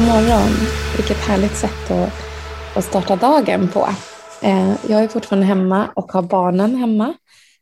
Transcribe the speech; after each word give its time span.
God 0.00 0.08
morgon. 0.08 0.50
Vilket 0.96 1.16
härligt 1.16 1.56
sätt 1.56 1.90
att, 1.90 2.12
att 2.76 2.84
starta 2.84 3.16
dagen 3.16 3.68
på. 3.68 3.88
Eh, 4.42 4.70
jag 4.88 5.04
är 5.04 5.08
fortfarande 5.08 5.46
hemma 5.46 5.88
och 5.96 6.12
har 6.12 6.22
barnen 6.22 6.76
hemma. 6.76 7.14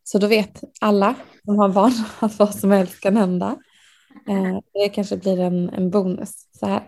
Så 0.05 0.19
då 0.19 0.27
vet 0.27 0.63
alla 0.81 1.15
som 1.45 1.59
har 1.59 1.69
barn 1.69 1.93
att 2.21 2.39
vad 2.39 2.55
som 2.55 2.71
helst 2.71 3.01
kan 3.01 3.17
hända. 3.17 3.57
Eh, 4.29 4.59
det 4.75 4.89
kanske 4.89 5.17
blir 5.17 5.41
en, 5.41 5.69
en 5.69 5.91
bonus. 5.91 6.47
Så, 6.61 6.67
här. 6.67 6.83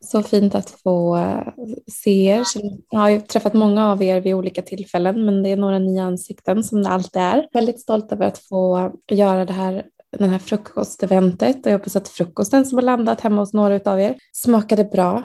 så 0.00 0.22
fint 0.22 0.54
att 0.54 0.70
få 0.70 1.16
eh, 1.16 1.46
se 1.86 2.24
er. 2.24 2.44
Jag 2.90 3.00
har 3.00 3.08
ju 3.08 3.20
träffat 3.20 3.54
många 3.54 3.92
av 3.92 4.02
er 4.02 4.20
vid 4.20 4.34
olika 4.34 4.62
tillfällen 4.62 5.24
men 5.24 5.42
det 5.42 5.48
är 5.48 5.56
några 5.56 5.78
nya 5.78 6.04
ansikten 6.04 6.64
som 6.64 6.82
det 6.82 6.88
alltid 6.88 7.22
är. 7.22 7.48
Väldigt 7.52 7.80
stolt 7.80 8.12
över 8.12 8.26
att 8.26 8.38
få 8.38 8.92
göra 9.10 9.44
det 9.44 9.52
här 9.52 9.84
den 10.18 10.30
här 10.30 10.38
frukosteventet 10.38 11.66
och 11.66 11.72
jag 11.72 11.78
hoppas 11.78 11.96
att 11.96 12.08
frukosten 12.08 12.66
som 12.66 12.78
har 12.78 12.82
landat 12.82 13.20
hemma 13.20 13.42
hos 13.42 13.52
några 13.52 13.92
av 13.92 14.00
er 14.00 14.16
smakade 14.32 14.84
bra. 14.84 15.22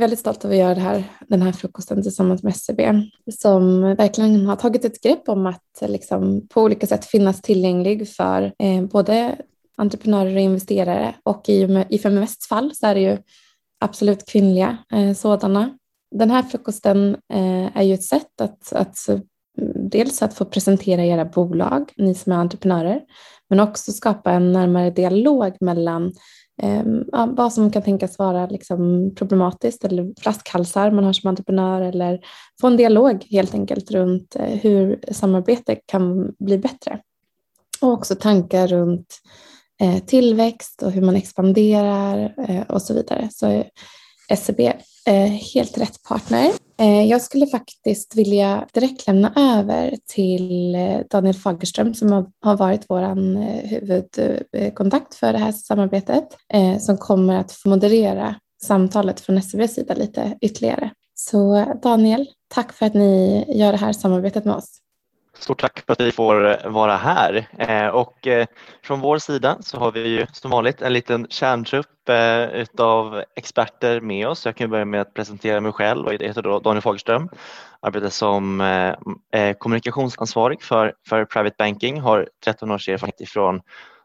Väldigt 0.00 0.18
stolt 0.18 0.44
över 0.44 0.54
att 0.54 0.60
göra 0.60 0.74
det 0.74 0.80
här, 0.80 1.04
den 1.28 1.42
här 1.42 1.52
frukosten 1.52 2.02
tillsammans 2.02 2.42
med 2.42 2.50
SCB 2.50 3.02
som 3.40 3.80
verkligen 3.80 4.46
har 4.46 4.56
tagit 4.56 4.84
ett 4.84 5.02
grepp 5.02 5.28
om 5.28 5.46
att 5.46 5.82
liksom, 5.82 6.48
på 6.48 6.62
olika 6.62 6.86
sätt 6.86 7.04
finnas 7.04 7.42
tillgänglig 7.42 8.08
för 8.08 8.52
eh, 8.58 8.82
både 8.82 9.36
entreprenörer 9.76 10.34
och 10.34 10.40
investerare 10.40 11.14
och 11.22 11.48
i, 11.48 11.84
i 11.88 11.98
Feminvests 11.98 12.48
fall 12.48 12.74
så 12.74 12.86
är 12.86 12.94
det 12.94 13.00
ju 13.00 13.18
absolut 13.80 14.26
kvinnliga 14.26 14.78
eh, 14.92 15.14
sådana. 15.14 15.78
Den 16.10 16.30
här 16.30 16.42
frukosten 16.42 17.16
eh, 17.32 17.76
är 17.76 17.82
ju 17.82 17.94
ett 17.94 18.04
sätt 18.04 18.40
att, 18.40 18.72
att 18.72 19.08
mm, 19.08 19.88
dels 19.90 20.22
att 20.22 20.34
få 20.34 20.44
presentera 20.44 21.04
era 21.04 21.24
bolag, 21.24 21.92
ni 21.96 22.14
som 22.14 22.32
är 22.32 22.36
entreprenörer, 22.36 23.00
men 23.50 23.60
också 23.60 23.92
skapa 23.92 24.32
en 24.32 24.52
närmare 24.52 24.90
dialog 24.90 25.56
mellan 25.60 26.12
eh, 26.62 26.82
vad 27.26 27.52
som 27.52 27.70
kan 27.70 27.82
tänkas 27.82 28.18
vara 28.18 28.46
liksom 28.46 29.14
problematiskt 29.14 29.84
eller 29.84 30.20
flaskhalsar 30.20 30.90
man 30.90 31.04
har 31.04 31.12
som 31.12 31.28
entreprenör 31.28 31.82
eller 31.82 32.20
få 32.60 32.66
en 32.66 32.76
dialog 32.76 33.26
helt 33.30 33.54
enkelt 33.54 33.90
runt 33.90 34.36
eh, 34.36 34.58
hur 34.60 35.00
samarbete 35.10 35.76
kan 35.86 36.32
bli 36.38 36.58
bättre. 36.58 37.00
Och 37.80 37.92
också 37.92 38.14
tankar 38.14 38.66
runt 38.66 39.20
eh, 39.80 39.98
tillväxt 40.04 40.82
och 40.82 40.92
hur 40.92 41.02
man 41.02 41.16
expanderar 41.16 42.34
eh, 42.48 42.62
och 42.62 42.82
så 42.82 42.94
vidare. 42.94 43.28
Så 43.32 43.64
SCB 44.28 44.72
är 45.06 45.24
eh, 45.24 45.30
helt 45.30 45.78
rätt 45.78 46.02
partner. 46.02 46.65
Eh, 46.78 47.04
jag 47.04 47.22
skulle 47.22 47.46
faktiskt 47.46 48.16
vilja 48.16 48.66
direkt 48.72 49.06
lämna 49.06 49.32
över 49.36 49.96
till 50.06 50.74
eh, 50.74 50.98
Daniel 51.10 51.34
Fagerström 51.34 51.94
som 51.94 52.32
har 52.40 52.56
varit 52.56 52.84
vår 52.88 53.02
eh, 53.02 53.14
huvudkontakt 53.64 55.14
för 55.14 55.32
det 55.32 55.38
här 55.38 55.52
samarbetet 55.52 56.28
som 56.80 56.98
kommer 56.98 57.36
att 57.36 57.52
moderera 57.64 58.34
samtalet 58.62 59.20
från 59.20 59.38
SCBs 59.38 59.74
sida 59.74 59.94
lite 59.94 60.38
ytterligare. 60.40 60.90
Så 61.14 61.64
Daniel, 61.82 62.26
tack 62.48 62.72
för 62.72 62.86
att 62.86 62.94
ni 62.94 63.44
gör 63.48 63.72
det 63.72 63.78
här 63.78 63.92
samarbetet 63.92 64.44
med 64.44 64.54
oss. 64.54 64.80
Stort 65.38 65.60
tack 65.60 65.82
för 65.86 65.92
att 65.92 66.00
vi 66.00 66.12
får 66.12 66.46
eh, 66.46 66.70
vara 66.70 66.96
här 66.96 67.46
eh, 67.58 67.86
och 67.86 68.26
eh, 68.26 68.46
från 68.82 69.00
vår 69.00 69.18
sida 69.18 69.56
så 69.60 69.78
har 69.78 69.92
vi 69.92 70.08
ju 70.08 70.26
som 70.32 70.50
vanligt 70.50 70.82
en 70.82 70.92
liten 70.92 71.26
kärntrupp 71.30 71.86
utav 72.52 73.22
experter 73.36 74.00
med 74.00 74.28
oss. 74.28 74.46
Jag 74.46 74.56
kan 74.56 74.70
börja 74.70 74.84
med 74.84 75.00
att 75.00 75.14
presentera 75.14 75.60
mig 75.60 75.72
själv. 75.72 76.12
Jag 76.12 76.22
heter 76.22 76.42
då 76.42 76.58
Daniel 76.58 76.82
Fagerström, 76.82 77.28
arbetar 77.80 78.08
som 78.08 78.62
kommunikationsansvarig 79.58 80.62
för, 80.62 80.94
för 81.08 81.24
Private 81.24 81.54
Banking, 81.58 82.00
har 82.00 82.28
13 82.44 82.70
års 82.70 82.88
erfarenhet 82.88 83.20
ifrån 83.20 83.60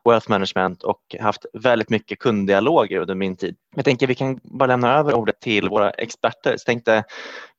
wealth 0.09 0.29
management 0.29 0.83
och 0.83 1.15
haft 1.19 1.45
väldigt 1.53 1.89
mycket 1.89 2.19
kunddialoger 2.19 2.99
under 2.99 3.15
min 3.15 3.35
tid. 3.35 3.55
Jag 3.75 3.85
tänker 3.85 4.07
vi 4.07 4.15
kan 4.15 4.39
bara 4.43 4.67
lämna 4.67 4.93
över 4.97 5.13
ordet 5.13 5.39
till 5.39 5.69
våra 5.69 5.89
experter. 5.89 6.57
Så 6.57 6.65
tänkte, 6.65 7.03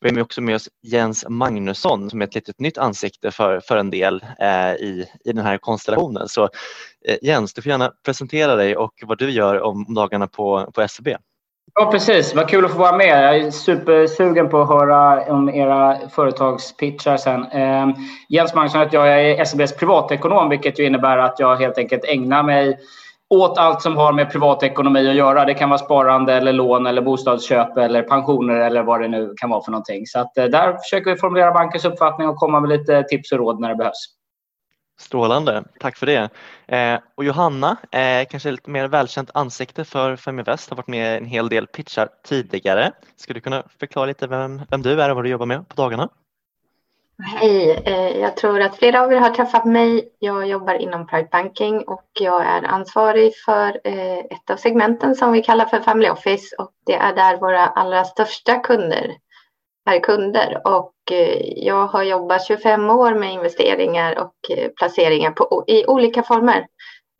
vi 0.01 0.11
har 0.11 0.21
också 0.21 0.41
med 0.41 0.55
oss 0.55 0.69
Jens 0.83 1.25
Magnusson 1.29 2.11
som 2.11 2.23
är 2.23 2.27
ett 2.27 2.35
litet 2.35 2.61
nytt 2.61 2.79
ansikte 2.79 3.31
för, 3.31 3.61
för 3.61 3.77
en 3.77 3.91
del 3.91 4.25
eh, 4.41 4.73
i, 4.73 5.07
i 5.25 5.33
den 5.33 5.45
här 5.45 5.59
konstellationen. 5.59 6.29
Så 6.29 6.45
eh, 7.09 7.17
Jens, 7.23 7.55
du 7.55 7.63
får 7.63 7.71
gärna 7.71 7.93
presentera 8.05 8.57
dig 8.57 8.77
och 8.77 8.93
vad 9.03 9.19
du 9.19 9.31
gör 9.31 9.61
om 9.61 9.95
dagarna 9.95 10.27
på, 10.27 10.71
på 10.75 10.89
SEB. 10.89 11.09
Ja, 11.75 11.91
precis. 11.91 12.35
Vad 12.35 12.49
kul 12.49 12.65
att 12.65 12.71
få 12.71 12.79
vara 12.79 12.97
med. 12.97 13.25
Jag 13.25 13.37
är 13.37 13.51
supersugen 13.51 14.49
på 14.49 14.61
att 14.61 14.69
höra 14.69 15.33
om 15.33 15.49
era 15.49 16.09
företagspitchar 16.09 17.17
sen. 17.17 17.45
Eh, 17.45 17.89
Jens 18.29 18.55
Magnusson 18.55 18.81
heter 18.81 18.99
jag. 18.99 19.09
Jag 19.09 19.31
är 19.31 19.45
SEBs 19.45 19.77
privatekonom, 19.77 20.49
vilket 20.49 20.79
ju 20.79 20.87
innebär 20.87 21.19
att 21.19 21.39
jag 21.39 21.57
helt 21.57 21.79
enkelt 21.79 22.05
ägnar 22.05 22.43
mig 22.43 22.79
åt 23.31 23.59
allt 23.59 23.83
som 23.83 23.97
har 23.97 24.13
med 24.13 24.33
privatekonomi 24.33 25.09
att 25.11 25.15
göra. 25.15 25.45
Det 25.45 25.55
kan 25.55 25.71
vara 25.71 25.79
sparande, 25.79 26.35
eller 26.35 26.53
lån, 26.53 26.87
eller 26.87 27.03
bostadsköp 27.03 27.77
eller 27.79 28.03
pensioner 28.03 28.55
eller 28.55 28.83
vad 28.83 29.01
det 29.01 29.09
nu 29.09 29.35
kan 29.37 29.51
vara 29.51 29.63
för 29.63 29.71
någonting. 29.71 30.07
Så 30.07 30.19
att, 30.19 30.39
eh, 30.39 30.45
där 30.45 30.73
försöker 30.73 31.11
vi 31.11 31.17
formulera 31.17 31.53
bankens 31.53 31.85
uppfattning 31.85 32.29
och 32.29 32.37
komma 32.37 32.61
med 32.61 32.69
lite 32.69 33.03
tips 33.03 33.33
och 33.33 33.39
råd 33.39 33.61
när 33.61 33.69
det 33.69 33.75
behövs. 33.75 34.22
Strålande, 35.03 35.65
tack 35.81 35.97
för 35.97 36.07
det. 36.07 36.31
Eh, 36.67 37.01
och 37.15 37.25
Johanna, 37.25 37.77
eh, 37.91 38.27
kanske 38.31 38.51
lite 38.51 38.71
mer 38.71 38.89
välkänt 38.89 39.31
ansikte 39.35 39.85
för 39.85 40.17
Feminvest, 40.17 40.71
har 40.71 40.77
varit 40.77 40.89
med 40.89 41.15
i 41.15 41.17
en 41.17 41.25
hel 41.25 41.49
del 41.49 41.67
pitchar 41.67 42.09
tidigare. 42.25 42.93
Skulle 43.17 43.37
du 43.37 43.41
kunna 43.41 43.63
förklara 43.79 44.07
lite 44.07 44.27
vem, 44.27 44.63
vem 44.71 44.83
du 44.83 45.03
är 45.03 45.11
och 45.11 45.17
vad 45.17 45.25
du 45.25 45.31
jobbar 45.31 45.47
med 45.47 45.69
på 45.69 45.75
dagarna? 45.75 46.09
Hej, 47.25 47.83
eh, 47.85 48.21
jag 48.21 48.37
tror 48.37 48.61
att 48.61 48.77
flera 48.77 49.03
av 49.03 49.13
er 49.13 49.17
har 49.17 49.31
träffat 49.31 49.65
mig. 49.65 50.09
Jag 50.19 50.49
jobbar 50.49 50.75
inom 50.75 51.07
Pride 51.07 51.29
Banking 51.33 51.83
och 51.83 52.11
jag 52.21 52.47
är 52.47 52.63
ansvarig 52.63 53.33
för 53.45 53.81
eh, 53.85 54.19
ett 54.19 54.51
av 54.51 54.57
segmenten 54.57 55.15
som 55.15 55.33
vi 55.33 55.43
kallar 55.43 55.67
för 55.67 55.81
Family 55.81 56.11
Office 56.11 56.57
och 56.59 56.71
det 56.87 56.95
är 56.95 57.15
där 57.15 57.37
våra 57.37 57.67
allra 57.67 58.05
största 58.05 58.59
kunder 58.59 59.17
är 59.91 60.01
kunder 60.01 60.61
och 60.65 60.92
Eh, 61.11 61.65
jag 61.67 61.87
har 61.87 62.03
jobbat 62.03 62.47
25 62.47 62.91
år 62.91 63.15
med 63.15 63.33
investeringar 63.33 64.19
och 64.19 64.57
eh, 64.57 64.69
placeringar 64.69 65.31
på, 65.31 65.65
i 65.67 65.87
olika 65.87 66.23
former. 66.23 66.67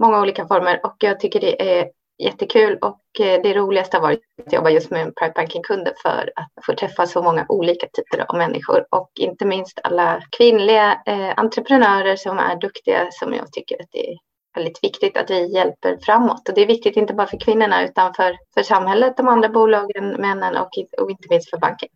Många 0.03 0.21
olika 0.21 0.47
former 0.47 0.81
och 0.87 0.97
jag 0.99 1.21
tycker 1.21 1.41
det 1.41 1.79
är 1.79 1.91
jättekul 2.23 2.79
och 2.83 3.21
eh, 3.21 3.43
det 3.43 3.55
roligaste 3.55 3.97
har 3.97 4.03
varit 4.03 4.21
att 4.47 4.53
jobba 4.53 4.71
just 4.71 4.91
med 4.91 5.15
private 5.17 5.41
banking-kunder 5.41 5.93
för 6.03 6.33
att 6.37 6.65
få 6.67 6.73
träffa 6.75 7.07
så 7.07 7.23
många 7.23 7.47
olika 7.49 7.87
typer 7.87 8.31
av 8.31 8.37
människor 8.37 8.87
och 8.91 9.11
inte 9.21 9.45
minst 9.45 9.81
alla 9.85 10.23
kvinnliga 10.37 11.03
eh, 11.07 11.33
entreprenörer 11.37 12.17
som 12.17 12.39
är 12.39 12.57
duktiga 12.57 13.09
som 13.11 13.35
jag 13.35 13.53
tycker 13.53 13.83
att 13.83 13.89
det 13.93 14.11
är 14.11 14.19
väldigt 14.55 14.85
viktigt 14.85 15.17
att 15.17 15.31
vi 15.31 15.55
hjälper 15.55 15.99
framåt. 16.03 16.49
Och 16.49 16.55
det 16.55 16.63
är 16.63 16.67
viktigt 16.67 16.97
inte 16.97 17.15
bara 17.15 17.27
för 17.27 17.41
kvinnorna 17.41 17.85
utan 17.85 18.15
för, 18.15 18.37
för 18.55 18.63
samhället, 18.63 19.17
de 19.17 19.29
andra 19.29 19.49
bolagen, 19.49 20.09
männen 20.09 20.57
och, 20.57 20.71
och 20.99 21.11
inte 21.11 21.27
minst 21.31 21.51
för 21.51 21.59
banken. 21.59 21.89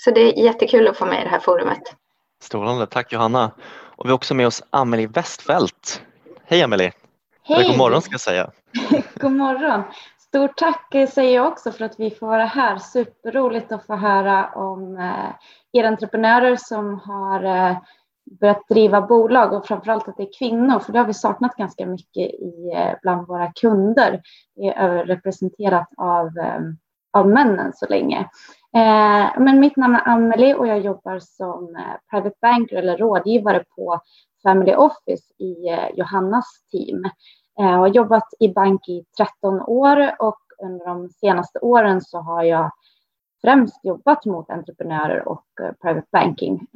Så 0.00 0.10
det 0.10 0.20
är 0.20 0.44
jättekul 0.44 0.88
att 0.88 0.96
få 0.96 1.06
med 1.06 1.20
i 1.20 1.24
det 1.24 1.30
här 1.30 1.38
forumet. 1.38 1.82
Strålande, 2.42 2.86
tack 2.86 3.12
Johanna. 3.12 3.50
Och 3.96 4.06
vi 4.06 4.08
har 4.08 4.14
också 4.14 4.34
med 4.34 4.46
oss 4.46 4.62
Amelie 4.70 5.06
Westfält. 5.06 6.02
Hej 6.44 6.62
Amelie! 6.62 6.92
Hej! 7.42 7.56
Eller 7.56 7.68
god 7.68 7.78
morgon 7.78 8.02
ska 8.02 8.12
jag 8.12 8.20
säga. 8.20 8.50
god 9.14 9.32
morgon! 9.32 9.82
Stort 10.18 10.56
tack 10.56 10.94
eh, 10.94 11.08
säger 11.08 11.34
jag 11.34 11.46
också 11.46 11.72
för 11.72 11.84
att 11.84 12.00
vi 12.00 12.10
får 12.10 12.26
vara 12.26 12.44
här. 12.44 12.78
Superroligt 12.78 13.72
att 13.72 13.86
få 13.86 13.96
höra 13.96 14.46
om 14.54 14.96
eh, 14.96 15.30
era 15.72 15.88
entreprenörer 15.88 16.56
som 16.56 17.00
har 17.00 17.44
eh, 17.44 17.76
börjat 18.40 18.68
driva 18.68 19.00
bolag 19.00 19.52
och 19.52 19.66
framförallt 19.66 20.08
att 20.08 20.16
det 20.16 20.22
är 20.22 20.38
kvinnor, 20.38 20.78
för 20.78 20.92
det 20.92 20.98
har 20.98 21.06
vi 21.06 21.14
saknat 21.14 21.56
ganska 21.56 21.86
mycket 21.86 22.30
i, 22.30 22.72
bland 23.02 23.26
våra 23.26 23.52
kunder. 23.52 24.22
Det 24.56 24.66
är 24.66 24.82
överrepresenterat 24.82 25.88
av, 25.96 26.30
av 27.12 27.28
männen 27.28 27.72
så 27.74 27.86
länge. 27.86 28.28
Eh, 28.78 29.30
men 29.38 29.60
mitt 29.60 29.76
namn 29.76 29.94
är 29.94 30.08
Amelie 30.08 30.54
och 30.54 30.66
jag 30.66 30.80
jobbar 30.80 31.18
som 31.18 31.76
eh, 31.76 31.82
private 32.10 32.36
banker 32.40 32.76
eller 32.76 32.96
rådgivare 32.96 33.64
på 33.76 34.00
Family 34.42 34.74
Office 34.74 35.34
i 35.38 35.68
eh, 35.68 35.88
Johannas 35.94 36.46
team. 36.72 37.04
Eh, 37.60 37.66
jag 37.66 37.78
har 37.78 37.88
jobbat 37.88 38.28
i 38.40 38.48
bank 38.48 38.88
i 38.88 39.04
13 39.18 39.60
år 39.60 40.10
och 40.18 40.38
under 40.62 40.86
de 40.86 41.08
senaste 41.08 41.58
åren 41.58 42.00
så 42.00 42.18
har 42.18 42.42
jag 42.42 42.70
främst 43.42 43.84
jobbat 43.84 44.24
mot 44.24 44.50
entreprenörer 44.50 45.28
och 45.28 45.46
eh, 45.62 45.72
private 45.82 46.06
banking, 46.12 46.66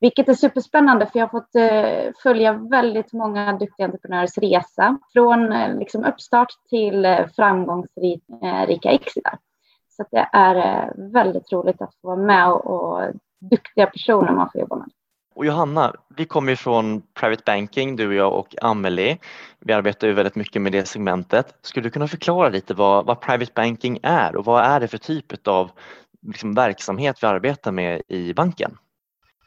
vilket 0.00 0.28
är 0.28 0.34
superspännande 0.34 1.06
för 1.06 1.18
jag 1.18 1.26
har 1.26 1.40
fått 1.40 2.16
följa 2.22 2.52
väldigt 2.52 3.12
många 3.12 3.52
duktiga 3.52 3.86
entreprenörers 3.86 4.38
resa 4.38 4.98
från 5.12 5.48
liksom 5.78 6.04
uppstart 6.04 6.52
till 6.70 7.26
framgångsrika 7.36 8.90
exitar. 8.90 9.38
Så 9.96 10.04
det 10.10 10.28
är 10.32 10.56
eh, 10.56 10.90
väldigt 11.12 11.52
roligt 11.52 11.82
att 11.82 11.94
få 12.02 12.08
vara 12.08 12.16
med 12.16 12.48
och, 12.48 12.66
och 12.66 13.02
duktiga 13.50 13.86
personer 13.86 14.32
man 14.32 14.50
får 14.52 14.60
jobba 14.60 14.76
med. 14.76 14.88
Och 15.34 15.46
Johanna, 15.46 15.92
vi 16.16 16.24
kommer 16.24 16.52
ju 16.52 16.56
från 16.56 17.02
Private 17.20 17.42
Banking, 17.46 17.96
du 17.96 18.08
och 18.08 18.14
jag 18.14 18.32
och 18.32 18.54
Amelie. 18.62 19.18
Vi 19.60 19.72
arbetar 19.72 20.06
ju 20.06 20.12
väldigt 20.12 20.36
mycket 20.36 20.62
med 20.62 20.72
det 20.72 20.88
segmentet. 20.88 21.58
Skulle 21.62 21.86
du 21.86 21.90
kunna 21.90 22.08
förklara 22.08 22.48
lite 22.48 22.74
vad, 22.74 23.06
vad 23.06 23.20
Private 23.20 23.52
Banking 23.54 23.98
är 24.02 24.36
och 24.36 24.44
vad 24.44 24.64
är 24.64 24.80
det 24.80 24.88
för 24.88 24.98
typ 24.98 25.48
av 25.48 25.70
liksom, 26.26 26.54
verksamhet 26.54 27.22
vi 27.22 27.26
arbetar 27.26 27.72
med 27.72 28.02
i 28.08 28.34
banken? 28.34 28.78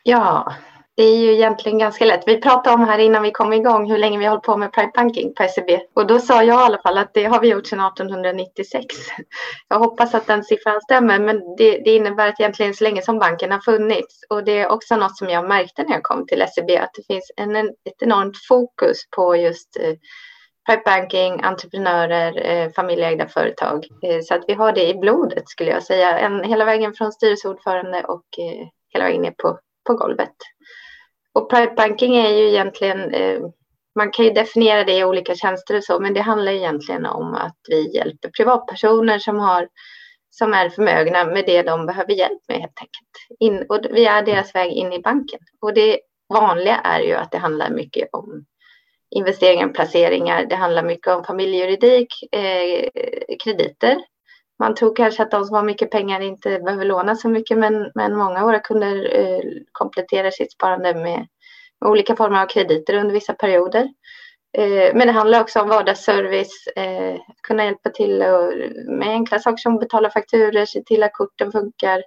Ja, 0.03 0.53
det 0.99 1.03
är 1.03 1.17
ju 1.17 1.33
egentligen 1.33 1.77
ganska 1.77 2.05
lätt. 2.05 2.27
Vi 2.27 2.41
pratade 2.41 2.75
om 2.75 2.83
här 2.83 2.99
innan 2.99 3.23
vi 3.23 3.31
kom 3.31 3.53
igång 3.53 3.91
hur 3.91 3.97
länge 3.97 4.17
vi 4.17 4.25
har 4.25 4.29
hållit 4.29 4.43
på 4.43 4.57
med 4.57 4.73
Pride 4.73 4.91
banking 4.95 5.33
på 5.33 5.43
SEB. 5.43 5.79
Och 5.93 6.07
då 6.07 6.19
sa 6.19 6.43
jag 6.43 6.59
i 6.59 6.63
alla 6.63 6.81
fall 6.81 6.97
att 6.97 7.13
det 7.13 7.23
har 7.23 7.41
vi 7.41 7.47
gjort 7.47 7.67
sedan 7.67 7.79
1896. 7.79 8.85
Jag 9.67 9.79
hoppas 9.79 10.13
att 10.13 10.27
den 10.27 10.43
siffran 10.43 10.81
stämmer, 10.81 11.19
men 11.19 11.55
det, 11.57 11.71
det 11.85 11.95
innebär 11.95 12.27
att 12.27 12.39
egentligen 12.39 12.73
så 12.73 12.83
länge 12.83 13.01
som 13.01 13.19
banken 13.19 13.51
har 13.51 13.59
funnits. 13.59 14.25
Och 14.29 14.43
det 14.43 14.59
är 14.59 14.67
också 14.69 14.95
något 14.95 15.17
som 15.17 15.29
jag 15.29 15.47
märkte 15.47 15.83
när 15.83 15.91
jag 15.91 16.03
kom 16.03 16.27
till 16.27 16.45
SEB, 16.55 16.69
att 16.69 16.93
det 16.93 17.13
finns 17.13 17.31
en, 17.35 17.55
ett 17.55 18.01
enormt 18.01 18.37
fokus 18.47 18.97
på 19.15 19.35
just 19.35 19.77
eh, 19.79 19.93
private 20.65 20.83
banking, 20.85 21.41
entreprenörer, 21.43 22.45
eh, 22.45 22.71
familjeägda 22.71 23.27
företag. 23.27 23.87
Eh, 24.03 24.19
så 24.21 24.33
att 24.33 24.43
vi 24.47 24.53
har 24.53 24.71
det 24.71 24.89
i 24.89 24.95
blodet 24.95 25.49
skulle 25.49 25.71
jag 25.71 25.83
säga, 25.83 26.19
en, 26.19 26.43
hela 26.43 26.65
vägen 26.65 26.93
från 26.93 27.11
styrelseordförande 27.11 28.03
och 28.03 28.25
eh, 28.39 28.67
hela 28.89 29.05
vägen 29.05 29.21
ner 29.21 29.35
på, 29.37 29.59
på 29.87 29.93
golvet. 29.93 30.35
Och 31.33 31.49
private 31.49 31.73
banking 31.75 32.17
är 32.17 32.29
ju 32.29 32.49
egentligen, 32.49 33.13
eh, 33.13 33.39
man 33.95 34.11
kan 34.11 34.25
ju 34.25 34.31
definiera 34.31 34.83
det 34.83 34.97
i 34.97 35.03
olika 35.03 35.35
tjänster 35.35 35.77
och 35.77 35.83
så, 35.83 35.99
men 35.99 36.13
det 36.13 36.21
handlar 36.21 36.51
egentligen 36.51 37.05
om 37.05 37.33
att 37.33 37.57
vi 37.69 37.95
hjälper 37.95 38.29
privatpersoner 38.29 39.19
som 39.19 39.39
har 39.39 39.67
som 40.29 40.53
är 40.53 40.69
förmögna 40.69 41.25
med 41.25 41.45
det 41.45 41.61
de 41.61 41.85
behöver 41.85 42.13
hjälp 42.13 42.41
med 42.47 42.57
helt 42.57 42.79
enkelt. 42.79 43.39
In, 43.39 43.65
och 43.69 43.85
vi 43.91 44.05
är 44.05 44.23
deras 44.23 44.55
väg 44.55 44.71
in 44.71 44.93
i 44.93 44.99
banken. 44.99 45.39
Och 45.61 45.73
det 45.73 45.99
vanliga 46.33 46.75
är 46.75 46.99
ju 46.99 47.13
att 47.13 47.31
det 47.31 47.37
handlar 47.37 47.69
mycket 47.69 48.09
om 48.11 48.45
investeringar 49.15 49.67
och 49.67 49.75
placeringar. 49.75 50.45
Det 50.45 50.55
handlar 50.55 50.83
mycket 50.83 51.07
om 51.07 51.23
familjejuridik, 51.23 52.07
eh, 52.31 52.89
krediter. 53.43 53.97
Man 54.59 54.75
tror 54.75 54.95
kanske 54.95 55.23
att 55.23 55.31
de 55.31 55.45
som 55.45 55.55
har 55.55 55.63
mycket 55.63 55.91
pengar 55.91 56.19
inte 56.19 56.59
behöver 56.59 56.85
låna 56.85 57.15
så 57.15 57.29
mycket, 57.29 57.57
men, 57.57 57.91
men 57.95 58.17
många 58.17 58.39
av 58.39 58.45
våra 58.45 58.59
kunder 58.59 59.17
eh, 59.19 59.41
kompletterar 59.71 60.31
sitt 60.31 60.51
sparande 60.51 60.93
med, 60.93 61.03
med, 61.03 61.27
olika 61.85 62.15
former 62.15 62.41
av 62.41 62.47
krediter 62.47 62.93
under 62.93 63.13
vissa 63.13 63.33
perioder. 63.33 63.89
Eh, 64.57 64.95
men 64.95 65.07
det 65.07 65.11
handlar 65.11 65.41
också 65.41 65.61
om 65.61 65.69
vardagsservice, 65.69 66.67
eh, 66.75 67.15
kunna 67.43 67.65
hjälpa 67.65 67.89
till 67.89 68.21
och, 68.21 68.53
med 68.87 69.09
enkla 69.09 69.39
saker 69.39 69.57
som 69.57 69.77
betala 69.77 70.09
fakturer, 70.09 70.65
se 70.65 70.83
till 70.83 71.03
att 71.03 71.13
korten 71.13 71.51
funkar, 71.51 72.03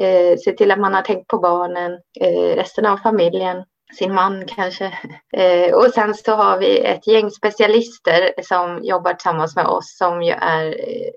eh, 0.00 0.36
se 0.38 0.52
till 0.52 0.70
att 0.70 0.78
man 0.78 0.94
har 0.94 1.02
tänkt 1.02 1.26
på 1.26 1.38
barnen, 1.38 1.92
eh, 2.20 2.56
resten 2.56 2.86
av 2.86 2.96
familjen 2.96 3.64
sin 3.98 4.14
man 4.14 4.46
kanske. 4.46 4.92
Eh, 5.32 5.74
och 5.74 5.90
sen 5.94 6.14
så 6.14 6.32
har 6.32 6.58
vi 6.58 6.78
ett 6.78 7.06
gäng 7.06 7.30
specialister 7.30 8.32
som 8.42 8.80
jobbar 8.82 9.14
tillsammans 9.14 9.56
med 9.56 9.66
oss 9.66 9.96
som 9.96 10.22
ju 10.22 10.32
är, 10.32 10.66
eh, 10.66 11.10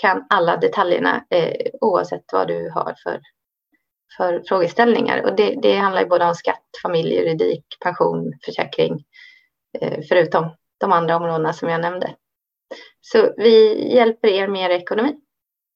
kan 0.00 0.26
alla 0.30 0.56
detaljerna 0.56 1.24
eh, 1.30 1.66
oavsett 1.80 2.24
vad 2.32 2.48
du 2.48 2.70
har 2.70 2.94
för, 3.02 3.20
för 4.16 4.42
frågeställningar. 4.48 5.22
Och 5.22 5.36
det, 5.36 5.58
det 5.62 5.74
handlar 5.76 6.02
ju 6.02 6.08
både 6.08 6.24
om 6.24 6.34
skatt, 6.34 6.64
familjejuridik, 6.82 7.64
pension, 7.80 8.32
försäkring, 8.44 9.04
eh, 9.80 10.00
förutom 10.08 10.50
de 10.80 10.92
andra 10.92 11.16
områdena 11.16 11.52
som 11.52 11.68
jag 11.68 11.80
nämnde. 11.80 12.14
Så 13.00 13.34
vi 13.36 13.84
hjälper 13.94 14.28
er 14.28 14.48
med 14.48 14.70
er 14.70 14.74
ekonomi. 14.74 15.16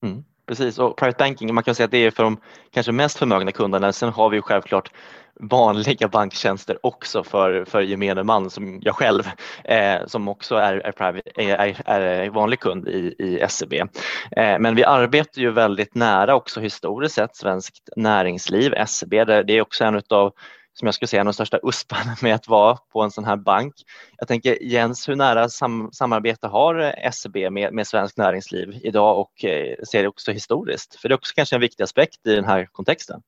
Mm. 0.05 0.23
Precis, 0.47 0.79
och 0.79 0.97
private 0.97 1.23
banking, 1.23 1.53
man 1.53 1.63
kan 1.63 1.75
säga 1.75 1.85
att 1.85 1.91
det 1.91 1.97
är 1.97 2.11
för 2.11 2.23
de 2.23 2.37
kanske 2.71 2.91
mest 2.91 3.17
förmögna 3.17 3.51
kunderna. 3.51 3.93
Sen 3.93 4.09
har 4.09 4.29
vi 4.29 4.35
ju 4.35 4.41
självklart 4.41 4.91
vanliga 5.39 6.07
banktjänster 6.07 6.77
också 6.83 7.23
för, 7.23 7.65
för 7.65 7.81
gemene 7.81 8.23
man 8.23 8.49
som 8.49 8.79
jag 8.81 8.95
själv 8.95 9.23
eh, 9.63 10.05
som 10.07 10.27
också 10.27 10.55
är, 10.55 10.75
är, 10.75 10.91
private, 10.91 11.31
är, 11.35 11.81
är 11.85 12.29
vanlig 12.29 12.59
kund 12.59 12.87
i, 12.87 13.15
i 13.19 13.45
SEB. 13.49 13.73
Eh, 13.73 14.59
men 14.59 14.75
vi 14.75 14.83
arbetar 14.83 15.41
ju 15.41 15.51
väldigt 15.51 15.95
nära 15.95 16.35
också 16.35 16.59
historiskt 16.59 17.15
sett 17.15 17.35
svenskt 17.35 17.89
näringsliv, 17.95 18.73
SEB, 18.87 19.11
det 19.11 19.51
är 19.51 19.61
också 19.61 19.83
en 19.83 20.01
av 20.09 20.33
som 20.79 20.85
jag 20.85 20.95
skulle 20.95 21.07
säga 21.07 21.21
är 21.21 21.25
de 21.25 21.33
största 21.33 21.59
usparna 21.63 22.15
med 22.21 22.35
att 22.35 22.47
vara 22.47 22.77
på 22.93 23.01
en 23.01 23.11
sån 23.11 23.25
här 23.25 23.35
bank. 23.35 23.73
Jag 24.17 24.27
tänker 24.27 24.63
Jens, 24.63 25.09
hur 25.09 25.15
nära 25.15 25.49
sam 25.49 25.89
samarbete 25.91 26.47
har 26.47 26.95
SEB 27.11 27.51
med, 27.51 27.73
med 27.73 27.87
svensk 27.87 28.17
näringsliv 28.17 28.79
idag 28.83 29.19
och 29.19 29.45
eh, 29.45 29.75
ser 29.87 30.01
det 30.01 30.07
också 30.07 30.31
historiskt? 30.31 30.95
För 30.95 31.09
det 31.09 31.13
är 31.13 31.17
också 31.17 31.33
kanske 31.35 31.55
en 31.55 31.61
viktig 31.61 31.83
aspekt 31.83 32.27
i 32.27 32.35
den 32.35 32.45
här 32.45 32.67
kontexten. 32.71 33.21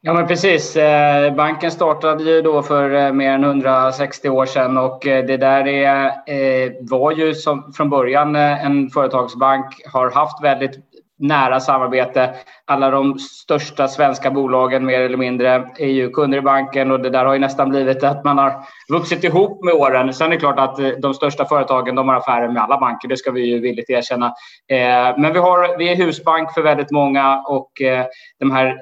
Ja, 0.00 0.12
men 0.12 0.26
precis. 0.26 0.76
Eh, 0.76 1.34
banken 1.34 1.70
startade 1.70 2.24
ju 2.24 2.42
då 2.42 2.62
för 2.62 2.90
eh, 2.90 3.12
mer 3.12 3.32
än 3.32 3.44
160 3.44 4.28
år 4.28 4.46
sedan 4.46 4.76
och 4.76 5.06
eh, 5.06 5.26
det 5.26 5.36
där 5.36 5.66
är, 5.66 6.90
var 6.90 7.12
ju 7.12 7.34
som 7.34 7.72
från 7.72 7.90
början 7.90 8.36
en 8.36 8.90
företagsbank, 8.90 9.66
har 9.92 10.10
haft 10.10 10.42
väldigt 10.42 10.78
nära 11.18 11.60
samarbete. 11.60 12.34
Alla 12.64 12.90
de 12.90 13.18
största 13.18 13.88
svenska 13.88 14.30
bolagen 14.30 14.86
mer 14.86 15.00
eller 15.00 15.16
mindre 15.16 15.70
är 15.78 15.88
ju 15.88 16.10
kunder 16.10 16.38
i 16.38 16.40
banken 16.40 16.90
och 16.90 17.00
det 17.00 17.10
där 17.10 17.24
har 17.24 17.32
ju 17.32 17.38
nästan 17.38 17.70
blivit 17.70 18.04
att 18.04 18.24
man 18.24 18.38
har 18.38 18.54
vuxit 18.92 19.24
ihop 19.24 19.64
med 19.64 19.74
åren. 19.74 20.14
Sen 20.14 20.26
är 20.26 20.30
det 20.30 20.36
klart 20.36 20.58
att 20.58 20.78
eh, 20.78 20.88
de 20.88 21.14
största 21.14 21.44
företagen 21.44 21.94
de 21.94 22.08
har 22.08 22.16
affärer 22.16 22.48
med 22.48 22.62
alla 22.62 22.78
banker, 22.78 23.08
det 23.08 23.16
ska 23.16 23.30
vi 23.30 23.46
ju 23.46 23.60
villigt 23.60 23.90
erkänna. 23.90 24.26
Eh, 24.68 25.18
men 25.18 25.32
vi, 25.32 25.38
har, 25.38 25.78
vi 25.78 25.92
är 25.92 25.96
husbank 25.96 26.52
för 26.52 26.62
väldigt 26.62 26.90
många 26.90 27.42
och 27.46 27.82
eh, 27.82 28.06
de 28.40 28.50
här 28.50 28.76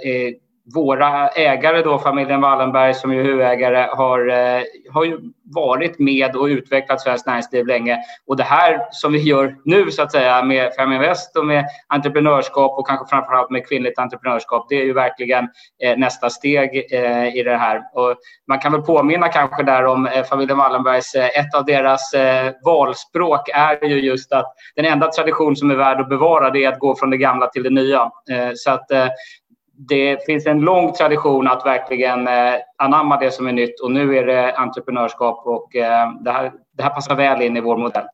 våra 0.74 1.28
ägare, 1.28 1.82
då, 1.82 1.98
familjen 1.98 2.40
Wallenberg 2.40 2.94
som 2.94 3.10
är 3.10 3.22
huvudägare, 3.22 3.88
har, 3.90 4.28
eh, 4.28 4.62
har 4.92 5.04
ju 5.04 5.18
varit 5.54 5.98
med 5.98 6.36
och 6.36 6.44
utvecklat 6.44 7.00
svenskt 7.00 7.26
näringsliv 7.26 7.66
länge. 7.66 7.98
Och 8.26 8.36
det 8.36 8.42
här 8.42 8.80
som 8.90 9.12
vi 9.12 9.18
gör 9.18 9.56
nu 9.64 9.90
så 9.90 10.02
att 10.02 10.12
säga 10.12 10.42
med 10.42 10.72
Feminvest 10.74 11.36
och 11.36 11.46
med 11.46 11.64
entreprenörskap 11.88 12.78
och 12.78 12.86
kanske 12.86 13.06
framförallt 13.06 13.50
med 13.50 13.68
kvinnligt 13.68 13.98
entreprenörskap, 13.98 14.66
det 14.68 14.74
är 14.74 14.84
ju 14.84 14.92
verkligen 14.92 15.48
eh, 15.82 15.98
nästa 15.98 16.30
steg 16.30 16.86
eh, 16.92 17.36
i 17.36 17.42
det 17.42 17.56
här. 17.56 17.82
Och 17.92 18.16
man 18.48 18.58
kan 18.58 18.72
väl 18.72 18.82
påminna 18.82 19.28
kanske 19.28 19.62
där 19.62 19.86
om 19.86 20.06
eh, 20.06 20.24
familjen 20.24 20.58
Wallenbergs, 20.58 21.14
eh, 21.14 21.26
ett 21.26 21.54
av 21.54 21.64
deras 21.64 22.14
eh, 22.14 22.52
valspråk 22.64 23.48
är 23.54 23.84
ju 23.84 24.00
just 24.00 24.32
att 24.32 24.54
den 24.76 24.84
enda 24.84 25.10
tradition 25.10 25.56
som 25.56 25.70
är 25.70 25.76
värd 25.76 26.00
att 26.00 26.08
bevara 26.08 26.50
det 26.50 26.64
är 26.64 26.68
att 26.68 26.78
gå 26.78 26.96
från 26.96 27.10
det 27.10 27.16
gamla 27.16 27.46
till 27.46 27.62
det 27.62 27.70
nya. 27.70 28.10
Eh, 28.30 28.50
så 28.54 28.70
att 28.70 28.90
eh, 28.90 29.06
det 29.76 30.26
finns 30.26 30.46
en 30.46 30.60
lång 30.60 30.92
tradition 30.92 31.48
att 31.48 31.66
verkligen 31.66 32.28
eh, 32.28 32.54
anamma 32.78 33.16
det 33.16 33.30
som 33.30 33.46
är 33.46 33.52
nytt 33.52 33.80
och 33.80 33.90
nu 33.90 34.18
är 34.18 34.26
det 34.26 34.56
entreprenörskap 34.56 35.46
och 35.46 35.76
eh, 35.76 36.12
det, 36.20 36.30
här, 36.30 36.52
det 36.76 36.82
här 36.82 36.90
passar 36.90 37.14
väl 37.14 37.42
in 37.42 37.56
i 37.56 37.60
vår 37.60 37.76
modell. 37.76 38.06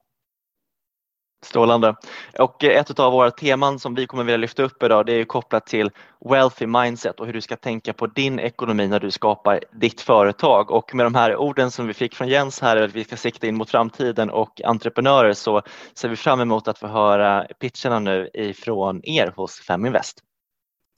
Strålande. 1.43 1.95
Och 2.39 2.65
eh, 2.65 2.81
ett 2.81 3.01
av 3.01 3.13
våra 3.13 3.31
teman 3.31 3.79
som 3.79 3.95
vi 3.95 4.07
kommer 4.07 4.25
vilja 4.25 4.37
lyfta 4.37 4.63
upp 4.63 4.83
idag 4.83 5.07
det 5.07 5.13
är 5.13 5.25
kopplat 5.25 5.67
till 5.67 5.91
wealthy 6.31 6.67
mindset 6.67 7.21
och 7.21 7.27
hur 7.27 7.33
du 7.33 7.41
ska 7.41 7.57
tänka 7.57 7.93
på 7.93 8.07
din 8.07 8.39
ekonomi 8.39 8.89
när 8.89 9.01
du 9.01 9.11
skapar 9.11 9.61
ditt 9.73 10.01
företag. 10.01 10.71
Och 10.71 10.95
med 10.95 11.07
de 11.07 11.15
här 11.15 11.37
orden 11.37 11.71
som 11.71 11.87
vi 11.87 11.95
fick 11.95 12.15
från 12.15 12.29
Jens 12.29 12.61
här, 12.61 12.77
att 12.77 12.95
vi 12.95 13.05
ska 13.05 13.17
sikta 13.17 13.47
in 13.47 13.57
mot 13.57 13.71
framtiden 13.71 14.31
och 14.31 14.61
entreprenörer 14.65 15.33
så 15.33 15.63
ser 15.95 16.09
vi 16.09 16.17
fram 16.17 16.41
emot 16.41 16.69
att 16.69 16.79
få 16.79 16.87
höra 16.87 17.47
pitcherna 17.61 17.99
nu 17.99 18.31
ifrån 18.35 19.01
er 19.05 19.33
hos 19.37 19.61
Feminvest. 19.61 20.23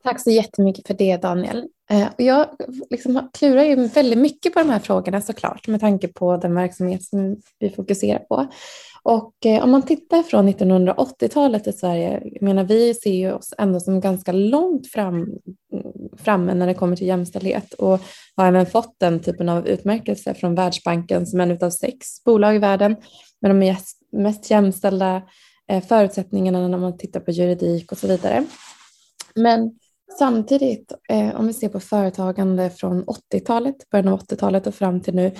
Tack 0.04 0.20
så 0.20 0.30
jättemycket 0.30 0.86
för 0.86 0.94
det 0.94 1.16
Daniel. 1.16 1.68
Eh, 1.90 2.08
jag 2.16 2.46
liksom 2.90 3.28
klurar 3.32 3.62
ju 3.62 3.76
väldigt 3.76 4.18
mycket 4.18 4.54
på 4.54 4.58
de 4.58 4.70
här 4.70 4.78
frågorna 4.78 5.20
såklart 5.20 5.68
med 5.68 5.80
tanke 5.80 6.08
på 6.08 6.36
den 6.36 6.54
verksamhet 6.54 7.04
som 7.04 7.36
vi 7.58 7.70
fokuserar 7.70 8.18
på. 8.18 8.46
Och 9.02 9.46
eh, 9.46 9.64
om 9.64 9.70
man 9.70 9.82
tittar 9.82 10.22
från 10.22 10.48
1980-talet 10.48 11.66
i 11.66 11.72
Sverige, 11.72 12.22
jag 12.24 12.42
menar 12.42 12.64
vi 12.64 12.94
ser 12.94 13.12
ju 13.12 13.32
oss 13.32 13.54
ändå 13.58 13.80
som 13.80 14.00
ganska 14.00 14.32
långt 14.32 14.86
fram, 14.86 15.26
framme 16.16 16.54
när 16.54 16.66
det 16.66 16.74
kommer 16.74 16.96
till 16.96 17.06
jämställdhet 17.06 17.72
och 17.72 18.00
har 18.36 18.46
även 18.46 18.66
fått 18.66 18.94
den 18.98 19.20
typen 19.20 19.48
av 19.48 19.68
utmärkelse 19.68 20.34
från 20.34 20.54
Världsbanken 20.54 21.26
som 21.26 21.40
en 21.40 21.64
av 21.64 21.70
sex 21.70 22.24
bolag 22.24 22.56
i 22.56 22.58
världen 22.58 22.96
med 23.40 23.50
de 23.50 23.76
mest 24.12 24.50
jämställda 24.50 25.22
eh, 25.68 25.84
förutsättningarna 25.84 26.68
när 26.68 26.78
man 26.78 26.98
tittar 26.98 27.20
på 27.20 27.30
juridik 27.30 27.92
och 27.92 27.98
så 27.98 28.06
vidare. 28.06 28.44
Men 29.34 29.78
Samtidigt, 30.18 30.92
eh, 31.08 31.40
om 31.40 31.46
vi 31.46 31.52
ser 31.52 31.68
på 31.68 31.80
företagande 31.80 32.70
från 32.70 33.04
80-talet, 33.04 33.90
början 33.90 34.08
av 34.08 34.20
80-talet 34.20 34.66
och 34.66 34.74
fram 34.74 35.00
till 35.00 35.14
nu, 35.14 35.32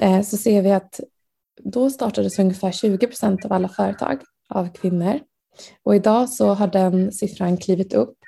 eh, 0.00 0.22
så 0.22 0.36
ser 0.36 0.62
vi 0.62 0.72
att 0.72 1.00
då 1.64 1.90
startades 1.90 2.38
ungefär 2.38 2.72
20 2.72 3.06
procent 3.06 3.44
av 3.44 3.52
alla 3.52 3.68
företag 3.68 4.18
av 4.48 4.72
kvinnor. 4.72 5.20
Och 5.82 5.94
idag 5.94 6.28
så 6.28 6.54
har 6.54 6.66
den 6.66 7.12
siffran 7.12 7.56
klivit 7.56 7.94
upp 7.94 8.18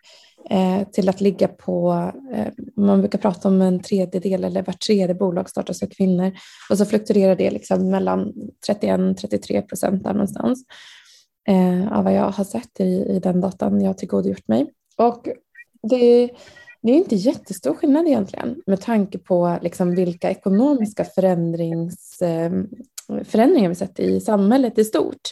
eh, 0.51 0.89
till 0.89 1.09
att 1.09 1.21
ligga 1.21 1.49
på, 1.49 2.11
eh, 2.35 2.53
man 2.77 3.01
brukar 3.01 3.19
prata 3.19 3.49
om 3.49 3.63
en 3.63 3.81
tredjedel 3.81 4.45
eller 4.45 4.63
vart 4.63 4.81
tredje 4.81 5.15
bolag 5.15 5.51
startas 5.51 5.83
av 5.83 5.87
kvinnor. 5.87 6.33
Och 6.71 6.79
så 6.79 6.85
fluktuerar 6.85 7.37
det 7.37 7.51
liksom 7.51 7.91
mellan 7.91 8.33
31-33 8.69 9.63
procent 9.63 10.05
där 10.05 10.13
någonstans 10.13 10.65
eh, 11.49 11.99
av 11.99 12.05
vad 12.05 12.15
jag 12.15 12.31
har 12.31 12.45
sett 12.45 12.81
i, 12.81 12.85
i 12.85 13.21
den 13.23 13.41
datan 13.41 13.81
jag 13.81 13.99
tillgodogjort 13.99 14.49
mig. 14.49 14.73
Och 14.97 15.29
det, 15.83 16.31
det 16.83 16.93
är 16.93 16.97
inte 16.97 17.15
jättestor 17.15 17.75
skillnad 17.75 18.07
egentligen 18.07 18.63
med 18.67 18.81
tanke 18.81 19.19
på 19.19 19.59
liksom 19.63 19.95
vilka 19.95 20.31
ekonomiska 20.31 21.05
förändrings, 21.05 22.23
eh, 22.23 22.53
förändringar 23.25 23.69
vi 23.69 23.75
sett 23.75 24.01
i 24.01 24.21
samhället 24.21 24.79
i 24.79 24.85
stort. 24.85 25.31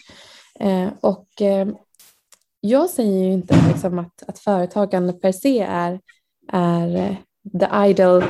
Eh, 0.61 0.89
och 1.01 1.43
eh, 1.43 1.69
jag 2.61 2.91
säger 2.91 3.25
ju 3.25 3.33
inte 3.33 3.69
liksom 3.69 3.99
att, 3.99 4.23
att 4.27 4.39
företagande 4.39 5.13
per 5.13 5.33
se 5.33 5.61
är, 5.61 6.01
är 6.53 7.17
the 7.61 7.91
ideal 7.91 8.25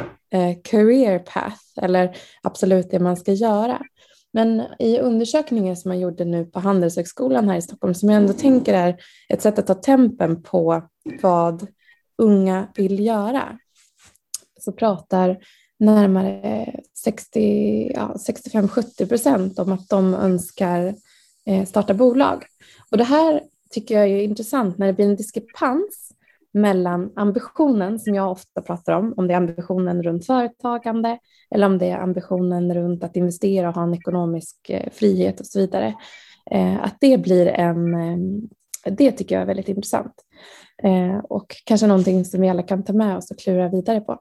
career 0.65 1.19
path 1.19 1.63
eller 1.83 2.17
absolut 2.43 2.91
det 2.91 2.99
man 2.99 3.17
ska 3.17 3.33
göra. 3.33 3.83
Men 4.33 4.63
i 4.79 4.99
undersökningen 4.99 5.77
som 5.77 5.89
man 5.89 6.01
gjorde 6.01 6.25
nu 6.25 6.45
på 6.45 6.61
Handelshögskolan 6.61 7.49
här 7.49 7.57
i 7.57 7.63
Stockholm, 7.63 7.95
som 7.95 8.09
jag 8.09 8.17
ändå 8.17 8.33
tänker 8.33 8.75
är 8.75 8.97
ett 9.29 9.43
sätt 9.43 9.59
att 9.59 9.67
ta 9.67 9.75
tempen 9.75 10.43
på 10.43 10.83
vad 11.23 11.67
unga 12.21 12.69
vill 12.75 13.07
göra, 13.07 13.59
så 14.61 14.73
pratar 14.73 15.39
närmare 15.79 16.75
60, 17.05 17.93
ja, 17.95 18.17
65-70 18.29 19.09
procent 19.09 19.59
om 19.59 19.73
att 19.73 19.89
de 19.89 20.15
önskar 20.15 20.95
eh, 21.47 21.65
starta 21.67 21.95
bolag. 21.95 22.45
Och 22.91 22.99
det 22.99 23.05
här 23.05 23.43
tycker 23.71 23.99
jag 23.99 24.09
är 24.09 24.23
intressant 24.23 24.79
när 24.79 24.87
det 24.87 24.93
blir 24.93 25.07
en 25.07 25.17
diskrepans 25.17 26.13
mellan 26.53 27.13
ambitionen 27.17 27.99
som 27.99 28.15
jag 28.15 28.31
ofta 28.31 28.63
pratar 28.63 28.93
om, 28.93 29.15
om 29.17 29.27
det 29.27 29.35
är 29.35 29.37
ambitionen 29.37 30.03
runt 30.03 30.27
företagande 30.27 31.19
eller 31.51 31.67
om 31.67 31.79
det 31.79 31.91
är 31.91 31.99
ambitionen 31.99 32.75
runt 32.75 33.05
att 33.05 33.17
investera 33.17 33.69
och 33.69 33.75
ha 33.75 33.83
en 33.83 33.95
ekonomisk 33.95 34.71
eh, 34.71 34.91
frihet 34.93 35.41
och 35.41 35.47
så 35.47 35.59
vidare. 35.59 35.95
Eh, 36.51 36.85
att 36.85 36.97
det 37.01 37.19
blir 37.19 37.47
en, 37.47 37.95
eh, 37.95 38.17
det 38.93 39.13
tycker 39.13 39.35
jag 39.35 39.43
är 39.43 39.47
väldigt 39.47 39.69
intressant 39.69 40.15
Eh, 40.83 41.19
och 41.19 41.57
kanske 41.65 41.87
någonting 41.87 42.25
som 42.25 42.41
vi 42.41 42.49
alla 42.49 42.63
kan 42.63 42.85
ta 42.85 42.93
med 42.93 43.17
oss 43.17 43.31
och 43.31 43.39
klura 43.39 43.69
vidare 43.69 44.01
på. 44.01 44.19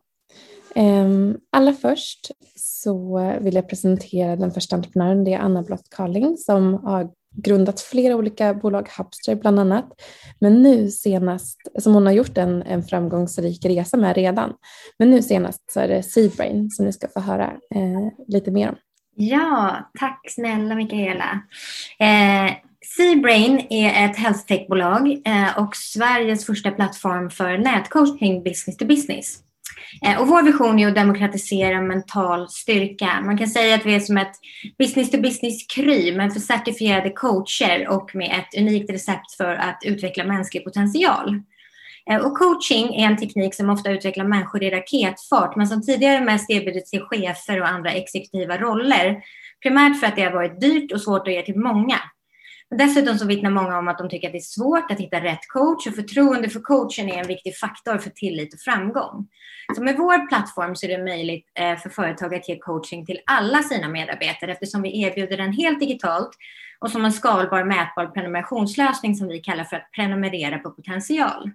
Ehm, 0.75 1.37
allra 1.51 1.73
först 1.73 2.31
så 2.55 3.19
vill 3.41 3.55
jag 3.55 3.69
presentera 3.69 4.35
den 4.35 4.51
första 4.51 4.75
entreprenören. 4.75 5.23
Det 5.23 5.33
är 5.33 5.39
Anna 5.39 5.63
Blott 5.63 5.89
Carling 5.89 6.37
som 6.37 6.73
har 6.73 7.09
grundat 7.35 7.81
flera 7.81 8.15
olika 8.15 8.53
bolag, 8.53 8.89
Hubster 8.97 9.35
bland 9.35 9.59
annat. 9.59 10.01
Men 10.39 10.63
nu 10.63 10.91
senast, 10.91 11.57
som 11.79 11.93
hon 11.93 12.05
har 12.05 12.13
gjort 12.13 12.37
en, 12.37 12.63
en 12.63 12.83
framgångsrik 12.83 13.65
resa 13.65 13.97
med 13.97 14.15
redan. 14.15 14.53
Men 14.99 15.11
nu 15.11 15.21
senast 15.21 15.71
så 15.71 15.79
är 15.79 15.87
det 15.87 16.03
Seabrain 16.03 16.69
som 16.71 16.85
ni 16.85 16.93
ska 16.93 17.07
få 17.07 17.19
höra 17.19 17.45
eh, 17.75 18.27
lite 18.27 18.51
mer 18.51 18.69
om. 18.69 18.75
Ja, 19.15 19.75
tack 19.99 20.21
snälla 20.29 20.75
Mikaela. 20.75 21.41
Eh, 21.99 22.53
Seabrain 22.86 23.67
är 23.69 24.05
ett 24.05 24.17
health 24.17 24.45
tech-bolag 24.45 25.21
eh, 25.25 25.57
och 25.57 25.75
Sveriges 25.75 26.45
första 26.45 26.71
plattform 26.71 27.29
för 27.29 27.57
nätcoaching 27.57 28.43
business 28.43 28.77
to 28.77 28.86
business. 28.86 29.39
Eh, 30.05 30.21
och 30.21 30.27
vår 30.27 30.43
vision 30.43 30.79
är 30.79 30.88
att 30.88 30.95
demokratisera 30.95 31.81
mental 31.81 32.50
styrka. 32.50 33.21
Man 33.25 33.38
kan 33.38 33.48
säga 33.48 33.75
att 33.75 33.86
vi 33.86 33.95
är 33.95 34.00
som 34.00 34.17
ett 34.17 34.31
business 34.77 35.12
to 35.12 35.17
business 35.21 35.67
kry, 35.75 36.15
men 36.15 36.31
för 36.31 36.39
certifierade 36.39 37.09
coacher 37.09 37.88
och 37.89 38.12
med 38.13 38.39
ett 38.39 38.62
unikt 38.62 38.89
recept 38.89 39.31
för 39.38 39.55
att 39.55 39.79
utveckla 39.86 40.24
mänsklig 40.24 40.63
potential. 40.63 41.41
Eh, 42.12 42.17
och 42.17 42.38
coaching 42.38 42.95
är 42.95 43.05
en 43.05 43.17
teknik 43.17 43.55
som 43.55 43.69
ofta 43.69 43.91
utvecklar 43.91 44.25
människor 44.25 44.63
i 44.63 44.69
raketfart, 44.69 45.55
men 45.55 45.67
som 45.67 45.81
tidigare 45.81 46.21
mest 46.21 46.50
erbjudits 46.50 46.91
till 46.91 47.01
chefer 47.01 47.62
och 47.62 47.67
andra 47.67 47.91
exekutiva 47.91 48.57
roller. 48.57 49.21
Primärt 49.63 50.00
för 50.00 50.07
att 50.07 50.15
det 50.15 50.24
har 50.24 50.31
varit 50.31 50.62
dyrt 50.62 50.91
och 50.91 51.01
svårt 51.01 51.27
att 51.27 51.33
ge 51.33 51.41
till 51.41 51.59
många. 51.59 52.00
Dessutom 52.75 53.17
så 53.17 53.25
vittnar 53.25 53.49
många 53.49 53.77
om 53.77 53.88
att 53.88 53.97
de 53.97 54.09
tycker 54.09 54.27
att 54.27 54.31
det 54.31 54.38
är 54.38 54.41
svårt 54.41 54.91
att 54.91 54.99
hitta 54.99 55.23
rätt 55.23 55.47
coach 55.47 55.88
och 55.88 55.95
förtroende 55.95 56.49
för 56.49 56.59
coachen 56.59 57.09
är 57.09 57.17
en 57.17 57.27
viktig 57.27 57.57
faktor 57.57 57.97
för 57.97 58.09
tillit 58.09 58.53
och 58.53 58.59
framgång. 58.59 59.27
Så 59.75 59.83
med 59.83 59.97
vår 59.97 60.27
plattform 60.27 60.75
så 60.75 60.85
är 60.85 60.97
det 60.97 61.03
möjligt 61.03 61.45
eh, 61.59 61.77
för 61.77 61.89
företag 61.89 62.35
att 62.35 62.49
ge 62.49 62.59
coaching 62.59 63.05
till 63.05 63.19
alla 63.25 63.63
sina 63.63 63.88
medarbetare 63.88 64.51
eftersom 64.51 64.81
vi 64.81 65.01
erbjuder 65.01 65.38
den 65.38 65.53
helt 65.53 65.79
digitalt 65.79 66.29
och 66.79 66.91
som 66.91 67.05
en 67.05 67.11
skalbar 67.11 67.63
mätbar 67.63 68.05
prenumerationslösning 68.05 69.15
som 69.15 69.27
vi 69.27 69.39
kallar 69.39 69.63
för 69.63 69.75
att 69.75 69.91
prenumerera 69.95 70.59
på 70.59 70.71
potential. 70.71 71.51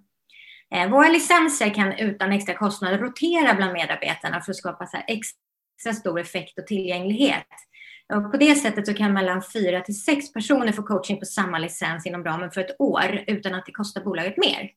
Eh, 0.75 0.91
våra 0.91 1.09
licenser 1.09 1.75
kan 1.75 1.93
utan 1.93 2.33
extra 2.33 2.55
kostnader 2.55 2.99
rotera 2.99 3.55
bland 3.55 3.73
medarbetarna 3.73 4.41
för 4.41 4.53
att 4.53 4.57
skapa 4.57 4.89
extra 5.07 5.93
stor 5.93 6.21
effekt 6.21 6.59
och 6.59 6.67
tillgänglighet. 6.67 7.47
Och 8.13 8.31
på 8.33 8.37
det 8.37 8.55
sättet 8.55 8.87
så 8.87 8.95
kan 8.95 9.13
mellan 9.13 9.43
fyra 9.53 9.81
till 9.81 10.03
sex 10.03 10.33
personer 10.33 10.73
få 10.73 10.83
coaching 10.83 11.19
på 11.19 11.27
samma 11.27 11.59
licens 11.59 12.07
inom 12.07 12.25
ramen 12.25 12.51
för 12.51 12.61
ett 12.61 12.77
år 12.81 13.25
utan 13.27 13.55
att 13.55 13.67
det 13.67 13.73
kostar 13.73 14.05
bolaget 14.05 14.37
mer. 14.37 14.71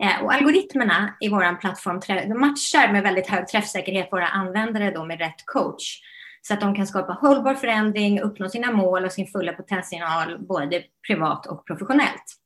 Eh, 0.00 0.24
och 0.24 0.32
algoritmerna 0.32 1.16
i 1.20 1.28
vår 1.28 1.60
plattform 1.60 2.40
matchar 2.40 2.92
med 2.92 3.02
väldigt 3.02 3.26
hög 3.26 3.48
träffsäkerhet 3.48 4.12
våra 4.12 4.26
användare 4.26 4.90
då 4.90 5.04
med 5.04 5.18
rätt 5.18 5.46
coach 5.46 6.00
så 6.42 6.54
att 6.54 6.60
de 6.60 6.74
kan 6.74 6.86
skapa 6.86 7.12
hållbar 7.12 7.54
förändring, 7.54 8.20
uppnå 8.20 8.48
sina 8.48 8.72
mål 8.72 9.04
och 9.04 9.12
sin 9.12 9.26
fulla 9.26 9.52
potential 9.52 10.38
både 10.48 10.82
privat 11.06 11.46
och 11.46 11.66
professionellt. 11.66 12.38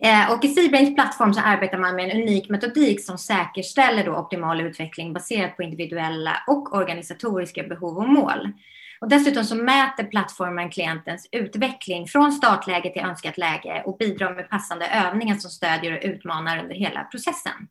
Eh, 0.00 0.32
och 0.32 0.44
i 0.44 0.48
Seabrains 0.48 0.94
plattform 0.94 1.34
så 1.34 1.40
arbetar 1.40 1.78
man 1.78 1.96
med 1.96 2.10
en 2.10 2.22
unik 2.22 2.48
metodik 2.48 3.04
som 3.04 3.18
säkerställer 3.18 4.04
då 4.04 4.16
optimal 4.16 4.60
utveckling 4.60 5.12
baserat 5.12 5.56
på 5.56 5.62
individuella 5.62 6.36
och 6.46 6.76
organisatoriska 6.76 7.62
behov 7.62 7.98
och 7.98 8.08
mål. 8.08 8.52
Och 9.00 9.08
dessutom 9.08 9.44
så 9.44 9.54
mäter 9.54 10.04
plattformen 10.04 10.70
klientens 10.70 11.28
utveckling 11.32 12.06
från 12.06 12.32
startläge 12.32 12.92
till 12.92 13.02
önskat 13.02 13.38
läge 13.38 13.82
och 13.86 13.96
bidrar 13.98 14.34
med 14.34 14.50
passande 14.50 14.88
övningar 14.88 15.34
som 15.34 15.50
stödjer 15.50 15.92
och 15.92 16.02
utmanar 16.02 16.62
under 16.62 16.74
hela 16.74 17.04
processen. 17.04 17.68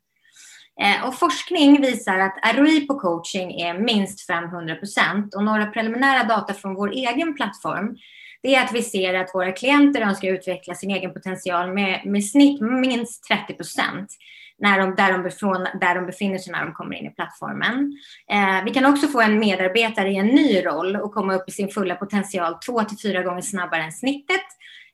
Eh, 0.80 1.08
och 1.08 1.18
forskning 1.18 1.80
visar 1.80 2.18
att 2.18 2.54
ROI 2.54 2.86
på 2.86 2.98
coaching 2.98 3.60
är 3.60 3.78
minst 3.78 4.26
500 4.26 4.74
procent 4.74 5.34
och 5.34 5.44
några 5.44 5.66
preliminära 5.66 6.24
data 6.24 6.54
från 6.54 6.74
vår 6.74 6.90
egen 6.90 7.34
plattform 7.34 7.96
det 8.42 8.54
är 8.54 8.64
att 8.64 8.74
vi 8.74 8.82
ser 8.82 9.14
att 9.14 9.34
våra 9.34 9.52
klienter 9.52 10.00
önskar 10.00 10.28
utveckla 10.28 10.74
sin 10.74 10.90
egen 10.90 11.12
potential 11.12 11.74
med, 11.74 12.02
med 12.04 12.24
snitt 12.24 12.60
minst 12.60 13.24
30 13.24 13.54
procent 13.54 14.12
när 14.58 14.78
de, 14.78 14.94
där, 14.94 15.12
de 15.12 15.22
befrån, 15.22 15.66
där 15.80 15.94
de 15.94 16.06
befinner 16.06 16.38
sig 16.38 16.52
när 16.52 16.64
de 16.64 16.74
kommer 16.74 16.96
in 16.96 17.06
i 17.06 17.10
plattformen. 17.10 17.98
Eh, 18.32 18.64
vi 18.64 18.70
kan 18.70 18.86
också 18.86 19.08
få 19.08 19.20
en 19.20 19.38
medarbetare 19.38 20.10
i 20.10 20.16
en 20.16 20.26
ny 20.26 20.66
roll 20.66 20.96
och 20.96 21.14
komma 21.14 21.34
upp 21.34 21.48
i 21.48 21.52
sin 21.52 21.68
fulla 21.68 21.94
potential 21.94 22.54
två 22.66 22.82
till 22.82 22.98
fyra 22.98 23.22
gånger 23.22 23.42
snabbare 23.42 23.82
än 23.82 23.92
snittet. 23.92 24.46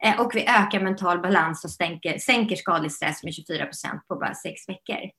Eh, 0.05 0.21
och 0.21 0.31
vi 0.35 0.47
ökar 0.47 0.81
mental 0.81 1.21
balans 1.21 1.65
och 1.65 1.71
stänker, 1.71 2.19
sänker 2.19 2.57
skadlig 2.57 2.93
stress 2.93 3.23
med 3.25 3.35
24 3.35 3.65
procent 3.65 4.09
på 4.09 4.17
bara 4.17 4.35
sex 4.35 4.69
veckor. 4.69 5.11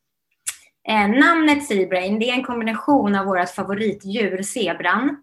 Eh, 0.88 1.08
namnet 1.08 1.66
Seabrain 1.66 2.20
det 2.20 2.30
är 2.30 2.34
en 2.34 2.44
kombination 2.44 3.16
av 3.16 3.26
vårt 3.26 3.50
favoritdjur, 3.50 4.42
zebran, 4.44 5.18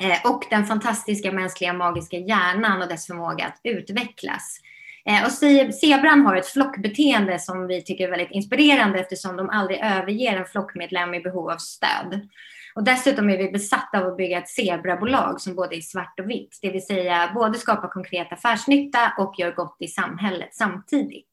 eh, 0.00 0.32
och 0.32 0.46
den 0.50 0.66
fantastiska 0.66 1.32
mänskliga 1.32 1.72
magiska 1.72 2.16
hjärnan 2.16 2.82
och 2.82 2.88
dess 2.88 3.06
förmåga 3.06 3.46
att 3.46 3.60
utvecklas. 3.64 4.60
Eh, 5.04 5.24
och 5.24 5.32
zebran 5.74 6.26
har 6.26 6.36
ett 6.36 6.46
flockbeteende 6.46 7.38
som 7.38 7.66
vi 7.66 7.82
tycker 7.82 8.04
är 8.04 8.10
väldigt 8.10 8.30
inspirerande 8.30 8.98
eftersom 8.98 9.36
de 9.36 9.50
aldrig 9.50 9.80
överger 9.82 10.36
en 10.36 10.44
flockmedlem 10.44 11.14
i 11.14 11.20
behov 11.20 11.50
av 11.50 11.56
stöd. 11.56 12.28
Och 12.74 12.84
dessutom 12.84 13.30
är 13.30 13.38
vi 13.38 13.50
besatta 13.50 14.00
av 14.00 14.06
att 14.06 14.16
bygga 14.16 14.38
ett 14.38 14.48
zebrabolag 14.48 15.40
som 15.40 15.54
både 15.54 15.76
är 15.76 15.80
svart 15.80 16.20
och 16.20 16.30
vitt, 16.30 16.58
det 16.62 16.70
vill 16.70 16.86
säga 16.86 17.30
både 17.34 17.58
skapar 17.58 17.88
konkret 17.88 18.32
affärsnytta 18.32 19.12
och 19.18 19.34
gör 19.38 19.52
gott 19.52 19.76
i 19.80 19.88
samhället 19.88 20.48
samtidigt. 20.52 21.26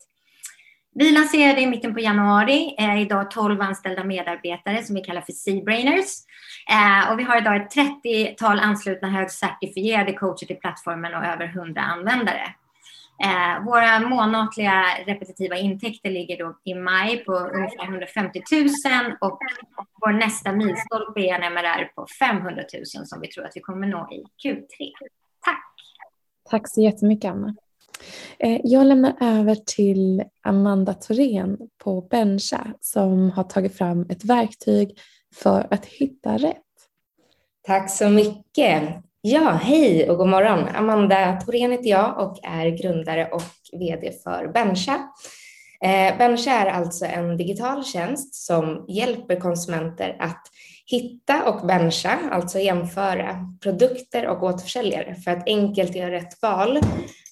Vi 1.00 1.12
lanserade 1.12 1.62
i 1.62 1.68
mitten 1.68 1.94
på 1.94 2.00
januari, 2.00 2.76
eh, 2.80 3.02
idag 3.02 3.32
12 3.32 3.62
anställda 3.62 4.04
medarbetare 4.04 4.84
som 4.84 4.96
vi 4.96 5.02
kallar 5.02 5.22
för 5.22 5.32
Seabrainers. 5.32 6.12
Eh, 6.70 7.12
och 7.12 7.20
vi 7.20 7.24
har 7.24 7.38
idag 7.38 7.56
ett 7.56 7.72
30-tal 7.72 8.60
anslutna 8.60 9.10
högcertifierade 9.10 10.14
coacher 10.14 10.46
till 10.46 10.56
plattformen 10.56 11.14
och 11.14 11.26
över 11.26 11.48
100 11.48 11.82
användare. 11.82 12.54
Eh, 13.24 13.66
våra 13.66 14.00
månatliga 14.00 14.84
repetitiva 15.06 15.58
intäkter 15.58 16.10
ligger 16.10 16.38
då 16.38 16.58
i 16.64 16.74
maj 16.74 17.18
på 17.18 17.34
ungefär 17.34 17.84
150 17.84 18.42
000 18.52 19.14
och 19.22 19.40
vår 20.02 20.12
nästa 20.12 20.52
milstolpe 20.52 21.22
är 21.22 21.34
en 21.34 21.54
MRR 21.54 21.92
på 21.96 22.08
500 22.20 22.64
000 22.96 23.06
som 23.06 23.22
vi 23.22 23.28
tror 23.28 23.46
att 23.46 23.52
vi 23.56 23.62
kommer 23.62 23.88
nå 23.88 24.10
i 24.12 24.48
Q3. 24.48 24.92
Tack! 25.46 25.74
Tack 26.50 26.70
så 26.70 26.82
jättemycket 26.82 27.32
Anna. 27.32 27.56
Eh, 28.40 28.62
jag 28.64 28.86
lämnar 28.86 29.16
över 29.22 29.56
till 29.56 30.24
Amanda 30.42 30.94
Thorén 30.94 31.58
på 31.78 32.02
Bencha 32.02 32.68
som 32.82 33.32
har 33.32 33.44
tagit 33.44 33.78
fram 33.78 34.06
ett 34.10 34.26
verktyg 34.26 35.00
för 35.36 35.68
att 35.74 35.86
hitta 35.86 36.38
rätt. 36.38 36.64
Tack 37.64 37.92
så 37.92 38.10
mycket. 38.10 39.07
Ja, 39.22 39.60
hej 39.64 40.10
och 40.10 40.18
god 40.18 40.28
morgon. 40.28 40.68
Amanda 40.68 41.42
Thorén 41.42 41.72
heter 41.72 41.90
jag 41.90 42.20
och 42.20 42.40
är 42.44 42.70
grundare 42.70 43.30
och 43.32 43.42
VD 43.80 44.12
för 44.24 44.48
Bencha. 44.48 45.10
Eh, 45.84 46.18
bencha 46.18 46.52
är 46.52 46.66
alltså 46.66 47.06
en 47.06 47.38
digital 47.38 47.86
tjänst 47.86 48.36
som 48.36 48.86
hjälper 48.88 49.40
konsumenter 49.40 50.18
att 50.20 50.42
hitta 50.86 51.50
och 51.50 51.68
bencha, 51.68 52.20
alltså 52.32 52.60
jämföra 52.60 53.56
produkter 53.62 54.28
och 54.28 54.44
återförsäljare 54.44 55.16
för 55.16 55.32
att 55.32 55.48
enkelt 55.48 55.96
göra 55.96 56.12
rätt 56.12 56.42
val 56.42 56.80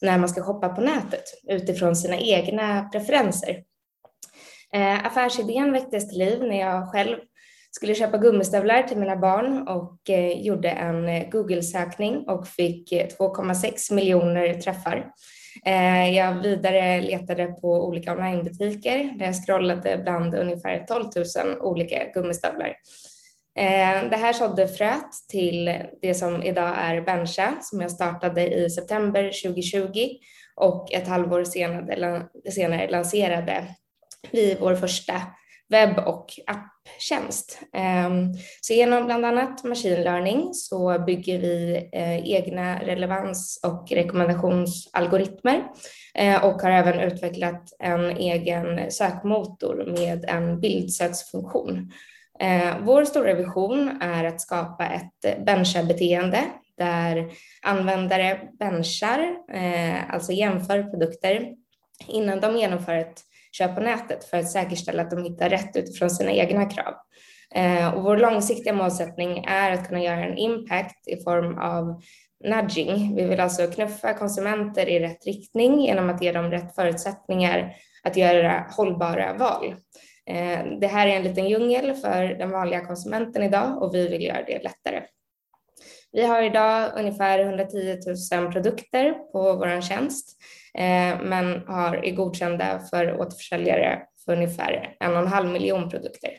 när 0.02 0.18
man 0.18 0.30
ska 0.30 0.42
shoppa 0.42 0.70
på 0.70 0.82
nätet 0.82 1.24
utifrån 1.50 1.96
sina 1.96 2.18
egna 2.18 2.90
preferenser. 2.90 3.64
Eh, 4.74 5.06
affärsidén 5.06 5.72
väcktes 5.72 6.10
till 6.10 6.20
liv 6.20 6.44
när 6.44 6.60
jag 6.60 6.92
själv 6.92 7.18
skulle 7.76 7.96
köpa 7.96 8.18
gummistövlar 8.18 8.84
till 8.84 8.98
mina 8.98 9.16
barn 9.16 9.68
och 9.68 10.10
eh, 10.10 10.42
gjorde 10.42 10.70
en 10.70 11.10
eh, 11.10 11.30
Google-sökning 11.30 12.24
och 12.28 12.48
fick 12.48 12.92
eh, 12.92 13.08
2,6 13.08 13.94
miljoner 13.94 14.54
träffar. 14.54 15.08
Eh, 15.66 16.10
jag 16.16 16.34
vidare 16.42 17.02
letade 17.02 17.48
på 17.48 17.88
olika 17.88 18.14
onlinebutiker 18.14 19.18
där 19.18 19.26
jag 19.26 19.46
scrollade 19.46 19.98
bland 20.04 20.36
ungefär 20.36 20.86
12 20.88 21.06
000 21.46 21.58
olika 21.62 22.04
gummistövlar. 22.14 22.76
Eh, 23.60 24.10
det 24.10 24.18
här 24.18 24.34
sådde 24.34 24.68
fröet 24.68 25.12
till 25.30 25.80
det 26.02 26.14
som 26.14 26.44
idag 26.44 26.76
är 26.78 27.02
Bencha 27.02 27.54
som 27.62 27.82
jag 27.82 27.92
startade 27.92 28.48
i 28.56 28.70
september 28.70 29.24
2020 29.44 30.10
och 30.56 30.94
ett 30.94 31.08
halvår 31.08 31.44
senare, 31.44 32.26
senare 32.52 32.90
lanserade 32.90 33.66
vi 34.32 34.58
vår 34.60 34.76
första 34.76 35.22
webb 35.70 36.00
och 36.00 36.26
apptjänst. 36.48 37.60
Ehm, 37.74 38.34
så 38.62 38.74
genom 38.74 39.06
bland 39.06 39.26
annat 39.26 39.64
machine 39.64 40.04
learning 40.04 40.54
så 40.54 41.00
bygger 41.00 41.40
vi 41.40 41.90
eh, 41.94 42.30
egna 42.30 42.80
relevans 42.82 43.60
och 43.64 43.92
rekommendationsalgoritmer 43.92 45.64
eh, 46.16 46.46
och 46.46 46.62
har 46.62 46.72
även 46.72 47.00
utvecklat 47.00 47.74
en 47.80 48.18
egen 48.18 48.92
sökmotor 48.92 49.94
med 49.98 50.26
en 50.28 50.60
bildsöksfunktion. 50.60 51.92
Eh, 52.40 52.76
vår 52.82 53.06
stora 53.06 53.34
vision 53.34 54.02
är 54.02 54.24
att 54.24 54.42
skapa 54.42 54.86
ett 54.86 55.46
bencha-beteende 55.46 56.44
där 56.78 57.30
användare 57.62 58.40
benchar, 58.60 59.36
alltså 60.10 60.32
jämför 60.32 60.84
produkter 60.84 61.54
innan 62.08 62.40
de 62.40 62.58
genomför 62.58 62.96
ett 62.96 63.22
köp 63.58 63.76
på 63.76 63.82
nätet 63.82 64.26
för 64.26 64.38
att 64.38 64.52
säkerställa 64.52 65.04
att 65.04 65.12
de 65.12 65.24
hittar 65.24 65.50
rätt 65.50 65.76
utifrån 65.76 66.10
sina 66.10 66.32
egna 66.32 66.66
krav. 66.66 66.94
Eh, 67.56 67.94
och 67.94 68.04
vår 68.04 68.18
långsiktiga 68.18 68.74
målsättning 68.74 69.46
är 69.48 69.72
att 69.72 69.88
kunna 69.88 70.04
göra 70.04 70.26
en 70.26 70.38
impact 70.38 71.08
i 71.08 71.24
form 71.24 71.58
av 71.58 72.02
nudging. 72.44 73.16
Vi 73.16 73.26
vill 73.26 73.40
alltså 73.40 73.68
knuffa 73.68 74.14
konsumenter 74.14 74.90
i 74.90 75.00
rätt 75.00 75.26
riktning 75.26 75.82
genom 75.82 76.10
att 76.10 76.22
ge 76.22 76.32
dem 76.32 76.52
rätt 76.52 76.76
förutsättningar 76.76 77.76
att 78.04 78.18
göra 78.18 78.66
hållbara 78.78 79.34
val. 79.34 79.76
Eh, 80.30 80.80
det 80.80 80.88
här 80.88 81.08
är 81.08 81.16
en 81.16 81.24
liten 81.24 81.50
djungel 81.50 81.94
för 81.94 82.24
den 82.24 82.52
vanliga 82.52 82.86
konsumenten 82.86 83.44
idag 83.44 83.84
och 83.84 83.96
vi 83.96 84.08
vill 84.08 84.24
göra 84.24 84.44
det 84.48 84.64
lättare. 84.64 85.04
Vi 86.12 86.26
har 86.26 86.44
idag 86.44 86.92
ungefär 86.96 87.40
110 87.40 87.98
000 88.34 88.52
produkter 88.52 89.12
på 89.12 89.54
vår 89.54 89.82
tjänst 89.82 90.38
Eh, 90.78 91.22
men 91.24 91.68
har, 91.68 92.06
är 92.06 92.12
godkända 92.12 92.80
för 92.90 93.20
återförsäljare 93.20 94.02
för 94.26 94.34
ungefär 94.34 94.96
en 95.00 95.14
och 95.14 95.20
en 95.22 95.28
halv 95.28 95.50
miljon 95.50 95.90
produkter. 95.90 96.30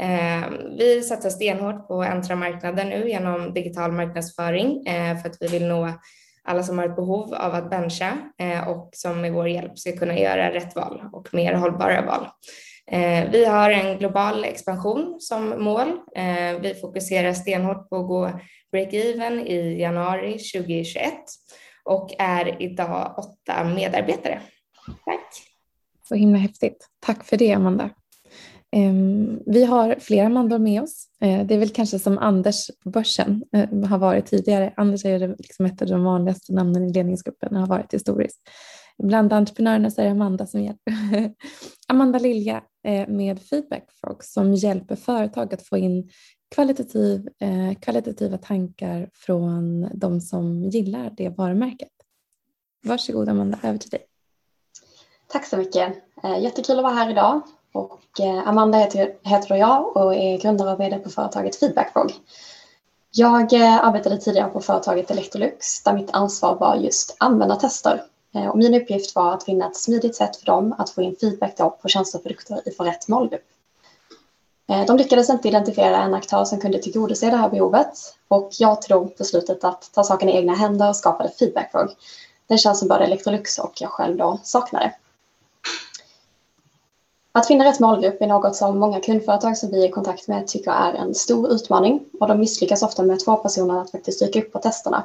Eh, 0.00 0.50
vi 0.78 1.02
satsar 1.02 1.30
stenhårt 1.30 1.88
på 1.88 2.02
att 2.02 2.08
äntra 2.08 2.36
marknaden 2.36 2.88
nu 2.88 3.08
genom 3.08 3.54
digital 3.54 3.92
marknadsföring 3.92 4.86
eh, 4.86 5.18
för 5.18 5.28
att 5.28 5.36
vi 5.40 5.46
vill 5.46 5.66
nå 5.66 5.92
alla 6.44 6.62
som 6.62 6.78
har 6.78 6.88
ett 6.88 6.96
behov 6.96 7.34
av 7.34 7.54
att 7.54 7.70
bencha 7.70 8.12
och 8.66 8.90
som 8.92 9.20
med 9.20 9.32
vår 9.32 9.48
hjälp 9.48 9.78
ska 9.78 9.92
kunna 9.92 10.18
göra 10.18 10.54
rätt 10.54 10.76
val 10.76 11.02
och 11.12 11.34
mer 11.34 11.52
hållbara 11.52 12.06
val. 12.06 12.26
Vi 13.32 13.44
har 13.44 13.70
en 13.70 13.98
global 13.98 14.44
expansion 14.44 15.16
som 15.20 15.64
mål. 15.64 15.98
Vi 16.60 16.74
fokuserar 16.80 17.32
stenhårt 17.32 17.88
på 17.88 17.96
att 17.96 18.06
gå 18.06 18.40
break-even 18.72 19.46
i 19.46 19.80
januari 19.80 20.32
2021 20.32 21.14
och 21.86 22.10
är 22.18 22.62
idag 22.62 23.14
åtta 23.18 23.64
medarbetare. 23.64 24.40
Tack. 25.04 25.26
Så 26.08 26.14
himla 26.14 26.38
häftigt. 26.38 26.88
Tack 27.00 27.24
för 27.24 27.36
det 27.36 27.52
Amanda. 27.52 27.90
Ehm, 28.72 29.40
vi 29.46 29.64
har 29.64 29.96
flera 30.00 30.26
Amandor 30.26 30.58
med 30.58 30.82
oss. 30.82 31.08
Eh, 31.20 31.46
det 31.46 31.54
är 31.54 31.58
väl 31.58 31.68
kanske 31.68 31.98
som 31.98 32.18
Anders 32.18 32.70
på 32.84 32.90
börsen 32.90 33.44
eh, 33.52 33.88
har 33.88 33.98
varit 33.98 34.26
tidigare. 34.26 34.72
Anders 34.76 35.04
är 35.04 35.36
liksom 35.38 35.66
ett 35.66 35.82
av 35.82 35.88
de 35.88 36.04
vanligaste 36.04 36.52
namnen 36.52 36.84
i 36.84 36.92
ledningsgruppen 36.92 37.54
och 37.54 37.60
har 37.60 37.66
varit 37.66 37.94
historiskt. 37.94 38.40
Bland 39.02 39.32
entreprenörerna 39.32 39.90
så 39.90 40.00
är 40.00 40.04
det 40.04 40.10
Amanda 40.10 40.46
som 40.46 40.62
hjälper. 40.62 40.92
Amanda 41.88 42.18
Lilja 42.18 42.62
eh, 42.86 43.08
med 43.08 43.42
Feedback 43.42 43.84
Frog 44.00 44.24
som 44.24 44.54
hjälper 44.54 44.96
företag 44.96 45.54
att 45.54 45.66
få 45.66 45.76
in 45.76 46.10
kvalitativ, 46.54 47.28
eh, 47.38 47.74
kvalitativa 47.80 48.38
tankar 48.38 49.10
från 49.14 49.88
de 49.94 50.20
som 50.20 50.64
gillar 50.64 51.10
det 51.16 51.28
varumärket. 51.28 51.88
Varsågod 52.82 53.28
Amanda, 53.28 53.58
över 53.62 53.78
till 53.78 53.90
dig. 53.90 54.06
Tack 55.28 55.46
så 55.46 55.56
mycket. 55.56 55.92
Eh, 56.22 56.38
jättekul 56.38 56.78
att 56.78 56.82
vara 56.82 56.94
här 56.94 57.10
idag. 57.10 57.40
Och 57.72 58.20
eh, 58.20 58.48
Amanda 58.48 58.78
heter, 58.78 59.14
heter 59.22 59.54
jag 59.54 59.96
och 59.96 60.14
är 60.14 60.38
grundare 60.38 60.72
och 60.72 60.80
vd 60.80 60.98
på 60.98 61.10
företaget 61.10 61.56
Feedbackfrog. 61.56 62.12
Jag 63.10 63.52
eh, 63.52 63.84
arbetade 63.86 64.18
tidigare 64.18 64.48
på 64.48 64.60
företaget 64.60 65.10
Electrolux 65.10 65.82
där 65.82 65.92
mitt 65.92 66.10
ansvar 66.10 66.56
var 66.56 66.76
just 66.76 67.16
användartester. 67.20 68.02
Och 68.52 68.58
min 68.58 68.74
uppgift 68.74 69.14
var 69.14 69.34
att 69.34 69.44
finna 69.44 69.66
ett 69.66 69.76
smidigt 69.76 70.16
sätt 70.16 70.36
för 70.36 70.46
dem 70.46 70.74
att 70.78 70.90
få 70.90 71.02
in 71.02 71.16
feedback 71.20 71.56
på 71.56 71.88
tjänster 71.88 72.18
och 72.18 72.22
produkter 72.22 72.68
i 72.68 72.70
rätt 72.70 73.08
målgrupp. 73.08 73.44
Eh, 74.68 74.86
de 74.86 74.96
lyckades 74.96 75.30
inte 75.30 75.48
identifiera 75.48 76.02
en 76.02 76.14
aktör 76.14 76.44
som 76.44 76.60
kunde 76.60 76.78
tillgodose 76.78 77.30
det 77.30 77.36
här 77.36 77.48
behovet 77.48 78.14
och 78.28 78.50
jag 78.58 78.82
tog 78.82 79.14
beslutet 79.18 79.64
att 79.64 79.90
ta 79.94 80.04
saken 80.04 80.28
i 80.28 80.36
egna 80.36 80.54
händer 80.54 80.88
och 80.88 80.96
skapade 80.96 81.30
Feedbackfrog. 81.38 81.88
Den 82.46 82.58
tjänst 82.58 82.78
som 82.78 82.88
både 82.88 83.04
Electrolux 83.04 83.58
och 83.58 83.72
jag 83.80 83.90
själv 83.90 84.16
då 84.16 84.40
saknade. 84.42 84.94
Att 87.32 87.46
finna 87.46 87.64
rätt 87.64 87.80
målgrupp 87.80 88.22
är 88.22 88.26
något 88.26 88.56
som 88.56 88.78
många 88.78 89.00
kundföretag 89.00 89.58
som 89.58 89.70
vi 89.70 89.84
är 89.84 89.88
i 89.88 89.90
kontakt 89.90 90.28
med 90.28 90.46
tycker 90.46 90.70
är 90.70 90.94
en 90.94 91.14
stor 91.14 91.52
utmaning 91.52 92.04
och 92.20 92.28
de 92.28 92.40
misslyckas 92.40 92.82
ofta 92.82 93.02
med 93.02 93.24
två 93.24 93.36
personer 93.36 93.80
att 93.80 93.90
faktiskt 93.90 94.20
dyka 94.20 94.38
upp 94.38 94.52
på 94.52 94.58
testerna. 94.58 95.04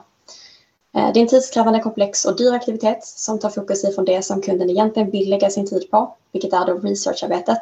Eh, 0.95 1.13
det 1.13 1.19
är 1.19 1.21
en 1.21 1.27
tidskrävande, 1.27 1.79
komplex 1.79 2.25
och 2.25 2.37
dyr 2.37 2.53
aktivitet 2.53 3.03
som 3.03 3.39
tar 3.39 3.49
fokus 3.49 3.83
ifrån 3.83 4.05
det 4.05 4.21
som 4.21 4.41
kunden 4.41 4.69
egentligen 4.69 5.11
vill 5.11 5.29
lägga 5.29 5.49
sin 5.49 5.67
tid 5.67 5.91
på, 5.91 6.15
vilket 6.31 6.53
är 6.53 6.65
då 6.65 6.73
researcharbetet 6.73 7.61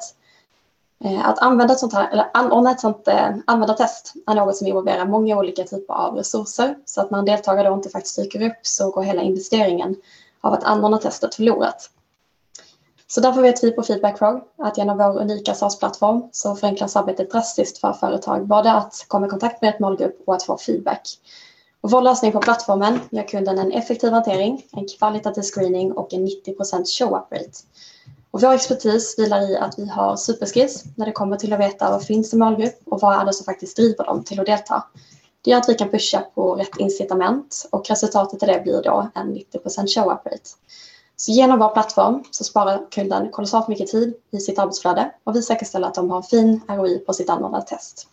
Eh, 1.03 1.29
att 1.29 1.39
använda 1.39 1.73
ett 1.73 1.79
sånt 1.79 1.93
här, 1.93 2.09
eller 2.11 2.29
anordna 2.33 2.71
ett 2.71 2.79
sånt 2.79 3.07
eh, 3.07 3.29
användartest 3.47 4.13
är 4.27 4.35
något 4.35 4.57
som 4.57 4.67
involverar 4.67 5.05
många 5.05 5.37
olika 5.37 5.63
typer 5.63 5.93
av 5.93 6.15
resurser. 6.15 6.77
Så 6.85 7.01
att 7.01 7.11
när 7.11 7.19
en 7.19 7.25
deltagare 7.25 7.69
då 7.69 7.75
inte 7.75 7.89
faktiskt 7.89 8.15
dyker 8.15 8.41
upp 8.47 8.59
så 8.61 8.91
går 8.91 9.03
hela 9.03 9.21
investeringen 9.21 9.95
av 10.41 10.53
att 10.53 10.63
anordna 10.63 10.97
testet 10.97 11.35
förlorat. 11.35 11.89
Så 13.07 13.21
därför 13.21 13.41
vet 13.41 13.63
vi 13.63 13.71
på 13.71 13.83
Feedbackfrog 13.83 14.41
att 14.57 14.77
genom 14.77 14.97
vår 14.97 15.21
unika 15.21 15.53
SaaS-plattform 15.53 16.29
så 16.31 16.55
förenklas 16.55 16.95
arbetet 16.95 17.31
drastiskt 17.31 17.77
för 17.77 17.93
företag, 17.93 18.47
både 18.47 18.71
att 18.71 19.05
komma 19.07 19.25
i 19.25 19.29
kontakt 19.29 19.61
med 19.61 19.69
ett 19.69 19.79
målgrupp 19.79 20.23
och 20.25 20.35
att 20.35 20.43
få 20.43 20.57
feedback. 20.57 21.01
Och 21.81 21.91
vår 21.91 22.01
lösning 22.01 22.31
på 22.31 22.39
plattformen 22.39 22.99
gör 23.09 23.27
kunden 23.27 23.59
en 23.59 23.71
effektiv 23.71 24.11
hantering, 24.11 24.65
en 24.71 24.87
kvalitativ 24.87 25.41
screening 25.41 25.91
och 25.91 26.13
en 26.13 26.27
90% 26.27 26.85
show-up 26.99 27.31
rate. 27.31 27.59
Och 28.31 28.41
vår 28.41 28.53
expertis 28.53 29.15
vilar 29.17 29.41
i 29.51 29.57
att 29.57 29.79
vi 29.79 29.89
har 29.89 30.15
superskills 30.15 30.83
när 30.95 31.05
det 31.05 31.11
kommer 31.11 31.37
till 31.37 31.53
att 31.53 31.59
veta 31.59 31.91
vad 31.91 32.05
finns 32.05 32.33
i 32.33 32.37
målgrupp 32.37 32.79
och 32.85 33.01
vad 33.01 33.21
är 33.21 33.25
det 33.25 33.33
som 33.33 33.45
faktiskt 33.45 33.77
driver 33.77 34.05
dem 34.05 34.23
till 34.23 34.39
att 34.39 34.45
delta. 34.45 34.83
Det 35.41 35.51
gör 35.51 35.57
att 35.57 35.69
vi 35.69 35.73
kan 35.73 35.89
pusha 35.89 36.21
på 36.35 36.55
rätt 36.55 36.77
incitament 36.77 37.67
och 37.71 37.89
resultatet 37.89 38.43
av 38.43 38.49
det 38.49 38.59
blir 38.63 38.81
då 38.81 39.09
en 39.15 39.35
90% 39.35 39.87
show-up 39.87 40.25
rate. 40.25 40.49
Så 41.15 41.31
genom 41.31 41.59
vår 41.59 41.69
plattform 41.69 42.23
så 42.31 42.43
sparar 42.43 42.91
kunden 42.91 43.31
kolossalt 43.31 43.67
mycket 43.67 43.87
tid 43.87 44.13
i 44.31 44.39
sitt 44.39 44.59
arbetsflöde 44.59 45.11
och 45.23 45.35
vi 45.35 45.41
säkerställer 45.41 45.87
att 45.87 45.95
de 45.95 46.09
har 46.09 46.21
fin 46.21 46.61
ROI 46.67 46.99
på 46.99 47.13
sitt 47.13 47.29
anordnade 47.29 47.65
test. 47.65 48.07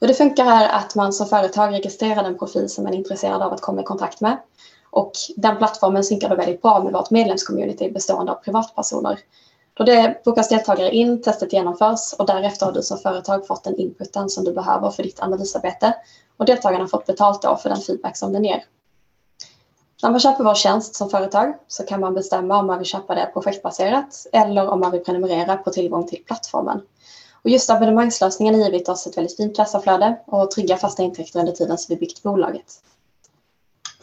Hur 0.00 0.08
det 0.08 0.14
funkar 0.14 0.46
är 0.46 0.68
att 0.68 0.94
man 0.94 1.12
som 1.12 1.26
företag 1.26 1.72
registrerar 1.72 2.22
den 2.22 2.38
profil 2.38 2.68
som 2.68 2.84
man 2.84 2.92
är 2.92 2.98
intresserad 2.98 3.42
av 3.42 3.52
att 3.52 3.60
komma 3.60 3.80
i 3.80 3.84
kontakt 3.84 4.20
med 4.20 4.36
och 4.90 5.12
den 5.36 5.56
plattformen 5.56 6.04
synkar 6.04 6.28
då 6.28 6.34
väldigt 6.34 6.62
bra 6.62 6.82
med 6.82 6.92
vårt 6.92 7.10
medlemscommunity 7.10 7.90
bestående 7.90 8.32
av 8.32 8.36
privatpersoner. 8.36 9.18
Då 9.74 9.84
det 9.84 10.24
bokas 10.24 10.48
deltagare 10.48 10.90
in, 10.90 11.22
testet 11.22 11.52
genomförs 11.52 12.12
och 12.18 12.26
därefter 12.26 12.66
har 12.66 12.72
du 12.72 12.82
som 12.82 12.98
företag 12.98 13.46
fått 13.46 13.64
den 13.64 13.76
inputen 13.76 14.28
som 14.28 14.44
du 14.44 14.52
behöver 14.52 14.90
för 14.90 15.02
ditt 15.02 15.20
analysarbete 15.20 15.94
och 16.36 16.44
deltagarna 16.44 16.84
har 16.84 16.88
fått 16.88 17.06
betalt 17.06 17.42
då 17.42 17.56
för 17.56 17.68
den 17.68 17.80
feedback 17.80 18.16
som 18.16 18.32
den 18.32 18.44
ger. 18.44 18.64
När 20.02 20.10
man 20.10 20.20
köper 20.20 20.44
vår 20.44 20.54
tjänst 20.54 20.94
som 20.94 21.10
företag 21.10 21.54
så 21.68 21.82
kan 21.82 22.00
man 22.00 22.14
bestämma 22.14 22.58
om 22.58 22.66
man 22.66 22.78
vill 22.78 22.86
köpa 22.86 23.14
det 23.14 23.30
projektbaserat 23.32 24.26
eller 24.32 24.68
om 24.68 24.80
man 24.80 24.90
vill 24.90 25.04
prenumerera 25.04 25.56
på 25.56 25.70
tillgång 25.70 26.06
till 26.06 26.24
plattformen. 26.26 26.80
Och 27.42 27.50
just 27.50 27.70
abonnemangslösningen 27.70 28.54
har 28.54 28.62
givit 28.62 28.88
oss 28.88 29.06
ett 29.06 29.16
väldigt 29.16 29.36
fint 29.36 29.56
kassaflöde 29.56 30.16
och 30.26 30.50
trygga 30.50 30.76
fasta 30.76 31.02
intäkter 31.02 31.40
under 31.40 31.52
tiden 31.52 31.78
som 31.78 31.94
vi 31.94 32.00
byggt 32.00 32.22
bolaget. 32.22 32.82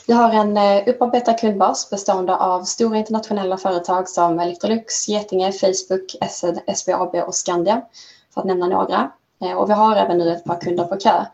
Vi 0.08 0.14
har 0.14 0.34
en 0.34 0.58
eh, 0.58 0.84
upparbetad 0.88 1.34
kundbas 1.34 1.90
bestående 1.90 2.36
av 2.36 2.64
stora 2.64 2.98
internationella 2.98 3.58
företag 3.58 4.10
som 4.10 4.40
Electrolux, 4.40 5.08
Getinge, 5.08 5.52
Facebook, 5.52 6.16
Essed, 6.22 6.60
SBAB 6.76 7.16
och 7.16 7.36
Skandia, 7.36 7.82
för 8.34 8.42
att 8.42 8.48
nämna 8.48 8.68
några. 8.68 9.12
Eh, 9.42 9.52
och 9.52 9.70
vi 9.70 9.74
har 9.74 9.96
även 9.96 10.18
nu 10.18 10.32
ett 10.32 10.44
par 10.44 10.62
kunder 10.62 10.84
på 10.84 10.98
kö 10.98 11.26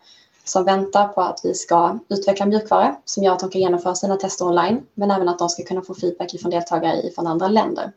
som 0.43 0.63
väntar 0.63 1.07
på 1.07 1.21
att 1.21 1.39
vi 1.43 1.53
ska 1.53 1.99
utveckla 2.09 2.45
mjukvara 2.45 2.95
som 3.05 3.23
gör 3.23 3.33
att 3.33 3.39
de 3.39 3.49
kan 3.49 3.61
genomföra 3.61 3.95
sina 3.95 4.15
tester 4.15 4.45
online, 4.45 4.81
men 4.93 5.11
även 5.11 5.29
att 5.29 5.39
de 5.39 5.49
ska 5.49 5.63
kunna 5.63 5.81
få 5.81 5.93
feedback 5.93 6.41
från 6.41 6.51
deltagare 6.51 7.11
från 7.15 7.27
andra 7.27 7.47
länder. 7.47 7.91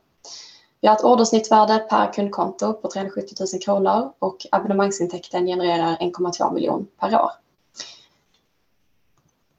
Vi 0.80 0.88
har 0.88 0.94
ett 0.94 1.04
ordersnittvärde 1.04 1.78
per 1.78 2.12
kundkonto 2.12 2.72
på 2.72 2.90
370 2.90 3.34
000 3.52 3.62
kronor 3.62 4.12
och 4.18 4.46
abonnemangsintäkten 4.50 5.46
genererar 5.46 5.96
1,2 5.96 6.54
miljoner 6.54 6.86
per 7.00 7.14
år. 7.14 7.30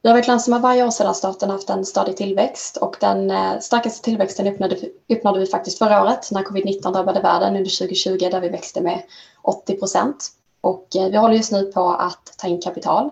Vi 0.01 0.09
har 0.09 0.15
varit 0.15 0.27
lönsamma 0.27 0.59
varje 0.59 0.85
år 0.85 0.91
sedan 0.91 1.15
starten 1.15 1.49
haft 1.49 1.69
en 1.69 1.85
stadig 1.85 2.17
tillväxt 2.17 2.77
och 2.77 2.97
den 2.99 3.31
eh, 3.31 3.59
starkaste 3.59 4.03
tillväxten 4.03 4.47
uppnådde, 4.47 4.77
uppnådde 5.09 5.39
vi 5.39 5.45
faktiskt 5.45 5.77
förra 5.77 6.03
året 6.03 6.31
när 6.31 6.43
covid-19 6.43 6.93
drabbade 6.93 7.19
världen 7.19 7.55
under 7.55 7.77
2020 7.77 8.17
där 8.31 8.41
vi 8.41 8.49
växte 8.49 8.81
med 8.81 9.03
80 9.41 9.77
procent. 9.77 10.29
Och 10.61 10.95
eh, 10.95 11.09
vi 11.09 11.17
håller 11.17 11.35
just 11.35 11.51
nu 11.51 11.71
på 11.71 11.89
att 11.89 12.37
ta 12.37 12.47
in 12.47 12.61
kapital 12.61 13.09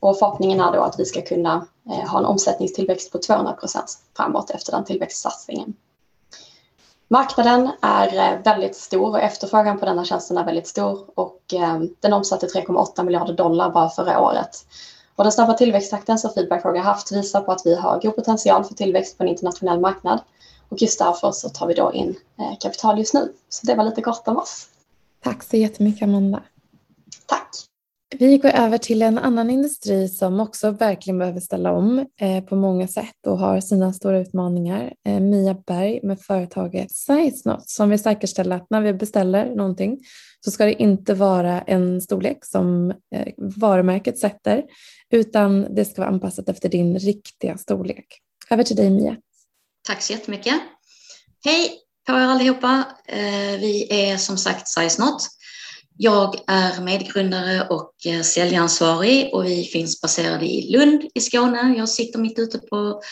och 0.00 0.18
förhoppningen 0.18 0.60
är 0.60 0.72
då 0.72 0.80
att 0.80 1.00
vi 1.00 1.04
ska 1.04 1.22
kunna 1.22 1.66
eh, 1.90 2.10
ha 2.10 2.18
en 2.18 2.24
omsättningstillväxt 2.24 3.12
på 3.12 3.18
200 3.18 3.52
procent 3.52 3.98
framåt 4.16 4.50
efter 4.50 4.72
den 4.72 4.84
tillväxtsatsningen. 4.84 5.74
Marknaden 7.10 7.70
är 7.82 8.42
väldigt 8.42 8.76
stor 8.76 9.08
och 9.10 9.20
efterfrågan 9.20 9.78
på 9.78 9.86
denna 9.86 10.04
tjänsten 10.04 10.38
är 10.38 10.44
väldigt 10.44 10.68
stor 10.68 11.04
och 11.14 11.40
den 12.00 12.12
omsatte 12.12 12.46
3,8 12.46 13.04
miljarder 13.04 13.34
dollar 13.34 13.70
bara 13.70 13.88
förra 13.88 14.20
året. 14.20 14.64
Och 15.18 15.24
den 15.24 15.32
snabba 15.32 15.54
tillväxttakten 15.54 16.18
som 16.18 16.30
Feedbackfrog 16.30 16.76
har 16.76 16.84
haft 16.84 17.12
visar 17.12 17.40
på 17.40 17.52
att 17.52 17.62
vi 17.64 17.74
har 17.74 18.00
god 18.00 18.16
potential 18.16 18.64
för 18.64 18.74
tillväxt 18.74 19.18
på 19.18 19.24
en 19.24 19.28
internationell 19.28 19.80
marknad. 19.80 20.20
Och 20.68 20.82
just 20.82 20.98
därför 20.98 21.32
så 21.32 21.48
tar 21.48 21.66
vi 21.66 21.74
då 21.74 21.92
in 21.92 22.16
eh, 22.38 22.58
kapital 22.60 22.98
just 22.98 23.14
nu. 23.14 23.32
Så 23.48 23.66
det 23.66 23.74
var 23.74 23.84
lite 23.84 24.02
kort 24.02 24.28
om 24.28 24.36
oss. 24.36 24.66
Tack 25.24 25.42
så 25.42 25.56
jättemycket 25.56 26.02
Amanda. 26.02 26.42
Tack. 27.26 27.48
Vi 28.18 28.38
går 28.38 28.48
över 28.48 28.78
till 28.78 29.02
en 29.02 29.18
annan 29.18 29.50
industri 29.50 30.08
som 30.08 30.40
också 30.40 30.70
verkligen 30.70 31.18
behöver 31.18 31.40
ställa 31.40 31.72
om 31.72 32.06
eh, 32.20 32.44
på 32.44 32.56
många 32.56 32.88
sätt 32.88 33.26
och 33.26 33.38
har 33.38 33.60
sina 33.60 33.92
stora 33.92 34.18
utmaningar. 34.18 34.92
Eh, 35.06 35.20
Mia 35.20 35.56
Berg 35.66 36.00
med 36.02 36.20
företaget 36.20 36.90
SizeNote 36.90 37.62
som 37.66 37.90
vill 37.90 38.02
säkerställa 38.02 38.56
att 38.56 38.66
när 38.70 38.80
vi 38.80 38.92
beställer 38.92 39.54
någonting 39.54 39.98
så 40.40 40.50
ska 40.50 40.64
det 40.64 40.82
inte 40.82 41.14
vara 41.14 41.60
en 41.60 42.00
storlek 42.00 42.44
som 42.44 42.92
varumärket 43.36 44.18
sätter 44.18 44.64
utan 45.10 45.74
det 45.74 45.84
ska 45.84 46.00
vara 46.02 46.10
anpassat 46.10 46.48
efter 46.48 46.68
din 46.68 46.98
riktiga 46.98 47.58
storlek. 47.58 48.06
Över 48.50 48.64
till 48.64 48.76
dig 48.76 48.90
Mia. 48.90 49.16
Tack 49.86 50.02
så 50.02 50.12
jättemycket. 50.12 50.54
Hej 51.44 51.70
på 52.06 52.12
er 52.12 52.20
allihopa. 52.20 52.84
Eh, 53.08 53.60
vi 53.60 53.86
är 53.90 54.16
som 54.16 54.38
sagt 54.38 54.68
Size 54.68 55.02
Not. 55.02 55.22
jag 55.96 56.34
är 56.46 56.80
medgrundare 56.80 57.66
och 57.68 57.92
eh, 58.06 58.22
säljansvarig 58.22 59.34
och 59.34 59.44
vi 59.44 59.64
finns 59.64 60.00
baserade 60.00 60.46
i 60.46 60.72
Lund 60.72 61.04
i 61.14 61.20
Skåne. 61.20 61.74
Jag 61.78 61.88
sitter 61.88 62.18
mitt 62.18 62.38
ute 62.38 62.58
på 62.58 63.02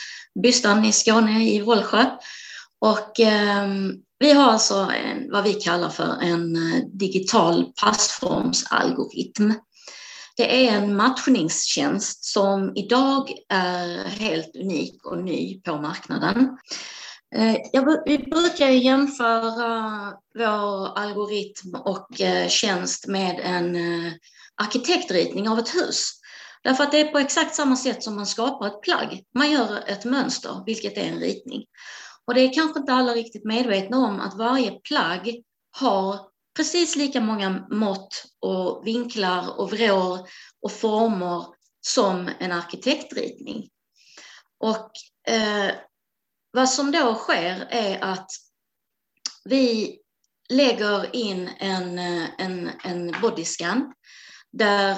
Bystan 0.43 0.85
i 0.85 0.93
Skåne 0.93 1.49
i 1.49 1.61
Vollsjö. 1.61 2.05
Och 2.81 3.21
eh, 3.21 3.69
vi 4.19 4.33
har 4.33 4.53
alltså 4.53 4.75
en, 4.75 5.31
vad 5.31 5.45
vi 5.45 5.55
kallar 5.55 5.89
för 5.89 6.23
en 6.23 6.57
eh, 6.57 6.83
digital 6.93 7.73
passformsalgoritm. 7.83 9.53
Det 10.37 10.68
är 10.68 10.72
en 10.72 10.96
matchningstjänst 10.96 12.25
som 12.25 12.72
idag 12.77 13.33
är 13.49 14.05
helt 14.05 14.57
unik 14.57 15.07
och 15.07 15.18
ny 15.18 15.61
på 15.61 15.77
marknaden. 15.77 16.59
Eh, 17.35 17.57
jag, 17.72 18.03
vi 18.07 18.18
brukar 18.18 18.68
jämföra 18.68 20.12
vår 20.35 20.99
algoritm 20.99 21.75
och 21.75 22.20
eh, 22.20 22.49
tjänst 22.49 23.07
med 23.07 23.40
en 23.42 23.77
eh, 23.77 24.12
arkitektritning 24.62 25.49
av 25.49 25.59
ett 25.59 25.75
hus. 25.75 26.11
Därför 26.62 26.85
att 26.85 26.92
det 26.92 27.01
är 27.01 27.12
på 27.12 27.18
exakt 27.18 27.55
samma 27.55 27.77
sätt 27.77 28.03
som 28.03 28.16
man 28.16 28.27
skapar 28.27 28.66
ett 28.66 28.83
plagg. 28.83 29.25
Man 29.35 29.51
gör 29.51 29.83
ett 29.87 30.05
mönster, 30.05 30.62
vilket 30.66 30.99
är 30.99 31.05
en 31.05 31.20
ritning. 31.20 31.64
Och 32.27 32.35
det 32.35 32.40
är 32.40 32.55
kanske 32.55 32.81
inte 32.81 32.92
alla 32.92 33.12
riktigt 33.12 33.44
medvetna 33.44 33.99
om 33.99 34.20
att 34.20 34.35
varje 34.35 34.70
plagg 34.70 35.42
har 35.70 36.20
precis 36.57 36.97
lika 36.97 37.21
många 37.21 37.66
mått 37.71 38.25
och 38.40 38.87
vinklar 38.87 39.61
och 39.61 39.71
vrår 39.71 40.29
och 40.62 40.73
former 40.73 41.47
som 41.81 42.31
en 42.38 42.53
arkitektritning. 42.53 43.69
Och 44.59 44.90
eh, 45.29 45.75
vad 46.51 46.69
som 46.69 46.90
då 46.90 47.14
sker 47.14 47.66
är 47.71 48.05
att 48.05 48.31
vi 49.45 49.99
lägger 50.49 51.16
in 51.16 51.51
en, 51.59 51.99
eh, 51.99 52.29
en, 52.38 52.71
en 52.85 53.14
bodyscan 53.23 53.92
där 54.53 54.97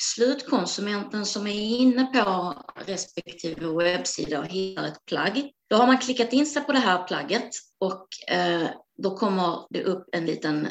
slutkonsumenten 0.00 1.26
som 1.26 1.46
är 1.46 1.78
inne 1.80 2.06
på 2.06 2.54
respektive 2.86 3.66
webbsida 3.66 4.38
och 4.38 4.46
hittar 4.46 4.84
ett 4.84 5.04
plagg. 5.04 5.52
Då 5.70 5.76
har 5.76 5.86
man 5.86 5.98
klickat 5.98 6.32
in 6.32 6.46
sig 6.46 6.62
på 6.62 6.72
det 6.72 6.78
här 6.78 7.06
plagget 7.06 7.50
och 7.78 8.08
eh, 8.28 8.68
då 9.02 9.16
kommer 9.16 9.66
det 9.70 9.84
upp 9.84 10.08
en 10.12 10.26
liten, 10.26 10.68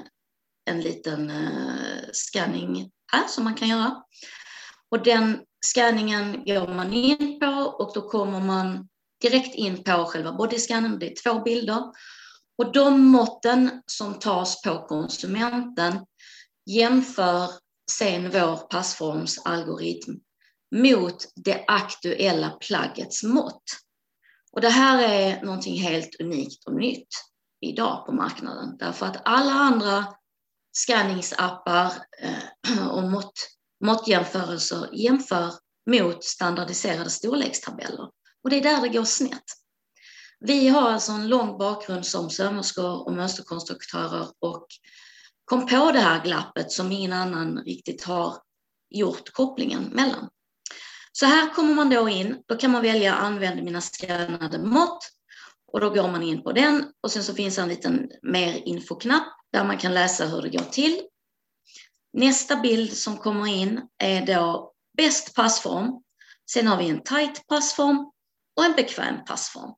en 0.66 0.82
liten 0.82 1.30
eh, 1.30 2.10
scanning 2.12 2.92
här 3.12 3.28
som 3.28 3.44
man 3.44 3.56
kan 3.56 3.68
göra. 3.68 4.04
Och 4.90 5.04
den 5.04 5.40
scanningen 5.66 6.46
går 6.46 6.68
man 6.68 6.94
in 6.94 7.40
på 7.40 7.76
och 7.80 7.92
då 7.94 8.10
kommer 8.10 8.40
man 8.40 8.90
direkt 9.22 9.56
in 9.56 9.84
på 9.84 10.06
själva 10.06 10.34
bodyscannen. 10.34 11.00
Det 11.00 11.12
är 11.12 11.24
två 11.24 11.40
bilder. 11.40 11.84
Och 12.58 12.72
de 12.72 13.02
måtten 13.06 13.82
som 13.86 14.20
tas 14.20 14.62
på 14.62 14.86
konsumenten 14.88 16.06
jämför 16.70 17.50
sen 17.92 18.30
vår 18.30 18.56
passformsalgoritm 18.56 20.14
mot 20.76 21.16
det 21.36 21.64
aktuella 21.68 22.50
plaggets 22.50 23.24
mått. 23.24 23.64
Och 24.52 24.62
det 24.62 24.70
här 24.70 25.10
är 25.10 25.42
någonting 25.44 25.82
helt 25.82 26.20
unikt 26.20 26.68
och 26.68 26.76
nytt 26.76 27.08
idag 27.62 28.06
på 28.06 28.12
marknaden 28.12 28.78
därför 28.78 29.06
att 29.06 29.22
alla 29.26 29.52
andra 29.52 30.06
scanningsappar 30.78 31.94
eh, 32.22 32.88
och 32.88 33.04
mått, 33.04 33.34
måttjämförelser 33.86 34.90
jämför 34.94 35.54
mot 35.90 36.24
standardiserade 36.24 37.10
storlekstabeller. 37.10 38.10
Och 38.44 38.50
det 38.50 38.56
är 38.56 38.62
där 38.62 38.82
det 38.82 38.90
går 38.90 39.04
snett. 39.04 39.44
Vi 40.40 40.68
har 40.68 40.92
alltså 40.92 41.12
en 41.12 41.28
lång 41.28 41.58
bakgrund 41.58 42.06
som 42.06 42.30
sömmerskor 42.30 43.08
och 43.08 43.14
mönsterkonstruktörer 43.14 44.28
och 44.40 44.68
kom 45.46 45.68
på 45.68 45.92
det 45.92 46.00
här 46.00 46.24
glappet 46.24 46.72
som 46.72 46.92
ingen 46.92 47.14
annan 47.14 47.58
riktigt 47.58 48.04
har 48.04 48.38
gjort 48.90 49.34
kopplingen 49.34 49.84
mellan. 49.84 50.30
Så 51.12 51.26
här 51.26 51.54
kommer 51.54 51.74
man 51.74 51.90
då 51.90 52.10
in, 52.10 52.44
då 52.46 52.56
kan 52.56 52.72
man 52.72 52.82
välja 52.82 53.14
använda 53.14 53.64
mina 53.64 53.82
skannade 53.82 54.60
mått 54.60 55.00
och 55.74 55.80
då 55.80 55.90
går 55.90 56.12
man 56.12 56.24
in 56.24 56.44
på 56.44 56.52
den 56.52 56.92
och 57.04 57.12
sen 57.12 57.24
så 57.24 57.34
finns 57.34 57.58
en 57.58 57.70
liten 57.70 58.10
mer 58.22 58.62
infoknapp 58.66 59.34
där 59.56 59.64
man 59.64 59.78
kan 59.78 59.94
läsa 59.94 60.26
hur 60.26 60.42
det 60.42 60.50
går 60.50 60.66
till. 60.72 61.02
Nästa 62.14 62.56
bild 62.56 62.98
som 62.98 63.18
kommer 63.18 63.48
in 63.48 63.82
är 63.98 64.26
då 64.26 64.74
bäst 64.98 65.36
passform. 65.36 66.04
Sen 66.52 66.68
har 66.68 66.78
vi 66.78 66.90
en 66.90 67.04
tight 67.04 67.48
passform 67.48 68.12
och 68.58 68.66
en 68.66 68.76
bekväm 68.76 69.26
passform. 69.26 69.74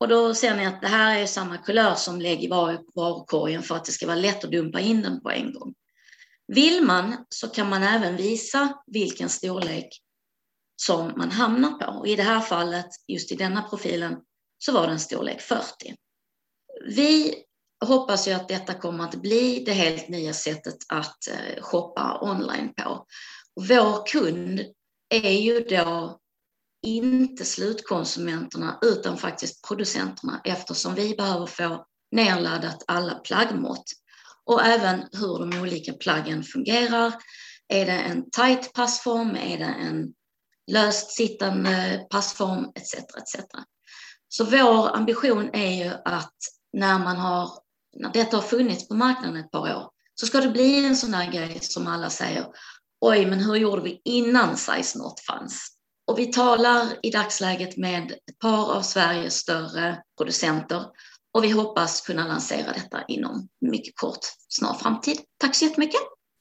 Och 0.00 0.08
då 0.08 0.34
ser 0.34 0.56
ni 0.56 0.66
att 0.66 0.80
det 0.80 0.88
här 0.88 1.18
är 1.18 1.26
samma 1.26 1.58
kulör 1.58 1.94
som 1.94 2.20
lägg 2.20 2.44
i 2.44 2.48
varukorgen 2.94 3.62
för 3.62 3.76
att 3.76 3.84
det 3.84 3.92
ska 3.92 4.06
vara 4.06 4.16
lätt 4.16 4.44
att 4.44 4.50
dumpa 4.50 4.80
in 4.80 5.02
den 5.02 5.20
på 5.22 5.30
en 5.30 5.52
gång. 5.52 5.74
Vill 6.46 6.84
man 6.84 7.26
så 7.28 7.48
kan 7.48 7.68
man 7.68 7.82
även 7.82 8.16
visa 8.16 8.82
vilken 8.86 9.28
storlek 9.28 9.88
som 10.76 11.12
man 11.16 11.30
hamnar 11.30 11.70
på. 11.70 11.98
Och 11.98 12.06
I 12.06 12.16
det 12.16 12.22
här 12.22 12.40
fallet, 12.40 12.88
just 13.06 13.32
i 13.32 13.34
denna 13.34 13.62
profilen, 13.62 14.16
så 14.58 14.72
var 14.72 14.86
den 14.86 15.00
storlek 15.00 15.40
40. 15.40 15.64
Vi 16.86 17.44
hoppas 17.84 18.28
ju 18.28 18.32
att 18.32 18.48
detta 18.48 18.74
kommer 18.74 19.04
att 19.04 19.14
bli 19.14 19.64
det 19.66 19.72
helt 19.72 20.08
nya 20.08 20.32
sättet 20.32 20.76
att 20.88 21.28
eh, 21.28 21.62
shoppa 21.62 22.18
online 22.22 22.74
på. 22.76 23.06
vår 23.68 24.06
kund 24.06 24.60
är 25.14 25.32
ju 25.32 25.60
då 25.60 26.18
inte 26.86 27.44
slutkonsumenterna 27.44 28.78
utan 28.82 29.18
faktiskt 29.18 29.68
producenterna 29.68 30.40
eftersom 30.44 30.94
vi 30.94 31.14
behöver 31.16 31.46
få 31.46 31.86
nedladdat 32.12 32.84
alla 32.86 33.14
plaggmått 33.14 33.84
och 34.44 34.64
även 34.64 35.04
hur 35.12 35.38
de 35.38 35.60
olika 35.60 35.92
plaggen 35.92 36.42
fungerar. 36.42 37.14
Är 37.68 37.86
det 37.86 37.92
en 37.92 38.30
tight 38.30 38.72
passform? 38.72 39.36
Är 39.36 39.58
det 39.58 39.64
en 39.64 40.14
löst 40.70 41.10
sittande 41.10 42.06
passform? 42.10 42.72
Etc. 42.74 42.94
etc. 42.94 43.44
Så 44.28 44.44
vår 44.44 44.96
ambition 44.96 45.50
är 45.52 45.84
ju 45.84 45.92
att 46.04 46.36
när 46.72 46.98
man 46.98 47.16
har, 47.16 47.50
när 47.98 48.12
detta 48.12 48.36
har 48.36 48.42
funnits 48.42 48.88
på 48.88 48.94
marknaden 48.94 49.36
ett 49.36 49.50
par 49.50 49.76
år, 49.76 49.90
så 50.14 50.26
ska 50.26 50.40
det 50.40 50.48
bli 50.48 50.86
en 50.86 50.96
sån 50.96 51.14
här 51.14 51.32
grej 51.32 51.58
som 51.60 51.86
alla 51.86 52.10
säger, 52.10 52.46
oj, 53.00 53.26
men 53.26 53.40
hur 53.40 53.56
gjorde 53.56 53.82
vi 53.82 54.00
innan 54.04 54.56
Size 54.56 54.98
Not 54.98 55.20
fanns? 55.20 55.68
Och 56.06 56.18
vi 56.18 56.26
talar 56.26 56.86
i 57.02 57.10
dagsläget 57.10 57.76
med 57.76 58.12
ett 58.12 58.38
par 58.38 58.76
av 58.76 58.82
Sveriges 58.82 59.34
större 59.34 60.02
producenter 60.18 60.84
och 61.34 61.44
vi 61.44 61.50
hoppas 61.50 62.00
kunna 62.00 62.26
lansera 62.26 62.72
detta 62.72 63.02
inom 63.08 63.48
mycket 63.60 63.96
kort, 63.96 64.18
snar 64.48 64.74
framtid. 64.74 65.16
Tack 65.38 65.54
så 65.54 65.64
jättemycket. 65.64 66.00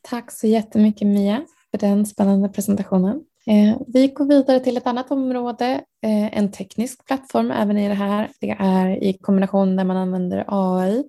Tack 0.09 0.31
så 0.31 0.47
jättemycket 0.47 1.07
Mia 1.07 1.45
för 1.71 1.77
den 1.77 2.05
spännande 2.05 2.49
presentationen. 2.49 3.21
Eh, 3.47 3.77
vi 3.87 4.07
går 4.07 4.25
vidare 4.25 4.59
till 4.59 4.77
ett 4.77 4.87
annat 4.87 5.11
område, 5.11 5.83
eh, 6.03 6.37
en 6.37 6.51
teknisk 6.51 7.05
plattform 7.05 7.51
även 7.51 7.77
i 7.77 7.87
det 7.87 7.93
här. 7.93 8.31
Det 8.39 8.49
är 8.59 9.03
i 9.03 9.17
kombination 9.21 9.75
där 9.75 9.83
man 9.83 9.97
använder 9.97 10.45
AI 10.47 11.03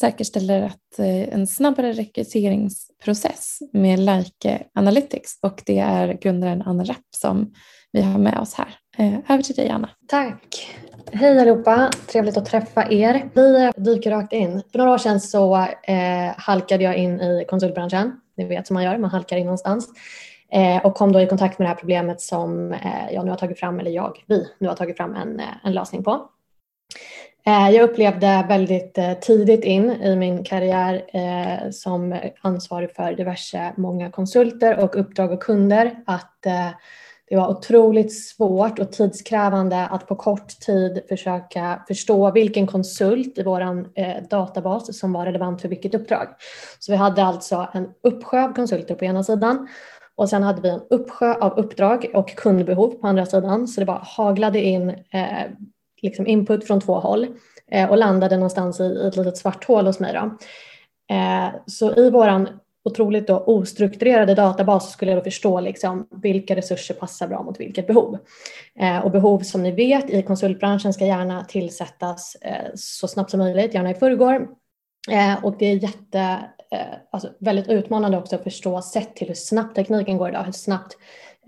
säkerställer 0.00 0.62
att 0.62 0.98
eh, 0.98 1.34
en 1.34 1.46
snabbare 1.46 1.92
rekryteringsprocess 1.92 3.58
med 3.72 3.98
Like 3.98 4.62
Analytics 4.74 5.38
och 5.42 5.62
det 5.66 5.78
är 5.78 6.12
grundaren 6.12 6.62
Anna 6.62 6.84
Rapp 6.84 7.06
som 7.16 7.52
vi 7.92 8.02
har 8.02 8.18
med 8.18 8.38
oss 8.38 8.54
här. 8.54 8.74
Eh, 8.98 9.30
över 9.30 9.42
till 9.42 9.54
dig 9.54 9.68
Anna. 9.68 9.90
Tack. 10.08 10.76
Hej 11.12 11.40
allihopa, 11.40 11.90
trevligt 12.06 12.36
att 12.36 12.46
träffa 12.46 12.92
er. 12.92 13.30
Vi 13.34 13.64
eh, 13.64 13.70
dyker 13.76 14.10
rakt 14.10 14.32
in. 14.32 14.62
För 14.72 14.78
några 14.78 14.92
år 14.92 14.98
sedan 14.98 15.20
så 15.20 15.56
eh, 15.82 16.32
halkade 16.36 16.84
jag 16.84 16.96
in 16.96 17.20
i 17.20 17.44
konsultbranschen. 17.48 18.20
Ni 18.36 18.44
vet 18.44 18.66
som 18.66 18.74
man 18.74 18.84
gör, 18.84 18.98
man 18.98 19.10
halkar 19.10 19.36
in 19.36 19.46
någonstans. 19.46 19.88
Eh, 20.52 20.86
och 20.86 20.94
kom 20.94 21.12
då 21.12 21.20
i 21.20 21.26
kontakt 21.26 21.58
med 21.58 21.66
det 21.66 21.68
här 21.68 21.76
problemet 21.76 22.20
som 22.20 22.72
eh, 22.72 23.10
jag 23.12 23.24
nu 23.24 23.30
har 23.30 23.38
tagit 23.38 23.58
fram, 23.58 23.80
eller 23.80 23.90
jag, 23.90 24.24
vi 24.26 24.48
nu 24.58 24.68
har 24.68 24.74
tagit 24.74 24.96
fram 24.96 25.14
en, 25.14 25.42
en 25.64 25.72
lösning 25.72 26.04
på. 26.04 26.28
Eh, 27.48 27.70
jag 27.70 27.90
upplevde 27.90 28.44
väldigt 28.48 28.98
eh, 28.98 29.12
tidigt 29.12 29.64
in 29.64 29.90
i 29.90 30.16
min 30.16 30.44
karriär 30.44 31.04
eh, 31.12 31.70
som 31.70 32.20
ansvarig 32.40 32.90
för 32.94 33.12
diverse 33.12 33.72
många 33.76 34.10
konsulter 34.10 34.78
och 34.78 35.00
uppdrag 35.00 35.32
och 35.32 35.42
kunder 35.42 36.02
att 36.06 36.46
eh, 36.46 36.68
det 37.28 37.36
var 37.36 37.48
otroligt 37.48 38.28
svårt 38.28 38.78
och 38.78 38.92
tidskrävande 38.92 39.86
att 39.86 40.06
på 40.06 40.16
kort 40.16 40.48
tid 40.48 41.02
försöka 41.08 41.84
förstå 41.88 42.30
vilken 42.30 42.66
konsult 42.66 43.38
i 43.38 43.42
vår 43.42 43.86
databas 44.28 44.98
som 44.98 45.12
var 45.12 45.26
relevant 45.26 45.62
för 45.62 45.68
vilket 45.68 45.94
uppdrag. 45.94 46.28
Så 46.78 46.92
vi 46.92 46.98
hade 46.98 47.24
alltså 47.24 47.68
en 47.72 47.88
uppsjö 48.02 48.44
av 48.44 48.54
konsulter 48.54 48.94
på 48.94 49.04
ena 49.04 49.24
sidan 49.24 49.68
och 50.14 50.28
sen 50.28 50.42
hade 50.42 50.60
vi 50.60 50.68
en 50.68 50.82
uppsjö 50.90 51.34
av 51.34 51.58
uppdrag 51.58 52.06
och 52.14 52.36
kundbehov 52.36 52.90
på 52.90 53.06
andra 53.06 53.26
sidan. 53.26 53.68
Så 53.68 53.80
det 53.80 53.86
bara 53.86 54.02
haglade 54.04 54.60
in 54.60 54.94
liksom 56.02 56.26
input 56.26 56.66
från 56.66 56.80
två 56.80 57.00
håll 57.00 57.26
eh, 57.70 57.90
och 57.90 57.98
landade 57.98 58.36
någonstans 58.36 58.80
i 58.80 59.08
ett 59.08 59.16
litet 59.16 59.36
svart 59.36 59.64
hål 59.64 59.86
hos 59.86 60.00
mig. 60.00 60.12
Då. 60.12 60.36
Eh, 61.14 61.48
så 61.66 61.94
i 61.94 62.10
våran 62.10 62.48
otroligt 62.86 63.26
då 63.26 63.38
ostrukturerade 63.46 64.34
databas 64.34 64.92
skulle 64.92 65.10
jag 65.10 65.18
då 65.20 65.24
förstå 65.24 65.60
liksom 65.60 66.08
vilka 66.10 66.56
resurser 66.56 66.94
passar 66.94 67.28
bra 67.28 67.42
mot 67.42 67.60
vilket 67.60 67.86
behov. 67.86 68.18
Eh, 68.80 68.98
och 68.98 69.10
behov 69.10 69.40
som 69.40 69.62
ni 69.62 69.72
vet 69.72 70.10
i 70.10 70.22
konsultbranschen 70.22 70.92
ska 70.92 71.06
gärna 71.06 71.44
tillsättas 71.44 72.36
eh, 72.40 72.70
så 72.74 73.08
snabbt 73.08 73.30
som 73.30 73.40
möjligt, 73.40 73.74
gärna 73.74 73.90
i 73.90 73.94
förrgår. 73.94 74.48
Eh, 75.10 75.44
och 75.44 75.54
det 75.58 75.66
är 75.66 75.74
jätte, 75.74 76.20
eh, 76.70 76.94
alltså 77.10 77.28
väldigt 77.40 77.68
utmanande 77.68 78.18
också 78.18 78.36
att 78.36 78.42
förstå 78.42 78.82
sett 78.82 79.16
till 79.16 79.26
hur 79.28 79.34
snabbt 79.34 79.76
tekniken 79.76 80.18
går 80.18 80.28
idag, 80.28 80.42
hur 80.42 80.52
snabbt 80.52 80.96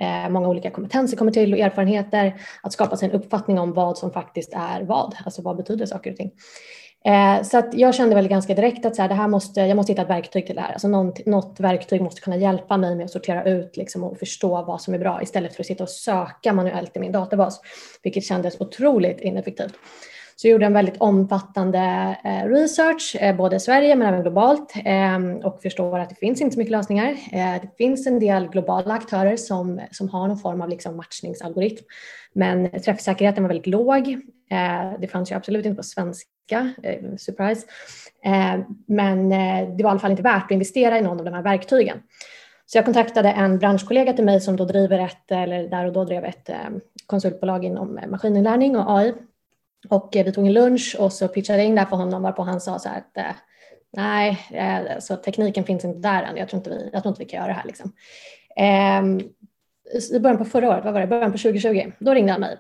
Eh, 0.01 0.29
många 0.31 0.49
olika 0.49 0.71
kompetenser 0.71 1.17
kommer 1.17 1.33
till 1.33 1.53
och 1.53 1.59
erfarenheter, 1.59 2.35
att 2.63 2.73
skapa 2.73 2.97
sig 2.97 3.09
en 3.09 3.15
uppfattning 3.15 3.59
om 3.59 3.73
vad 3.73 3.99
som 3.99 4.11
faktiskt 4.11 4.53
är 4.53 4.83
vad, 4.83 5.15
alltså 5.25 5.43
vad 5.43 5.57
betyder 5.57 5.87
saker 5.87 6.11
och 6.11 6.17
ting. 6.17 6.33
Eh, 7.05 7.43
så 7.43 7.59
att 7.59 7.75
jag 7.75 7.95
kände 7.95 8.15
väl 8.15 8.29
ganska 8.29 8.55
direkt 8.55 8.87
att 8.87 8.97
så 8.97 9.03
här, 9.03 9.09
det 9.09 9.15
här 9.15 9.29
måste, 9.29 9.61
jag 9.61 9.77
måste 9.77 9.93
hitta 9.93 10.03
ett 10.03 10.11
verktyg 10.11 10.47
till 10.47 10.55
det 10.55 10.61
här. 10.61 10.73
Alltså 10.73 10.89
något, 10.89 11.27
något 11.27 11.61
verktyg 11.61 12.03
måste 12.03 12.21
kunna 12.21 12.37
hjälpa 12.37 12.77
mig 12.77 12.97
med 12.97 13.05
att 13.05 13.11
sortera 13.11 13.45
ut 13.45 13.77
liksom, 13.77 14.05
och 14.05 14.19
förstå 14.19 14.65
vad 14.65 14.81
som 14.81 14.95
är 14.95 14.99
bra 14.99 15.23
istället 15.23 15.55
för 15.55 15.63
att 15.63 15.67
sitta 15.67 15.85
och 15.85 15.91
söka 15.91 16.53
manuellt 16.53 16.97
i 16.97 17.01
min 17.01 17.13
databas, 17.13 17.61
vilket 18.03 18.25
kändes 18.25 18.61
otroligt 18.61 19.21
ineffektivt. 19.21 19.75
Så 20.41 20.47
jag 20.47 20.53
gjorde 20.53 20.67
en 20.67 20.73
väldigt 20.73 20.97
omfattande 20.97 22.17
eh, 22.25 22.49
research, 22.49 23.17
eh, 23.21 23.37
både 23.37 23.57
i 23.57 23.61
Sverige 23.61 23.97
men 23.97 24.09
även 24.09 24.23
globalt 24.23 24.73
ehm, 24.85 25.37
och 25.37 25.63
förstår 25.63 25.99
att 25.99 26.09
det 26.09 26.15
finns 26.15 26.41
inte 26.41 26.55
så 26.55 26.59
mycket 26.59 26.73
lösningar. 26.73 27.09
Eh, 27.09 27.63
det 27.63 27.71
finns 27.79 28.07
en 28.07 28.21
del 28.21 28.49
globala 28.49 28.95
aktörer 28.95 29.37
som, 29.37 29.81
som 29.91 30.09
har 30.09 30.29
någon 30.29 30.39
form 30.39 30.63
av 30.63 30.69
liksom 30.69 30.97
matchningsalgoritm, 30.97 31.85
men 32.33 32.81
träffsäkerheten 32.81 33.43
var 33.43 33.49
väldigt 33.49 33.67
låg. 33.67 34.19
Det 34.99 35.09
fanns 35.09 35.31
ju 35.31 35.35
absolut 35.37 35.67
inte 35.67 35.77
på 35.77 35.83
svenska, 35.83 36.73
surprise, 37.17 37.67
men 38.87 39.29
det 39.29 39.83
var 39.85 39.91
i 39.91 39.91
alla 39.91 39.99
fall 39.99 40.11
inte 40.11 40.23
värt 40.23 40.45
att 40.45 40.51
investera 40.51 40.99
i 40.99 41.03
någon 41.03 41.19
av 41.19 41.25
de 41.25 41.35
här 41.35 41.43
verktygen. 41.43 41.99
Så 42.67 42.79
jag 42.79 42.85
kontaktade 42.85 43.31
en 43.31 43.59
branschkollega 43.59 44.13
till 44.13 44.25
mig 44.25 44.41
som 44.41 44.57
då 44.57 44.65
driver 44.65 44.99
ett, 44.99 45.31
eller 45.31 45.69
där 45.69 45.85
och 45.85 45.93
då 45.93 46.05
drev 46.05 46.25
ett 46.25 46.51
konsultbolag 47.07 47.65
inom 47.65 48.01
maskininlärning 48.09 48.77
och 48.77 48.99
AI 48.99 49.15
och 49.89 50.17
eh, 50.17 50.25
vi 50.25 50.33
tog 50.33 50.47
en 50.47 50.53
lunch 50.53 50.97
och 50.99 51.13
så 51.13 51.29
pitchade 51.29 51.59
jag 51.59 51.67
in 51.67 51.75
det 51.75 51.87
för 51.91 51.97
honom 51.97 52.23
varpå 52.23 52.43
han 52.43 52.61
sa 52.61 52.79
så 52.79 52.89
här 52.89 52.99
att 52.99 53.17
eh, 53.17 53.37
nej, 53.97 54.39
eh, 54.51 54.99
så 54.99 55.17
tekniken 55.17 55.65
finns 55.65 55.85
inte 55.85 56.09
där 56.09 56.23
än. 56.23 56.37
Jag 56.37 56.49
tror 56.49 56.59
inte 56.59 56.71
vi, 56.71 56.91
jag 56.93 57.03
tror 57.03 57.11
inte 57.11 57.25
vi 57.25 57.29
kan 57.31 57.41
göra 57.41 57.49
det 57.49 57.55
här. 57.55 57.67
Liksom. 57.67 57.93
Ehm, 58.57 59.21
I 60.13 60.19
början 60.19 60.39
på 60.39 60.45
förra 60.45 60.69
året, 60.69 60.85
vad 60.85 60.95
var 60.95 61.01
det, 61.01 61.07
början 61.07 61.33
på 61.33 61.39
2020, 61.39 61.93
då 61.99 62.15
ringde 62.15 62.33
han 62.33 62.41
mig. 62.41 62.57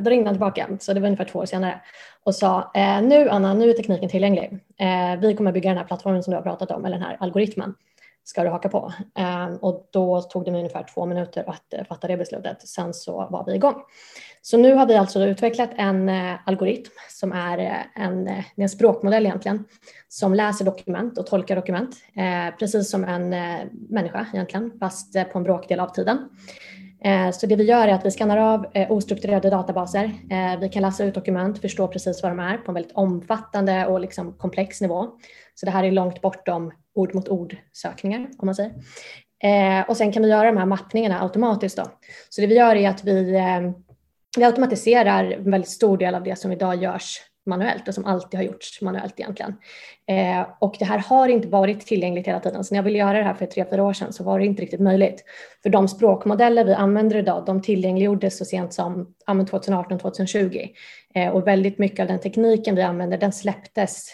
Då 0.00 0.10
ringde 0.10 0.28
han 0.28 0.34
tillbaka, 0.34 0.68
så 0.80 0.92
det 0.92 1.00
var 1.00 1.06
ungefär 1.06 1.24
två 1.24 1.38
år 1.38 1.46
senare 1.46 1.80
och 2.24 2.34
sa 2.34 2.70
nu 3.02 3.28
Anna, 3.28 3.54
nu 3.54 3.70
är 3.70 3.74
tekniken 3.74 4.08
tillgänglig. 4.08 4.58
Vi 5.20 5.34
kommer 5.36 5.52
bygga 5.52 5.70
den 5.70 5.78
här 5.78 5.84
plattformen 5.84 6.22
som 6.22 6.30
du 6.30 6.36
har 6.36 6.42
pratat 6.42 6.70
om, 6.70 6.84
eller 6.84 6.96
den 6.96 7.06
här 7.06 7.16
algoritmen 7.20 7.74
ska 8.24 8.44
du 8.44 8.50
haka 8.50 8.68
på? 8.68 8.92
Ehm, 9.14 9.56
och 9.56 9.88
då 9.90 10.22
tog 10.22 10.44
det 10.44 10.50
mig 10.50 10.60
ungefär 10.60 10.86
två 10.94 11.06
minuter 11.06 11.44
att 11.46 11.88
fatta 11.88 12.06
det 12.06 12.16
beslutet. 12.16 12.68
Sen 12.68 12.94
så 12.94 13.28
var 13.30 13.44
vi 13.46 13.54
igång. 13.54 13.82
Så 14.42 14.58
nu 14.58 14.74
har 14.74 14.86
vi 14.86 14.96
alltså 14.96 15.24
utvecklat 15.24 15.70
en 15.76 16.08
eh, 16.08 16.34
algoritm 16.44 16.92
som 17.08 17.32
är 17.32 17.58
eh, 17.58 18.04
en, 18.04 18.28
eh, 18.28 18.44
en 18.56 18.68
språkmodell 18.68 19.26
egentligen 19.26 19.64
som 20.08 20.34
läser 20.34 20.64
dokument 20.64 21.18
och 21.18 21.26
tolkar 21.26 21.56
dokument 21.56 21.96
eh, 22.16 22.56
precis 22.58 22.90
som 22.90 23.04
en 23.04 23.32
eh, 23.32 23.66
människa 23.88 24.26
egentligen 24.32 24.72
fast 24.80 25.12
på 25.32 25.38
en 25.38 25.44
bråkdel 25.44 25.80
av 25.80 25.88
tiden. 25.88 26.28
Eh, 27.04 27.30
så 27.30 27.46
det 27.46 27.56
vi 27.56 27.64
gör 27.64 27.88
är 27.88 27.92
att 27.92 28.06
vi 28.06 28.10
skannar 28.10 28.36
av 28.36 28.66
ostrukturerade 28.88 29.50
databaser. 29.50 30.12
Vi 30.60 30.68
kan 30.68 30.82
läsa 30.82 31.04
ut 31.04 31.14
dokument, 31.14 31.60
förstå 31.60 31.88
precis 31.88 32.22
vad 32.22 32.32
de 32.32 32.38
är 32.38 32.56
på 32.56 32.70
en 32.70 32.74
väldigt 32.74 32.96
omfattande 32.96 33.86
och 33.86 34.00
liksom 34.00 34.32
komplex 34.32 34.80
nivå. 34.80 35.06
Så 35.54 35.66
det 35.66 35.72
här 35.72 35.84
är 35.84 35.92
långt 35.92 36.20
bortom 36.20 36.72
ord 36.94 37.14
mot 37.14 37.28
ord 37.28 37.56
sökningar 37.72 38.28
om 38.38 38.46
man 38.46 38.54
säger. 38.54 38.72
Och 39.88 39.96
sen 39.96 40.12
kan 40.12 40.22
vi 40.22 40.28
göra 40.28 40.50
de 40.50 40.56
här 40.56 40.66
mappningarna 40.66 41.22
automatiskt. 41.22 41.76
Då. 41.76 41.84
Så 42.28 42.40
det 42.40 42.46
vi 42.46 42.54
gör 42.54 42.76
är 42.76 42.88
att 42.88 43.04
vi 43.04 43.36
vi 44.36 44.44
automatiserar 44.44 45.24
en 45.24 45.50
väldigt 45.50 45.70
stor 45.70 45.98
del 45.98 46.14
av 46.14 46.22
det 46.22 46.38
som 46.38 46.52
idag 46.52 46.82
görs 46.82 47.20
manuellt 47.46 47.88
och 47.88 47.94
som 47.94 48.04
alltid 48.04 48.40
har 48.40 48.44
gjorts 48.44 48.82
manuellt 48.82 49.20
egentligen. 49.20 49.54
Eh, 50.06 50.46
och 50.58 50.76
det 50.78 50.84
här 50.84 50.98
har 50.98 51.28
inte 51.28 51.48
varit 51.48 51.86
tillgängligt 51.86 52.26
hela 52.26 52.40
tiden. 52.40 52.64
Så 52.64 52.74
när 52.74 52.78
jag 52.78 52.84
ville 52.84 52.98
göra 52.98 53.18
det 53.18 53.24
här 53.24 53.34
för 53.34 53.46
tre, 53.46 53.64
fyra 53.70 53.84
år 53.84 53.92
sedan 53.92 54.12
så 54.12 54.24
var 54.24 54.38
det 54.38 54.46
inte 54.46 54.62
riktigt 54.62 54.80
möjligt. 54.80 55.24
För 55.62 55.70
de 55.70 55.88
språkmodeller 55.88 56.64
vi 56.64 56.74
använder 56.74 57.16
idag, 57.16 57.44
de 57.46 57.62
tillgängliggjordes 57.62 58.38
så 58.38 58.44
sent 58.44 58.72
som 58.72 59.14
2018, 59.50 59.98
2020. 59.98 60.68
Eh, 61.14 61.28
och 61.28 61.46
väldigt 61.46 61.78
mycket 61.78 62.00
av 62.00 62.06
den 62.06 62.20
tekniken 62.20 62.74
vi 62.74 62.82
använder, 62.82 63.18
den 63.18 63.32
släpptes 63.32 64.08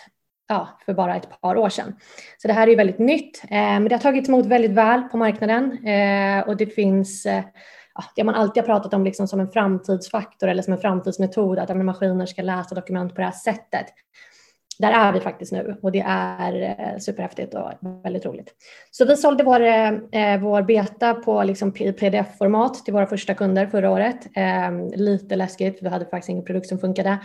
ja, 0.48 0.68
för 0.86 0.94
bara 0.94 1.16
ett 1.16 1.40
par 1.40 1.56
år 1.56 1.68
sedan. 1.68 1.96
Så 2.38 2.48
det 2.48 2.54
här 2.54 2.68
är 2.68 2.76
väldigt 2.76 2.98
nytt, 2.98 3.42
eh, 3.44 3.50
men 3.50 3.84
det 3.84 3.94
har 3.94 4.00
tagits 4.00 4.28
emot 4.28 4.46
väldigt 4.46 4.70
väl 4.70 5.02
på 5.02 5.16
marknaden 5.16 5.86
eh, 5.86 6.48
och 6.48 6.56
det 6.56 6.66
finns 6.66 7.26
eh, 7.26 7.44
det 8.16 8.24
man 8.24 8.34
alltid 8.34 8.62
har 8.62 8.66
pratat 8.66 8.94
om 8.94 9.04
liksom 9.04 9.28
som 9.28 9.40
en 9.40 9.50
framtidsfaktor 9.50 10.48
eller 10.48 10.62
som 10.62 10.72
en 10.72 10.80
framtidsmetod, 10.80 11.58
att 11.58 11.76
maskiner 11.76 12.26
ska 12.26 12.42
läsa 12.42 12.74
dokument 12.74 13.14
på 13.14 13.20
det 13.20 13.26
här 13.26 13.32
sättet. 13.32 13.86
Där 14.78 14.92
är 14.92 15.12
vi 15.12 15.20
faktiskt 15.20 15.52
nu 15.52 15.76
och 15.82 15.92
det 15.92 16.04
är 16.06 16.62
eh, 16.62 16.98
superhäftigt 16.98 17.54
och 17.54 17.72
väldigt 18.04 18.26
roligt. 18.26 18.54
Så 18.90 19.04
vi 19.04 19.16
sålde 19.16 19.44
vår, 19.44 19.60
eh, 19.60 19.88
eh, 19.88 20.40
vår 20.40 20.62
beta 20.62 21.14
på 21.14 21.42
liksom 21.42 21.72
pdf-format 21.72 22.84
till 22.84 22.94
våra 22.94 23.06
första 23.06 23.34
kunder 23.34 23.66
förra 23.66 23.90
året. 23.90 24.16
Lite 24.94 25.36
läskigt, 25.36 25.78
för 25.78 25.84
vi 25.84 25.90
hade 25.90 26.04
faktiskt 26.04 26.28
ingen 26.28 26.44
produkt 26.44 26.66
som 26.66 26.78
funkade. 26.78 27.18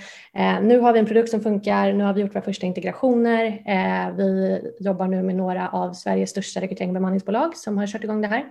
Nu 0.61 0.79
har 0.79 0.93
vi 0.93 0.99
en 0.99 1.05
produkt 1.05 1.29
som 1.29 1.41
funkar, 1.41 1.93
nu 1.93 2.03
har 2.03 2.13
vi 2.13 2.21
gjort 2.21 2.35
våra 2.35 2.43
första 2.43 2.65
integrationer. 2.65 3.63
Vi 4.17 4.61
jobbar 4.79 5.07
nu 5.07 5.23
med 5.23 5.35
några 5.35 5.69
av 5.69 5.93
Sveriges 5.93 6.29
största 6.29 6.61
rekrytering 6.61 6.89
och 6.89 6.93
bemanningsbolag 6.93 7.57
som 7.57 7.77
har 7.77 7.87
kört 7.87 8.03
igång 8.03 8.21
det 8.21 8.27
här. 8.27 8.45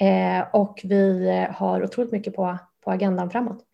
Eh, 0.00 0.46
och 0.52 0.80
vi 0.84 1.28
eh, 1.28 1.54
har 1.54 1.84
otroligt 1.84 2.12
mycket 2.12 2.36
på, 2.36 2.58
på 2.84 2.90
agendan 2.90 3.30
framåt. 3.30 3.64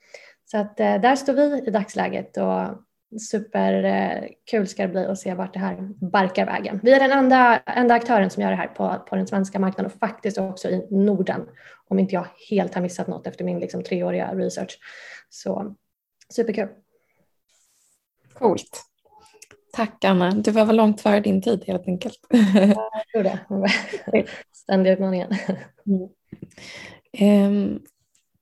Så 0.51 0.59
att 0.59 0.81
eh, 0.81 1.01
där 1.01 1.17
står 1.17 1.33
vi 1.33 1.63
i 1.67 1.71
dagsläget 1.71 2.37
och 2.37 2.85
superkul 3.21 4.61
eh, 4.61 4.65
ska 4.65 4.83
det 4.83 4.89
bli 4.89 5.07
att 5.07 5.19
se 5.19 5.35
vart 5.35 5.55
det 5.55 5.59
här 5.59 5.77
barkar 6.11 6.47
vägen. 6.47 6.81
Vi 6.83 6.93
är 6.93 7.01
den 7.01 7.19
enda, 7.19 7.59
enda 7.59 7.95
aktören 7.95 8.31
som 8.31 8.43
gör 8.43 8.51
det 8.51 8.57
här 8.57 8.67
på, 8.67 9.05
på 9.09 9.17
den 9.17 9.27
svenska 9.27 9.59
marknaden 9.59 9.93
och 9.93 9.99
faktiskt 9.99 10.39
också 10.39 10.69
i 10.69 10.87
Norden, 10.91 11.49
om 11.89 11.99
inte 11.99 12.15
jag 12.15 12.27
helt 12.51 12.75
har 12.75 12.83
missat 12.83 13.07
något 13.07 13.27
efter 13.27 13.45
min 13.45 13.61
liksom, 13.61 13.83
treåriga 13.83 14.35
research. 14.35 14.79
Så 15.29 15.75
superkul. 16.35 16.69
Coolt. 18.33 18.83
Tack 19.79 20.05
Anna, 20.05 20.31
du 20.31 20.51
var 20.51 20.73
långt 20.73 21.01
före 21.01 21.21
din 21.21 21.43
tid 21.43 21.65
helt 21.67 21.89
enkelt. 21.89 22.19
jag 22.55 23.09
tror 23.13 23.23
det. 23.23 23.41
Ständiga 24.53 24.93
utmaningen. 24.93 25.31
Mm. 25.87 26.09
Um, 27.47 27.81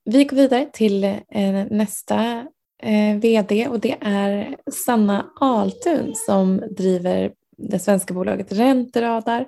vi 0.05 0.23
går 0.23 0.37
vidare 0.37 0.69
till 0.73 1.03
uh, 1.03 1.65
nästa 1.71 2.45
uh, 2.85 3.19
vd 3.19 3.67
och 3.67 3.79
det 3.79 3.95
är 4.01 4.55
Sanna 4.85 5.25
Altun 5.39 6.15
som 6.15 6.63
driver 6.77 7.31
det 7.57 7.79
svenska 7.79 8.13
bolaget 8.13 8.51
Ränteradar. 8.51 9.45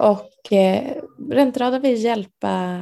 Och 0.00 0.52
uh, 0.52 0.92
Ränteradar 1.30 1.80
vill 1.80 2.04
hjälpa 2.04 2.80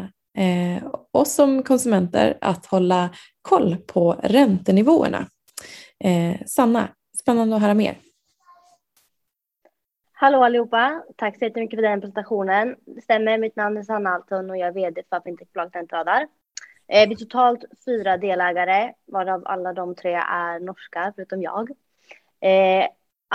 oss 1.12 1.34
som 1.34 1.62
konsumenter 1.62 2.38
att 2.40 2.66
hålla 2.66 3.10
koll 3.42 3.76
på 3.86 4.16
räntenivåerna. 4.22 5.26
Sanna, 6.46 6.88
spännande 7.20 7.56
att 7.56 7.62
höra 7.62 7.74
mer. 7.74 7.98
Hallå 10.18 10.44
allihopa! 10.44 11.02
Tack 11.16 11.38
så 11.38 11.44
jättemycket 11.44 11.76
för 11.76 11.82
den 11.82 12.00
presentationen. 12.00 12.76
Det 12.84 13.00
stämmer, 13.00 13.38
mitt 13.38 13.56
namn 13.56 13.76
är 13.76 13.82
Sanna 13.82 14.10
Alton 14.10 14.50
och 14.50 14.56
jag 14.56 14.68
är 14.68 14.72
VD 14.72 15.02
för 15.10 15.20
fintechbolaget 15.20 15.76
Entradar. 15.76 16.26
Eh, 16.88 17.08
vi 17.08 17.14
är 17.14 17.16
totalt 17.16 17.64
fyra 17.84 18.16
delägare, 18.16 18.92
varav 19.06 19.42
alla 19.44 19.72
de 19.72 19.94
tre 19.94 20.14
är 20.14 20.60
norska, 20.60 21.12
förutom 21.16 21.42
jag. 21.42 21.70
Eh, 22.40 22.86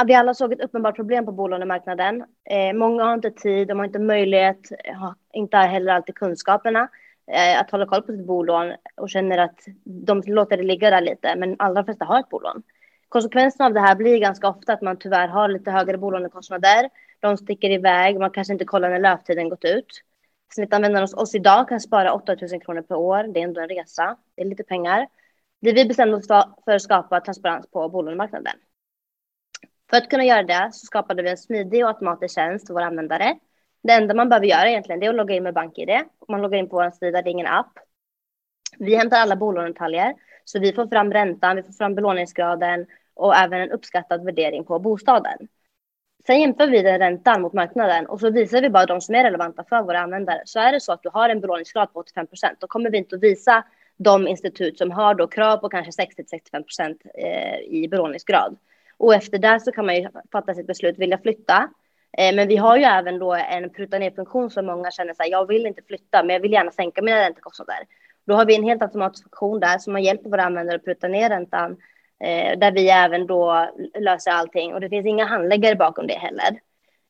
vi 0.05 0.13
alla 0.13 0.33
såg 0.33 0.53
ett 0.53 0.61
uppenbart 0.61 0.95
problem 0.95 1.25
på 1.25 1.31
bolånemarknaden. 1.31 2.23
Eh, 2.49 2.73
många 2.73 3.03
har 3.03 3.13
inte 3.13 3.31
tid, 3.31 3.67
de 3.67 3.77
har 3.79 3.85
inte 3.85 3.99
möjlighet, 3.99 4.69
har 4.95 5.15
inte 5.33 5.57
heller 5.57 5.93
alltid 5.93 6.15
kunskaperna 6.15 6.87
att 7.59 7.71
hålla 7.71 7.85
koll 7.85 8.01
på 8.01 8.11
sitt 8.11 8.25
bolån 8.25 8.73
och 8.95 9.09
känner 9.09 9.37
att 9.37 9.59
de 9.83 10.21
låter 10.25 10.57
det 10.57 10.63
ligga 10.63 10.89
där 10.89 11.01
lite, 11.01 11.35
men 11.35 11.55
allra 11.59 11.83
flesta 11.83 12.05
har 12.05 12.19
ett 12.19 12.29
bolån. 12.29 12.63
Konsekvensen 13.11 13.65
av 13.65 13.73
det 13.73 13.79
här 13.79 13.95
blir 13.95 14.17
ganska 14.17 14.47
ofta 14.49 14.73
att 14.73 14.81
man 14.81 14.97
tyvärr 14.97 15.27
har 15.27 15.47
lite 15.47 15.71
högre 15.71 15.97
bolånekostnader. 15.97 16.89
De 17.19 17.37
sticker 17.37 17.69
iväg, 17.69 18.19
man 18.19 18.31
kanske 18.31 18.53
inte 18.53 18.65
kollar 18.65 18.89
när 18.89 18.99
löptiden 18.99 19.49
gått 19.49 19.65
ut. 19.65 20.03
Snittanvändaren 20.53 21.03
hos 21.03 21.13
oss 21.13 21.35
idag 21.35 21.69
kan 21.69 21.79
spara 21.79 22.13
8 22.13 22.35
000 22.51 22.61
kronor 22.61 22.81
per 22.81 22.95
år. 22.95 23.23
Det 23.23 23.39
är 23.39 23.43
ändå 23.43 23.61
en 23.61 23.69
resa. 23.69 24.17
Det 24.35 24.41
är 24.41 24.45
lite 24.45 24.63
pengar. 24.63 25.07
Det 25.61 25.73
vi 25.73 25.85
bestämde 25.85 26.17
oss 26.17 26.27
för 26.65 26.75
att 26.75 26.81
skapa 26.81 27.21
transparens 27.21 27.71
på 27.71 27.89
bolånemarknaden. 27.89 28.53
För 29.89 29.97
att 29.97 30.09
kunna 30.09 30.23
göra 30.23 30.43
det 30.43 30.69
så 30.73 30.85
skapade 30.85 31.23
vi 31.23 31.29
en 31.29 31.37
smidig 31.37 31.83
och 31.83 31.89
automatisk 31.89 32.35
tjänst 32.35 32.67
för 32.67 32.73
våra 32.73 32.85
användare. 32.85 33.37
Det 33.83 33.93
enda 33.93 34.13
man 34.13 34.29
behöver 34.29 34.47
göra 34.47 34.69
egentligen 34.69 35.03
är 35.03 35.09
att 35.09 35.15
logga 35.15 35.35
in 35.35 35.43
med 35.43 35.53
BankID. 35.53 35.89
Man 36.27 36.41
loggar 36.41 36.57
in 36.57 36.69
på 36.69 36.75
vår 36.75 36.91
sida, 36.91 37.21
det 37.21 37.29
är 37.29 37.31
ingen 37.31 37.47
app. 37.47 37.73
Vi 38.79 38.95
hämtar 38.95 39.17
alla 39.17 39.35
bolånedetaljer, 39.35 40.13
så 40.45 40.59
vi 40.59 40.73
får 40.73 40.87
fram 40.87 41.13
räntan, 41.13 41.55
vi 41.55 41.63
får 41.63 41.73
fram 41.73 41.95
belåningsgraden 41.95 42.87
och 43.13 43.35
även 43.35 43.61
en 43.61 43.71
uppskattad 43.71 44.25
värdering 44.25 44.63
på 44.63 44.79
bostaden. 44.79 45.47
Sen 46.25 46.39
jämför 46.39 46.67
vi 46.67 46.81
den 46.81 46.99
räntan 46.99 47.41
mot 47.41 47.53
marknaden 47.53 48.05
och 48.05 48.19
så 48.19 48.29
visar 48.29 48.61
vi 48.61 48.69
bara 48.69 48.85
de 48.85 49.01
som 49.01 49.15
är 49.15 49.23
relevanta 49.23 49.63
för 49.69 49.83
våra 49.83 49.99
användare. 49.99 50.41
Så 50.45 50.59
är 50.59 50.71
det 50.71 50.79
så 50.79 50.91
att 50.93 51.03
du 51.03 51.09
har 51.13 51.29
en 51.29 51.41
belåningsgrad 51.41 51.93
på 51.93 51.99
85 51.99 52.27
procent, 52.27 52.57
då 52.59 52.67
kommer 52.67 52.89
vi 52.89 52.97
inte 52.97 53.15
att 53.15 53.23
visa 53.23 53.63
de 53.97 54.27
institut 54.27 54.77
som 54.77 54.91
har 54.91 55.15
då 55.15 55.27
krav 55.27 55.57
på 55.57 55.69
kanske 55.69 56.03
60-65 56.03 56.63
procent 56.63 57.01
eh, 57.13 57.59
i 57.59 57.87
belåningsgrad. 57.91 58.57
Och 58.97 59.13
efter 59.15 59.37
det 59.37 59.59
så 59.59 59.71
kan 59.71 59.85
man 59.85 59.95
ju 59.95 60.09
fatta 60.31 60.53
sitt 60.53 60.67
beslut, 60.67 60.97
vill 60.97 61.09
jag 61.09 61.21
flytta? 61.21 61.69
Eh, 62.17 62.35
men 62.35 62.47
vi 62.47 62.55
har 62.55 62.77
ju 62.77 62.83
även 62.83 63.19
då 63.19 63.33
en 63.33 63.69
pruta 63.69 63.99
ner-funktion 63.99 64.49
som 64.49 64.65
många 64.65 64.91
känner 64.91 65.13
så 65.13 65.23
här, 65.23 65.31
jag 65.31 65.47
vill 65.47 65.65
inte 65.65 65.81
flytta, 65.87 66.23
men 66.23 66.33
jag 66.33 66.39
vill 66.39 66.51
gärna 66.51 66.71
sänka 66.71 67.01
mina 67.01 67.21
räntekostnader. 67.21 67.79
Då 68.25 68.33
har 68.33 68.45
vi 68.45 68.55
en 68.55 68.63
helt 68.63 68.81
automatisk 68.81 69.23
funktion 69.23 69.59
där 69.59 69.77
som 69.77 69.93
man 69.93 70.03
hjälper 70.03 70.29
våra 70.29 70.43
användare 70.43 70.75
att 70.75 70.85
pruta 70.85 71.07
ner 71.07 71.29
räntan, 71.29 71.77
eh, 72.23 72.59
där 72.59 72.71
vi 72.71 72.89
även 72.89 73.27
då 73.27 73.69
löser 73.99 74.31
allting. 74.31 74.73
Och 74.73 74.79
det 74.81 74.89
finns 74.89 75.05
inga 75.05 75.25
handläggare 75.25 75.75
bakom 75.75 76.07
det 76.07 76.13
heller. 76.13 76.59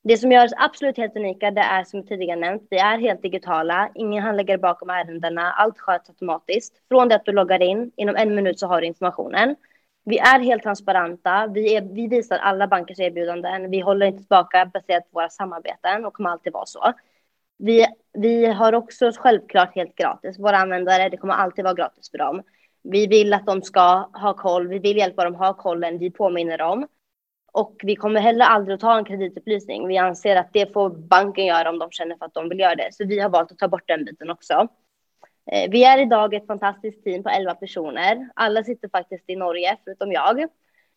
Det 0.04 0.18
som 0.18 0.32
gör 0.32 0.46
oss 0.46 0.54
absolut 0.58 0.98
helt 0.98 1.16
unika, 1.16 1.52
det 1.52 1.62
är 1.62 1.84
som 1.84 2.04
tidigare 2.04 2.40
nämnt, 2.40 2.68
vi 2.70 2.78
är 2.78 2.98
helt 2.98 3.22
digitala, 3.22 3.90
ingen 3.96 4.24
handläggare 4.24 4.58
bakom 4.58 4.90
ärendena, 4.90 5.52
allt 5.52 5.80
sköts 5.80 6.10
automatiskt. 6.10 6.74
Från 6.90 7.10
det 7.10 7.16
att 7.16 7.26
du 7.26 7.32
loggar 7.32 7.62
in, 7.62 7.92
inom 7.96 8.16
en 8.16 8.36
minut 8.36 8.60
så 8.60 8.68
har 8.68 8.82
du 8.82 8.88
informationen. 8.88 9.56
Vi 10.04 10.18
är 10.18 10.40
helt 10.40 10.64
transparenta. 10.64 11.48
Vi, 11.48 11.76
är, 11.76 11.82
vi 11.82 12.08
visar 12.08 12.38
alla 12.38 12.68
bankers 12.68 13.00
erbjudanden. 13.00 13.72
Vi 13.72 13.80
håller 13.80 14.06
inte 14.06 14.20
tillbaka 14.20 14.66
baserat 14.66 15.04
på 15.04 15.20
våra 15.20 15.30
samarbeten 15.30 16.06
och 16.06 16.14
kommer 16.14 16.30
alltid 16.30 16.54
vara 16.54 16.66
så. 16.66 16.94
Vi, 17.58 17.86
vi 18.14 18.46
har 18.46 18.74
också 18.74 19.12
självklart 19.18 19.76
helt 19.76 19.96
gratis. 19.96 20.40
Våra 20.40 20.58
användare, 20.58 21.10
det 21.10 21.18
kommer 21.18 21.34
alltid 21.34 21.64
vara 21.64 21.74
gratis 21.74 22.12
för 22.12 22.18
dem. 22.18 22.42
Vi 22.84 23.08
vill 23.08 23.34
att 23.34 23.46
de 23.46 23.62
ska 23.62 24.10
ha 24.14 24.34
koll. 24.34 24.68
Vi 24.68 24.80
vill 24.80 24.98
hjälpa 24.98 25.24
dem 25.24 25.36
ha 25.36 25.54
kollen. 25.54 25.98
Vi 25.98 26.12
påminner 26.12 26.58
dem. 26.58 26.88
Och 27.54 27.76
vi 27.84 27.96
kommer 27.96 28.20
heller 28.22 28.46
aldrig 28.46 28.76
att 28.76 28.82
ta 28.82 28.98
en 28.98 29.06
kreditupplysning. 29.06 29.88
Vi 29.88 29.98
anser 29.98 30.36
att 30.36 30.54
det 30.54 30.74
får 30.74 30.90
banken 30.90 31.46
göra 31.46 31.70
om 31.70 31.80
de 31.80 31.92
känner 31.92 32.16
för 32.16 32.26
att 32.26 32.34
de 32.34 32.50
vill 32.50 32.60
göra 32.60 32.76
det. 32.76 32.90
Så 32.92 33.06
vi 33.06 33.20
har 33.20 33.30
valt 33.30 33.52
att 33.52 33.58
ta 33.58 33.68
bort 33.68 33.88
den 33.88 34.06
biten 34.06 34.30
också. 34.30 34.68
Eh, 35.52 35.72
vi 35.72 35.84
är 35.84 36.02
idag 36.02 36.34
ett 36.34 36.48
fantastiskt 36.48 37.04
team 37.04 37.24
på 37.24 37.30
11 37.30 37.56
personer. 37.56 38.30
Alla 38.36 38.64
sitter 38.64 38.90
faktiskt 38.90 39.30
i 39.30 39.36
Norge, 39.36 39.78
förutom 39.86 40.12
jag. 40.12 40.48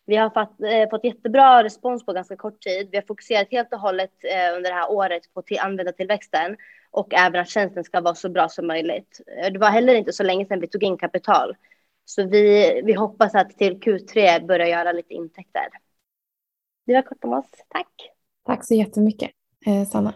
Vi 0.06 0.16
har 0.16 0.30
fått, 0.30 0.60
eh, 0.60 0.90
fått 0.90 1.04
jättebra 1.04 1.64
respons 1.64 2.06
på 2.06 2.12
ganska 2.12 2.36
kort 2.36 2.60
tid. 2.60 2.88
Vi 2.90 2.96
har 2.96 3.04
fokuserat 3.04 3.48
helt 3.50 3.72
och 3.72 3.80
hållet 3.80 4.10
eh, 4.24 4.56
under 4.56 4.70
det 4.70 4.76
här 4.76 4.90
året 4.90 5.34
på 5.34 5.42
till 5.42 5.58
användartillväxten 5.58 6.56
och 6.90 7.14
även 7.14 7.40
att 7.40 7.48
tjänsten 7.48 7.84
ska 7.84 8.00
vara 8.00 8.14
så 8.14 8.28
bra 8.28 8.48
som 8.48 8.66
möjligt. 8.66 9.20
Eh, 9.36 9.52
det 9.52 9.58
var 9.58 9.70
heller 9.70 9.94
inte 9.94 10.12
så 10.12 10.22
länge 10.22 10.46
sedan 10.46 10.60
vi 10.60 10.66
tog 10.66 10.82
in 10.82 10.96
kapital. 10.96 11.56
Så 12.04 12.26
vi, 12.28 12.82
vi 12.84 12.92
hoppas 12.94 13.34
att 13.34 13.58
till 13.58 13.80
Q3 13.80 14.46
börja 14.46 14.68
göra 14.68 14.92
lite 14.92 15.14
intäkter. 15.14 15.62
Det 16.86 16.94
var 16.94 17.02
kort 17.02 17.24
om 17.24 17.32
oss. 17.32 17.50
Tack. 17.68 18.10
Tack 18.46 18.66
så 18.66 18.74
jättemycket, 18.74 19.30
eh, 19.66 19.88
Sanna. 19.88 20.14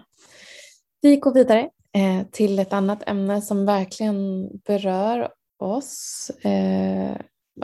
Vi 1.01 1.16
går 1.16 1.35
vidare 1.35 1.70
eh, 1.92 2.27
till 2.33 2.59
ett 2.59 2.72
annat 2.72 3.09
ämne 3.09 3.42
som 3.42 3.66
verkligen 3.66 4.48
berör 4.59 5.29
oss 5.59 6.31
eh, 6.44 7.16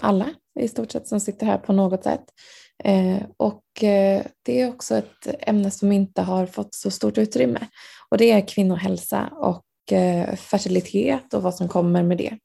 alla 0.02 0.26
i 0.60 0.68
stort 0.68 0.92
sett 0.92 1.08
som 1.08 1.20
sitter 1.20 1.46
här 1.46 1.58
på 1.58 1.72
något 1.72 2.04
sätt. 2.04 2.24
Eh, 2.84 3.22
och 3.36 3.84
eh, 3.84 4.22
det 4.42 4.60
är 4.60 4.68
också 4.68 4.96
ett 4.96 5.28
ämne 5.40 5.70
som 5.70 5.92
inte 5.92 6.22
har 6.22 6.46
fått 6.46 6.74
så 6.74 6.90
stort 6.90 7.18
utrymme 7.18 7.66
och 8.08 8.18
det 8.18 8.30
är 8.30 8.48
kvinnohälsa 8.48 9.28
och 9.32 9.92
eh, 9.92 10.36
fertilitet 10.36 11.34
och 11.34 11.42
vad 11.42 11.54
som 11.54 11.68
kommer 11.68 12.02
med 12.02 12.18
det. 12.18 12.38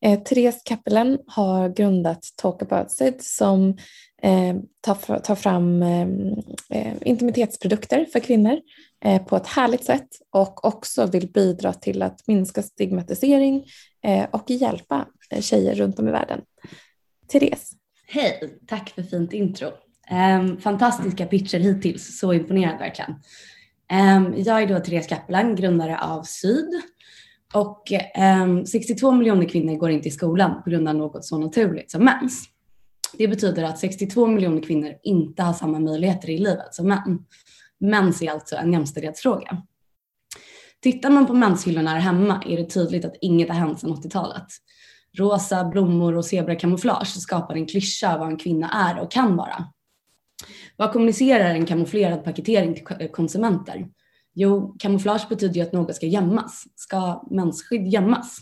Eh, 0.00 0.20
Therese 0.20 0.62
Kappelen 0.64 1.18
har 1.26 1.68
grundat 1.68 2.28
Talk 2.36 2.62
about 2.62 3.00
it 3.00 3.24
som 3.24 3.76
eh, 4.22 4.56
tar, 4.80 5.18
tar 5.18 5.34
fram 5.34 5.82
eh, 5.82 6.08
eh, 6.70 6.92
intimitetsprodukter 7.02 8.06
för 8.12 8.20
kvinnor 8.20 8.60
eh, 9.04 9.22
på 9.22 9.36
ett 9.36 9.46
härligt 9.46 9.84
sätt 9.84 10.08
och 10.30 10.64
också 10.64 11.06
vill 11.06 11.32
bidra 11.32 11.72
till 11.72 12.02
att 12.02 12.26
minska 12.26 12.62
stigmatisering 12.62 13.64
eh, 14.04 14.26
och 14.30 14.50
hjälpa 14.50 15.06
eh, 15.30 15.40
tjejer 15.40 15.74
runt 15.74 15.98
om 15.98 16.08
i 16.08 16.10
världen. 16.10 16.40
Therese. 17.32 17.72
Hej, 18.06 18.58
tack 18.66 18.90
för 18.90 19.02
fint 19.02 19.32
intro. 19.32 19.70
Um, 20.10 20.60
fantastiska 20.60 21.26
pitcher 21.26 21.58
hittills, 21.58 22.18
så 22.18 22.32
imponerad 22.32 22.78
verkligen. 22.78 23.10
Um, 23.92 24.34
jag 24.36 24.62
är 24.62 24.66
då 24.66 24.80
Therese 24.80 25.06
Kappelan, 25.06 25.56
grundare 25.56 25.98
av 25.98 26.22
Syd 26.22 26.82
och 27.54 27.92
eh, 27.92 28.64
62 28.64 29.12
miljoner 29.12 29.48
kvinnor 29.48 29.76
går 29.76 29.90
inte 29.90 30.08
i 30.08 30.10
skolan 30.10 30.62
på 30.62 30.70
grund 30.70 30.88
av 30.88 30.94
något 30.94 31.24
så 31.24 31.38
naturligt 31.38 31.90
som 31.90 32.04
mens. 32.04 32.44
Det 33.18 33.28
betyder 33.28 33.62
att 33.62 33.78
62 33.78 34.26
miljoner 34.26 34.62
kvinnor 34.62 34.92
inte 35.02 35.42
har 35.42 35.52
samma 35.52 35.78
möjligheter 35.78 36.30
i 36.30 36.38
livet 36.38 36.74
som 36.74 36.88
män. 36.88 37.24
Mens 37.80 38.22
är 38.22 38.30
alltså 38.30 38.56
en 38.56 38.72
jämställdhetsfråga. 38.72 39.62
Tittar 40.82 41.10
man 41.10 41.26
på 41.26 41.34
menshyllorna 41.34 41.90
här 41.90 41.98
hemma 41.98 42.42
är 42.46 42.56
det 42.56 42.64
tydligt 42.64 43.04
att 43.04 43.16
inget 43.20 43.48
har 43.48 43.56
hänt 43.56 43.80
sedan 43.80 43.94
80-talet. 43.94 44.46
Rosa 45.18 45.64
blommor 45.64 46.16
och 46.16 46.24
zebrakamouflage 46.24 47.20
skapar 47.20 47.54
en 47.54 47.66
klyscha 47.66 48.14
av 48.14 48.20
vad 48.20 48.28
en 48.28 48.36
kvinna 48.36 48.70
är 48.70 49.00
och 49.02 49.10
kan 49.10 49.36
vara. 49.36 49.64
Vad 50.76 50.92
kommunicerar 50.92 51.50
en 51.50 51.66
kamouflerad 51.66 52.24
paketering 52.24 52.74
till 52.74 53.08
konsumenter? 53.12 53.86
Jo, 54.34 54.76
kamouflage 54.78 55.28
betyder 55.28 55.54
ju 55.54 55.62
att 55.62 55.72
något 55.72 55.96
ska 55.96 56.06
gömmas. 56.06 56.64
Ska 56.74 57.24
mensskydd 57.30 57.88
gömmas? 57.88 58.38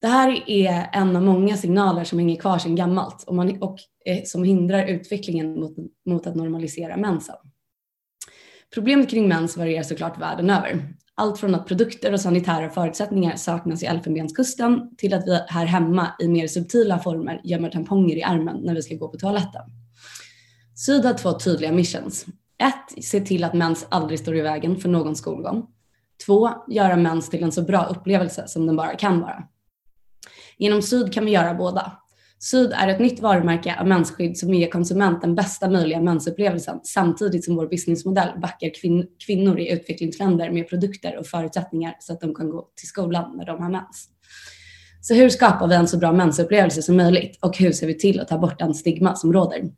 Det 0.00 0.08
här 0.08 0.50
är 0.50 0.88
en 0.92 1.16
av 1.16 1.22
många 1.22 1.56
signaler 1.56 2.04
som 2.04 2.18
hänger 2.18 2.36
kvar 2.36 2.58
sedan 2.58 2.76
gammalt 2.76 3.24
och, 3.26 3.34
man, 3.34 3.62
och 3.62 3.78
eh, 4.04 4.22
som 4.24 4.44
hindrar 4.44 4.86
utvecklingen 4.86 5.60
mot, 5.60 5.76
mot 6.06 6.26
att 6.26 6.34
normalisera 6.34 6.96
mensen. 6.96 7.34
Problemet 8.74 9.10
kring 9.10 9.28
mens 9.28 9.56
varierar 9.56 9.82
såklart 9.82 10.20
världen 10.20 10.50
över. 10.50 10.94
Allt 11.14 11.40
från 11.40 11.54
att 11.54 11.66
produkter 11.66 12.12
och 12.12 12.20
sanitära 12.20 12.70
förutsättningar 12.70 13.36
saknas 13.36 13.82
i 13.82 13.86
Elfenbenskusten 13.86 14.96
till 14.96 15.14
att 15.14 15.26
vi 15.26 15.40
här 15.48 15.66
hemma 15.66 16.08
i 16.20 16.28
mer 16.28 16.46
subtila 16.46 16.98
former 16.98 17.40
gömmer 17.44 17.70
tamponger 17.70 18.16
i 18.16 18.22
armen 18.22 18.56
när 18.62 18.74
vi 18.74 18.82
ska 18.82 18.94
gå 18.94 19.08
på 19.08 19.18
toaletten. 19.18 19.62
Syd 20.74 21.04
har 21.04 21.14
två 21.14 21.32
tydliga 21.32 21.72
missions. 21.72 22.26
Ett, 22.58 23.04
se 23.04 23.20
till 23.20 23.44
att 23.44 23.54
mens 23.54 23.86
aldrig 23.88 24.18
står 24.18 24.36
i 24.36 24.40
vägen 24.40 24.76
för 24.76 24.88
någon 24.88 25.16
skolgång. 25.16 25.66
Två, 26.26 26.50
göra 26.68 26.96
mens 26.96 27.30
till 27.30 27.42
en 27.42 27.52
så 27.52 27.62
bra 27.62 27.84
upplevelse 27.84 28.44
som 28.48 28.66
den 28.66 28.76
bara 28.76 28.96
kan 28.96 29.20
vara. 29.20 29.44
Genom 30.58 30.82
Syd 30.82 31.12
kan 31.12 31.24
vi 31.24 31.30
göra 31.30 31.54
båda. 31.54 31.92
Syd 32.38 32.72
är 32.72 32.88
ett 32.88 33.00
nytt 33.00 33.20
varumärke 33.20 33.76
av 33.80 33.86
mensskydd 33.86 34.38
som 34.38 34.54
ger 34.54 34.70
konsumenten 34.70 35.34
bästa 35.34 35.70
möjliga 35.70 36.00
mensupplevelsen 36.00 36.80
samtidigt 36.84 37.44
som 37.44 37.56
vår 37.56 37.66
businessmodell 37.66 38.40
backar 38.40 38.80
kvin 38.80 39.06
kvinnor 39.26 39.58
i 39.58 39.72
utvecklingsländer 39.72 40.50
med 40.50 40.68
produkter 40.68 41.18
och 41.18 41.26
förutsättningar 41.26 41.96
så 42.00 42.12
att 42.12 42.20
de 42.20 42.34
kan 42.34 42.50
gå 42.50 42.68
till 42.76 42.88
skolan 42.88 43.36
när 43.36 43.46
de 43.46 43.62
har 43.62 43.70
mens. 43.70 44.08
Så 45.00 45.14
hur 45.14 45.28
skapar 45.28 45.68
vi 45.68 45.74
en 45.74 45.88
så 45.88 45.98
bra 45.98 46.12
mensupplevelse 46.12 46.82
som 46.82 46.96
möjligt 46.96 47.38
och 47.40 47.56
hur 47.56 47.72
ser 47.72 47.86
vi 47.86 47.98
till 47.98 48.20
att 48.20 48.28
ta 48.28 48.38
bort 48.38 48.58
den 48.58 48.74
stigma 48.74 49.16
som 49.16 49.32
råder? 49.32 49.70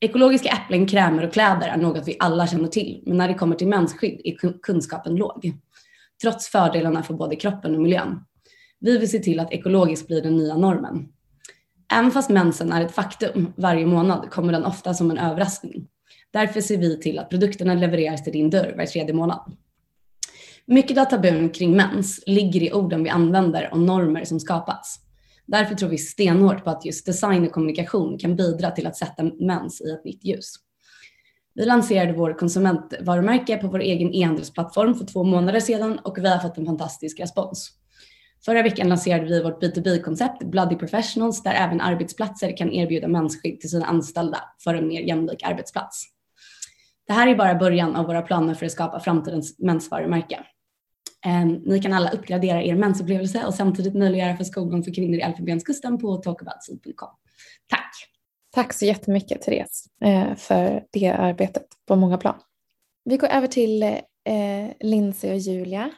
Ekologiska 0.00 0.48
äpplen, 0.48 0.86
krämer 0.86 1.26
och 1.26 1.32
kläder 1.32 1.68
är 1.68 1.76
något 1.76 2.08
vi 2.08 2.16
alla 2.18 2.46
känner 2.46 2.68
till, 2.68 3.02
men 3.06 3.16
när 3.16 3.28
det 3.28 3.34
kommer 3.34 3.56
till 3.56 3.68
mensskydd 3.68 4.20
är 4.24 4.60
kunskapen 4.62 5.16
låg. 5.16 5.52
Trots 6.22 6.48
fördelarna 6.48 7.02
för 7.02 7.14
både 7.14 7.36
kroppen 7.36 7.74
och 7.74 7.82
miljön. 7.82 8.24
Vi 8.80 8.98
vill 8.98 9.10
se 9.10 9.18
till 9.18 9.40
att 9.40 9.52
ekologiskt 9.52 10.06
blir 10.06 10.22
den 10.22 10.36
nya 10.36 10.56
normen. 10.56 11.08
Även 11.92 12.10
fast 12.10 12.30
mensen 12.30 12.72
är 12.72 12.84
ett 12.84 12.94
faktum 12.94 13.52
varje 13.56 13.86
månad 13.86 14.30
kommer 14.30 14.52
den 14.52 14.64
ofta 14.64 14.94
som 14.94 15.10
en 15.10 15.18
överraskning. 15.18 15.86
Därför 16.32 16.60
ser 16.60 16.76
vi 16.76 17.00
till 17.00 17.18
att 17.18 17.30
produkterna 17.30 17.74
levereras 17.74 18.24
till 18.24 18.32
din 18.32 18.50
dörr 18.50 18.74
var 18.76 18.86
tredje 18.86 19.14
månad. 19.14 19.56
Mycket 20.66 20.98
av 20.98 21.04
tabun 21.04 21.50
kring 21.50 21.76
mens 21.76 22.22
ligger 22.26 22.62
i 22.62 22.72
orden 22.72 23.04
vi 23.04 23.10
använder 23.10 23.68
och 23.72 23.80
normer 23.80 24.24
som 24.24 24.40
skapats. 24.40 25.00
Därför 25.50 25.74
tror 25.74 25.88
vi 25.88 25.98
stenhårt 25.98 26.64
på 26.64 26.70
att 26.70 26.84
just 26.84 27.06
design 27.06 27.46
och 27.46 27.52
kommunikation 27.52 28.18
kan 28.18 28.36
bidra 28.36 28.70
till 28.70 28.86
att 28.86 28.96
sätta 28.96 29.24
mens 29.24 29.80
i 29.80 29.90
ett 29.90 30.04
nytt 30.04 30.24
ljus. 30.24 30.54
Vi 31.54 31.64
lanserade 31.66 32.12
vår 32.12 32.32
konsumentvarumärke 32.32 33.56
på 33.56 33.68
vår 33.68 33.80
egen 33.80 34.14
e-handelsplattform 34.14 34.94
för 34.94 35.04
två 35.04 35.24
månader 35.24 35.60
sedan 35.60 35.98
och 35.98 36.18
vi 36.18 36.28
har 36.28 36.38
fått 36.38 36.58
en 36.58 36.66
fantastisk 36.66 37.20
respons. 37.20 37.70
Förra 38.44 38.62
veckan 38.62 38.88
lanserade 38.88 39.24
vi 39.24 39.42
vårt 39.42 39.62
B2B-koncept 39.62 40.44
Bloody 40.44 40.76
Professionals 40.76 41.42
där 41.42 41.54
även 41.54 41.80
arbetsplatser 41.80 42.56
kan 42.56 42.72
erbjuda 42.72 43.08
mensskydd 43.08 43.60
till 43.60 43.70
sina 43.70 43.86
anställda 43.86 44.38
för 44.64 44.74
en 44.74 44.88
mer 44.88 45.00
jämlik 45.00 45.42
arbetsplats. 45.42 46.04
Det 47.06 47.12
här 47.12 47.28
är 47.28 47.36
bara 47.36 47.54
början 47.54 47.96
av 47.96 48.06
våra 48.06 48.22
planer 48.22 48.54
för 48.54 48.66
att 48.66 48.72
skapa 48.72 49.00
framtidens 49.00 49.58
mensvarumärke. 49.58 50.40
Ehm, 51.26 51.48
ni 51.48 51.80
kan 51.82 51.92
alla 51.92 52.10
uppgradera 52.10 52.62
er 52.62 52.74
mensupplevelse 52.74 53.46
och 53.46 53.54
samtidigt 53.54 53.94
möjliggöra 53.94 54.36
för 54.36 54.44
skolgång 54.44 54.82
för 54.84 54.94
kvinnor 54.94 55.18
i 55.18 55.20
Elfenbenskusten 55.20 55.98
på 55.98 56.16
talkaboutseed.com. 56.16 57.08
Tack! 57.68 57.92
Tack 58.54 58.72
så 58.72 58.84
jättemycket 58.84 59.42
Therese 59.42 59.86
eh, 60.04 60.34
för 60.34 60.84
det 60.90 61.08
arbetet 61.08 61.66
på 61.86 61.96
många 61.96 62.18
plan. 62.18 62.40
Vi 63.04 63.16
går 63.16 63.28
över 63.28 63.46
till 63.46 63.82
eh, 63.82 64.70
Lindsay 64.80 65.30
och 65.30 65.38
Julia 65.38 65.90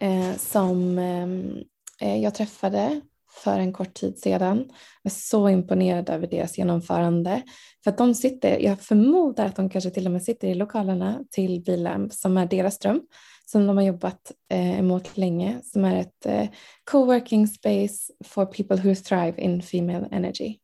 eh, 0.00 0.36
som 0.36 0.98
eh, 0.98 2.08
eh, 2.08 2.22
jag 2.22 2.34
träffade 2.34 3.00
för 3.44 3.58
en 3.58 3.72
kort 3.72 3.94
tid 3.94 4.18
sedan. 4.18 4.58
Jag 5.02 5.10
är 5.10 5.14
så 5.14 5.48
imponerad 5.48 6.10
över 6.10 6.26
deras 6.26 6.58
genomförande. 6.58 7.42
För 7.84 7.90
att 7.90 7.98
de 7.98 8.14
sitter, 8.14 8.58
jag 8.58 8.80
förmodar 8.80 9.46
att 9.46 9.56
de 9.56 9.70
kanske 9.70 9.90
till 9.90 10.06
och 10.06 10.12
med 10.12 10.22
sitter 10.22 10.48
i 10.48 10.54
lokalerna 10.54 11.24
till 11.30 11.62
bilen 11.62 12.10
som 12.10 12.36
är 12.36 12.46
deras 12.46 12.78
dröm 12.78 13.00
som 13.46 13.66
de 13.66 13.76
har 13.76 13.84
jobbat 13.84 14.32
eh, 14.50 14.78
emot 14.78 15.16
länge 15.16 15.60
som 15.64 15.84
är 15.84 16.00
ett 16.00 16.26
eh, 16.26 16.46
coworking 16.84 17.46
space 17.46 18.12
for 18.24 18.46
people 18.46 18.76
who 18.76 18.94
thrive 18.94 19.34
in 19.38 19.62
female 19.62 20.08
energy. 20.12 20.58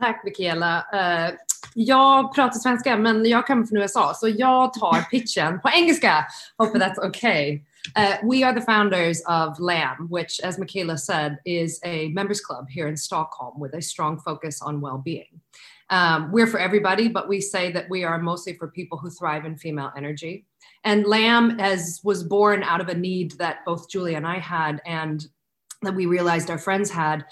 Tack 0.00 0.22
Mikaela. 0.24 0.78
Uh, 0.78 1.34
jag 1.74 2.34
pratar 2.34 2.58
svenska 2.58 2.96
men 2.96 3.24
jag 3.24 3.46
kommer 3.46 3.66
från 3.66 3.78
USA 3.78 4.14
så 4.14 4.28
jag 4.28 4.72
tar 4.72 5.02
pitchen 5.10 5.60
på 5.60 5.68
engelska. 5.68 6.26
Hope 6.58 6.78
that's 6.78 7.06
okay. 7.06 7.60
Uh, 7.96 8.16
we 8.22 8.46
are 8.46 8.54
the 8.54 8.64
founders 8.64 9.22
of 9.26 9.60
LAM, 9.60 10.08
which, 10.10 10.40
as 10.40 10.58
Michaela 10.58 10.96
said, 10.96 11.36
is 11.44 11.80
a 11.84 12.08
members 12.08 12.40
club 12.40 12.66
here 12.68 12.88
in 12.88 12.96
Stockholm 12.96 13.60
with 13.60 13.74
a 13.74 13.82
strong 13.82 14.18
focus 14.20 14.62
on 14.62 14.80
well 14.80 14.98
being. 14.98 15.40
Um, 15.90 16.32
we're 16.32 16.46
for 16.46 16.58
everybody, 16.58 17.08
but 17.08 17.28
we 17.28 17.40
say 17.40 17.72
that 17.72 17.90
we 17.90 18.04
are 18.04 18.18
mostly 18.18 18.54
for 18.54 18.68
people 18.68 18.98
who 18.98 19.10
thrive 19.10 19.44
in 19.44 19.56
female 19.58 19.92
energy. 19.96 20.46
And 20.84 21.06
Lamb 21.06 21.58
as 21.60 22.00
was 22.04 22.22
born 22.22 22.62
out 22.62 22.80
of 22.80 22.88
a 22.88 22.94
need 22.94 23.32
that 23.32 23.64
both 23.64 23.88
Julia 23.88 24.16
and 24.16 24.26
I 24.26 24.38
had 24.38 24.82
and 24.84 25.26
that 25.82 25.94
we 25.94 26.06
realized 26.06 26.50
our 26.50 26.58
friends 26.58 26.90
had 26.90 27.24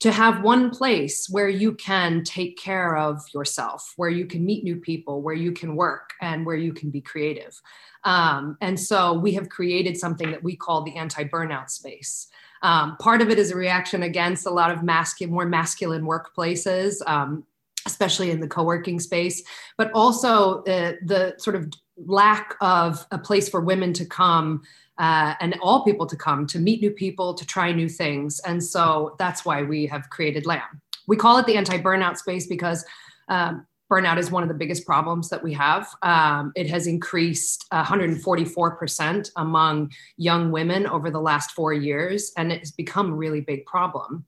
to 0.00 0.12
have 0.12 0.42
one 0.42 0.70
place 0.70 1.26
where 1.28 1.48
you 1.48 1.74
can 1.74 2.22
take 2.22 2.56
care 2.56 2.96
of 2.96 3.20
yourself, 3.34 3.92
where 3.96 4.10
you 4.10 4.26
can 4.26 4.44
meet 4.44 4.62
new 4.62 4.76
people, 4.76 5.22
where 5.22 5.34
you 5.34 5.52
can 5.52 5.74
work, 5.74 6.10
and 6.22 6.46
where 6.46 6.56
you 6.56 6.72
can 6.72 6.90
be 6.90 7.00
creative. 7.00 7.60
Um, 8.04 8.56
and 8.60 8.78
so 8.78 9.14
we 9.14 9.32
have 9.32 9.48
created 9.48 9.96
something 9.96 10.30
that 10.30 10.42
we 10.42 10.54
call 10.54 10.82
the 10.82 10.96
anti 10.96 11.24
burnout 11.24 11.70
space. 11.70 12.28
Um, 12.62 12.96
part 12.98 13.22
of 13.22 13.30
it 13.30 13.38
is 13.38 13.50
a 13.50 13.56
reaction 13.56 14.04
against 14.04 14.46
a 14.46 14.50
lot 14.50 14.70
of 14.70 14.82
masculine, 14.82 15.34
more 15.34 15.46
masculine 15.46 16.04
workplaces. 16.04 16.96
Um, 17.06 17.44
especially 17.86 18.30
in 18.30 18.40
the 18.40 18.48
co-working 18.48 19.00
space 19.00 19.42
but 19.78 19.90
also 19.92 20.62
uh, 20.64 20.92
the 21.06 21.32
sort 21.38 21.56
of 21.56 21.72
lack 22.06 22.54
of 22.60 23.06
a 23.10 23.18
place 23.18 23.48
for 23.48 23.60
women 23.60 23.92
to 23.94 24.04
come 24.04 24.62
uh, 24.98 25.34
and 25.40 25.56
all 25.62 25.84
people 25.84 26.06
to 26.06 26.16
come 26.16 26.46
to 26.46 26.58
meet 26.58 26.80
new 26.80 26.90
people 26.90 27.34
to 27.34 27.46
try 27.46 27.72
new 27.72 27.88
things. 27.88 28.40
And 28.40 28.62
so 28.62 29.14
that's 29.18 29.44
why 29.44 29.62
we 29.62 29.86
have 29.86 30.10
created 30.10 30.46
lamb. 30.46 30.80
We 31.06 31.16
call 31.16 31.38
it 31.38 31.46
the 31.46 31.56
anti-burnout 31.56 32.16
space 32.16 32.46
because 32.46 32.84
um, 33.28 33.66
burnout 33.90 34.18
is 34.18 34.30
one 34.30 34.42
of 34.42 34.48
the 34.48 34.54
biggest 34.54 34.84
problems 34.84 35.28
that 35.30 35.42
we 35.42 35.52
have. 35.54 35.88
Um, 36.02 36.52
it 36.54 36.68
has 36.68 36.86
increased 36.86 37.64
144% 37.72 39.30
among 39.36 39.92
young 40.16 40.50
women 40.50 40.86
over 40.86 41.10
the 41.10 41.20
last 41.20 41.52
four 41.52 41.72
years 41.72 42.32
and 42.36 42.52
it 42.52 42.58
has 42.60 42.72
become 42.72 43.12
a 43.12 43.14
really 43.14 43.40
big 43.40 43.64
problem 43.66 44.24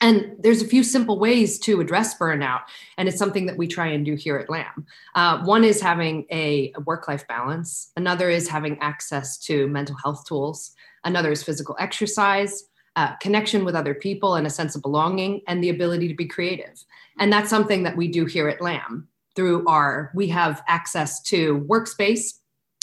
and 0.00 0.36
there's 0.38 0.62
a 0.62 0.66
few 0.66 0.82
simple 0.82 1.18
ways 1.18 1.58
to 1.60 1.80
address 1.80 2.18
burnout, 2.18 2.62
and 2.96 3.08
it's 3.08 3.18
something 3.18 3.46
that 3.46 3.56
we 3.56 3.66
try 3.66 3.88
and 3.88 4.04
do 4.04 4.14
here 4.14 4.38
at 4.38 4.48
LAM. 4.48 4.86
Uh, 5.14 5.42
one 5.44 5.64
is 5.64 5.80
having 5.80 6.26
a, 6.30 6.72
work 6.86 7.08
life 7.08 7.26
balance, 7.28 7.92
another 7.96 8.30
is 8.30 8.48
having 8.48 8.78
access 8.80 9.38
to 9.38 9.68
mental 9.68 9.96
health 10.02 10.24
tools, 10.26 10.72
another 11.04 11.30
is 11.30 11.42
physical 11.42 11.76
exercise. 11.78 12.64
Uh, 12.96 13.14
connection 13.16 13.64
with 13.64 13.76
other 13.76 13.94
people 13.94 14.34
and 14.34 14.48
a 14.48 14.50
sense 14.50 14.74
of 14.74 14.82
belonging 14.82 15.40
and 15.46 15.62
the 15.62 15.68
ability 15.68 16.08
to 16.08 16.14
be 16.14 16.26
creative 16.26 16.84
and 17.20 17.32
that's 17.32 17.48
something 17.48 17.84
that 17.84 17.96
we 17.96 18.08
do 18.08 18.24
here 18.24 18.48
at 18.48 18.60
lam 18.60 19.06
through 19.36 19.66
our 19.68 20.10
we 20.12 20.26
have 20.26 20.62
access 20.66 21.22
to 21.22 21.60
workspace 21.68 22.39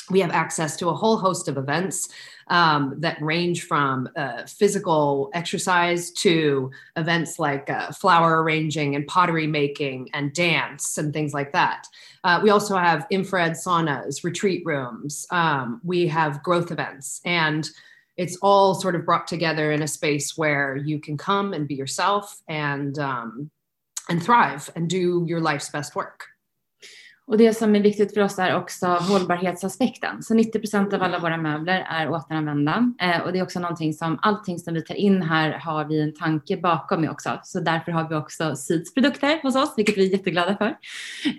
we 0.10 0.20
have 0.20 0.32
access 0.32 0.76
to 0.78 0.89
a 0.89 0.93
whole 0.93 1.18
host 1.18 1.47
of 1.47 1.58
events 1.58 2.10
um, 2.47 2.95
that 2.99 3.22
range 3.22 3.64
from 3.64 4.08
uh, 4.16 4.45
physical 4.45 5.30
exercise 5.34 6.12
to 6.12 6.72
events 6.95 7.39
like 7.39 7.70
uh, 7.70 7.91
flower 7.91 8.41
arranging 8.41 8.95
and 8.95 9.05
pottery 9.08 9.47
making 9.47 10.10
and 10.14 10.34
dance 10.34 10.97
and 10.97 11.12
things 11.14 11.34
like 11.34 11.51
that. 11.51 11.88
Uh, 12.24 12.39
we 12.41 12.49
also 12.49 12.78
have 12.78 13.05
infrared 13.10 13.53
saunas, 13.53 14.24
retreat 14.24 14.66
rooms. 14.66 15.28
Um, 15.32 15.82
we 15.84 16.08
have 16.08 16.41
growth 16.41 16.72
events, 16.72 17.20
and 17.26 17.70
it's 18.16 18.38
all 18.38 18.76
sort 18.76 18.95
of 18.95 19.05
brought 19.05 19.28
together 19.28 19.72
in 19.72 19.82
a 19.82 19.88
space 19.88 20.38
where 20.38 20.78
you 20.78 20.99
can 20.99 21.18
come 21.18 21.53
and 21.53 21.68
be 21.68 21.76
yourself 21.76 22.41
and 22.47 22.97
um, 22.97 23.51
and 24.10 24.24
thrive 24.24 24.70
and 24.76 24.89
do 24.89 25.26
your 25.28 25.41
life's 25.41 25.70
best 25.70 25.95
work. 25.95 26.28
Och 27.28 27.38
det 27.38 27.53
som 27.53 27.75
är 27.75 27.80
viktigt 27.80 28.13
för 28.13 28.21
oss 28.21 28.39
är 28.39 28.55
också 28.55 28.86
hållbarhetsaspekten. 28.86 30.23
Så 30.23 30.34
90 30.34 30.59
procent 30.59 30.93
av 30.93 31.03
alla 31.03 31.19
våra 31.19 31.38
möbler 31.38 31.88
är 31.89 32.09
återanvända. 32.09 32.93
Eh, 33.01 33.21
och 33.21 33.34
det 33.34 33.39
är 33.39 33.43
också 33.43 33.59
någonting 33.59 33.93
som 33.93 34.19
allting 34.21 34.59
som 34.59 34.73
vi 34.73 34.82
tar 34.82 34.95
in 34.95 35.21
här 35.21 35.49
har 35.49 35.86
vi 35.86 36.01
en 36.01 36.13
tanke 36.13 36.57
bakom 36.57 37.01
med 37.01 37.09
också. 37.09 37.39
Så 37.43 37.59
därför 37.59 37.91
har 37.91 38.09
vi 38.09 38.15
också 38.15 38.55
Syds 38.55 38.93
produkter 38.93 39.41
hos 39.41 39.55
oss, 39.55 39.73
vilket 39.78 39.97
vi 39.97 40.07
är 40.07 40.11
jätteglada 40.11 40.57
för. 40.57 40.78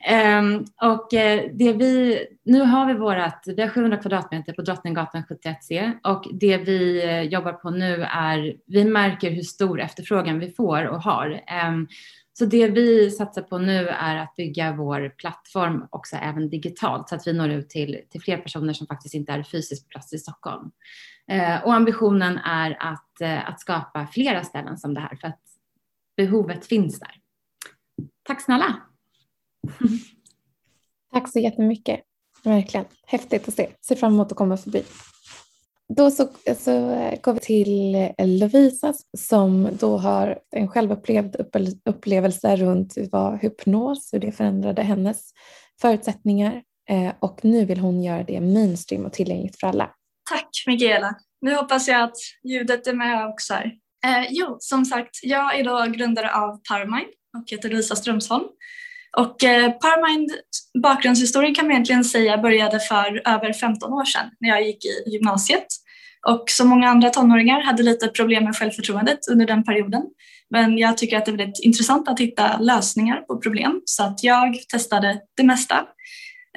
Ehm, 0.08 0.54
eh, 0.54 0.88
och 0.92 1.06
det 1.52 1.72
vi, 1.72 2.18
nu 2.44 2.60
har 2.60 2.86
vi 2.86 2.94
vårat, 2.94 3.44
vi 3.46 3.62
har 3.62 3.68
700 3.68 3.96
kvadratmeter 3.96 4.52
på 4.52 4.62
Drottninggatan 4.62 5.22
71C 5.28 5.92
och 6.04 6.24
det 6.32 6.56
vi 6.56 7.04
eh, 7.04 7.22
jobbar 7.22 7.52
på 7.52 7.70
nu 7.70 8.02
är, 8.02 8.56
vi 8.66 8.84
märker 8.84 9.30
hur 9.30 9.42
stor 9.42 9.80
efterfrågan 9.80 10.38
vi 10.38 10.50
får 10.50 10.84
och 10.84 11.02
har. 11.02 11.30
Eh, 11.30 11.72
så 12.38 12.44
det 12.44 12.68
vi 12.68 13.10
satsar 13.10 13.42
på 13.42 13.58
nu 13.58 13.88
är 13.88 14.16
att 14.16 14.36
bygga 14.36 14.72
vår 14.72 15.08
plattform 15.08 15.86
också 15.90 16.16
även 16.16 16.50
digitalt 16.50 17.08
så 17.08 17.14
att 17.14 17.26
vi 17.26 17.32
når 17.32 17.48
ut 17.48 17.70
till, 17.70 18.00
till 18.10 18.20
fler 18.20 18.38
personer 18.38 18.72
som 18.72 18.86
faktiskt 18.86 19.14
inte 19.14 19.32
är 19.32 19.42
fysiskt 19.42 19.84
på 19.84 19.88
plats 19.88 20.12
i 20.12 20.18
Stockholm. 20.18 20.70
Eh, 21.28 21.64
och 21.64 21.74
ambitionen 21.74 22.38
är 22.38 22.76
att, 22.80 23.20
eh, 23.20 23.48
att 23.48 23.60
skapa 23.60 24.06
flera 24.06 24.44
ställen 24.44 24.78
som 24.78 24.94
det 24.94 25.00
här 25.00 25.16
för 25.20 25.28
att 25.28 25.40
behovet 26.16 26.66
finns 26.66 27.00
där. 27.00 27.14
Tack 28.22 28.40
snälla! 28.40 28.80
Tack 31.12 31.32
så 31.32 31.38
jättemycket. 31.38 32.00
Verkligen 32.44 32.86
häftigt 33.06 33.48
att 33.48 33.54
se. 33.54 33.70
Ser 33.80 33.96
fram 33.96 34.14
emot 34.14 34.32
att 34.32 34.38
komma 34.38 34.56
förbi. 34.56 34.82
Då 35.96 36.10
så, 36.10 36.28
så 36.58 36.90
eh, 36.90 37.20
går 37.20 37.32
vi 37.32 37.40
till 37.40 37.94
eh, 37.94 38.26
Lovisa 38.26 38.94
som 39.16 39.68
då 39.80 39.96
har 39.96 40.38
en 40.50 40.68
självupplevd 40.68 41.36
upplevelse 41.84 42.56
runt 42.56 42.94
vad 43.12 43.38
hypnos, 43.38 44.10
hur 44.12 44.18
det 44.18 44.32
förändrade 44.32 44.82
hennes 44.82 45.30
förutsättningar 45.80 46.62
eh, 46.90 47.12
och 47.20 47.44
nu 47.44 47.64
vill 47.64 47.78
hon 47.78 48.02
göra 48.02 48.22
det 48.22 48.40
mainstream 48.40 49.06
och 49.06 49.12
tillgängligt 49.12 49.60
för 49.60 49.66
alla. 49.66 49.90
Tack 50.30 50.48
Mikaela. 50.66 51.14
Nu 51.40 51.54
hoppas 51.54 51.88
jag 51.88 52.02
att 52.02 52.16
ljudet 52.44 52.86
är 52.86 52.92
med 52.92 53.28
också 53.28 53.54
här. 53.54 53.72
Eh, 54.04 54.26
jo, 54.30 54.56
som 54.60 54.84
sagt, 54.84 55.10
jag 55.22 55.58
är 55.58 55.64
då 55.64 55.92
grundare 55.96 56.34
av 56.34 56.60
Paramind 56.68 57.08
och 57.38 57.44
heter 57.50 57.68
Lisa 57.68 57.96
Strömsholm. 57.96 58.44
Och 59.16 59.44
eh, 59.44 59.70
Powermind 59.70 60.30
bakgrundshistorien 60.82 61.54
kan 61.54 61.64
man 61.64 61.72
egentligen 61.72 62.04
säga 62.04 62.38
började 62.38 62.80
för 62.80 63.22
över 63.24 63.52
15 63.52 63.92
år 63.92 64.04
sedan 64.04 64.30
när 64.40 64.48
jag 64.48 64.66
gick 64.66 64.84
i 64.84 65.10
gymnasiet. 65.10 65.66
Och 66.26 66.44
som 66.50 66.68
många 66.68 66.88
andra 66.88 67.10
tonåringar 67.10 67.60
hade 67.60 67.82
lite 67.82 68.08
problem 68.08 68.44
med 68.44 68.56
självförtroendet 68.56 69.18
under 69.30 69.46
den 69.46 69.64
perioden. 69.64 70.02
Men 70.50 70.78
jag 70.78 70.98
tycker 70.98 71.18
att 71.18 71.24
det 71.24 71.30
är 71.30 71.36
väldigt 71.36 71.64
intressant 71.64 72.08
att 72.08 72.20
hitta 72.20 72.58
lösningar 72.58 73.16
på 73.16 73.40
problem 73.40 73.82
så 73.84 74.04
att 74.04 74.24
jag 74.24 74.56
testade 74.72 75.20
det 75.36 75.42
mesta. 75.42 75.84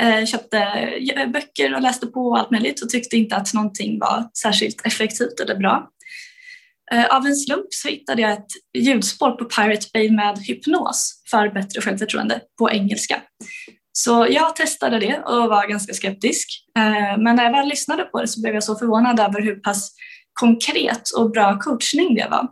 Eh, 0.02 0.26
köpte 0.26 0.58
eh, 0.58 1.28
böcker 1.30 1.76
och 1.76 1.82
läste 1.82 2.08
på 2.08 2.28
och 2.28 2.40
allt 2.40 2.52
möjligt 2.52 2.82
och 2.82 2.90
tyckte 2.90 3.18
inte 3.18 3.36
att 3.36 3.54
någonting 3.54 4.00
var 4.00 4.30
särskilt 4.38 4.86
effektivt 4.86 5.40
eller 5.40 5.56
bra. 5.56 5.88
Eh, 6.94 7.16
av 7.16 7.26
en 7.26 7.36
slump 7.36 7.68
så 7.70 7.88
hittade 7.88 8.22
jag 8.22 8.32
ett 8.32 8.48
ljudspår 8.78 9.32
på 9.32 9.46
Pirate 9.46 9.88
Bay 9.94 10.12
med 10.12 10.38
hypnos 10.40 11.24
för 11.32 11.50
bättre 11.50 11.82
självförtroende 11.82 12.42
på 12.60 12.72
engelska. 12.72 13.22
Så 13.94 14.28
jag 14.30 14.56
testade 14.56 15.00
det 15.00 15.20
och 15.20 15.50
var 15.50 15.68
ganska 15.68 15.94
skeptisk. 15.94 16.48
Eh, 16.78 17.18
men 17.18 17.36
när 17.36 17.44
jag 17.44 17.52
väl 17.52 17.68
lyssnade 17.68 18.04
på 18.04 18.22
det 18.22 18.28
så 18.28 18.42
blev 18.42 18.54
jag 18.54 18.64
så 18.64 18.76
förvånad 18.76 19.20
över 19.20 19.42
hur 19.42 19.56
pass 19.56 19.92
konkret 20.34 21.10
och 21.18 21.32
bra 21.32 21.60
coachning 21.60 22.16
det 22.16 22.28
var. 22.32 22.48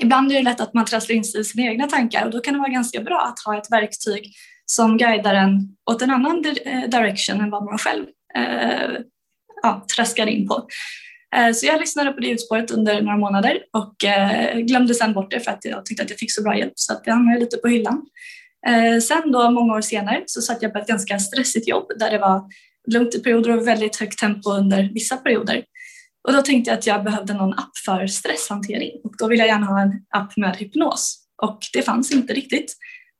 Ibland 0.00 0.32
är 0.32 0.36
det 0.36 0.42
lätt 0.42 0.60
att 0.60 0.74
man 0.74 0.84
trasslar 0.84 1.16
in 1.16 1.24
sig 1.24 1.40
i 1.40 1.44
sina 1.44 1.70
egna 1.70 1.86
tankar 1.86 2.24
och 2.24 2.30
då 2.30 2.40
kan 2.40 2.54
det 2.54 2.60
vara 2.60 2.70
ganska 2.70 3.00
bra 3.00 3.20
att 3.20 3.44
ha 3.44 3.58
ett 3.58 3.72
verktyg 3.72 4.32
som 4.66 4.98
guidar 4.98 5.34
en 5.34 5.76
åt 5.90 6.02
en 6.02 6.10
annan 6.10 6.44
eh, 6.64 6.88
direction 6.88 7.40
än 7.40 7.50
vad 7.50 7.64
man 7.64 7.78
själv 7.78 8.06
eh, 8.36 8.90
ja, 9.62 9.86
traskar 9.96 10.26
in 10.26 10.48
på. 10.48 10.66
Eh, 11.36 11.52
så 11.52 11.66
jag 11.66 11.80
lyssnade 11.80 12.12
på 12.12 12.20
det 12.20 12.26
ljudspåret 12.26 12.70
under 12.70 13.02
några 13.02 13.16
månader 13.16 13.58
och 13.72 14.04
eh, 14.04 14.58
glömde 14.58 14.94
sen 14.94 15.12
bort 15.12 15.30
det 15.30 15.40
för 15.40 15.50
att 15.50 15.64
jag 15.64 15.86
tyckte 15.86 16.02
att 16.02 16.10
jag 16.10 16.18
fick 16.18 16.32
så 16.32 16.42
bra 16.42 16.58
hjälp 16.58 16.72
så 16.74 16.92
att 16.92 17.04
det 17.04 17.12
hamnade 17.12 17.40
lite 17.40 17.56
på 17.56 17.68
hyllan. 17.68 18.06
Eh, 18.66 19.00
sen 19.00 19.32
då 19.32 19.50
många 19.50 19.74
år 19.74 19.80
senare 19.80 20.22
så 20.26 20.40
satt 20.40 20.62
jag 20.62 20.72
på 20.72 20.78
ett 20.78 20.86
ganska 20.86 21.18
stressigt 21.18 21.68
jobb 21.68 21.86
där 21.98 22.10
det 22.10 22.18
var 22.18 22.42
lugnt 22.90 23.14
i 23.14 23.22
perioder 23.22 23.58
och 23.58 23.68
väldigt 23.68 23.96
högt 23.96 24.18
tempo 24.18 24.50
under 24.50 24.90
vissa 24.94 25.16
perioder. 25.16 25.64
Och 26.28 26.32
då 26.32 26.42
tänkte 26.42 26.70
jag 26.70 26.78
att 26.78 26.86
jag 26.86 27.04
behövde 27.04 27.34
någon 27.34 27.52
app 27.52 27.76
för 27.86 28.06
stresshantering 28.06 29.00
och 29.04 29.14
då 29.18 29.28
ville 29.28 29.42
jag 29.42 29.48
gärna 29.48 29.66
ha 29.66 29.80
en 29.80 29.92
app 30.10 30.36
med 30.36 30.56
hypnos 30.56 31.18
och 31.42 31.58
det 31.72 31.82
fanns 31.82 32.12
inte 32.12 32.32
riktigt 32.32 32.76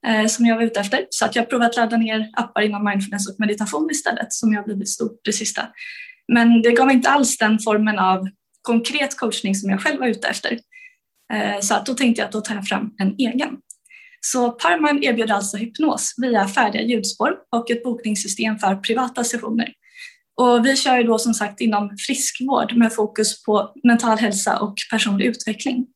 eh, 0.06 0.26
som 0.26 0.46
jag 0.46 0.56
var 0.56 0.62
ute 0.62 0.80
efter 0.80 1.06
så 1.10 1.24
att 1.24 1.36
jag 1.36 1.50
provat 1.50 1.68
att 1.68 1.76
ladda 1.76 1.96
ner 1.96 2.30
appar 2.32 2.62
inom 2.62 2.84
mindfulness 2.84 3.28
och 3.28 3.34
meditation 3.38 3.88
istället 3.90 4.32
som 4.32 4.52
jag 4.52 4.64
blivit 4.64 4.88
stort 4.88 5.20
det 5.24 5.32
sista. 5.32 5.62
Men 6.32 6.62
det 6.62 6.72
gav 6.72 6.90
inte 6.90 7.10
alls 7.10 7.38
den 7.38 7.58
formen 7.58 7.98
av 7.98 8.28
konkret 8.62 9.16
coachning 9.16 9.54
som 9.54 9.70
jag 9.70 9.80
själv 9.80 10.00
var 10.00 10.06
ute 10.06 10.28
efter. 10.28 10.58
Eh, 11.32 11.60
så 11.60 11.74
att 11.74 11.86
då 11.86 11.94
tänkte 11.94 12.20
jag 12.20 12.26
att 12.26 12.32
då 12.32 12.40
tar 12.40 12.54
jag 12.54 12.66
fram 12.66 12.90
en 12.98 13.14
egen. 13.18 13.56
Så 14.20 14.50
Parman 14.50 15.02
erbjuder 15.02 15.34
alltså 15.34 15.56
hypnos 15.56 16.14
via 16.16 16.48
färdiga 16.48 16.82
ljudspår 16.82 17.34
och 17.56 17.70
ett 17.70 17.84
bokningssystem 17.84 18.58
för 18.58 18.74
privata 18.76 19.24
sessioner. 19.24 19.72
Och 20.40 20.66
vi 20.66 20.76
kör 20.76 20.96
ju 20.96 21.02
då 21.02 21.18
som 21.18 21.34
sagt 21.34 21.60
inom 21.60 21.96
friskvård 22.06 22.76
med 22.76 22.92
fokus 22.92 23.44
på 23.44 23.72
mental 23.84 24.18
hälsa 24.18 24.58
och 24.58 24.74
personlig 24.90 25.26
utveckling. 25.26 25.86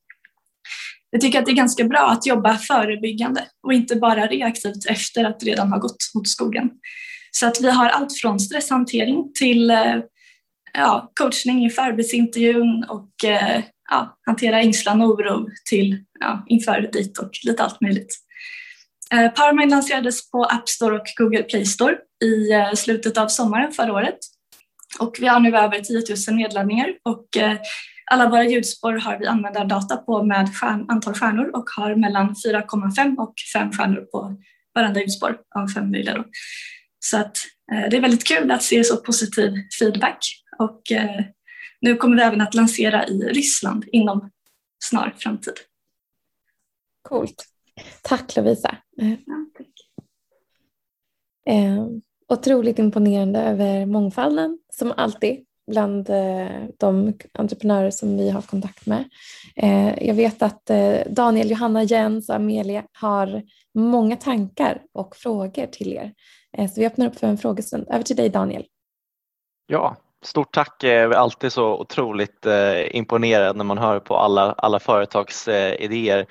Jag 1.11 1.21
tycker 1.21 1.39
att 1.39 1.47
det 1.47 1.53
är 1.53 1.57
ganska 1.57 1.85
bra 1.85 2.11
att 2.11 2.27
jobba 2.27 2.59
förebyggande 2.59 3.45
och 3.63 3.73
inte 3.73 3.97
bara 3.97 4.27
reaktivt 4.27 4.87
efter 4.87 5.25
att 5.25 5.41
det 5.41 5.47
redan 5.47 5.73
har 5.73 5.79
gått 5.79 5.97
mot 6.15 6.29
skogen. 6.29 6.71
Så 7.31 7.47
att 7.47 7.61
vi 7.61 7.71
har 7.71 7.89
allt 7.89 8.19
från 8.21 8.41
stresshantering 8.41 9.33
till 9.35 9.71
eh, 9.71 9.97
ja, 10.77 11.13
coachning 11.21 11.63
inför 11.63 11.83
arbetsintervjun 11.83 12.85
och 12.89 13.25
eh, 13.25 13.63
ja, 13.91 14.19
hantera 14.27 14.61
ängslan 14.61 15.03
och 15.03 15.09
oro 15.09 15.49
till 15.65 16.05
ja, 16.21 16.45
inför 16.49 16.91
dit 16.93 17.19
och 17.19 17.31
lite 17.45 17.63
allt 17.63 17.81
möjligt. 17.81 18.17
Eh, 19.13 19.31
Powermind 19.31 19.71
lanserades 19.71 20.31
på 20.31 20.45
App 20.45 20.69
Store 20.69 20.97
och 20.97 21.07
Google 21.17 21.43
Play 21.43 21.65
Store 21.65 21.97
i 22.25 22.53
eh, 22.53 22.73
slutet 22.73 23.19
av 23.19 23.29
sommaren 23.29 23.73
förra 23.73 23.93
året. 23.93 24.19
Och 24.99 25.17
vi 25.21 25.27
har 25.27 25.41
nu 25.41 25.57
över 25.57 25.81
10 25.81 26.03
000 26.29 26.37
nedladdningar 26.37 26.89
och 27.03 27.27
alla 28.11 28.29
våra 28.29 28.45
ljudspår 28.45 28.93
har 28.93 29.19
vi 29.19 29.27
användardata 29.27 29.97
på 29.97 30.23
med 30.23 30.55
stjärn, 30.55 30.85
antal 30.89 31.15
stjärnor 31.15 31.51
och 31.57 31.65
har 31.77 31.95
mellan 31.95 32.35
4,5 32.47 33.17
och 33.17 33.35
5 33.53 33.73
stjärnor 33.73 34.01
på 34.01 34.37
varenda 34.75 35.01
ljudspår 35.01 35.37
av 35.55 35.69
fem 35.69 35.91
möjliga. 35.91 36.25
Så 36.99 37.17
att, 37.17 37.37
det 37.91 37.97
är 37.97 38.01
väldigt 38.01 38.25
kul 38.29 38.51
att 38.51 38.63
se 38.63 38.85
så 38.85 38.97
positiv 38.97 39.53
feedback 39.79 40.19
och 40.59 40.93
eh, 40.93 41.25
nu 41.81 41.97
kommer 41.97 42.17
vi 42.17 42.23
även 42.23 42.41
att 42.41 42.55
lansera 42.55 43.07
i 43.07 43.19
Ryssland 43.21 43.85
inom 43.93 44.31
snar 44.85 45.15
framtid. 45.19 45.55
Coolt. 47.03 47.45
Tack 48.03 48.37
Lovisa. 48.37 48.77
Ja, 48.97 49.17
tack. 49.57 49.67
Eh, 51.47 51.87
otroligt 52.29 52.79
imponerande 52.79 53.41
över 53.41 53.87
mångfalden 53.87 54.59
som 54.73 54.93
alltid 54.97 55.45
bland 55.71 56.11
eh, 56.11 56.65
de 56.79 57.15
entreprenörer 57.33 57.91
som 57.91 58.17
vi 58.17 58.31
har 58.31 58.43
kontakt 58.43 58.87
med. 58.87 59.05
Eh, 59.57 60.07
jag 60.07 60.15
vet 60.15 60.43
att 60.43 60.71
eh, 60.71 60.99
Daniel, 61.11 61.51
Johanna, 61.51 61.83
Jens 61.83 62.29
och 62.29 62.35
Amelia 62.35 62.85
har 62.93 63.43
många 63.75 64.17
tankar 64.17 64.83
och 64.93 65.17
frågor 65.17 65.67
till 65.67 65.93
er. 65.93 66.15
Eh, 66.53 66.71
så 66.71 66.81
vi 66.81 66.87
öppnar 66.87 67.07
upp 67.07 67.17
för 67.17 67.27
en 67.27 67.39
frågestund. 67.39 67.87
Över 67.91 68.03
till 68.03 68.17
dig 68.17 68.29
Daniel. 68.29 68.65
Ja, 69.67 69.97
Stort 70.23 70.55
tack, 70.55 70.85
alltid 71.15 71.53
så 71.53 71.79
otroligt 71.79 72.47
eh, 72.47 72.97
imponerad 72.97 73.57
när 73.57 73.65
man 73.65 73.79
hör 73.79 74.01
på 74.01 74.17
alla, 74.17 74.53
alla 74.53 74.79
företags 74.79 75.49
eh, 75.49 75.75
idéer. 75.75 76.27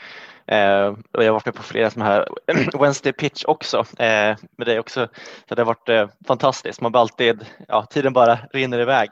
Eh, 0.48 0.88
och 0.88 1.24
jag 1.24 1.26
har 1.26 1.32
varit 1.32 1.46
med 1.46 1.56
på 1.56 1.64
flera 1.64 1.90
sådana 1.90 2.12
här 2.12 2.28
Wednesday 2.80 3.14
pitch 3.14 3.46
också 3.46 3.78
eh, 3.78 4.38
med 4.58 4.68
dig 4.68 4.80
också. 4.80 5.08
Så 5.50 5.56
det 5.56 5.62
har 5.62 5.66
varit 5.66 5.90
eh, 5.90 6.10
fantastiskt. 6.28 6.82
Man 6.82 6.92
blir 6.92 7.02
alltid, 7.02 7.46
ja, 7.68 7.86
tiden 7.86 8.14
bara 8.14 8.40
rinner 8.54 8.80
iväg. 8.80 9.10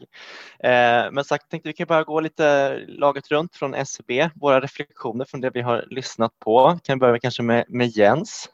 Eh, 0.60 1.12
men 1.12 1.24
sagt, 1.24 1.50
tänkte 1.50 1.70
vi 1.70 1.74
kan 1.74 1.88
bara 1.88 2.04
gå 2.04 2.20
lite 2.20 2.78
laget 2.88 3.32
runt 3.32 3.56
från 3.56 3.74
SCB, 3.76 4.30
våra 4.36 4.62
reflektioner 4.62 5.26
från 5.26 5.42
det 5.42 5.50
vi 5.54 5.62
har 5.62 5.86
lyssnat 5.90 6.40
på. 6.40 6.80
Kan 6.84 7.00
börja 7.00 7.20
kanske 7.20 7.44
med, 7.44 7.66
med 7.68 7.88
Jens. 7.88 8.50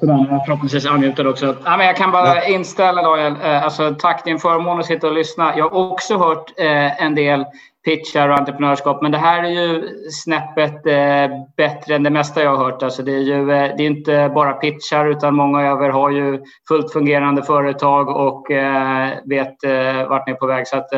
Sådär, 0.00 0.40
förhoppningsvis 0.46 0.86
unmutad 0.86 1.26
också. 1.26 1.56
Ja, 1.64 1.76
men 1.76 1.86
jag 1.86 1.96
kan 1.96 2.10
bara 2.10 2.36
ja. 2.36 2.44
inställa 2.44 3.02
Daniel. 3.02 3.36
Eh, 3.42 3.64
alltså, 3.64 3.94
tack, 3.98 4.24
det 4.24 4.30
är 4.30 4.32
en 4.32 4.38
förmån 4.38 4.80
att 4.80 4.86
sitta 4.86 5.06
och 5.06 5.14
lyssna. 5.14 5.56
Jag 5.56 5.70
har 5.70 5.92
också 5.92 6.18
hört 6.18 6.52
eh, 6.60 7.02
en 7.02 7.14
del 7.14 7.44
pitchar 7.84 8.28
och 8.28 8.38
entreprenörskap. 8.38 9.02
Men 9.02 9.12
det 9.12 9.18
här 9.18 9.44
är 9.44 9.48
ju 9.48 9.88
snäppet 10.10 10.86
eh, 10.86 11.36
bättre 11.56 11.94
än 11.94 12.02
det 12.02 12.10
mesta 12.10 12.42
jag 12.42 12.56
har 12.56 12.64
hört. 12.64 12.82
Alltså 12.82 13.02
det 13.02 13.12
är 13.12 13.18
ju 13.18 13.52
eh, 13.52 13.76
det 13.76 13.82
är 13.82 13.86
inte 13.86 14.32
bara 14.34 14.52
pitchar 14.52 15.06
utan 15.06 15.34
många 15.34 15.62
över 15.62 15.90
har 15.90 16.10
ju 16.10 16.40
fullt 16.68 16.92
fungerande 16.92 17.42
företag 17.42 18.08
och 18.08 18.50
eh, 18.50 19.10
vet 19.24 19.64
eh, 19.64 20.08
vart 20.08 20.26
ni 20.26 20.32
är 20.32 20.36
på 20.36 20.46
väg. 20.46 20.68
Så 20.68 20.76
att, 20.76 20.90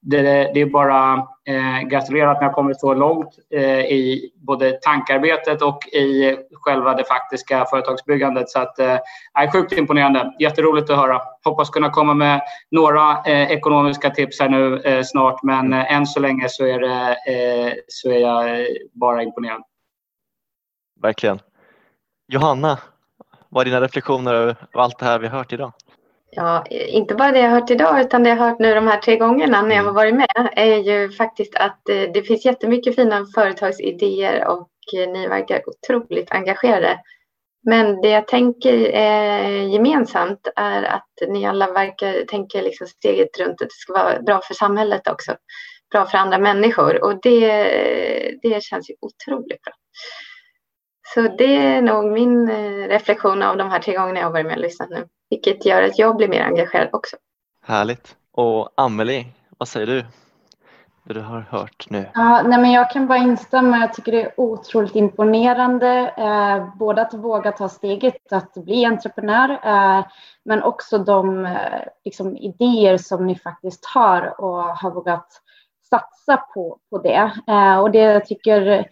det, 0.00 0.22
det 0.54 0.60
är 0.60 0.70
bara 0.70 1.26
eh, 1.46 1.88
gratulera 1.88 2.30
att 2.30 2.40
ni 2.40 2.46
har 2.46 2.52
kommit 2.52 2.80
så 2.80 2.94
långt 2.94 3.38
eh, 3.50 3.80
i 3.80 4.30
både 4.34 4.72
tankarbetet 4.72 5.62
och 5.62 5.86
i 5.86 6.36
själva 6.52 6.94
det 6.94 7.04
faktiska 7.04 7.64
företagsbyggandet. 7.64 8.50
Så 8.50 8.58
att, 8.58 8.78
eh, 8.78 8.98
är 9.34 9.52
sjukt 9.52 9.72
imponerande. 9.72 10.32
Jätteroligt 10.40 10.90
att 10.90 10.96
höra. 10.96 11.20
Hoppas 11.44 11.70
kunna 11.70 11.90
komma 11.90 12.14
med 12.14 12.42
några 12.70 13.10
eh, 13.26 13.50
ekonomiska 13.50 14.10
tips 14.10 14.40
här 14.40 14.48
nu 14.48 14.80
eh, 14.80 15.02
snart, 15.04 15.42
men 15.42 15.72
eh, 15.72 15.92
än 15.92 16.06
så 16.06 16.20
länge 16.20 16.48
så 16.48 16.66
är, 16.66 16.80
det, 16.80 17.16
eh, 17.32 17.72
så 17.88 18.10
är 18.10 18.18
jag 18.18 18.66
bara 18.92 19.22
imponerad. 19.22 19.62
Verkligen. 21.02 21.40
Johanna, 22.28 22.78
vad 23.48 23.60
är 23.60 23.64
dina 23.64 23.80
reflektioner 23.80 24.34
över 24.34 24.56
allt 24.72 24.98
det 24.98 25.04
här 25.04 25.18
vi 25.18 25.26
har 25.26 25.38
hört 25.38 25.52
idag? 25.52 25.72
Ja, 26.36 26.64
inte 26.70 27.14
bara 27.14 27.32
det 27.32 27.38
jag 27.38 27.50
hört 27.50 27.70
idag 27.70 28.00
utan 28.00 28.22
det 28.22 28.30
jag 28.30 28.36
hört 28.36 28.58
nu 28.58 28.74
de 28.74 28.86
här 28.86 28.98
tre 28.98 29.16
gångerna 29.16 29.62
när 29.62 29.76
jag 29.76 29.84
har 29.84 29.92
varit 29.92 30.14
med 30.14 30.48
är 30.56 30.76
ju 30.76 31.10
faktiskt 31.10 31.54
att 31.54 31.88
eh, 31.88 32.02
det 32.14 32.22
finns 32.22 32.44
jättemycket 32.44 32.94
fina 32.96 33.26
företagsidéer 33.34 34.48
och 34.48 34.68
eh, 34.96 35.12
ni 35.12 35.26
verkar 35.28 35.62
otroligt 35.68 36.32
engagerade. 36.32 37.00
Men 37.66 38.00
det 38.00 38.08
jag 38.08 38.28
tänker 38.28 38.94
eh, 38.94 39.72
gemensamt 39.72 40.48
är 40.56 40.82
att 40.82 41.28
ni 41.28 41.46
alla 41.46 41.72
verkar 41.72 42.24
tänka 42.26 42.62
liksom 42.62 42.86
steget 42.86 43.38
runt 43.38 43.62
att 43.62 43.68
det 43.68 43.74
ska 43.74 43.92
vara 43.92 44.22
bra 44.22 44.40
för 44.40 44.54
samhället 44.54 45.08
också. 45.08 45.36
Bra 45.92 46.06
för 46.06 46.18
andra 46.18 46.38
människor 46.38 47.04
och 47.04 47.20
det, 47.22 47.48
det 48.42 48.62
känns 48.62 48.90
ju 48.90 48.94
otroligt 49.00 49.62
bra. 49.62 49.72
Så 51.06 51.20
det 51.20 51.56
är 51.56 51.82
nog 51.82 52.12
min 52.12 52.50
reflektion 52.88 53.42
av 53.42 53.56
de 53.56 53.70
här 53.70 53.78
tre 53.78 53.96
gångerna 53.96 54.18
jag 54.18 54.26
har 54.26 54.32
varit 54.32 54.46
med 54.46 54.56
och 54.56 54.62
lyssnat 54.62 54.90
nu 54.90 55.08
vilket 55.34 55.64
gör 55.64 55.82
att 55.82 55.98
jag 55.98 56.16
blir 56.16 56.28
mer 56.28 56.42
engagerad 56.42 56.88
också. 56.92 57.16
Härligt. 57.62 58.16
Och 58.32 58.70
Amelie, 58.76 59.26
vad 59.58 59.68
säger 59.68 59.86
du? 59.86 60.04
Det 61.04 61.14
du 61.14 61.20
har 61.20 61.40
hört 61.40 61.86
nu? 61.90 62.10
Ja, 62.14 62.42
nej 62.42 62.58
men 62.58 62.72
jag 62.72 62.90
kan 62.90 63.06
bara 63.06 63.18
instämma. 63.18 63.78
Jag 63.78 63.94
tycker 63.94 64.12
det 64.12 64.22
är 64.22 64.40
otroligt 64.40 64.96
imponerande. 64.96 66.14
Eh, 66.16 66.76
både 66.78 67.02
att 67.02 67.14
våga 67.14 67.52
ta 67.52 67.68
steget 67.68 68.32
att 68.32 68.54
bli 68.54 68.84
entreprenör, 68.84 69.50
eh, 69.50 70.04
men 70.44 70.62
också 70.62 70.98
de 70.98 71.46
eh, 71.46 71.80
liksom, 72.04 72.36
idéer 72.36 72.96
som 72.96 73.26
ni 73.26 73.38
faktiskt 73.38 73.84
har 73.94 74.40
och 74.40 74.62
har 74.62 74.90
vågat 74.90 75.28
satsa 75.90 76.36
på, 76.36 76.78
på 76.90 76.98
det. 76.98 77.32
Eh, 77.48 77.78
och 77.78 77.90
det 77.90 77.98
jag 77.98 78.26
tycker 78.26 78.86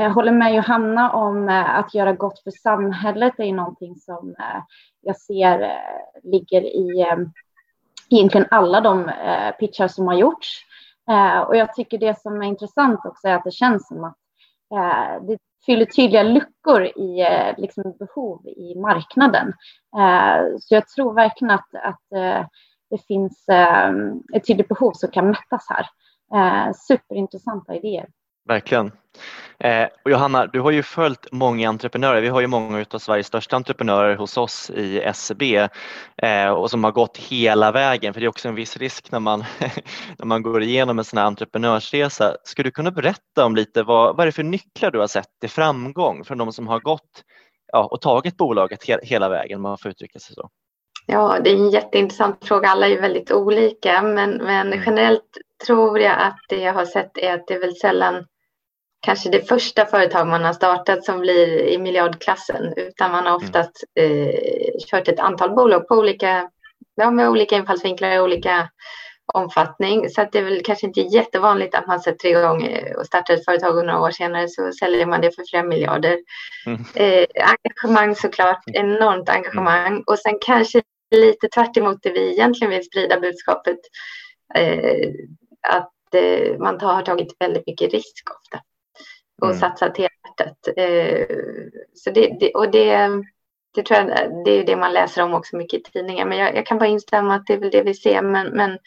jag 0.00 0.10
håller 0.10 0.32
med 0.32 0.54
Johanna 0.54 1.12
om 1.12 1.48
eh, 1.48 1.78
att 1.78 1.94
göra 1.94 2.12
gott 2.12 2.42
för 2.42 2.50
samhället 2.50 3.34
är 3.38 3.52
någonting 3.52 3.96
som 3.96 4.34
eh, 4.38 4.62
jag 5.00 5.16
ser 5.16 5.72
ligger 6.22 6.62
i 6.62 7.06
egentligen 8.10 8.46
alla 8.50 8.80
de 8.80 9.10
pitchar 9.60 9.88
som 9.88 10.06
har 10.06 10.14
gjorts. 10.14 10.64
Och 11.46 11.56
jag 11.56 11.74
tycker 11.74 11.98
det 11.98 12.20
som 12.20 12.42
är 12.42 12.46
intressant 12.46 13.00
också 13.04 13.28
är 13.28 13.34
att 13.34 13.44
det 13.44 13.50
känns 13.50 13.88
som 13.88 14.04
att 14.04 14.16
det 15.26 15.38
fyller 15.66 15.84
tydliga 15.84 16.22
luckor 16.22 16.84
i 16.84 17.24
liksom 17.56 17.96
behov 17.98 18.46
i 18.46 18.74
marknaden. 18.74 19.52
Så 20.60 20.74
jag 20.74 20.88
tror 20.88 21.14
verkligen 21.14 21.50
att, 21.50 21.74
att 21.74 22.02
det 22.90 23.06
finns 23.08 23.46
ett 24.34 24.46
tydligt 24.46 24.68
behov 24.68 24.92
som 24.92 25.10
kan 25.10 25.30
mättas 25.30 25.66
här. 25.68 25.86
Superintressanta 26.72 27.74
idéer. 27.74 28.08
Verkligen. 28.48 28.92
Eh, 29.58 29.88
och 30.04 30.10
Johanna, 30.10 30.46
du 30.46 30.60
har 30.60 30.70
ju 30.70 30.82
följt 30.82 31.32
många 31.32 31.68
entreprenörer. 31.68 32.20
Vi 32.20 32.28
har 32.28 32.40
ju 32.40 32.46
många 32.46 32.84
av 32.90 32.98
Sveriges 32.98 33.26
största 33.26 33.56
entreprenörer 33.56 34.16
hos 34.16 34.36
oss 34.36 34.70
i 34.70 35.12
SEB 35.14 35.42
eh, 36.22 36.48
och 36.48 36.70
som 36.70 36.84
har 36.84 36.92
gått 36.92 37.16
hela 37.16 37.72
vägen, 37.72 38.14
för 38.14 38.20
det 38.20 38.26
är 38.26 38.28
också 38.28 38.48
en 38.48 38.54
viss 38.54 38.76
risk 38.76 39.12
när 39.12 39.20
man, 39.20 39.44
när 40.18 40.26
man 40.26 40.42
går 40.42 40.62
igenom 40.62 40.98
en 40.98 41.04
sån 41.04 41.18
här 41.18 41.26
entreprenörsresa. 41.26 42.36
Skulle 42.44 42.68
du 42.68 42.72
kunna 42.72 42.90
berätta 42.90 43.44
om 43.44 43.56
lite 43.56 43.82
vad, 43.82 44.16
vad 44.16 44.20
är 44.20 44.26
det 44.26 44.32
för 44.32 44.42
nycklar 44.42 44.90
du 44.90 44.98
har 44.98 45.06
sett 45.06 45.40
till 45.40 45.50
framgång 45.50 46.24
från 46.24 46.38
de 46.38 46.52
som 46.52 46.68
har 46.68 46.80
gått 46.80 47.24
ja, 47.72 47.84
och 47.84 48.00
tagit 48.00 48.36
bolaget 48.36 48.88
he 48.88 48.98
hela 49.02 49.28
vägen, 49.28 49.56
om 49.56 49.62
man 49.62 49.78
får 49.78 49.90
uttrycka 49.90 50.18
sig 50.18 50.34
så? 50.34 50.50
Ja, 51.06 51.38
det 51.44 51.50
är 51.50 51.54
en 51.54 51.70
jätteintressant 51.70 52.44
fråga. 52.44 52.68
Alla 52.68 52.88
är 52.88 53.00
väldigt 53.00 53.32
olika, 53.32 54.02
men, 54.02 54.30
men 54.30 54.66
mm. 54.66 54.82
generellt 54.86 55.38
tror 55.66 56.00
jag 56.00 56.20
att 56.20 56.38
det 56.48 56.60
jag 56.60 56.74
har 56.74 56.84
sett 56.84 57.18
är 57.18 57.34
att 57.34 57.46
det 57.46 57.54
är 57.54 57.60
väl 57.60 57.76
sällan 57.76 58.24
kanske 59.00 59.30
det 59.30 59.48
första 59.48 59.86
företag 59.86 60.26
man 60.26 60.44
har 60.44 60.52
startat 60.52 61.04
som 61.04 61.20
blir 61.20 61.58
i 61.58 61.78
miljardklassen, 61.78 62.72
utan 62.76 63.10
man 63.10 63.26
har 63.26 63.36
mm. 63.36 63.44
oftast 63.44 63.84
eh, 64.00 64.80
kört 64.90 65.08
ett 65.08 65.20
antal 65.20 65.50
bolag 65.54 65.88
på 65.88 65.94
olika, 65.94 66.50
ja, 66.94 67.10
med 67.10 67.28
olika 67.28 67.56
infallsvinklar 67.56 68.18
och 68.18 68.24
olika 68.24 68.68
omfattning. 69.34 70.08
Så 70.10 70.20
att 70.20 70.32
det 70.32 70.38
är 70.38 70.44
väl 70.44 70.62
kanske 70.62 70.86
inte 70.86 71.00
jättevanligt 71.00 71.74
att 71.74 71.86
man 71.86 72.00
sätter 72.00 72.28
igång 72.28 72.62
eh, 72.64 72.96
och 72.96 73.06
startar 73.06 73.34
ett 73.34 73.44
företag 73.44 73.76
och 73.76 73.86
några 73.86 74.00
år 74.00 74.10
senare 74.10 74.48
så 74.48 74.72
säljer 74.72 75.06
man 75.06 75.20
det 75.20 75.34
för 75.34 75.44
flera 75.50 75.62
miljarder. 75.62 76.18
Mm. 76.66 76.80
Eh, 76.94 77.26
engagemang 77.34 78.14
såklart, 78.14 78.62
enormt 78.66 79.28
engagemang 79.28 80.02
och 80.06 80.18
sen 80.18 80.38
kanske 80.40 80.82
lite 81.16 81.48
tvärt 81.48 81.74
det 81.74 82.10
vi 82.10 82.32
egentligen 82.32 82.70
vill 82.70 82.84
sprida 82.84 83.20
budskapet 83.20 83.78
eh, 84.54 85.08
att 85.68 86.14
eh, 86.14 86.58
man 86.58 86.78
tar, 86.78 86.92
har 86.92 87.02
tagit 87.02 87.36
väldigt 87.40 87.66
mycket 87.66 87.92
risk 87.92 88.22
ofta 88.30 88.62
och 89.42 89.48
mm. 89.48 89.58
satsat 89.58 89.96
helhjärtat. 89.96 90.68
Eh, 90.76 91.36
så 91.94 92.10
det, 92.10 92.36
det, 92.40 92.54
och 92.54 92.70
det, 92.70 93.08
det 93.74 93.82
tror 93.82 93.98
jag 93.98 94.30
det 94.44 94.50
är 94.50 94.64
det 94.64 94.76
man 94.76 94.92
läser 94.92 95.22
om 95.22 95.34
också 95.34 95.56
mycket 95.56 95.80
i 95.80 95.82
tidningar. 95.82 96.26
Men 96.26 96.38
jag, 96.38 96.56
jag 96.56 96.66
kan 96.66 96.78
bara 96.78 96.88
instämma 96.88 97.34
att 97.34 97.46
det 97.46 97.52
är 97.52 97.58
väl 97.58 97.70
det 97.70 97.82
vi 97.82 97.94
ser. 97.94 98.22
Men, 98.22 98.48
men, 98.48 98.78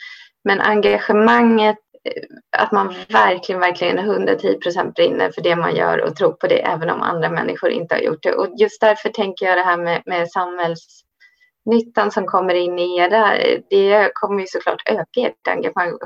men 0.43 0.61
engagemanget, 0.61 1.77
eh, 2.03 2.23
att 2.57 2.71
man 2.71 2.95
verkligen, 3.09 3.61
verkligen 3.61 3.99
110 3.99 4.53
procent 4.53 4.95
brinner 4.95 5.31
för 5.31 5.41
det 5.41 5.55
man 5.55 5.75
gör 5.75 6.01
och 6.01 6.15
tror 6.15 6.31
på 6.31 6.47
det 6.47 6.61
även 6.61 6.89
om 6.89 7.01
andra 7.01 7.29
människor 7.29 7.69
inte 7.69 7.95
har 7.95 8.01
gjort 8.01 8.23
det. 8.23 8.33
Och 8.33 8.47
just 8.57 8.81
därför 8.81 9.09
tänker 9.09 9.45
jag 9.45 9.57
det 9.57 9.63
här 9.63 9.77
med, 9.77 10.01
med 10.05 10.31
samhällsnyttan 10.31 12.11
som 12.11 12.25
kommer 12.25 12.53
in 12.53 12.79
i 12.79 12.97
era, 12.97 13.33
det 13.69 14.11
kommer 14.13 14.39
ju 14.39 14.47
såklart 14.47 14.89
öka 14.89 15.21
ert 15.21 15.47
engagemang, 15.47 15.97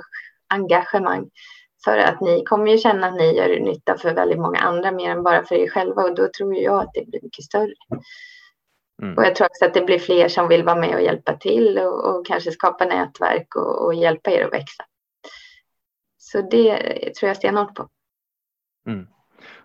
engagemang 0.50 1.30
för 1.86 1.98
att 1.98 2.22
ni 2.22 2.44
kommer 2.44 2.72
ju 2.72 2.78
känna 2.78 3.08
att 3.08 3.16
ni 3.16 3.36
gör 3.38 3.60
nytta 3.60 3.98
för 3.98 4.14
väldigt 4.14 4.40
många 4.40 4.60
andra 4.60 4.92
mer 4.92 5.10
än 5.10 5.24
bara 5.24 5.46
för 5.46 5.56
er 5.56 5.70
själva 5.70 6.04
och 6.04 6.16
då 6.16 6.30
tror 6.38 6.56
jag 6.56 6.82
att 6.82 6.94
det 6.94 7.08
blir 7.08 7.20
mycket 7.24 7.46
större. 7.46 7.74
Mm. 9.02 9.18
Och 9.18 9.26
jag 9.26 9.36
tror 9.36 9.48
också 9.48 9.66
att 9.66 9.74
det 9.74 9.82
blir 9.82 10.00
fler 10.00 10.28
som 10.28 10.48
vill 10.48 10.64
vara 10.64 10.76
med 10.76 10.96
och 10.96 11.02
hjälpa 11.02 11.34
till 11.34 11.78
och, 11.78 12.06
och 12.06 12.26
kanske 12.26 12.52
skapa 12.52 12.86
nätverk 12.86 13.56
och, 13.56 13.86
och, 13.86 13.94
hjälpa 13.94 14.32
er 14.32 14.46
att 14.46 14.54
växa. 14.54 14.84
Så 16.18 16.42
det 16.42 16.78
tror 17.20 17.28
jag 17.28 17.38
stenhårt 17.38 17.76
på. 17.76 17.88
Mm. 18.88 19.08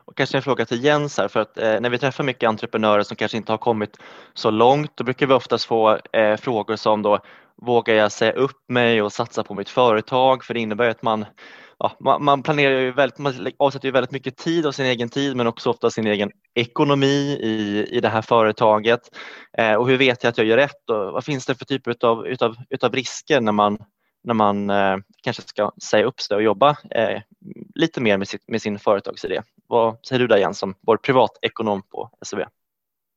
Och 0.04 0.16
kanske 0.16 0.38
en 0.38 0.42
fråga 0.42 0.66
till 0.66 0.84
Jens 0.84 1.18
här, 1.18 1.28
för 1.28 1.40
att 1.40 1.58
eh, 1.58 1.80
när 1.80 1.90
vi 1.90 1.98
träffar 1.98 2.24
mycket 2.24 2.48
entreprenörer 2.48 3.02
som 3.02 3.16
kanske 3.16 3.36
inte 3.36 3.52
har 3.52 3.58
kommit 3.58 3.98
så 4.34 4.50
långt, 4.50 4.96
då 4.96 5.04
brukar 5.04 5.26
vi 5.26 5.34
oftast 5.34 5.64
få 5.64 5.98
eh, 6.12 6.36
frågor 6.36 6.76
som 6.76 7.02
då, 7.02 7.18
vågar 7.56 7.94
jag 7.94 8.12
säga 8.12 8.32
upp 8.32 8.68
mig 8.68 9.02
och 9.02 9.12
satsa 9.12 9.44
på 9.44 9.54
mitt 9.54 9.68
företag? 9.68 10.44
För 10.44 10.54
det 10.54 10.60
innebär 10.60 10.88
att 10.88 11.02
man 11.02 11.24
ja, 11.80 11.96
man, 12.00 12.24
man, 12.24 12.42
planerar 12.42 12.80
ju 12.80 12.92
väldigt, 12.92 13.18
man 13.18 13.46
avsätter 13.58 13.88
ju 13.88 13.92
väldigt 13.92 14.10
mycket 14.10 14.36
tid 14.36 14.66
av 14.66 14.72
sin 14.72 14.86
egen 14.86 15.08
tid 15.08 15.36
men 15.36 15.46
också 15.46 15.70
ofta 15.70 15.90
sin 15.90 16.06
egen 16.06 16.30
ekonomi 16.54 17.38
i, 17.42 17.86
i 17.90 18.00
det 18.00 18.08
här 18.08 18.22
företaget. 18.22 19.00
Eh, 19.58 19.74
och 19.74 19.88
hur 19.88 19.96
vet 19.96 20.24
jag 20.24 20.30
att 20.30 20.38
jag 20.38 20.46
gör 20.46 20.56
rätt 20.56 20.90
och 20.90 21.12
vad 21.12 21.24
finns 21.24 21.46
det 21.46 21.54
för 21.54 21.64
typer 21.64 21.90
utav, 21.90 22.26
utav, 22.26 22.56
utav 22.70 22.92
risker 22.92 23.40
när 23.40 23.52
man, 23.52 23.78
när 24.24 24.34
man 24.34 24.70
eh, 24.70 24.96
kanske 25.22 25.42
ska 25.42 25.72
säga 25.82 26.04
upp 26.04 26.20
sig 26.20 26.36
och 26.36 26.42
jobba 26.42 26.76
eh, 26.90 27.20
lite 27.74 28.00
mer 28.00 28.18
med, 28.18 28.28
sitt, 28.28 28.48
med 28.48 28.62
sin 28.62 28.78
företagsidé? 28.78 29.42
Vad 29.66 30.06
säger 30.06 30.20
du 30.20 30.26
där 30.26 30.36
Jens 30.36 30.58
som 30.58 30.74
vår 30.80 30.96
privatekonom 30.96 31.82
på 31.82 32.10
SEB? 32.22 32.40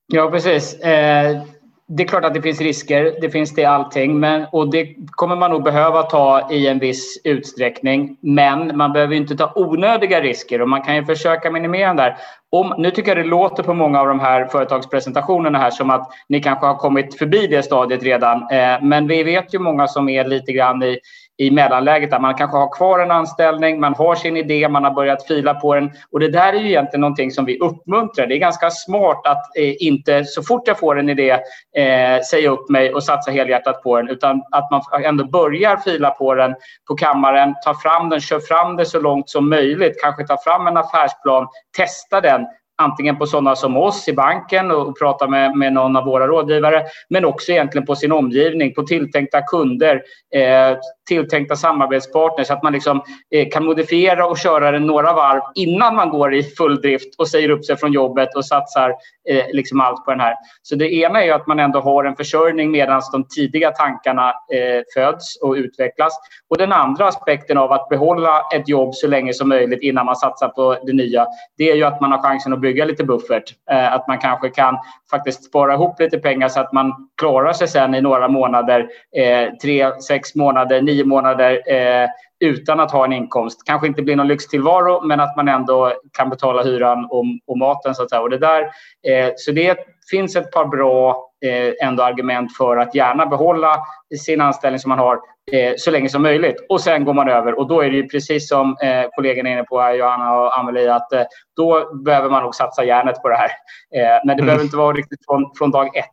Ja 0.08 0.32
precis. 0.32 0.74
Eh, 0.74 1.44
det 1.88 2.04
är 2.04 2.08
klart 2.08 2.26
att 2.26 2.34
det 2.34 2.42
finns 2.42 2.62
risker, 2.62 3.18
det 3.22 3.30
finns 3.30 3.56
det 3.56 3.62
i 3.62 3.66
allting. 3.66 4.20
Men, 4.20 4.46
och 4.52 4.72
det 4.72 4.96
kommer 5.12 5.36
man 5.36 5.52
nog 5.52 5.64
behöva 5.64 6.04
ta 6.04 6.52
i 6.52 6.68
en 6.68 6.80
viss 6.80 7.22
utsträckning. 7.24 8.18
Men 8.22 8.78
man 8.78 8.94
behöver 8.94 9.16
inte 9.16 9.36
ta 9.36 9.54
onödiga 9.56 10.22
risker 10.22 10.62
och 10.62 10.70
man 10.70 10.82
kan 10.82 10.96
ju 10.96 11.06
försöka 11.06 11.52
minimera 11.52 11.88
den 11.88 11.96
där. 11.96 12.18
Om, 12.50 12.74
nu 12.78 12.92
tycker 12.92 13.16
jag 13.16 13.26
det 13.26 13.30
låter 13.30 13.64
på 13.64 13.74
många 13.74 14.02
av 14.02 14.08
de 14.08 14.20
här 14.20 14.46
företagspresentationerna 14.46 15.60
här 15.60 15.72
som 15.72 15.90
att 15.90 16.10
ni 16.30 16.42
kanske 16.42 16.66
har 16.66 16.76
kommit 16.76 17.18
förbi 17.18 17.48
det 17.48 17.64
stadiet 17.64 18.04
redan. 18.04 18.38
Eh, 18.52 18.82
men 18.82 19.08
vi 19.08 19.24
vet 19.24 19.54
ju 19.54 19.60
många 19.60 19.88
som 19.88 20.10
är 20.10 20.26
lite 20.26 20.52
grann 20.52 20.84
i 20.84 21.00
i 21.44 21.52
mellanläget 21.52 22.12
där 22.12 22.20
man 22.20 22.36
kanske 22.36 22.58
har 22.58 22.76
kvar 22.76 23.00
en 23.00 23.12
anställning, 23.12 23.80
man 23.80 23.94
har 23.94 24.16
sin 24.16 24.38
idé, 24.38 24.70
man 24.70 24.84
har 24.84 24.92
börjat 24.92 25.28
fila 25.28 25.54
på 25.54 25.76
den 25.76 25.92
och 26.12 26.20
det 26.20 26.28
där 26.28 26.54
är 26.54 26.58
ju 26.58 26.68
egentligen 26.68 27.02
någonting 27.02 27.32
som 27.32 27.46
vi 27.46 27.60
uppmuntrar. 27.60 28.28
Det 28.28 28.36
är 28.36 28.40
ganska 28.40 28.70
smart 28.72 29.28
att 29.28 29.58
eh, 29.58 29.74
inte 29.80 30.26
så 30.26 30.44
fort 30.44 30.68
jag 30.68 30.80
får 30.80 31.00
en 31.00 31.10
idé 31.10 31.32
eh, 31.76 32.22
säga 32.30 32.50
upp 32.50 32.70
mig 32.70 32.94
och 32.94 33.04
satsa 33.04 33.32
helhjärtat 33.32 33.84
på 33.84 33.98
den 33.98 34.10
utan 34.10 34.42
att 34.52 34.72
man 34.72 35.04
ändå 35.04 35.24
börjar 35.26 35.78
fila 35.78 36.10
på 36.10 36.36
den 36.36 36.56
på 36.88 36.96
kammaren, 36.96 37.56
tar 37.66 37.74
fram 37.74 38.10
den, 38.10 38.20
kör 38.20 38.40
fram 38.40 38.76
det 38.76 38.86
så 38.86 39.00
långt 39.00 39.30
som 39.30 39.50
möjligt, 39.50 40.02
kanske 40.02 40.28
tar 40.28 40.38
fram 40.38 40.68
en 40.68 40.78
affärsplan, 40.78 41.48
testa 41.78 42.22
den 42.22 42.46
antingen 42.82 43.18
på 43.18 43.26
sådana 43.26 43.56
som 43.56 43.78
oss 43.78 44.08
i 44.08 44.14
banken 44.14 44.72
och 44.72 45.00
prata 45.00 45.28
med, 45.28 45.58
med 45.58 45.74
någon 45.74 45.96
av 45.96 46.06
våra 46.06 46.28
rådgivare, 46.28 46.84
men 47.10 47.26
också 47.26 47.52
egentligen 47.52 47.86
på 47.86 47.96
sin 47.96 48.12
omgivning, 48.12 48.74
på 48.74 48.84
tilltänkta 48.84 49.42
kunder, 49.42 50.02
eh, 50.36 50.78
tilltänkta 51.08 51.56
samarbetspartners, 51.56 52.48
så 52.48 52.54
att 52.54 52.64
man 52.64 52.74
liksom, 52.74 53.02
eh, 53.32 53.50
kan 53.50 53.66
modifiera 53.66 54.26
och 54.26 54.38
köra 54.38 54.72
den 54.72 54.88
några 54.88 55.14
varv 55.14 55.42
innan 55.56 55.96
man 55.96 56.10
går 56.10 56.34
i 56.34 56.44
full 56.44 56.82
drift 56.82 57.16
och 57.18 57.28
säger 57.28 57.50
upp 57.50 57.66
sig 57.66 57.78
från 57.78 57.94
jobbet 57.94 58.36
och 58.36 58.46
satsar 58.46 58.90
eh, 59.30 59.46
liksom 59.54 59.82
allt 59.82 60.06
på 60.06 60.12
den 60.12 60.20
här. 60.20 60.36
Så 60.62 60.76
det 60.76 60.94
ena 60.94 61.24
är 61.24 61.34
att 61.34 61.48
man 61.48 61.60
ändå 61.60 61.80
har 61.80 62.04
en 62.04 62.16
försörjning 62.16 62.72
medan 62.72 63.02
de 63.12 63.28
tidiga 63.28 63.72
tankarna 63.72 64.30
eh, 64.30 64.82
föds 64.94 65.42
och 65.42 65.54
utvecklas. 65.54 66.20
Och 66.50 66.58
den 66.58 66.72
andra 66.72 67.08
aspekten 67.08 67.58
av 67.58 67.72
att 67.72 67.90
behålla 67.90 68.42
ett 68.56 68.70
jobb 68.70 68.96
så 68.96 69.08
länge 69.08 69.34
som 69.34 69.50
möjligt 69.50 69.82
innan 69.82 70.06
man 70.06 70.16
satsar 70.16 70.48
på 70.48 70.78
det 70.86 70.94
nya, 70.94 71.28
det 71.58 71.72
är 71.72 71.76
ju 71.76 71.84
att 71.84 72.02
man 72.02 72.12
har 72.12 72.22
chansen 72.22 72.54
att 72.54 72.63
bygga 72.64 72.86
lite 72.86 73.04
buffert. 73.04 73.44
Eh, 73.72 73.94
att 73.94 74.08
man 74.08 74.18
kanske 74.18 74.50
kan 74.50 74.78
faktiskt 75.12 75.44
spara 75.44 75.74
ihop 75.74 76.00
lite 76.00 76.18
pengar 76.18 76.48
så 76.48 76.60
att 76.60 76.74
man 76.74 77.10
klarar 77.18 77.54
sig 77.54 77.68
sen 77.68 77.96
i 77.96 78.02
några 78.02 78.28
månader, 78.28 78.88
eh, 79.18 79.50
tre, 79.62 80.02
sex 80.02 80.36
månader, 80.36 80.82
nio 80.82 81.06
månader 81.06 81.62
eh, 81.74 82.10
utan 82.40 82.80
att 82.80 82.92
ha 82.92 83.06
en 83.06 83.14
inkomst. 83.14 83.62
Kanske 83.66 83.88
inte 83.88 84.02
blir 84.02 84.16
någon 84.16 84.28
lyxtillvaro, 84.28 85.02
men 85.06 85.20
att 85.20 85.36
man 85.36 85.48
ändå 85.48 85.94
kan 86.18 86.30
betala 86.30 86.64
hyran 86.64 87.06
och, 87.06 87.26
och 87.48 87.58
maten. 87.58 87.96
Så 87.96 88.04
att 88.04 88.10
säga. 88.10 88.22
Och 88.22 88.30
det 88.30 88.38
där, 88.38 88.62
eh, 89.08 89.32
så 89.36 89.52
det 89.52 89.78
finns 90.12 90.36
ett 90.36 90.52
par 90.52 90.66
bra 90.66 91.30
eh, 91.46 91.88
ändå 91.88 92.04
argument 92.04 92.58
för 92.58 92.78
att 92.78 92.96
gärna 92.96 93.26
behålla 93.26 93.78
sin 94.26 94.42
anställning 94.42 94.80
som 94.80 94.90
man 94.90 95.00
har 95.00 95.20
eh, 95.52 95.74
så 95.78 95.92
länge 95.92 96.10
som 96.10 96.22
möjligt. 96.22 96.66
Och 96.70 96.82
sen 96.82 97.06
går 97.06 97.14
man 97.14 97.30
över 97.30 97.60
och 97.60 97.68
då 97.68 97.82
är 97.82 97.90
det 97.90 97.96
ju 97.96 98.08
precis 98.08 98.50
som 98.50 98.78
eh, 98.82 99.06
kollegorna 99.16 99.50
är 99.50 99.54
inne 99.54 99.64
på, 99.64 99.80
här, 99.80 99.94
Johanna 99.94 100.36
och 100.36 100.60
Amelie, 100.60 100.94
att 100.94 101.14
eh, 101.14 101.24
då 101.56 101.96
behöver 101.96 102.30
man 102.30 102.44
nog 102.44 102.56
satsa 102.56 102.84
järnet 102.84 103.22
på 103.22 103.30
det 103.30 103.36
här. 103.36 103.50
Eh, 103.96 104.20
men 104.26 104.38
det 104.38 104.44
mm. 104.44 104.46
behöver 104.46 104.64
inte 104.64 104.78
vara 104.78 104.96
riktigt 104.96 105.26
från, 105.26 105.52
från 105.58 105.72
dag 105.72 105.98
ett. 105.98 106.06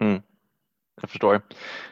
Mm. 0.00 0.22
Jag 1.00 1.10
förstår. 1.10 1.40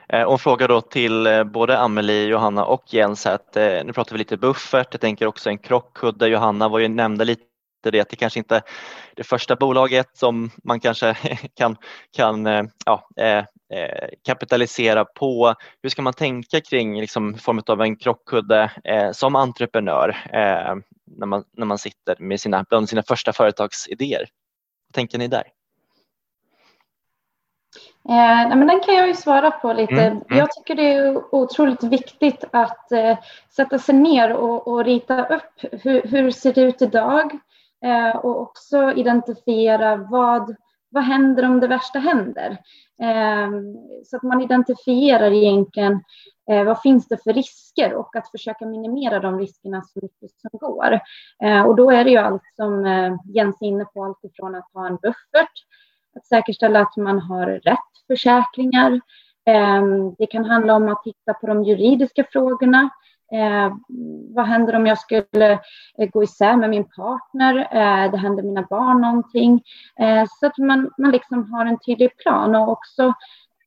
Eh, 0.09 0.22
och 0.22 0.32
en 0.32 0.38
fråga 0.38 0.66
då 0.66 0.80
till 0.80 1.26
eh, 1.26 1.45
både 1.45 1.78
Amelie, 1.78 2.26
Johanna 2.26 2.64
och 2.64 2.95
Jens. 2.95 3.26
Att, 3.26 3.57
eh, 3.57 3.84
nu 3.84 3.93
pratar 3.93 4.12
vi 4.12 4.18
lite 4.18 4.36
buffert, 4.36 4.88
jag 4.90 5.01
tänker 5.01 5.26
också 5.26 5.51
en 5.51 5.59
krockkudde. 5.59 6.28
Johanna 6.28 6.68
var 6.68 6.78
ju 6.78 6.88
nämnde 6.88 7.24
lite 7.24 7.43
det 7.82 8.01
att 8.01 8.09
det 8.09 8.16
kanske 8.16 8.38
inte 8.38 8.57
är 8.57 8.62
det 9.16 9.24
första 9.24 9.57
bolaget 9.57 10.16
som 10.16 10.51
man 10.64 10.80
kanske 10.80 11.16
kan, 11.55 11.76
kan 12.16 12.47
ja, 12.86 13.09
kapitalisera 14.27 15.05
på. 15.05 15.55
Hur 15.83 15.91
ska 15.91 16.03
man 16.03 16.12
tänka 16.12 16.61
kring 16.61 17.01
liksom, 17.01 17.35
form 17.35 17.62
av 17.66 17.83
en 17.83 17.97
krockkudde 17.97 18.70
som 19.12 19.37
entreprenör 19.37 20.16
när, 21.18 21.27
man, 21.27 21.45
när 21.57 21.66
man 21.66 21.79
sitter 21.79 22.16
med 22.18 22.41
sina, 22.41 22.64
bland 22.68 22.89
sina 22.89 23.03
första 23.03 23.33
företagsidéer? 23.33 24.27
Vad 24.89 24.95
tänker 24.95 25.18
ni 25.18 25.29
där? 25.29 25.45
Eh, 28.09 28.49
nej, 28.49 28.57
men 28.57 28.66
den 28.66 28.81
kan 28.81 28.95
jag 28.95 29.09
ju 29.09 29.14
svara 29.14 29.51
på 29.51 29.73
lite. 29.73 29.93
Mm, 29.93 30.12
mm. 30.12 30.39
Jag 30.39 30.51
tycker 30.51 30.75
det 30.75 30.93
är 30.93 31.35
otroligt 31.35 31.83
viktigt 31.83 32.45
att 32.51 32.93
eh, 32.93 33.18
sätta 33.51 33.79
sig 33.79 33.95
ner 33.95 34.33
och, 34.33 34.68
och 34.68 34.85
rita 34.85 35.27
upp 35.27 35.83
hur, 35.83 36.03
hur 36.03 36.31
ser 36.31 36.53
det 36.53 36.61
ut 36.61 36.83
idag 36.83 37.39
eh, 37.85 38.16
och 38.16 38.41
också 38.41 38.93
identifiera 38.93 39.97
vad, 39.97 40.57
vad 40.93 41.05
händer 41.05 41.45
om 41.45 41.61
det 41.61 41.66
värsta 41.66 41.99
händer? 41.99 42.59
Ehm, 43.03 43.76
så 44.05 44.16
att 44.16 44.22
man 44.22 44.40
identifierar 44.40 45.30
egentligen 45.30 46.01
eh, 46.51 46.64
vad 46.64 46.80
finns 46.80 47.09
det 47.09 47.22
för 47.22 47.32
risker 47.32 47.95
och 47.95 48.16
att 48.16 48.30
försöka 48.30 48.66
minimera 48.66 49.20
de 49.20 49.38
riskerna 49.38 49.82
så 49.82 49.99
mycket 50.03 50.30
som 50.30 50.51
går. 50.53 51.01
Eh, 51.43 51.62
och 51.62 51.76
då 51.76 51.90
är 51.90 52.05
det 52.05 52.11
ju 52.11 52.16
allt 52.16 52.43
som 52.57 52.86
eh, 52.86 53.14
Jens 53.24 53.62
är 53.62 53.66
inne 53.66 53.84
på, 53.84 54.05
allt 54.05 54.24
ifrån 54.24 54.55
att 54.55 54.70
ha 54.72 54.86
en 54.86 54.97
buffert, 54.97 55.53
att 56.16 56.26
säkerställa 56.26 56.80
att 56.80 56.97
man 56.97 57.18
har 57.18 57.47
rätt 57.47 58.07
försäkringar. 58.07 59.01
Ehm, 59.47 60.14
det 60.18 60.26
kan 60.26 60.45
handla 60.45 60.74
om 60.74 60.88
att 60.88 61.03
titta 61.05 61.34
på 61.34 61.47
de 61.47 61.64
juridiska 61.64 62.24
frågorna. 62.32 62.90
Eh, 63.33 63.72
vad 64.35 64.47
händer 64.47 64.74
om 64.76 64.87
jag 64.87 64.99
skulle 64.99 65.53
eh, 65.99 66.09
gå 66.12 66.22
isär 66.22 66.57
med 66.57 66.70
min 66.70 66.85
partner? 66.85 67.57
Eh, 67.57 68.11
det 68.11 68.16
händer 68.16 68.43
mina 68.43 68.66
barn 68.70 69.01
någonting. 69.01 69.62
Eh, 70.01 70.24
så 70.28 70.47
att 70.47 70.59
man, 70.59 70.91
man 70.99 71.11
liksom 71.11 71.53
har 71.53 71.66
en 71.66 71.78
tydlig 71.78 72.16
plan 72.18 72.55
och 72.55 72.68
också 72.68 73.12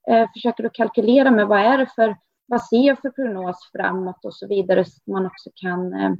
eh, 0.08 0.30
försöker 0.34 0.64
att 0.64 0.74
kalkylera 0.74 1.32
med 1.32 1.48
vad 1.48 1.60
är 1.60 1.78
det 1.78 1.88
för, 1.96 2.16
vad 2.48 2.64
ser 2.64 2.88
jag 2.88 3.00
för 3.00 3.10
prognos 3.10 3.70
framåt 3.72 4.26
och 4.26 4.34
så 4.34 4.48
vidare 4.48 4.86
så 4.86 4.98
att 5.02 5.14
man 5.14 5.26
också 5.26 5.50
kan 5.56 5.94
eh, 5.94 6.12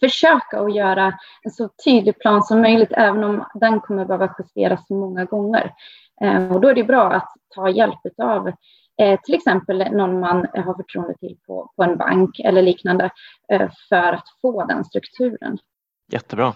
försöka 0.00 0.60
att 0.60 0.74
göra 0.74 1.18
en 1.42 1.50
så 1.50 1.68
tydlig 1.84 2.18
plan 2.18 2.42
som 2.42 2.60
möjligt, 2.60 2.92
även 2.92 3.24
om 3.24 3.44
den 3.54 3.80
kommer 3.80 4.04
behöva 4.04 4.34
justeras 4.38 4.90
många 4.90 5.24
gånger. 5.24 5.72
Eh, 6.20 6.52
och 6.52 6.60
då 6.60 6.68
är 6.68 6.74
det 6.74 6.84
bra 6.84 7.12
att 7.12 7.32
ta 7.54 7.68
hjälp 7.68 8.00
av 8.22 8.52
eh, 9.00 9.20
till 9.20 9.34
exempel 9.34 9.78
någon 9.92 10.20
man 10.20 10.46
har 10.54 10.74
förtroende 10.74 11.14
till 11.18 11.36
på, 11.46 11.72
på 11.76 11.82
en 11.82 11.96
bank 11.96 12.38
eller 12.38 12.62
liknande 12.62 13.10
eh, 13.52 13.70
för 13.88 14.12
att 14.12 14.26
få 14.42 14.66
den 14.66 14.84
strukturen. 14.84 15.58
Jättebra. 16.12 16.54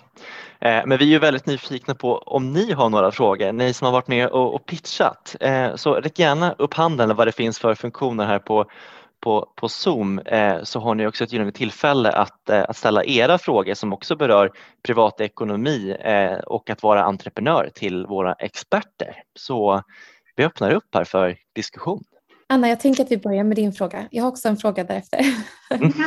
Eh, 0.60 0.82
men 0.86 0.98
vi 0.98 1.04
är 1.04 1.08
ju 1.08 1.18
väldigt 1.18 1.46
nyfikna 1.46 1.94
på 1.94 2.18
om 2.18 2.52
ni 2.52 2.72
har 2.72 2.88
några 2.88 3.10
frågor, 3.10 3.52
ni 3.52 3.72
som 3.72 3.84
har 3.84 3.92
varit 3.92 4.08
med 4.08 4.28
och, 4.28 4.54
och 4.54 4.66
pitchat. 4.66 5.36
Eh, 5.40 5.74
så 5.74 5.94
räck 5.94 6.18
gärna 6.18 6.52
upp 6.52 6.74
handen 6.74 7.16
vad 7.16 7.26
det 7.26 7.32
finns 7.32 7.58
för 7.58 7.74
funktioner 7.74 8.26
här 8.26 8.38
på, 8.38 8.64
på, 9.20 9.52
på 9.56 9.68
Zoom 9.68 10.18
eh, 10.18 10.62
så 10.62 10.80
har 10.80 10.94
ni 10.94 11.06
också 11.06 11.24
ett 11.24 11.32
gyllene 11.32 11.52
tillfälle 11.52 12.12
att, 12.12 12.48
eh, 12.50 12.64
att 12.68 12.76
ställa 12.76 13.04
era 13.04 13.38
frågor 13.38 13.74
som 13.74 13.92
också 13.92 14.16
berör 14.16 14.52
privatekonomi 14.82 15.96
eh, 16.00 16.38
och 16.38 16.70
att 16.70 16.82
vara 16.82 17.04
entreprenör 17.04 17.70
till 17.74 18.06
våra 18.06 18.32
experter. 18.32 19.22
Så 19.38 19.82
vi 20.36 20.44
öppnar 20.44 20.70
upp 20.70 20.94
här 20.94 21.04
för 21.04 21.36
diskussion. 21.54 22.04
Anna, 22.48 22.68
jag 22.68 22.80
tänker 22.80 23.04
att 23.04 23.10
vi 23.10 23.18
börjar 23.18 23.44
med 23.44 23.56
din 23.56 23.72
fråga. 23.72 24.08
Jag 24.10 24.22
har 24.22 24.30
också 24.30 24.48
en 24.48 24.56
fråga 24.56 24.84
därefter. 24.84 25.20
Mm. 25.70 25.92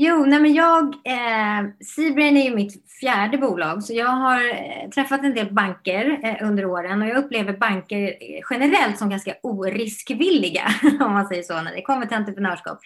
Jo, 0.00 0.24
nej 0.26 0.40
men 0.40 0.54
jag, 0.54 0.84
eh, 0.84 1.70
Seabrain 1.94 2.36
är 2.36 2.44
ju 2.44 2.54
mitt 2.54 2.90
fjärde 3.00 3.38
bolag, 3.38 3.84
så 3.84 3.94
jag 3.94 4.06
har 4.06 4.40
eh, 4.48 4.90
träffat 4.90 5.24
en 5.24 5.34
del 5.34 5.54
banker 5.54 6.20
eh, 6.22 6.48
under 6.48 6.66
åren 6.66 7.02
och 7.02 7.08
jag 7.08 7.16
upplever 7.16 7.52
banker 7.52 8.02
eh, 8.02 8.40
generellt 8.50 8.98
som 8.98 9.10
ganska 9.10 9.34
oriskvilliga, 9.42 10.62
om 11.00 11.12
man 11.12 11.26
säger 11.26 11.42
så, 11.42 11.62
när 11.62 11.74
det 11.74 11.82
kommer 11.82 12.06
till 12.06 12.16
entreprenörskap. 12.16 12.78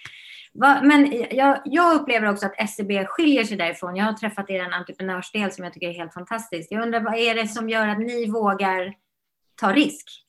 Va, 0.55 0.81
men 0.83 1.25
jag, 1.31 1.61
jag, 1.65 1.95
upplever 1.95 2.31
också 2.31 2.47
att 2.47 2.71
SEB 2.71 3.07
skiljer 3.07 3.45
sig 3.45 3.57
därifrån. 3.57 3.97
Jag 3.97 4.05
har 4.05 4.13
träffat 4.13 4.51
er 4.51 4.61
en 4.61 4.73
entreprenörsdel 4.73 5.53
som 5.53 5.65
jag 5.65 5.73
tycker 5.73 5.89
är 5.89 5.99
helt 5.99 6.15
fantastisk. 6.15 6.69
Jag 6.71 6.83
undrar, 6.83 7.01
vad 7.01 7.15
är 7.15 7.35
det 7.35 7.49
som 7.49 7.69
gör 7.69 7.89
att 7.89 7.99
ni 7.99 8.31
vågar 8.31 8.95
ta 9.61 9.73
risk? 9.73 10.22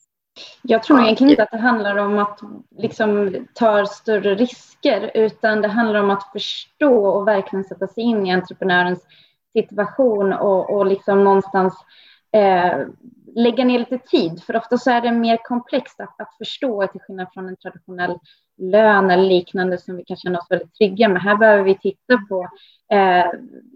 Jag 0.62 0.82
tror 0.82 1.00
egentligen 1.00 1.30
inte 1.30 1.42
att 1.42 1.50
det 1.50 1.58
handlar 1.58 1.96
om 1.96 2.18
att 2.18 2.40
liksom 2.76 3.36
ta 3.54 3.86
större 3.86 4.34
risker, 4.34 5.10
utan 5.14 5.62
det 5.62 5.68
handlar 5.68 6.00
om 6.00 6.10
att 6.10 6.32
förstå 6.32 7.06
och 7.06 7.28
verkligen 7.28 7.64
sätta 7.64 7.86
sig 7.86 8.04
in 8.04 8.26
i 8.26 8.32
entreprenörens 8.32 9.06
situation 9.52 10.32
och, 10.32 10.70
och 10.70 10.86
liksom 10.86 11.24
någonstans 11.24 11.74
eh, 12.32 12.86
lägga 13.34 13.64
ner 13.64 13.78
lite 13.78 13.98
tid. 13.98 14.42
För 14.42 14.56
ofta 14.56 14.78
så 14.78 14.90
är 14.90 15.00
det 15.00 15.12
mer 15.12 15.38
komplext 15.44 16.00
att, 16.00 16.20
att 16.20 16.36
förstå 16.38 16.86
till 16.86 17.00
skillnad 17.00 17.28
från 17.34 17.48
en 17.48 17.56
traditionell 17.56 18.18
lön 18.56 19.10
eller 19.10 19.24
liknande 19.24 19.78
som 19.78 19.96
vi 19.96 20.04
kan 20.04 20.16
känna 20.16 20.38
oss 20.38 20.46
väldigt 20.50 20.74
trygga 20.74 21.08
med. 21.08 21.22
Här 21.22 21.36
behöver 21.36 21.62
vi 21.62 21.78
titta 21.78 22.18
på 22.28 22.48
eh, 22.92 23.26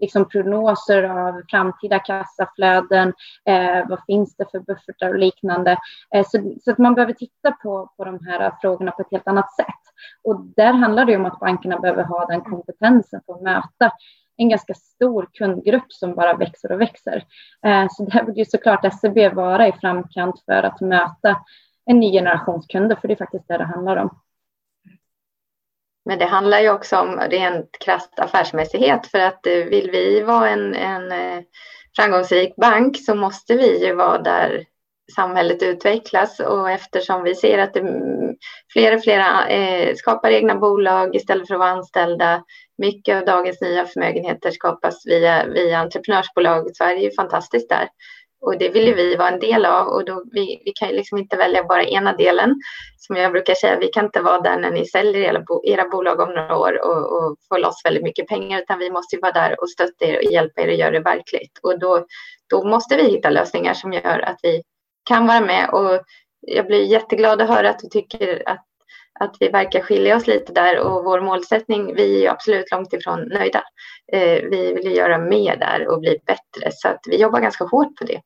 liksom 0.01 0.29
prognoser 0.29 1.03
av 1.03 1.41
framtida 1.49 1.99
kassaflöden. 1.99 3.13
Eh, 3.45 3.89
vad 3.89 3.99
finns 4.07 4.35
det 4.35 4.51
för 4.51 4.59
buffertar 4.59 5.09
och 5.09 5.19
liknande? 5.19 5.77
Eh, 6.15 6.25
så, 6.27 6.53
så, 6.63 6.71
att 6.71 6.77
man 6.77 6.95
behöver 6.95 7.13
titta 7.13 7.51
på, 7.51 7.93
på 7.97 8.05
de 8.05 8.19
här 8.25 8.53
frågorna 8.61 8.91
på 8.91 9.01
ett 9.01 9.11
helt 9.11 9.27
annat 9.27 9.55
sätt. 9.55 9.83
Och 10.23 10.41
där 10.55 10.73
handlar 10.73 11.05
det 11.05 11.15
om 11.15 11.25
att 11.25 11.39
bankerna 11.39 11.79
behöver 11.79 12.03
ha 12.03 12.25
den 12.25 12.41
kompetensen 12.41 13.21
för 13.25 13.33
att 13.33 13.41
möta 13.41 13.91
en 14.39 14.49
ganska 14.49 14.73
stor 14.73 15.29
kundgrupp 15.33 15.93
som 15.93 16.15
bara 16.15 16.37
växer 16.37 16.71
och 16.71 16.81
växer. 16.81 17.23
Eh, 17.65 17.87
så 17.89 18.05
där 18.05 18.23
vill 18.23 18.37
ju 18.37 18.45
såklart 18.45 18.93
SEB 19.01 19.33
vara 19.33 19.67
i 19.67 19.71
framkant 19.71 20.43
för 20.45 20.63
att 20.63 20.81
möta 20.81 21.45
en 21.85 21.99
ny 21.99 22.11
generations 22.11 22.67
kunder, 22.67 22.95
för 22.95 23.07
det 23.07 23.13
är 23.13 23.17
faktiskt 23.17 23.47
det 23.47 23.57
det 23.57 23.63
handlar 23.63 23.97
om. 23.97 24.19
Men 26.05 26.19
det 26.19 26.25
handlar 26.25 26.59
ju 26.59 26.69
också 26.69 26.97
om 26.97 27.19
rent 27.19 27.79
krasst 27.79 28.19
affärsmässighet 28.19 29.07
för 29.07 29.19
att 29.19 29.45
eh, 29.45 29.53
vill 29.53 29.91
vi 29.91 30.21
vara 30.21 30.49
en, 30.49 30.75
en 30.75 31.11
eh, 31.11 31.43
framgångsrik 31.95 32.55
bank 32.55 32.97
så 33.05 33.15
måste 33.15 33.55
vi 33.55 33.85
ju 33.85 33.95
vara 33.95 34.21
där 34.21 34.65
samhället 35.15 35.63
utvecklas 35.63 36.39
och 36.39 36.69
eftersom 36.69 37.23
vi 37.23 37.35
ser 37.35 37.57
att 37.57 37.73
det, 37.73 37.81
fler 38.73 38.95
och 38.95 39.03
fler 39.03 39.49
eh, 39.49 39.95
skapar 39.95 40.31
egna 40.31 40.55
bolag 40.55 41.15
istället 41.15 41.47
för 41.47 41.55
att 41.55 41.59
vara 41.59 41.69
anställda. 41.69 42.43
Mycket 42.77 43.17
av 43.17 43.25
dagens 43.25 43.61
nya 43.61 43.85
förmögenheter 43.85 44.51
skapas 44.51 45.05
via, 45.05 45.45
via 45.45 45.79
entreprenörsbolag. 45.79 46.75
Sverige 46.75 47.07
är 47.07 47.15
fantastiskt 47.15 47.69
där. 47.69 47.87
Och 48.41 48.57
det 48.57 48.69
vill 48.69 48.87
ju 48.87 48.93
vi 48.93 49.15
vara 49.15 49.29
en 49.29 49.39
del 49.39 49.65
av 49.65 49.87
och 49.87 50.05
då 50.05 50.23
vi, 50.31 50.61
vi 50.65 50.71
kan 50.71 50.89
ju 50.89 50.95
liksom 50.95 51.17
inte 51.17 51.37
välja 51.37 51.63
bara 51.63 51.83
ena 51.83 52.13
delen. 52.13 52.55
Som 52.97 53.15
jag 53.15 53.31
brukar 53.31 53.53
säga, 53.53 53.79
vi 53.79 53.87
kan 53.87 54.05
inte 54.05 54.21
vara 54.21 54.41
där 54.41 54.59
när 54.59 54.71
ni 54.71 54.85
säljer 54.85 55.21
era, 55.21 55.43
era 55.63 55.89
bolag 55.89 56.19
om 56.19 56.29
några 56.29 56.57
år 56.57 56.81
och, 56.85 57.17
och 57.17 57.37
får 57.49 57.57
loss 57.57 57.81
väldigt 57.85 58.03
mycket 58.03 58.27
pengar, 58.27 58.61
utan 58.61 58.79
vi 58.79 58.91
måste 58.91 59.15
ju 59.15 59.21
vara 59.21 59.31
där 59.31 59.61
och 59.61 59.69
stötta 59.69 60.05
er 60.05 60.17
och 60.17 60.31
hjälpa 60.31 60.61
er 60.61 60.67
att 60.67 60.77
göra 60.77 60.91
det 60.91 60.99
verkligt. 60.99 61.59
Och 61.63 61.79
då, 61.79 62.05
då 62.49 62.63
måste 62.63 62.95
vi 62.95 63.03
hitta 63.03 63.29
lösningar 63.29 63.73
som 63.73 63.93
gör 63.93 64.19
att 64.19 64.39
vi 64.43 64.63
kan 65.09 65.27
vara 65.27 65.41
med 65.41 65.69
och 65.69 66.01
jag 66.41 66.67
blir 66.67 66.83
jätteglad 66.83 67.41
att 67.41 67.49
höra 67.49 67.69
att 67.69 67.79
du 67.79 67.87
tycker 67.87 68.49
att, 68.49 68.65
att 69.19 69.35
vi 69.39 69.49
verkar 69.49 69.81
skilja 69.81 70.15
oss 70.15 70.27
lite 70.27 70.53
där 70.53 70.79
och 70.79 71.03
vår 71.03 71.21
målsättning, 71.21 71.95
vi 71.95 72.15
är 72.15 72.21
ju 72.21 72.27
absolut 72.27 72.71
långt 72.71 72.93
ifrån 72.93 73.19
nöjda. 73.19 73.63
Eh, 74.11 74.43
vi 74.51 74.73
vill 74.73 74.85
ju 74.85 74.95
göra 74.95 75.17
mer 75.17 75.57
där 75.57 75.87
och 75.87 75.99
bli 75.99 76.17
bättre 76.25 76.71
så 76.71 76.87
att 76.87 76.99
vi 77.07 77.21
jobbar 77.21 77.39
ganska 77.39 77.63
hårt 77.63 77.95
på 77.95 78.03
det. 78.03 78.21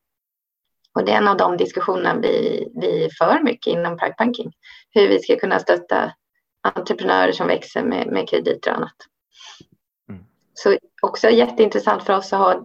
Och 0.95 1.05
det 1.05 1.11
är 1.11 1.17
en 1.17 1.27
av 1.27 1.37
de 1.37 1.57
diskussionerna 1.57 2.19
vi, 2.21 2.67
vi 2.81 3.09
för 3.17 3.39
mycket 3.43 3.73
inom 3.73 3.97
Private 3.97 4.15
Banking. 4.17 4.51
Hur 4.91 5.07
vi 5.07 5.19
ska 5.19 5.35
kunna 5.35 5.59
stötta 5.59 6.13
entreprenörer 6.61 7.31
som 7.31 7.47
växer 7.47 7.83
med, 7.83 8.07
med 8.07 8.29
krediter 8.29 8.71
och 8.71 8.77
annat. 8.77 8.95
Mm. 10.09 10.23
Så 10.53 10.77
också 11.01 11.29
jätteintressant 11.29 12.03
för 12.03 12.13
oss 12.13 12.33
att 12.33 12.39
ha, 12.39 12.63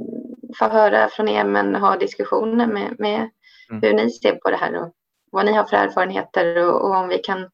få 0.59 0.65
höra 0.65 1.09
från 1.09 1.29
er 1.29 1.45
men 1.45 1.75
ha 1.75 1.97
diskussioner 1.97 2.67
med, 2.67 2.95
med 2.99 3.29
mm. 3.71 3.83
hur 3.83 3.93
ni 3.93 4.11
ser 4.11 4.35
på 4.35 4.51
det 4.51 4.57
här 4.57 4.83
och 4.83 4.93
vad 5.31 5.47
ni 5.47 5.53
har 5.53 5.65
för 5.65 5.77
erfarenheter 5.77 6.57
och, 6.57 6.81
och 6.85 6.97
om 6.97 7.09
vi 7.09 7.19
kan 7.19 7.51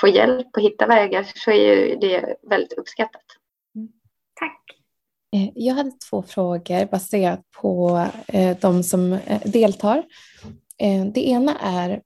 få 0.00 0.08
hjälp 0.08 0.46
och 0.56 0.62
hitta 0.62 0.86
vägar 0.86 1.26
så 1.34 1.50
är 1.50 1.76
ju 1.76 1.96
det 1.96 2.36
väldigt 2.50 2.72
uppskattat. 2.72 3.24
Mm. 3.74 3.88
Tack. 4.40 4.62
Eh, 5.34 5.50
jag 5.54 5.74
hade 5.74 5.92
två 6.10 6.22
frågor 6.22 6.86
baserat 6.86 7.40
på 7.60 8.06
eh, 8.28 8.56
de 8.60 8.82
som 8.82 9.12
eh, 9.12 9.40
deltar. 9.44 10.04
Det 11.14 11.28
ena 11.28 11.58
är 11.58 12.02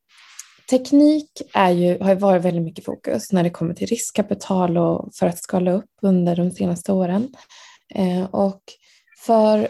teknik 0.70 1.30
är 1.54 1.70
ju, 1.70 1.98
har 1.98 2.14
varit 2.14 2.44
väldigt 2.44 2.62
mycket 2.62 2.84
fokus 2.84 3.32
när 3.32 3.42
det 3.42 3.50
kommer 3.50 3.74
till 3.74 3.86
riskkapital 3.86 4.78
och 4.78 5.14
för 5.14 5.26
att 5.26 5.42
skala 5.42 5.72
upp 5.72 5.90
under 6.02 6.36
de 6.36 6.50
senaste 6.50 6.92
åren. 6.92 7.34
Och 8.30 8.62
för 9.18 9.68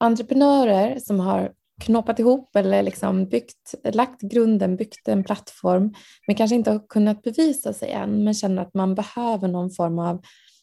entreprenörer 0.00 0.98
som 0.98 1.20
har 1.20 1.52
knoppat 1.82 2.18
ihop 2.18 2.56
eller 2.56 2.82
liksom 2.82 3.28
byggt, 3.28 3.74
lagt 3.92 4.20
grunden, 4.20 4.76
byggt 4.76 5.08
en 5.08 5.24
plattform 5.24 5.94
men 6.26 6.36
kanske 6.36 6.56
inte 6.56 6.70
har 6.70 6.88
kunnat 6.88 7.22
bevisa 7.22 7.72
sig 7.72 7.90
än 7.90 8.24
men 8.24 8.34
känner 8.34 8.62
att 8.62 8.74
man 8.74 8.94
behöver 8.94 9.48
någon 9.48 9.70
form 9.70 9.98
av 9.98 10.22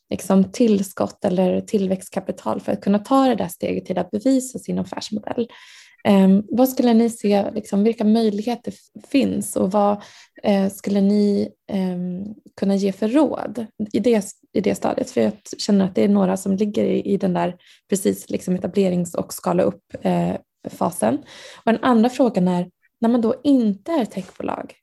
liksom 0.09 0.51
tillskott 0.51 1.25
eller 1.25 1.61
tillväxtkapital 1.61 2.61
för 2.61 2.71
att 2.71 2.81
kunna 2.81 2.99
ta 2.99 3.27
det 3.27 3.35
där 3.35 3.47
steget 3.47 3.85
till 3.85 3.97
att 3.97 4.11
bevisa 4.11 4.59
sin 4.59 4.79
affärsmodell. 4.79 5.47
Eh, 6.03 6.29
vad 6.49 6.69
skulle 6.69 6.93
ni 6.93 7.09
se, 7.09 7.51
liksom, 7.51 7.83
vilka 7.83 8.03
möjligheter 8.03 8.73
finns 9.07 9.55
och 9.55 9.71
vad 9.71 10.01
eh, 10.43 10.69
skulle 10.69 11.01
ni 11.01 11.49
eh, 11.71 12.33
kunna 12.59 12.75
ge 12.75 12.91
för 12.91 13.07
råd 13.07 13.65
i 13.93 13.99
det, 13.99 14.25
i 14.53 14.61
det 14.61 14.75
stadiet? 14.75 15.11
För 15.11 15.21
jag 15.21 15.33
känner 15.57 15.85
att 15.85 15.95
det 15.95 16.03
är 16.03 16.09
några 16.09 16.37
som 16.37 16.55
ligger 16.55 16.83
i, 16.83 17.01
i 17.13 17.17
den 17.17 17.33
där 17.33 17.55
precis 17.89 18.29
liksom 18.29 18.55
etablerings 18.55 19.15
och 19.15 19.33
skala 19.33 19.63
upp 19.63 19.83
eh, 20.01 20.35
fasen. 20.69 21.17
Och 21.65 21.71
den 21.71 21.83
andra 21.83 22.09
frågan 22.09 22.47
är, 22.47 22.69
när 22.99 23.09
man 23.09 23.21
då 23.21 23.35
inte 23.43 23.91
är 23.91 24.05
techbolag 24.05 24.75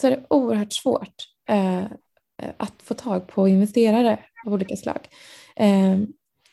så 0.00 0.06
är 0.06 0.10
det 0.10 0.24
oerhört 0.30 0.72
svårt 0.72 1.14
eh, 1.48 1.78
eh, 1.78 2.50
att 2.56 2.82
få 2.82 2.94
tag 2.94 3.26
på 3.26 3.48
investerare 3.48 4.18
av 4.46 4.52
olika 4.52 4.76
slag. 4.76 5.08
Eh, 5.56 5.98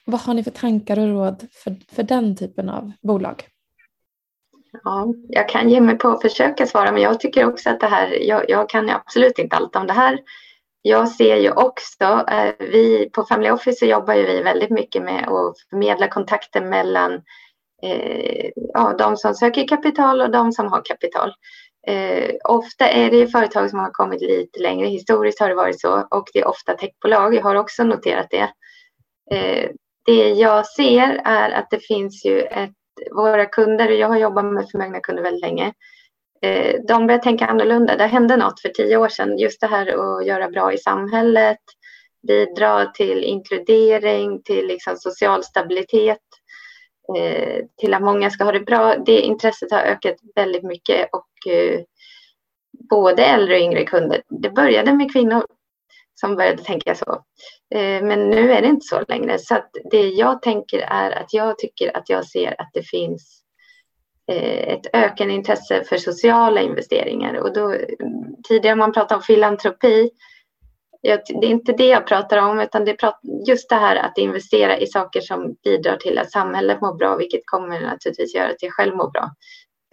vad 0.06 0.22
har 0.22 0.34
ni 0.34 0.44
för 0.44 0.52
tankar 0.52 1.00
och 1.00 1.08
råd 1.08 1.48
för, 1.52 1.76
för 1.92 2.04
den 2.04 2.38
typen 2.38 2.70
av 2.70 2.92
bolag? 3.02 3.48
Ja, 4.84 5.14
jag 5.30 5.50
kan 5.50 5.70
ge 5.70 5.82
mig 5.82 5.98
på 5.98 6.08
att 6.08 6.22
försöka 6.22 6.68
svara, 6.68 6.92
men 6.92 7.02
jag 7.02 7.20
tycker 7.20 7.46
också 7.46 7.70
att 7.70 7.80
det 7.80 7.88
här, 7.88 8.28
jag, 8.28 8.50
jag 8.50 8.70
kan 8.70 8.90
absolut 8.90 9.40
inte 9.40 9.56
allt 9.56 9.76
om 9.76 9.88
det 9.88 9.94
här. 9.94 10.20
Jag 10.82 11.10
ser 11.10 11.36
ju 11.36 11.52
också, 11.52 12.04
eh, 12.04 12.54
vi 12.60 13.10
på 13.14 13.24
Family 13.24 13.50
Office 13.50 13.80
så 13.80 13.86
jobbar 13.86 14.14
ju 14.14 14.26
vi 14.26 14.42
väldigt 14.42 14.70
mycket 14.70 15.04
med 15.04 15.28
att 15.28 15.60
förmedla 15.70 16.08
kontakter 16.08 16.62
mellan 16.62 17.22
Eh, 17.84 18.52
ja, 18.74 18.96
de 18.98 19.18
som 19.18 19.34
söker 19.34 19.68
kapital 19.68 20.22
och 20.22 20.32
de 20.32 20.52
som 20.52 20.68
har 20.68 20.82
kapital. 20.86 21.34
Eh, 21.88 22.36
ofta 22.44 22.90
är 22.90 23.12
det 23.12 23.28
företag 23.28 23.70
som 23.70 23.80
har 23.80 23.92
kommit 23.92 24.22
lite 24.22 24.60
längre. 24.60 24.88
Historiskt 24.88 25.40
har 25.40 25.50
det 25.50 25.56
varit 25.56 25.82
så 25.82 26.08
och 26.12 26.30
det 26.34 26.40
är 26.40 26.48
ofta 26.48 26.74
techbolag. 26.74 27.36
Jag 27.36 27.42
har 27.42 27.56
också 27.56 27.84
noterat 27.84 28.28
det. 28.30 28.52
Eh, 29.36 29.70
det 30.06 30.30
jag 30.30 30.68
ser 30.68 31.22
är 31.26 31.52
att 31.52 31.70
det 31.70 31.80
finns 31.80 32.26
ju 32.26 32.42
ett, 32.42 32.72
våra 33.12 33.46
kunder, 33.46 33.90
jag 33.90 34.08
har 34.08 34.18
jobbat 34.18 34.46
med 34.46 34.70
förmögna 34.70 35.00
kunder 35.00 35.24
väldigt 35.24 35.42
länge, 35.42 35.74
eh, 36.42 36.76
de 36.88 37.08
börjar 37.08 37.20
tänka 37.20 37.46
annorlunda. 37.46 37.98
Det 37.98 38.08
hände 38.08 38.38
något 38.38 38.62
för 38.62 38.70
tio 38.70 38.98
år 38.98 39.10
sedan, 39.10 39.38
just 39.38 39.62
det 39.62 39.68
här 39.68 39.88
att 39.88 40.26
göra 40.26 40.50
bra 40.50 40.74
i 40.74 40.78
samhället, 40.78 41.60
bidra 42.28 42.86
till 42.86 43.24
inkludering, 43.24 44.44
till 44.44 44.68
liksom 44.68 44.98
social 44.98 45.44
stabilitet, 45.44 46.18
eh, 47.18 47.66
till 47.78 47.94
att 47.94 48.02
många 48.02 48.30
ska 48.30 48.44
ha 48.44 48.52
det 48.52 48.60
bra. 48.60 48.96
Det 49.06 49.22
intresset 49.22 49.72
har 49.72 49.80
ökat 49.80 50.16
väldigt 50.36 50.64
mycket 50.64 51.10
och 51.12 51.52
eh, 51.52 51.82
både 52.90 53.26
äldre 53.26 53.56
och 53.56 53.62
yngre 53.62 53.86
kunder. 53.86 54.22
Det 54.30 54.50
började 54.50 54.94
med 54.94 55.12
kvinnor 55.14 55.44
som 56.22 56.36
började 56.36 56.64
tänka 56.64 56.96
så. 56.96 57.12
Eh, 57.76 58.04
men 58.04 58.30
nu 58.30 58.52
är 58.52 58.62
det 58.62 58.68
inte 58.68 58.86
så 58.86 59.04
längre. 59.08 59.40
Så 59.40 59.56
att 59.56 59.70
det 59.92 60.10
jag 60.10 60.42
tänker 60.42 60.80
är 60.80 61.12
att 61.12 61.34
jag 61.34 61.58
tycker 61.58 61.98
att 61.98 62.10
jag 62.10 62.26
ser 62.26 62.62
att 62.62 62.70
det 62.74 62.84
finns 62.84 63.44
eh, 64.32 64.74
ett 64.74 64.88
ökande 64.94 65.34
intresse 65.34 65.84
för 65.84 65.98
sociala 65.98 66.62
investeringar. 66.62 67.34
Och 67.34 67.54
då, 67.54 67.76
tidigare 68.48 68.76
man 68.76 68.94
pratade 68.94 69.16
om 69.16 69.22
filantropi 69.22 70.10
det 71.04 71.46
är 71.48 71.50
inte 71.50 71.74
det 71.74 71.88
jag 71.88 72.08
pratar 72.08 72.38
om, 72.38 72.60
utan 72.60 72.86
det 72.86 73.04
är 73.04 73.14
just 73.48 73.70
det 73.70 73.76
här 73.76 73.96
att 73.96 74.18
investera 74.18 74.78
i 74.78 74.88
saker 74.88 75.22
som 75.22 75.56
bidrar 75.64 75.98
till 75.98 76.18
att 76.18 76.32
samhället 76.32 76.82
mår 76.82 76.98
bra, 76.98 77.16
vilket 77.16 77.42
kommer 77.46 77.82
naturligtvis 77.82 78.36
göra 78.36 78.50
att 78.50 78.64
jag 78.64 78.74
själv 78.74 78.96
mår 78.96 79.12
bra. 79.12 79.30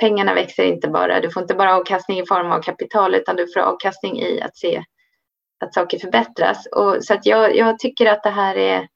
Pengarna 0.01 0.35
växer 0.35 0.65
inte 0.65 0.89
bara, 0.89 1.21
du 1.21 1.31
får 1.31 1.43
inte 1.43 1.55
bara 1.55 1.77
avkastning 1.77 2.19
i 2.19 2.27
form 2.27 2.53
av 2.53 2.63
kapital, 2.63 3.15
utan 3.15 3.37
du 3.37 3.53
får 3.53 3.61
avkastning 3.61 4.21
i 4.21 4.41
att 4.41 4.57
se 4.57 4.85
att 5.61 5.75
saker 5.75 5.99
förbättras. 5.99 6.67
Och, 6.67 7.05
så 7.05 7.15
att 7.15 7.27
jag, 7.27 7.57
jag 7.57 7.79
tycker 7.79 8.07
att 8.07 8.23
det 8.23 8.31
här 8.31 8.57
är 8.57 8.89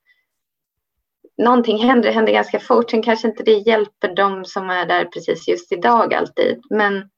någonting 1.42 1.78
händer, 1.78 2.08
det 2.08 2.14
händer 2.14 2.32
ganska 2.32 2.60
fort. 2.60 2.90
Sen 2.90 3.02
kanske 3.02 3.28
inte 3.28 3.42
det 3.42 3.52
hjälper 3.52 4.14
dem 4.14 4.44
som 4.44 4.70
är 4.70 4.86
där 4.86 5.04
precis 5.04 5.48
just 5.48 5.72
idag 5.72 6.14
alltid. 6.14 6.60
Men, 6.70 7.08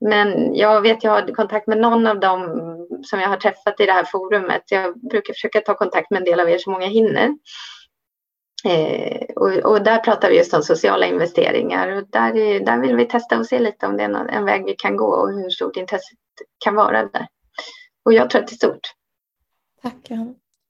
men 0.00 0.54
jag 0.54 0.80
vet, 0.80 1.04
jag 1.04 1.10
har 1.10 1.34
kontakt 1.34 1.66
med 1.66 1.78
någon 1.78 2.06
av 2.06 2.20
dem 2.20 2.62
som 3.02 3.20
jag 3.20 3.28
har 3.28 3.36
träffat 3.36 3.80
i 3.80 3.86
det 3.86 3.92
här 3.92 4.04
forumet. 4.04 4.62
Jag 4.70 5.00
brukar 5.00 5.34
försöka 5.34 5.60
ta 5.60 5.74
kontakt 5.74 6.10
med 6.10 6.18
en 6.18 6.24
del 6.24 6.40
av 6.40 6.50
er 6.50 6.58
så 6.58 6.70
många 6.70 6.86
hinner. 6.86 7.36
Eh, 8.64 9.26
och, 9.36 9.72
och, 9.72 9.82
där 9.82 9.98
pratar 9.98 10.30
vi 10.30 10.36
just 10.36 10.54
om 10.54 10.62
sociala 10.62 11.06
investeringar 11.06 11.88
och 11.88 12.04
där, 12.10 12.36
är, 12.36 12.60
där 12.60 12.78
vill 12.78 12.96
vi 12.96 13.04
testa 13.04 13.38
och 13.38 13.46
se 13.46 13.58
lite 13.58 13.86
om 13.86 13.96
det 13.96 14.02
är 14.02 14.08
en, 14.08 14.28
en 14.28 14.44
väg 14.44 14.64
vi 14.64 14.72
kan 14.72 14.96
gå 14.96 15.06
och 15.06 15.32
hur 15.32 15.50
stort 15.50 15.76
intresset 15.76 16.18
kan 16.64 16.74
vara 16.74 17.02
där. 17.02 17.26
Och 18.04 18.12
jag 18.12 18.30
tror 18.30 18.42
att 18.42 18.48
det 18.48 18.54
är 18.54 18.56
stort. 18.56 18.92
Tack 19.82 20.10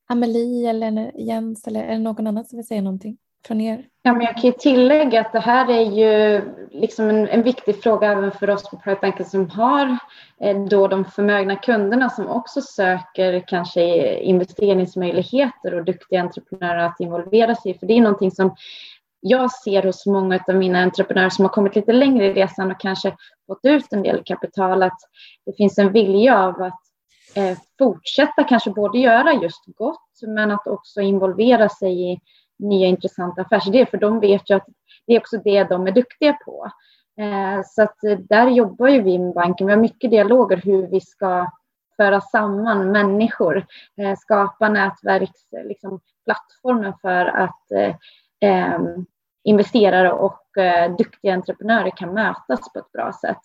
Amelie 0.08 0.70
eller 0.70 1.12
Jens 1.14 1.66
eller 1.66 1.84
är 1.84 1.92
det 1.92 1.98
någon 1.98 2.26
annan 2.26 2.44
som 2.44 2.56
vill 2.56 2.66
säga 2.66 2.82
någonting 2.82 3.18
från 3.46 3.60
er? 3.60 3.84
Ja, 4.02 4.12
men 4.12 4.22
jag 4.22 4.34
kan 4.34 4.42
ju 4.42 4.52
tillägga 4.52 5.20
att 5.20 5.32
det 5.32 5.40
här 5.40 5.70
är 5.70 5.90
ju 5.90 6.42
liksom 6.70 7.08
en, 7.08 7.28
en 7.28 7.42
viktig 7.42 7.82
fråga 7.82 8.12
även 8.12 8.32
för 8.32 8.50
oss 8.50 8.70
på 8.70 8.76
Private 8.76 9.00
Banking 9.00 9.26
som 9.26 9.50
har 9.50 9.98
eh, 10.40 10.64
då 10.64 10.88
de 10.88 11.04
förmögna 11.04 11.56
kunderna 11.56 12.10
som 12.10 12.28
också 12.28 12.60
söker 12.60 13.44
kanske 13.46 14.14
investeringsmöjligheter 14.20 15.74
och 15.74 15.84
duktiga 15.84 16.20
entreprenörer 16.20 16.78
att 16.78 17.00
involvera 17.00 17.54
sig 17.54 17.70
i. 17.70 17.78
För 17.78 17.86
det 17.86 17.94
är 17.94 18.00
någonting 18.00 18.30
som 18.30 18.54
jag 19.20 19.52
ser 19.52 19.82
hos 19.82 20.06
många 20.06 20.40
av 20.48 20.54
mina 20.54 20.82
entreprenörer 20.82 21.30
som 21.30 21.44
har 21.44 21.52
kommit 21.52 21.76
lite 21.76 21.92
längre 21.92 22.26
i 22.26 22.32
resan 22.32 22.70
och 22.70 22.80
kanske 22.80 23.16
fått 23.46 23.60
ut 23.62 23.92
en 23.92 24.02
del 24.02 24.22
kapital 24.24 24.82
att 24.82 24.98
det 25.46 25.56
finns 25.56 25.78
en 25.78 25.92
vilja 25.92 26.38
av 26.38 26.62
att 26.62 26.80
eh, 27.34 27.58
fortsätta 27.78 28.44
kanske 28.44 28.70
både 28.70 28.98
göra 28.98 29.32
just 29.32 29.64
gott 29.66 30.20
men 30.26 30.50
att 30.50 30.66
också 30.66 31.00
involvera 31.00 31.68
sig 31.68 32.12
i 32.12 32.20
nya 32.58 32.86
intressanta 32.86 33.42
affärsidéer 33.42 33.86
för 33.86 33.98
de 33.98 34.20
vet 34.20 34.50
ju 34.50 34.54
att 34.54 34.66
det 35.06 35.14
är 35.14 35.20
också 35.20 35.40
det 35.44 35.64
de 35.64 35.86
är 35.86 35.92
duktiga 35.92 36.32
på. 36.32 36.70
Eh, 37.20 37.60
så 37.64 37.82
att 37.82 38.04
eh, 38.04 38.18
där 38.18 38.48
jobbar 38.48 38.88
ju 38.88 39.02
vi 39.02 39.18
med 39.18 39.34
banken. 39.34 39.66
Vi 39.66 39.72
har 39.72 39.80
mycket 39.80 40.10
dialoger 40.10 40.56
hur 40.56 40.86
vi 40.86 41.00
ska 41.00 41.50
föra 41.96 42.20
samman 42.20 42.92
människor, 42.92 43.66
eh, 44.00 44.16
skapa 44.18 44.68
nätverksplattformen 44.68 46.84
liksom, 46.84 46.98
för 47.00 47.26
att 47.26 47.70
eh, 48.40 48.78
investerare 49.44 50.12
och 50.12 50.58
eh, 50.58 50.96
duktiga 50.96 51.34
entreprenörer 51.34 51.90
kan 51.90 52.14
mötas 52.14 52.72
på 52.72 52.78
ett 52.78 52.92
bra 52.92 53.12
sätt. 53.20 53.40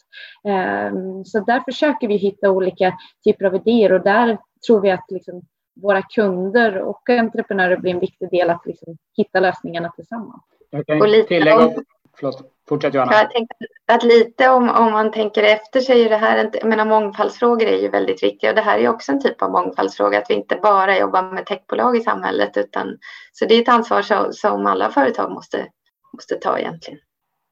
Eh, 0.48 0.92
så 1.26 1.40
där 1.40 1.60
försöker 1.60 2.08
vi 2.08 2.16
hitta 2.16 2.52
olika 2.52 2.98
typer 3.24 3.46
av 3.46 3.56
idéer 3.56 3.92
och 3.92 4.02
där 4.02 4.38
tror 4.68 4.82
vi 4.82 4.92
att 4.92 5.12
liksom, 5.12 5.42
våra 5.76 6.02
kunder 6.02 6.78
och 6.78 7.10
entreprenörer 7.10 7.78
blir 7.78 7.92
en 7.92 8.00
viktig 8.00 8.30
del 8.30 8.50
att 8.50 8.66
liksom, 8.66 8.98
hitta 9.18 9.40
lösningarna 9.40 9.90
tillsammans. 9.90 10.44
Jag 10.70 10.86
kan 10.86 11.02
tillägga, 11.28 11.72
förlåt, 12.18 12.42
fortsätt 12.70 12.94
Johanna. 12.94 13.14
Jag 13.14 13.32
tänkte 13.32 13.56
att 13.88 14.04
lite 14.04 14.50
om, 14.50 14.70
om 14.70 14.92
man 14.92 15.12
tänker 15.12 15.44
efter 15.44 15.80
så 15.80 15.94
är 15.94 16.10
det 16.10 16.18
här, 16.18 16.50
jag 16.54 16.70
menar 16.70 16.86
mångfaldsfrågor 16.86 17.68
är 17.68 17.78
ju 17.78 17.90
väldigt 17.90 18.24
viktiga 18.24 18.50
och 18.50 18.56
det 18.56 18.62
här 18.62 18.80
är 18.80 18.90
också 18.90 19.12
en 19.12 19.22
typ 19.22 19.42
av 19.42 19.52
mångfaldsfråga, 19.52 20.18
att 20.18 20.30
vi 20.30 20.34
inte 20.34 20.60
bara 20.62 20.98
jobbar 20.98 21.34
med 21.34 21.46
techbolag 21.46 21.98
i 21.98 22.02
samhället 22.02 22.58
utan 22.58 22.98
så 23.32 23.46
det 23.46 23.56
är 23.56 23.62
ett 23.62 23.70
ansvar 23.70 24.02
som, 24.02 24.34
som 24.34 24.66
alla 24.66 24.90
företag 24.90 25.32
måste 25.32 25.68
måste 26.14 26.36
ta 26.36 26.60
egentligen. 26.60 27.00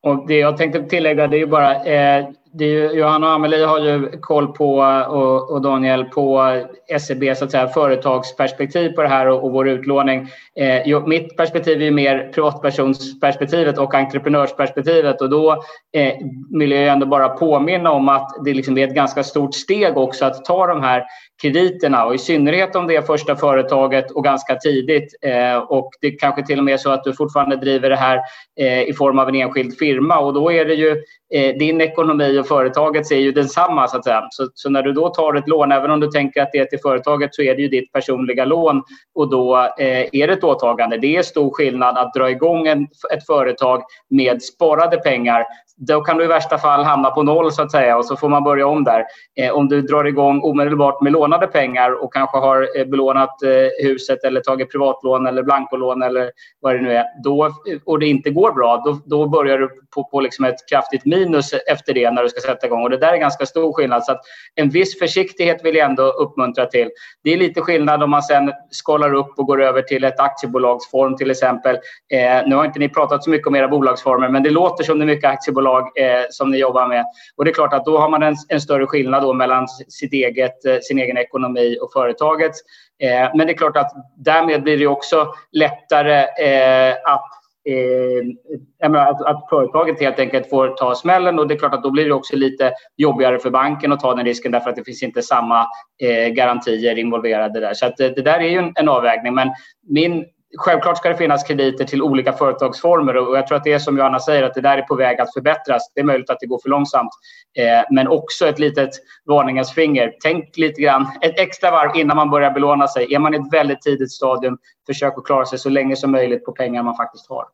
Och 0.01 0.28
det 0.28 0.38
jag 0.38 0.57
tänkte 0.57 0.84
tillägga 0.84 1.28
det 1.28 1.38
är 1.38 1.39
ju 1.39 1.45
bara, 1.47 1.84
eh, 1.84 2.30
det 2.54 2.66
är 2.66 2.70
ju, 2.70 3.00
Johanna 3.00 3.28
och 3.28 3.34
Amelie 3.34 3.66
har 3.66 3.80
ju 3.80 4.12
koll 4.22 4.47
på, 4.47 4.82
eh, 4.82 5.02
och, 5.02 5.52
och 5.52 5.62
Daniel, 5.62 6.06
på 6.06 6.41
eh, 6.89 6.97
SEB 7.00 7.38
så 7.38 7.45
att 7.45 7.52
säga, 7.52 7.68
företagsperspektiv 7.68 8.89
på 8.89 9.02
det 9.02 9.08
här 9.08 9.28
och, 9.28 9.43
och 9.43 9.52
vår 9.52 9.70
utlåning. 9.70 10.28
Eh, 10.56 11.06
mitt 11.06 11.38
perspektiv 11.38 11.82
är 11.82 11.86
ju 11.86 11.91
mer 11.91 12.32
privatpersonsperspektivet 12.34 13.78
och 13.78 13.95
entreprenörsperspektivet. 13.95 15.22
Och 15.22 15.30
då 15.30 15.52
eh, 15.93 16.14
vill 16.60 16.72
jag 16.72 16.88
ändå 16.88 17.06
bara 17.06 17.30
påminna 17.30 17.91
om 17.91 18.10
att 18.10 18.45
det 18.45 18.54
liksom 18.54 18.78
är 18.78 18.88
ett 18.88 18.95
ganska 18.95 19.24
stort 19.24 19.54
steg 19.54 19.97
också 19.97 20.26
att 20.26 20.45
ta 20.45 20.68
de 20.68 20.82
här 20.82 21.04
krediterna. 21.41 22.06
Och 22.06 22.16
i 22.16 22.18
synnerhet 22.18 22.76
om 22.76 22.88
det 22.88 22.95
är 22.95 23.02
första 23.02 23.36
företaget 23.36 24.12
och 24.12 24.24
ganska 24.24 24.56
tidigt. 24.56 25.16
Eh, 25.22 25.58
och 25.58 25.89
det 26.02 26.12
kanske 26.12 26.45
till 26.45 26.58
och 26.58 26.66
med 26.66 26.74
är 26.74 26.78
så 26.78 26.89
att 26.89 27.04
du 27.04 27.14
fortfarande 27.14 27.56
driver 27.56 27.89
det 27.89 27.95
här 27.95 28.22
eh, 28.60 28.82
i 28.82 28.93
form 28.93 29.20
av 29.20 29.30
en 29.30 29.36
enskild 29.36 29.78
firma. 29.78 30.20
Och 30.20 30.34
då 30.34 30.52
är 30.52 30.66
det 30.66 30.74
ju 30.74 31.04
eh, 31.34 31.58
din 31.58 31.82
ekonomi 31.82 32.38
och 32.39 32.47
företagets 32.47 33.11
är 33.11 33.19
ju 33.19 33.31
densamma 33.31 33.87
så 33.87 33.97
att 33.97 34.03
säga. 34.03 34.27
Så, 34.31 34.47
så, 34.53 34.69
när 34.69 34.83
du 34.83 34.93
då 34.93 35.09
tar 35.09 35.33
ett 35.33 35.47
lån, 35.47 35.71
även 35.71 35.91
om 35.91 35.99
du 35.99 36.07
tänker 36.07 36.41
att 36.41 36.51
det 36.51 36.57
är 36.57 36.65
till 36.65 36.79
företaget 36.79 37.35
så 37.35 37.41
är 37.41 37.55
det 37.55 37.61
ju 37.61 37.67
ditt 37.67 37.91
personliga 37.91 38.45
lån 38.45 38.83
och 39.15 39.29
då 39.29 39.57
eh, 39.57 40.07
är 40.11 40.27
det 40.27 40.33
ett 40.33 40.43
åtagande. 40.43 40.97
Det 40.97 41.15
är 41.15 41.23
stor 41.23 41.51
skillnad 41.51 41.97
att 41.97 42.13
dra 42.13 42.29
igång 42.29 42.67
en, 42.67 42.87
ett 43.13 43.25
företag 43.25 43.83
med 44.09 44.43
sparade 44.43 44.97
pengar 44.97 45.45
då 45.88 46.01
kan 46.01 46.17
du 46.17 46.23
i 46.23 46.27
värsta 46.27 46.57
fall 46.57 46.84
hamna 46.84 47.11
på 47.11 47.23
noll 47.23 47.51
så 47.51 47.61
att 47.61 47.71
säga 47.71 47.97
och 47.97 48.05
så 48.05 48.15
får 48.15 48.30
man 48.30 48.43
börja 48.43 48.67
om 48.67 48.84
där. 48.84 49.05
Eh, 49.39 49.51
om 49.51 49.67
du 49.67 49.82
drar 49.82 50.05
igång 50.05 50.41
omedelbart 50.43 51.01
med 51.01 51.11
lånade 51.11 51.47
pengar 51.47 52.03
och 52.03 52.13
kanske 52.13 52.38
har 52.38 52.80
eh, 52.80 52.86
belånat 52.86 53.43
eh, 53.43 53.86
huset 53.88 54.23
eller 54.23 54.41
tagit 54.41 54.71
privatlån 54.71 55.27
eller 55.27 55.43
blankolån 55.43 56.03
eller 56.03 56.32
vad 56.59 56.75
det 56.75 56.82
nu 56.82 56.93
är 56.93 57.05
då, 57.23 57.49
och 57.86 57.99
det 57.99 58.05
inte 58.05 58.30
går 58.30 58.51
bra, 58.51 58.82
då, 58.86 58.99
då 59.05 59.27
börjar 59.27 59.57
du 59.57 59.69
på, 59.95 60.03
på 60.03 60.21
liksom 60.21 60.45
ett 60.45 60.69
kraftigt 60.69 61.05
minus 61.05 61.53
efter 61.53 61.93
det 61.93 62.11
när 62.11 62.23
du 62.23 62.30
ska 62.30 62.41
sätta 62.41 62.67
igång. 62.67 62.84
Och 62.84 62.89
det 62.89 62.97
där 62.97 63.13
är 63.13 63.17
ganska 63.17 63.45
stor 63.45 63.73
skillnad. 63.73 64.03
Så 64.03 64.11
att 64.11 64.21
en 64.55 64.69
viss 64.69 64.99
försiktighet 64.99 65.65
vill 65.65 65.75
jag 65.75 65.89
ändå 65.89 66.03
uppmuntra 66.03 66.65
till. 66.65 66.89
Det 67.23 67.34
är 67.34 67.38
lite 67.38 67.61
skillnad 67.61 68.03
om 68.03 68.09
man 68.09 68.23
sen 68.23 68.51
skalar 68.69 69.13
upp 69.13 69.39
och 69.39 69.45
går 69.45 69.61
över 69.61 69.82
till 69.82 70.03
ett 70.03 70.19
aktiebolagsform 70.19 71.17
till 71.17 71.32
exempel. 71.32 71.75
Eh, 72.13 72.47
nu 72.47 72.55
har 72.55 72.65
inte 72.65 72.80
ni 72.80 72.89
pratat 72.89 73.23
så 73.23 73.30
mycket 73.30 73.47
om 73.47 73.55
era 73.55 73.67
bolagsformer 73.67 74.30
men 74.30 74.43
det 74.43 74.49
låter 74.49 74.84
som 74.84 74.99
det 74.99 75.05
är 75.05 75.07
mycket 75.07 75.30
aktiebolag 75.30 75.68
bolag 75.70 75.91
eh, 75.95 76.26
som 76.30 76.51
ni 76.51 76.57
jobbar 76.57 76.88
med. 76.88 77.05
Och 77.36 77.45
det 77.45 77.51
är 77.51 77.53
klart 77.53 77.74
att 77.74 77.86
då 77.86 77.97
har 77.97 78.09
man 78.09 78.24
en, 78.24 78.36
en 78.47 78.61
större 78.61 78.86
skillnad 78.86 79.24
då 79.24 79.34
mellan 79.34 79.67
sitt 79.67 80.13
eget, 80.13 80.65
eh, 80.65 80.78
sin 80.82 80.99
egen 80.99 81.17
ekonomi 81.17 81.78
och 81.82 81.93
företagets. 81.93 82.59
Eh, 82.99 83.30
men 83.36 83.47
det 83.47 83.53
är 83.53 83.57
klart 83.57 83.78
att 83.78 83.91
därmed 84.17 84.63
blir 84.63 84.78
det 84.78 84.88
också 84.88 85.28
lättare 85.51 86.20
eh, 86.20 86.95
att 87.05 87.26
Eh, 87.70 88.91
att, 89.01 89.26
att, 89.26 89.49
företaget 89.49 89.99
helt 89.99 90.20
enkelt 90.20 90.49
får 90.49 90.67
ta 90.67 90.95
smällen 90.95 91.39
och 91.39 91.47
det 91.47 91.53
är 91.53 91.57
klart 91.59 91.74
att 91.74 91.84
då 91.84 91.91
blir 91.91 92.05
det 92.05 92.13
också 92.13 92.36
lite 92.36 92.74
jobbigare 92.97 93.39
för 93.39 93.49
banken 93.49 93.91
att 93.91 93.99
ta 93.99 94.15
den 94.15 94.26
risken 94.26 94.51
därför 94.51 94.70
att 94.70 94.76
det 94.76 94.84
finns 94.84 95.03
inte 95.03 95.22
samma 95.22 95.65
eh, 96.01 96.28
garantier 96.28 96.97
involverade 96.97 97.59
där. 97.59 97.74
Så 97.74 97.86
att 97.86 97.97
det, 97.97 98.09
det 98.09 98.22
där 98.22 98.39
är 98.39 98.49
ju 98.49 98.57
en, 98.57 98.74
en 98.76 98.89
avvägning 98.89 99.34
men 99.34 99.49
min 99.89 100.26
självklart 100.58 100.97
ska 100.97 101.10
det 101.10 101.18
finnas 101.18 101.43
krediter 101.43 101.86
till 101.86 102.02
olika 102.02 102.34
företagsformer 102.34 103.18
och 103.18 103.38
jag 103.38 103.47
tror 103.47 103.58
att 103.58 103.64
det 103.64 103.74
är 103.74 103.80
som 103.80 103.97
Johanna 103.97 104.20
säger 104.20 104.43
att 104.43 104.54
det 104.54 104.62
där 104.62 104.78
är 104.78 104.82
på 104.82 104.95
väg 104.95 105.22
att 105.22 105.34
förbättras. 105.34 105.91
Det 105.93 106.00
är 106.00 106.06
möjligt 106.06 106.30
att 106.30 106.39
det 106.39 106.47
går 106.47 106.60
för 106.60 106.70
långsamt, 106.70 107.10
eh, 107.58 107.84
men 107.91 108.08
också 108.08 108.47
ett 108.47 108.60
litet 108.60 108.89
varningens 109.26 109.72
finger. 109.72 110.14
Tänk 110.24 110.58
lite 110.58 110.82
grann 110.82 111.08
ett 111.22 111.39
extra 111.39 111.72
varv 111.72 111.95
innan 111.95 112.18
man 112.18 112.30
börjar 112.30 112.52
belåna 112.52 112.88
sig. 112.88 113.14
Är 113.14 113.20
man 113.20 113.34
i 113.34 113.38
ett 113.38 113.54
väldigt 113.54 113.82
tidigt 113.82 114.12
stadium, 114.12 114.58
försök 114.86 115.18
att 115.18 115.26
klara 115.26 115.45
sig 115.45 115.60
så 115.60 115.70
länge 115.70 115.95
som 115.95 116.12
möjligt 116.12 116.45
på 116.45 116.52
pengar 116.52 116.84
man 116.84 116.95
faktiskt 116.95 117.30
har. 117.30 117.45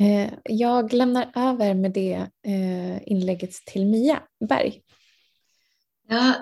Eh, 0.00 0.32
jag 0.44 0.92
lämnar 0.92 1.26
över 1.34 1.74
med 1.74 1.92
det 1.92 2.26
eh, 2.46 3.12
inlägget 3.12 3.50
till 3.66 3.86
Mia 3.86 4.18
Berg. 4.48 4.80
Ja, 6.08 6.34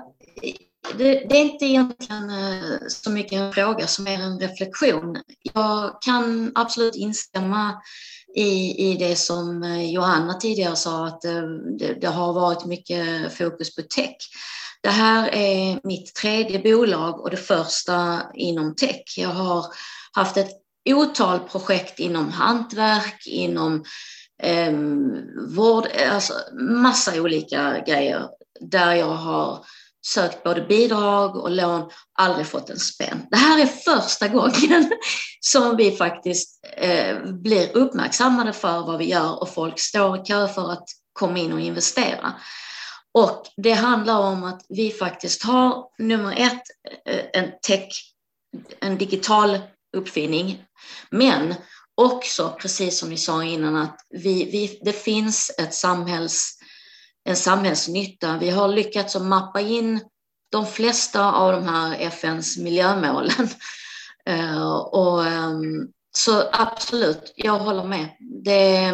det, 0.99 1.15
det, 1.29 1.37
är 1.37 1.43
inte 1.43 1.65
egentligen 1.65 2.31
eh, 2.31 2.79
så 2.89 3.11
mycket 3.11 3.33
en 3.33 3.53
fråga 3.53 3.87
som 3.87 4.07
är 4.07 4.15
en 4.15 4.41
reflektion. 4.41 5.17
Jag 5.55 6.03
kan 6.03 6.53
absolut 6.55 6.97
instämma 6.97 7.83
i, 8.37 8.83
i 8.91 8.97
det 8.97 9.17
som 9.17 9.63
eh, 9.63 9.91
Johanna 9.91 10.35
tidigare 10.35 10.77
sa, 10.77 11.07
att 11.07 11.25
eh, 11.25 11.43
det, 11.79 11.95
det 12.01 12.07
har 12.07 12.33
varit 12.33 12.65
mycket 12.65 13.33
fokus 13.33 13.75
på 13.75 13.83
tech. 13.83 14.17
Det 14.83 14.91
här 14.91 15.35
är 15.35 15.81
mitt 15.85 16.15
tredje 16.15 16.59
bolag 16.59 17.21
och 17.21 17.31
det 17.31 17.37
första 17.37 18.23
inom 18.35 18.77
tech. 18.77 19.15
Jag 19.17 19.29
har 19.29 19.67
haft 20.13 20.37
ett 20.37 20.51
otal 20.91 21.39
projekt 21.39 21.99
inom 21.99 22.31
hantverk, 22.31 23.27
inom 23.27 23.85
eh, 24.43 24.73
vård, 25.49 25.87
alltså 26.11 26.33
massa 26.61 27.21
olika 27.21 27.85
grejer 27.87 28.29
där 28.61 28.95
jag 28.95 29.15
har 29.15 29.65
sökt 30.07 30.43
både 30.43 30.61
bidrag 30.61 31.37
och 31.37 31.51
lån, 31.51 31.91
aldrig 32.19 32.47
fått 32.47 32.71
en 32.71 32.79
spänn. 32.79 33.27
Det 33.31 33.37
här 33.37 33.61
är 33.63 33.67
första 33.67 34.29
gången 34.29 34.93
som 35.41 35.77
vi 35.77 35.97
faktiskt 35.97 36.65
eh, 36.77 37.25
blir 37.25 37.77
uppmärksammade 37.77 38.53
för 38.53 38.81
vad 38.87 38.99
vi 38.99 39.05
gör 39.05 39.43
och 39.43 39.55
folk 39.55 39.81
står 39.81 40.17
i 40.17 40.25
kö 40.25 40.49
för 40.49 40.73
att 40.73 40.85
komma 41.13 41.39
in 41.39 41.53
och 41.53 41.61
investera. 41.61 42.33
Och 43.15 43.47
det 43.57 43.73
handlar 43.73 44.19
om 44.19 44.45
att 44.45 44.67
vi 44.69 44.91
faktiskt 44.91 45.43
har 45.43 45.85
nummer 45.99 46.35
ett, 46.37 46.63
eh, 47.07 47.25
en 47.33 47.51
tech, 47.63 47.89
en 48.81 48.99
digital 48.99 49.59
uppfinning, 49.97 50.65
men 51.11 51.55
också, 51.95 52.57
precis 52.61 52.99
som 52.99 53.09
ni 53.09 53.17
sa 53.17 53.45
innan, 53.45 53.77
att 53.77 53.97
vi, 54.11 54.45
vi, 54.45 54.81
det 54.83 54.93
finns 54.93 55.51
ett 55.59 55.75
samhälls, 55.75 56.59
en 57.25 57.37
samhällsnytta. 57.37 58.39
Vi 58.39 58.51
har 58.51 58.69
lyckats 58.69 59.17
att 59.17 59.23
mappa 59.23 59.61
in 59.61 60.01
de 60.53 60.67
flesta 60.67 61.33
av 61.33 61.53
de 61.53 61.65
här 61.65 61.97
FNs 62.01 62.59
miljömålen. 62.59 63.49
Eh, 64.27 64.73
och, 64.73 65.27
ehm, 65.27 65.89
så 66.17 66.43
absolut, 66.53 67.33
jag 67.37 67.59
håller 67.59 67.85
med. 67.85 68.09
Det, 68.45 68.93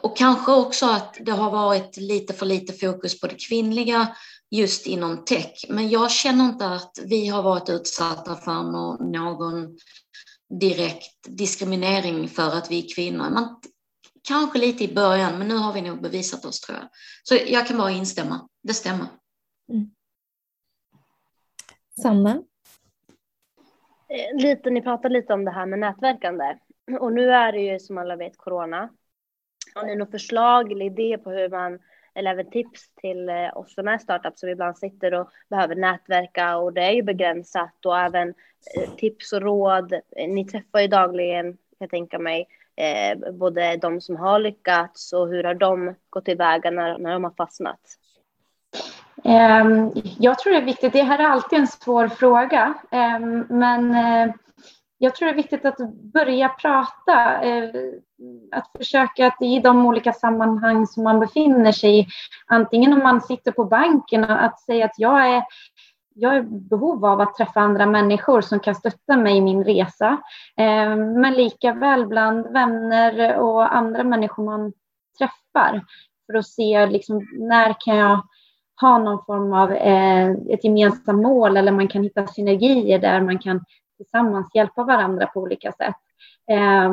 och 0.00 0.16
kanske 0.16 0.52
också 0.52 0.86
att 0.86 1.16
det 1.20 1.32
har 1.32 1.50
varit 1.50 1.96
lite 1.96 2.34
för 2.34 2.46
lite 2.46 2.72
fokus 2.72 3.20
på 3.20 3.26
det 3.26 3.46
kvinnliga 3.48 4.16
just 4.50 4.86
inom 4.86 5.24
tech. 5.24 5.64
Men 5.68 5.88
jag 5.88 6.10
känner 6.10 6.44
inte 6.44 6.66
att 6.66 6.98
vi 7.04 7.28
har 7.28 7.42
varit 7.42 7.68
utsatta 7.68 8.36
för 8.36 8.62
någon 9.12 9.76
direkt 10.60 11.26
diskriminering 11.28 12.28
för 12.28 12.50
att 12.50 12.70
vi 12.70 12.84
är 12.84 12.94
kvinnor. 12.94 13.30
Man, 13.30 13.60
kanske 14.26 14.58
lite 14.58 14.84
i 14.84 14.94
början, 14.94 15.38
men 15.38 15.48
nu 15.48 15.54
har 15.54 15.72
vi 15.72 15.82
nog 15.82 16.02
bevisat 16.02 16.44
oss 16.44 16.60
tror 16.60 16.78
jag. 16.78 16.88
Så 17.22 17.34
jag 17.52 17.66
kan 17.66 17.78
bara 17.78 17.90
instämma. 17.90 18.48
Det 18.62 18.74
stämmer. 18.74 19.06
Mm. 19.68 19.90
Sanna? 22.02 22.42
Eh, 24.08 24.42
lite, 24.42 24.70
ni 24.70 24.82
pratade 24.82 25.14
lite 25.14 25.32
om 25.32 25.44
det 25.44 25.50
här 25.50 25.66
med 25.66 25.78
nätverkande. 25.78 26.58
Och 27.00 27.12
nu 27.12 27.30
är 27.30 27.52
det 27.52 27.60
ju 27.60 27.78
som 27.78 27.98
alla 27.98 28.16
vet 28.16 28.36
corona. 28.36 28.90
Har 29.74 29.86
ni 29.86 29.96
något 29.96 30.10
förslag 30.10 30.72
eller 30.72 30.86
idé 30.86 31.18
på 31.18 31.30
hur 31.30 31.48
man 31.48 31.78
eller 32.16 32.30
även 32.30 32.50
tips 32.50 32.94
till 32.94 33.28
eh, 33.28 33.56
oss 33.56 33.74
som 33.74 33.88
är 33.88 33.98
startups 33.98 34.40
som 34.40 34.48
ibland 34.48 34.78
sitter 34.78 35.14
och 35.14 35.30
behöver 35.50 35.74
nätverka 35.74 36.56
och 36.56 36.72
det 36.72 36.82
är 36.82 36.92
ju 36.92 37.02
begränsat 37.02 37.86
och 37.86 37.98
även 37.98 38.28
eh, 38.76 38.94
tips 38.96 39.32
och 39.32 39.42
råd. 39.42 40.00
Ni 40.28 40.44
träffar 40.44 40.80
ju 40.80 40.88
dagligen, 40.88 41.52
kan 41.52 41.58
jag 41.78 41.90
tänka 41.90 42.18
mig, 42.18 42.48
eh, 42.76 43.32
både 43.32 43.76
de 43.76 44.00
som 44.00 44.16
har 44.16 44.38
lyckats 44.38 45.12
och 45.12 45.28
hur 45.28 45.44
har 45.44 45.54
de 45.54 45.94
gått 46.10 46.24
tillväga 46.24 46.70
när, 46.70 46.98
när 46.98 47.12
de 47.12 47.24
har 47.24 47.30
fastnat? 47.30 47.80
Ehm, 49.24 49.92
jag 50.18 50.38
tror 50.38 50.52
det 50.52 50.58
är 50.58 50.64
viktigt, 50.64 50.92
det 50.92 51.02
här 51.02 51.18
är 51.18 51.24
alltid 51.24 51.58
en 51.58 51.66
svår 51.66 52.08
fråga, 52.08 52.74
ehm, 52.90 53.46
men 53.48 53.94
eh, 53.94 54.34
jag 54.98 55.14
tror 55.14 55.26
det 55.26 55.32
är 55.32 55.36
viktigt 55.36 55.64
att 55.64 55.78
börja 55.94 56.48
prata, 56.48 57.42
eh, 57.42 57.70
att 58.52 58.70
försöka 58.78 59.26
att 59.26 59.42
i 59.42 59.60
de 59.60 59.86
olika 59.86 60.12
sammanhang 60.12 60.86
som 60.86 61.04
man 61.04 61.20
befinner 61.20 61.72
sig 61.72 62.00
i, 62.00 62.06
antingen 62.46 62.92
om 62.92 62.98
man 62.98 63.20
sitter 63.20 63.52
på 63.52 63.64
banken, 63.64 64.24
att 64.24 64.60
säga 64.60 64.84
att 64.84 64.98
jag 64.98 65.26
är 65.28 65.42
jag 66.18 66.36
är 66.36 66.42
behov 66.42 67.04
av 67.04 67.20
att 67.20 67.34
träffa 67.34 67.60
andra 67.60 67.86
människor 67.86 68.40
som 68.40 68.60
kan 68.60 68.74
stötta 68.74 69.16
mig 69.16 69.36
i 69.36 69.40
min 69.40 69.64
resa. 69.64 70.08
Eh, 70.56 70.96
men 70.96 71.34
lika 71.34 71.72
väl 71.72 72.06
bland 72.06 72.52
vänner 72.52 73.36
och 73.36 73.76
andra 73.76 74.04
människor 74.04 74.44
man 74.44 74.72
träffar 75.18 75.84
för 76.26 76.38
att 76.38 76.46
se 76.46 76.86
liksom, 76.86 77.26
när 77.38 77.76
kan 77.80 77.96
jag 77.96 78.20
ha 78.80 78.98
någon 78.98 79.24
form 79.24 79.52
av 79.52 79.72
eh, 79.72 80.30
ett 80.30 80.64
gemensamt 80.64 81.22
mål 81.22 81.56
eller 81.56 81.72
man 81.72 81.88
kan 81.88 82.02
hitta 82.02 82.26
synergier 82.26 82.98
där 82.98 83.20
man 83.20 83.38
kan 83.38 83.64
tillsammans 83.96 84.54
hjälpa 84.54 84.84
varandra 84.84 85.26
på 85.26 85.40
olika 85.40 85.72
sätt. 85.72 85.96
Eh, 86.50 86.90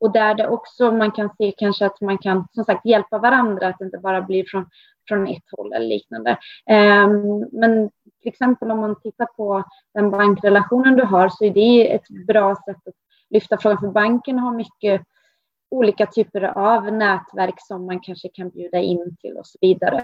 och 0.00 0.12
där 0.12 0.34
det 0.34 0.48
också 0.48 0.92
man 0.92 1.10
kan 1.10 1.30
se 1.38 1.52
kanske 1.58 1.86
att 1.86 2.00
man 2.00 2.18
kan 2.18 2.48
som 2.52 2.64
sagt 2.64 2.86
hjälpa 2.86 3.18
varandra, 3.18 3.66
att 3.68 3.78
det 3.78 3.84
inte 3.84 3.98
bara 3.98 4.22
blir 4.22 4.44
från, 4.44 4.66
från 5.08 5.26
ett 5.26 5.44
håll 5.56 5.72
eller 5.72 5.86
liknande. 5.86 6.38
Um, 6.70 7.48
men 7.52 7.90
till 8.22 8.32
exempel 8.32 8.70
om 8.70 8.80
man 8.80 9.00
tittar 9.00 9.26
på 9.26 9.64
den 9.94 10.10
bankrelationen 10.10 10.96
du 10.96 11.04
har 11.04 11.28
så 11.28 11.44
är 11.44 11.50
det 11.50 11.94
ett 11.94 12.08
bra 12.26 12.54
sätt 12.54 12.88
att 12.88 12.94
lyfta 13.30 13.58
frågan, 13.58 13.78
för 13.78 13.88
banken 13.88 14.38
har 14.38 14.52
mycket 14.52 15.02
olika 15.70 16.06
typer 16.06 16.42
av 16.42 16.92
nätverk 16.92 17.54
som 17.58 17.86
man 17.86 18.00
kanske 18.00 18.28
kan 18.28 18.50
bjuda 18.50 18.78
in 18.78 19.16
till 19.20 19.36
och 19.36 19.46
så 19.46 19.58
vidare. 19.60 19.96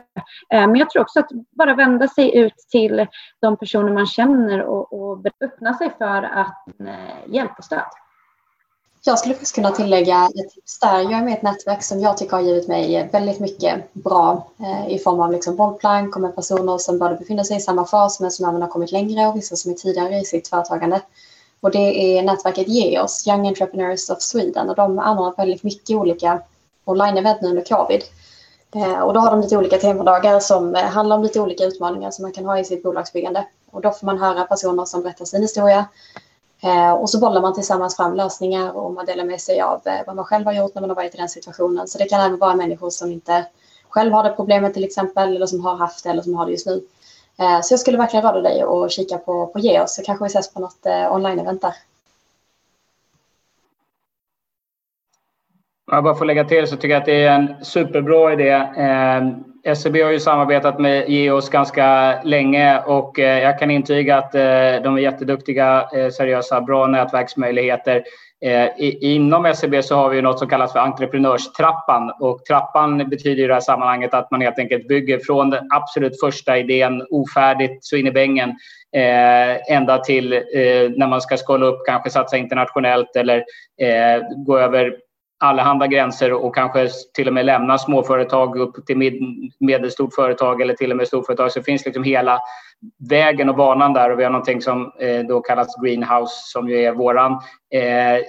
Eh, 0.52 0.66
men 0.66 0.76
jag 0.76 0.90
tror 0.90 1.02
också 1.02 1.20
att 1.20 1.30
bara 1.50 1.74
vända 1.74 2.08
sig 2.08 2.38
ut 2.38 2.56
till 2.70 3.06
de 3.40 3.56
personer 3.56 3.92
man 3.92 4.06
känner 4.06 4.62
och, 4.62 4.92
och 4.92 5.26
öppna 5.40 5.74
sig 5.74 5.90
för 5.98 6.22
att 6.22 6.64
hjälpa 6.78 7.26
hjälp 7.26 7.52
och 7.58 7.64
stöd. 7.64 8.07
Jag 9.02 9.18
skulle 9.18 9.34
faktiskt 9.34 9.54
kunna 9.54 9.70
tillägga 9.70 10.28
ett 10.34 10.54
tips 10.54 10.78
där. 10.78 11.00
Jag 11.00 11.12
är 11.12 11.22
med 11.22 11.32
i 11.32 11.36
ett 11.36 11.42
nätverk 11.42 11.82
som 11.82 12.00
jag 12.00 12.16
tycker 12.16 12.32
har 12.32 12.42
givit 12.42 12.68
mig 12.68 13.08
väldigt 13.12 13.40
mycket 13.40 13.92
bra 13.92 14.46
eh, 14.60 14.94
i 14.94 14.98
form 14.98 15.20
av 15.20 15.32
liksom 15.32 15.56
bollplank 15.56 16.16
och 16.16 16.22
med 16.22 16.34
personer 16.34 16.78
som 16.78 16.98
både 16.98 17.14
befinner 17.14 17.44
sig 17.44 17.56
i 17.56 17.60
samma 17.60 17.84
fas 17.84 18.20
men 18.20 18.30
som 18.30 18.48
även 18.48 18.62
har 18.62 18.68
kommit 18.68 18.92
längre 18.92 19.26
och 19.26 19.36
vissa 19.36 19.56
som 19.56 19.72
är 19.72 19.76
tidigare 19.76 20.18
i 20.18 20.24
sitt 20.24 20.48
företagande. 20.48 21.00
Och 21.60 21.70
det 21.70 22.18
är 22.18 22.22
nätverket 22.22 22.68
Geos, 22.68 23.26
Young 23.26 23.46
Entrepreneurs 23.46 24.10
of 24.10 24.20
Sweden. 24.20 24.68
Och 24.68 24.76
de 24.76 24.98
anordnar 24.98 25.36
väldigt 25.36 25.62
mycket 25.62 25.96
olika 25.96 26.42
online-event 26.84 27.38
nu 27.42 27.48
under 27.48 27.64
covid. 27.64 28.02
Eh, 28.74 29.00
och 29.00 29.14
då 29.14 29.20
har 29.20 29.30
de 29.30 29.40
lite 29.40 29.56
olika 29.56 29.78
temadagar 29.78 30.40
som 30.40 30.74
eh, 30.74 30.82
handlar 30.82 31.16
om 31.16 31.22
lite 31.22 31.40
olika 31.40 31.64
utmaningar 31.64 32.10
som 32.10 32.22
man 32.22 32.32
kan 32.32 32.44
ha 32.44 32.58
i 32.58 32.64
sitt 32.64 32.82
bolagsbyggande. 32.82 33.46
Och 33.70 33.80
då 33.80 33.90
får 33.90 34.06
man 34.06 34.18
höra 34.18 34.44
personer 34.44 34.84
som 34.84 35.02
berättar 35.02 35.24
sin 35.24 35.42
historia. 35.42 35.86
Eh, 36.62 36.92
och 36.92 37.10
så 37.10 37.20
bollar 37.20 37.40
man 37.40 37.54
tillsammans 37.54 37.96
fram 37.96 38.14
lösningar 38.14 38.76
och 38.76 38.92
man 38.92 39.06
delar 39.06 39.24
med 39.24 39.40
sig 39.40 39.60
av 39.60 39.80
eh, 39.84 40.00
vad 40.06 40.16
man 40.16 40.24
själv 40.24 40.46
har 40.46 40.52
gjort 40.52 40.74
när 40.74 40.80
man 40.80 40.90
har 40.90 40.94
varit 40.96 41.14
i 41.14 41.18
den 41.18 41.28
situationen. 41.28 41.88
Så 41.88 41.98
det 41.98 42.04
kan 42.04 42.20
även 42.20 42.38
vara 42.38 42.56
människor 42.56 42.90
som 42.90 43.12
inte 43.12 43.46
själv 43.88 44.12
har 44.12 44.24
det 44.24 44.30
problemet 44.36 44.74
till 44.74 44.84
exempel, 44.84 45.36
eller 45.36 45.46
som 45.46 45.64
har 45.64 45.76
haft 45.76 46.04
det 46.04 46.10
eller 46.10 46.22
som 46.22 46.34
har 46.34 46.46
det 46.46 46.52
just 46.52 46.66
nu. 46.66 46.82
Eh, 47.38 47.60
så 47.60 47.72
jag 47.72 47.80
skulle 47.80 47.98
verkligen 47.98 48.26
råda 48.26 48.40
dig 48.40 48.62
att 48.62 48.92
kika 48.92 49.18
på, 49.18 49.46
på 49.46 49.58
Geos 49.58 49.94
så 49.94 50.02
kanske 50.02 50.24
vi 50.24 50.26
ses 50.26 50.54
på 50.54 50.60
något 50.60 50.86
online-event 50.86 51.60
där. 51.60 51.74
Jag 55.90 56.04
bara 56.04 56.14
får 56.14 56.24
lägga 56.24 56.44
till 56.44 56.66
så 56.66 56.76
tycker 56.76 56.88
jag 56.88 57.00
att 57.00 57.06
det 57.06 57.24
är 57.24 57.34
en 57.34 57.64
superbra 57.64 58.32
idé. 58.32 58.52
SEB 59.74 60.02
har 60.02 60.10
ju 60.10 60.20
samarbetat 60.20 60.78
med 60.78 61.08
Geos 61.08 61.48
ganska 61.48 62.18
länge 62.22 62.80
och 62.80 63.18
eh, 63.18 63.42
jag 63.42 63.58
kan 63.58 63.70
intyga 63.70 64.16
att 64.16 64.34
eh, 64.34 64.40
de 64.84 64.96
är 64.96 64.98
jätteduktiga, 64.98 65.88
eh, 65.94 66.10
seriösa, 66.10 66.60
bra 66.60 66.86
nätverksmöjligheter. 66.86 68.02
Inom 69.00 69.54
SEB 69.54 69.84
så 69.84 69.96
har 69.96 70.10
vi 70.10 70.22
något 70.22 70.38
som 70.38 70.48
kallas 70.48 70.72
för 70.72 70.80
entreprenörstrappan 70.80 72.12
och 72.20 72.44
trappan 72.44 72.98
betyder 73.08 73.44
i 73.44 73.46
det 73.46 73.54
här 73.54 73.60
sammanhanget 73.60 74.14
att 74.14 74.30
man 74.30 74.40
helt 74.40 74.58
enkelt 74.58 74.88
bygger 74.88 75.18
från 75.26 75.50
den 75.50 75.66
absolut 75.70 76.20
första 76.20 76.58
idén 76.58 77.06
ofärdigt 77.10 77.84
så 77.84 77.96
in 77.96 78.06
i 78.06 78.10
bängen 78.10 78.54
ända 79.68 79.98
till 79.98 80.30
när 80.96 81.08
man 81.08 81.20
ska 81.20 81.36
skala 81.36 81.66
upp, 81.66 81.86
kanske 81.86 82.10
satsa 82.10 82.36
internationellt 82.36 83.16
eller 83.16 83.44
gå 84.46 84.58
över 84.58 84.96
allehanda 85.38 85.86
gränser 85.86 86.32
och 86.32 86.54
kanske 86.54 86.88
till 87.14 87.28
och 87.28 87.34
med 87.34 87.46
lämna 87.46 87.78
småföretag 87.78 88.58
upp 88.58 88.86
till 88.86 88.96
med, 88.98 89.12
medelstort 89.60 90.14
företag 90.14 90.60
eller 90.60 90.74
till 90.74 90.90
och 90.90 90.96
med 90.96 91.08
storföretag. 91.08 91.52
Så 91.52 91.58
det 91.58 91.64
finns 91.64 91.84
liksom 91.84 92.04
hela 92.04 92.40
vägen 93.10 93.48
och 93.48 93.56
banan 93.56 93.92
där 93.92 94.10
och 94.10 94.18
vi 94.18 94.24
har 94.24 94.30
någonting 94.30 94.62
som 94.62 94.92
eh, 95.00 95.20
då 95.20 95.40
kallas 95.40 95.76
Greenhouse 95.82 96.34
som 96.52 96.68
ju 96.68 96.82
är 96.82 96.92
våran 96.92 97.32
eh, 97.74 98.20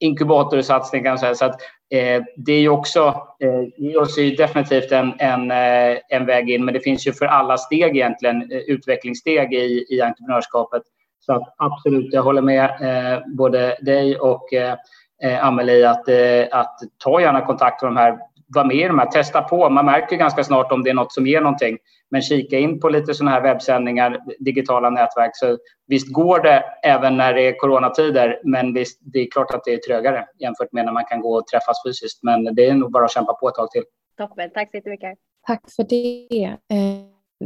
inkubatorsatsning 0.00 1.02
kan 1.02 1.10
man 1.10 1.18
säga. 1.18 1.34
Så 1.34 1.44
att, 1.44 1.60
eh, 1.90 2.22
det 2.36 2.52
är 2.52 2.60
ju 2.60 2.68
också, 2.68 3.14
eh, 3.40 4.02
oss 4.02 4.18
ju 4.18 4.30
definitivt 4.36 4.92
en, 4.92 5.12
en, 5.18 5.50
eh, 5.50 5.98
en 6.08 6.26
väg 6.26 6.50
in 6.50 6.64
men 6.64 6.74
det 6.74 6.80
finns 6.80 7.06
ju 7.06 7.12
för 7.12 7.26
alla 7.26 7.58
steg 7.58 7.96
egentligen 7.96 8.52
eh, 8.52 8.58
utvecklingssteg 8.58 9.54
i, 9.54 9.86
i 9.88 10.00
entreprenörskapet. 10.00 10.82
Så 11.20 11.32
att 11.32 11.54
absolut, 11.56 12.12
jag 12.12 12.22
håller 12.22 12.42
med 12.42 12.64
eh, 12.64 13.22
både 13.26 13.76
dig 13.80 14.18
och 14.18 14.52
eh, 14.52 14.74
eh, 15.22 15.34
eh, 15.34 15.46
Amelie 15.46 15.90
att, 15.90 16.08
eh, 16.08 16.58
att 16.58 16.78
ta 16.98 17.20
gärna 17.20 17.46
kontakt 17.46 17.82
med 17.82 17.92
de 17.92 17.96
här, 17.96 18.18
var 18.54 18.64
med 18.64 18.76
i 18.76 18.82
de 18.82 18.98
här, 18.98 19.06
testa 19.06 19.42
på. 19.42 19.70
Man 19.70 19.86
märker 19.86 20.16
ganska 20.16 20.44
snart 20.44 20.72
om 20.72 20.82
det 20.82 20.90
är 20.90 20.94
något 20.94 21.12
som 21.12 21.26
ger 21.26 21.40
någonting. 21.40 21.78
Men 22.10 22.22
kika 22.22 22.58
in 22.58 22.80
på 22.80 22.88
lite 22.88 23.14
sådana 23.14 23.30
här 23.30 23.42
webbsändningar, 23.42 24.20
digitala 24.38 24.90
nätverk. 24.90 25.30
Så 25.34 25.58
visst 25.86 26.12
går 26.12 26.40
det 26.40 26.64
även 26.82 27.16
när 27.16 27.34
det 27.34 27.42
är 27.42 27.58
coronatider, 27.58 28.40
men 28.44 28.74
visst, 28.74 29.00
det 29.02 29.18
är 29.18 29.30
klart 29.30 29.54
att 29.54 29.64
det 29.64 29.74
är 29.74 29.78
trögare 29.78 30.26
jämfört 30.38 30.72
med 30.72 30.84
när 30.84 30.92
man 30.92 31.04
kan 31.04 31.20
gå 31.20 31.36
och 31.36 31.46
träffas 31.46 31.82
fysiskt. 31.86 32.22
Men 32.22 32.54
det 32.54 32.66
är 32.66 32.74
nog 32.74 32.92
bara 32.92 33.04
att 33.04 33.12
kämpa 33.12 33.32
på 33.34 33.48
ett 33.48 33.54
tag 33.54 33.70
till. 33.70 33.84
Toppen, 34.18 34.50
tack 34.50 34.70
så 34.70 34.76
jättemycket. 34.76 35.18
Tack 35.46 35.62
för 35.76 35.84
det. 35.84 36.56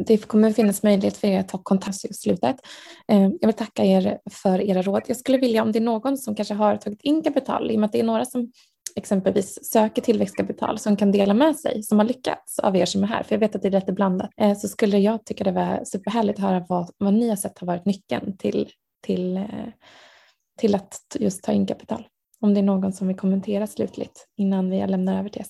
Det 0.06 0.16
kommer 0.16 0.52
finnas 0.52 0.82
möjlighet 0.82 1.16
för 1.16 1.28
er 1.28 1.40
att 1.40 1.48
ta 1.48 1.58
kontakt 1.58 2.04
i 2.04 2.14
slutet. 2.14 2.56
Eh, 3.08 3.22
jag 3.22 3.46
vill 3.46 3.52
tacka 3.52 3.84
er 3.84 4.18
för 4.30 4.60
era 4.60 4.82
råd. 4.82 5.02
Jag 5.06 5.16
skulle 5.16 5.38
vilja 5.38 5.62
om 5.62 5.72
det 5.72 5.78
är 5.78 5.80
någon 5.80 6.18
som 6.18 6.34
kanske 6.34 6.54
har 6.54 6.76
tagit 6.76 7.02
in 7.02 7.22
kapital, 7.22 7.70
i 7.70 7.76
och 7.76 7.80
med 7.80 7.86
att 7.86 7.92
det 7.92 8.00
är 8.00 8.04
några 8.04 8.24
som 8.24 8.52
exempelvis 8.96 9.58
söker 9.72 10.02
tillväxtkapital 10.02 10.78
som 10.78 10.96
kan 10.96 11.12
dela 11.12 11.34
med 11.34 11.56
sig, 11.56 11.82
som 11.82 11.98
har 11.98 12.06
lyckats 12.06 12.58
av 12.58 12.76
er 12.76 12.84
som 12.84 13.02
är 13.02 13.06
här, 13.06 13.22
för 13.22 13.34
jag 13.34 13.40
vet 13.40 13.56
att 13.56 13.62
det 13.62 13.68
är 13.68 13.72
rätt 13.72 13.94
blandat, 13.94 14.30
eh, 14.40 14.58
så 14.58 14.68
skulle 14.68 14.98
jag 14.98 15.24
tycka 15.24 15.44
det 15.44 15.52
var 15.52 15.84
superhärligt 15.84 16.38
att 16.38 16.44
höra 16.44 16.64
vad, 16.68 16.90
vad 16.98 17.14
ni 17.14 17.28
har 17.28 17.36
sett 17.36 17.58
har 17.58 17.66
varit 17.66 17.84
nyckeln 17.84 18.36
till, 18.36 18.70
till, 19.02 19.36
eh, 19.36 19.44
till 20.58 20.74
att 20.74 21.16
just 21.20 21.42
ta 21.42 21.52
in 21.52 21.66
kapital. 21.66 22.06
Om 22.40 22.54
det 22.54 22.60
är 22.60 22.64
någon 22.64 22.92
som 22.92 23.08
vill 23.08 23.16
kommentera 23.16 23.66
slutligt 23.66 24.26
innan 24.36 24.70
vi 24.70 24.86
lämnar 24.86 25.18
över 25.18 25.28
till 25.28 25.42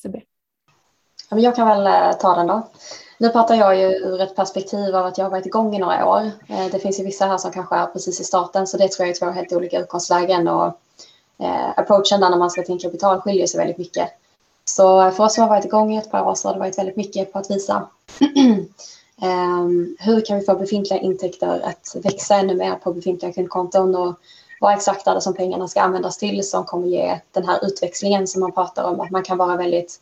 SEB. 1.30 1.38
Jag 1.38 1.56
kan 1.56 1.68
väl 1.68 1.86
eh, 1.86 2.18
ta 2.18 2.34
den 2.34 2.46
då. 2.46 2.68
Nu 3.18 3.28
pratar 3.28 3.54
jag 3.54 3.78
ju 3.78 3.86
ur 3.86 4.20
ett 4.20 4.36
perspektiv 4.36 4.96
av 4.96 5.06
att 5.06 5.18
jag 5.18 5.24
har 5.24 5.30
varit 5.30 5.46
igång 5.46 5.76
i 5.76 5.78
några 5.78 6.06
år. 6.06 6.30
Eh, 6.48 6.66
det 6.72 6.78
finns 6.78 7.00
ju 7.00 7.04
vissa 7.04 7.26
här 7.26 7.38
som 7.38 7.52
kanske 7.52 7.76
är 7.76 7.86
precis 7.86 8.20
i 8.20 8.24
starten 8.24 8.66
så 8.66 8.76
det 8.76 8.88
tror 8.88 9.06
jag 9.06 9.16
är 9.16 9.20
två 9.20 9.30
helt 9.30 9.52
olika 9.52 9.80
utgångslägen 9.80 10.48
och 10.48 10.66
eh, 11.38 11.70
approachen 11.76 12.20
där 12.20 12.30
när 12.30 12.36
man 12.36 12.50
ska 12.50 12.62
till 12.62 12.72
in 12.72 12.78
kapital 12.78 13.20
skiljer 13.20 13.46
sig 13.46 13.58
väldigt 13.58 13.78
mycket. 13.78 14.08
Så 14.64 15.10
för 15.10 15.24
oss 15.24 15.34
som 15.34 15.42
har 15.42 15.48
varit 15.48 15.64
igång 15.64 15.94
i 15.94 15.98
ett 15.98 16.10
par 16.10 16.22
år 16.22 16.34
så 16.34 16.48
har 16.48 16.54
det 16.54 16.60
varit 16.60 16.78
väldigt 16.78 16.96
mycket 16.96 17.32
på 17.32 17.38
att 17.38 17.50
visa 17.50 17.88
ehm, 19.22 19.96
hur 20.00 20.20
kan 20.26 20.38
vi 20.38 20.44
få 20.44 20.54
befintliga 20.54 21.00
intäkter 21.00 21.60
att 21.64 22.04
växa 22.04 22.34
ännu 22.34 22.54
mer 22.54 22.74
på 22.74 22.92
befintliga 22.92 23.32
kundkonton 23.32 23.94
och 23.94 24.14
vad 24.60 24.74
exakt 24.74 25.06
är 25.06 25.14
det 25.14 25.20
som 25.20 25.34
pengarna 25.34 25.68
ska 25.68 25.80
användas 25.80 26.18
till 26.18 26.48
som 26.48 26.64
kommer 26.64 26.88
ge 26.88 27.20
den 27.32 27.44
här 27.44 27.64
utväxlingen 27.64 28.26
som 28.26 28.40
man 28.40 28.52
pratar 28.52 28.84
om, 28.84 29.00
att 29.00 29.10
man 29.10 29.22
kan 29.22 29.38
vara 29.38 29.56
väldigt 29.56 30.00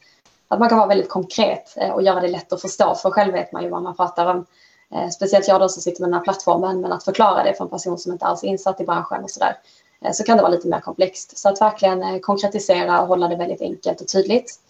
att 0.49 0.59
man 0.59 0.68
kan 0.68 0.78
vara 0.78 0.88
väldigt 0.88 1.09
konkret 1.09 1.74
eh, 1.76 1.90
och 1.90 2.03
göra 2.03 2.20
det 2.20 2.28
lätt 2.28 2.53
att 2.53 2.61
förstå. 2.61 2.94
För 2.94 3.11
själv 3.11 3.32
vet 3.32 3.53
man 3.53 3.62
ju 3.62 3.68
vad 3.68 3.82
man 3.82 3.96
pratar 3.96 4.26
om. 4.26 4.46
Eh, 4.94 5.09
speciellt 5.09 5.49
jag 5.49 5.61
då 5.61 5.68
som 5.68 5.82
sitter 5.82 6.01
med 6.01 6.09
den 6.09 6.14
här 6.14 6.24
plattformen, 6.24 6.80
men 6.80 6.92
att 6.92 7.05
förklara 7.05 7.44
det 7.44 7.55
för 7.55 7.64
en 7.64 7.70
person 7.70 7.99
som 7.99 8.12
inte 8.12 8.24
alls 8.24 8.44
är 8.44 8.49
insatt 8.49 8.80
i 8.80 8.84
branschen 8.84 9.24
och 9.24 9.30
sådär, 9.30 9.57
eh, 10.05 10.12
så 10.12 10.24
kan 10.24 10.36
det 10.36 10.42
vara 10.42 10.53
lite 10.53 10.68
mer 10.68 10.80
komplext. 10.80 11.38
Så 11.38 11.49
att 11.49 11.61
verkligen 11.61 12.20
konkretisera 12.20 13.03
och 13.03 13.09
hålla 13.09 13.28
det 13.28 13.36
väldigt 13.36 13.61
enkelt 13.61 14.01
och 14.01 14.09
tydligt. 14.09 14.61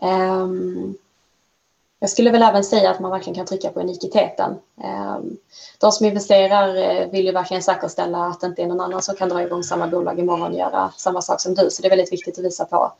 Ehm, 0.00 0.94
jag 2.00 2.10
skulle 2.10 2.30
väl 2.30 2.42
även 2.42 2.64
säga 2.64 2.90
att 2.90 3.00
man 3.00 3.10
verkligen 3.10 3.34
kan 3.34 3.46
trycka 3.46 3.70
på 3.70 3.80
unikiteten. 3.80 4.54
Ehm, 4.84 5.36
de 5.78 5.92
som 5.92 6.06
investerar 6.06 7.06
vill 7.10 7.26
ju 7.26 7.32
verkligen 7.32 7.62
säkerställa 7.62 8.24
att 8.24 8.40
det 8.40 8.46
inte 8.46 8.62
är 8.62 8.66
någon 8.66 8.80
annan 8.80 9.02
som 9.02 9.16
kan 9.16 9.28
dra 9.28 9.42
igång 9.42 9.62
samma 9.62 9.86
bolag 9.86 10.18
imorgon 10.18 10.52
och 10.52 10.58
göra 10.58 10.92
samma 10.96 11.22
sak 11.22 11.40
som 11.40 11.54
du. 11.54 11.70
Så 11.70 11.82
det 11.82 11.88
är 11.88 11.90
väldigt 11.90 12.12
viktigt 12.12 12.38
att 12.38 12.44
visa 12.44 12.64
på 12.64 12.92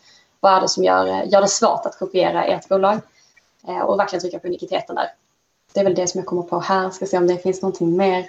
vad 0.45 0.53
är 0.53 0.61
det 0.61 0.69
som 0.69 0.85
gör, 0.85 1.07
eh, 1.07 1.29
gör 1.29 1.41
det 1.41 1.49
svårt 1.49 1.87
att 1.87 1.99
kopiera 1.99 2.45
ert 2.45 2.69
bolag? 2.69 3.01
Eh, 3.69 3.81
och 3.81 3.99
verkligen 3.99 4.21
trycka 4.21 4.39
på 4.39 4.47
unikiteten 4.47 4.97
där. 4.97 5.09
Det 5.73 5.81
är 5.81 5.85
väl 5.85 5.95
det 5.95 6.07
som 6.07 6.19
jag 6.19 6.27
kommer 6.27 6.43
på 6.43 6.61
här. 6.61 6.91
Ska 6.91 7.07
se 7.07 7.19
om 7.19 7.27
det 7.27 7.39
finns 7.39 7.63
någonting 7.63 7.97
mer. 7.97 8.27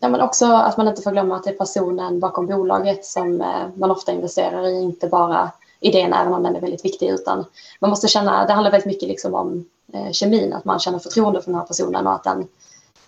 Ja, 0.00 0.08
men 0.08 0.20
också 0.20 0.46
att 0.46 0.76
man 0.76 0.88
inte 0.88 1.02
får 1.02 1.10
glömma 1.10 1.36
att 1.36 1.44
det 1.44 1.50
är 1.50 1.54
personen 1.54 2.20
bakom 2.20 2.46
bolaget 2.46 3.04
som 3.04 3.40
eh, 3.40 3.66
man 3.74 3.90
ofta 3.90 4.12
investerar 4.12 4.66
i, 4.66 4.82
inte 4.82 5.08
bara 5.08 5.50
idén, 5.80 6.12
även 6.12 6.34
om 6.34 6.42
den 6.42 6.56
är 6.56 6.60
väldigt 6.60 6.84
viktig, 6.84 7.10
utan 7.10 7.44
man 7.80 7.90
måste 7.90 8.08
känna, 8.08 8.46
det 8.46 8.52
handlar 8.52 8.70
väldigt 8.70 8.86
mycket 8.86 9.08
liksom 9.08 9.34
om 9.34 9.64
eh, 9.92 10.10
kemin, 10.12 10.52
att 10.52 10.64
man 10.64 10.78
känner 10.78 10.98
förtroende 10.98 11.42
för 11.42 11.50
den 11.50 11.60
här 11.60 11.66
personen 11.66 12.06
och 12.06 12.14
att 12.14 12.24
den 12.24 12.48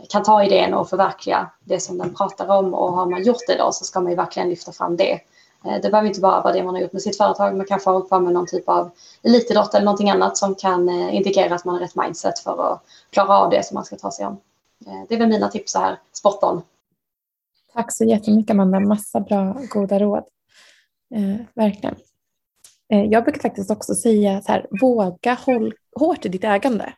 kan 0.08 0.22
ta 0.22 0.44
idén 0.44 0.74
och 0.74 0.88
förverkliga 0.88 1.50
det 1.64 1.80
som 1.80 1.98
den 1.98 2.14
pratar 2.14 2.50
om 2.50 2.74
och 2.74 2.92
har 2.92 3.06
man 3.06 3.22
gjort 3.22 3.46
det 3.46 3.56
då 3.58 3.72
så 3.72 3.84
ska 3.84 4.00
man 4.00 4.10
ju 4.10 4.16
verkligen 4.16 4.48
lyfta 4.48 4.72
fram 4.72 4.96
det 4.96 5.20
Eh, 5.64 5.80
det 5.82 5.90
behöver 5.90 6.08
inte 6.08 6.20
bara 6.20 6.40
vara 6.40 6.52
det 6.52 6.62
man 6.62 6.74
har 6.74 6.82
gjort 6.82 6.92
med 6.92 7.02
sitt 7.02 7.16
företag. 7.16 7.56
Man 7.56 7.66
kanske 7.66 7.90
har 7.90 7.94
hållit 7.94 8.10
på 8.10 8.20
med 8.20 8.32
någon 8.32 8.46
typ 8.46 8.68
av 8.68 8.90
elitidrott 9.22 9.74
eller 9.74 9.84
någonting 9.84 10.10
annat 10.10 10.36
som 10.36 10.54
kan 10.54 10.88
eh, 10.88 11.14
indikera 11.14 11.54
att 11.54 11.64
man 11.64 11.74
har 11.74 11.82
rätt 11.82 11.94
mindset 11.94 12.38
för 12.38 12.72
att 12.72 12.82
klara 13.10 13.38
av 13.38 13.50
det 13.50 13.66
som 13.66 13.74
man 13.74 13.84
ska 13.84 13.96
ta 13.96 14.10
sig 14.10 14.26
om. 14.26 14.40
Eh, 14.86 15.02
det 15.08 15.14
är 15.14 15.18
väl 15.18 15.28
mina 15.28 15.48
tips 15.48 15.72
så 15.72 15.78
här, 15.78 15.98
spot 16.12 16.42
on. 16.42 16.62
Tack 17.72 17.92
så 17.92 18.04
jättemycket 18.04 18.50
Amanda, 18.50 18.80
massa 18.80 19.20
bra 19.20 19.56
goda 19.70 19.98
råd. 19.98 20.24
Eh, 21.14 21.46
verkligen. 21.54 21.94
Eh, 22.92 23.04
jag 23.04 23.24
brukar 23.24 23.40
faktiskt 23.40 23.70
också 23.70 23.94
säga 23.94 24.42
så 24.42 24.52
här, 24.52 24.66
våga 24.80 25.34
håll 25.34 25.74
hårt 25.96 26.24
i 26.24 26.28
ditt 26.28 26.44
ägande. 26.44 26.92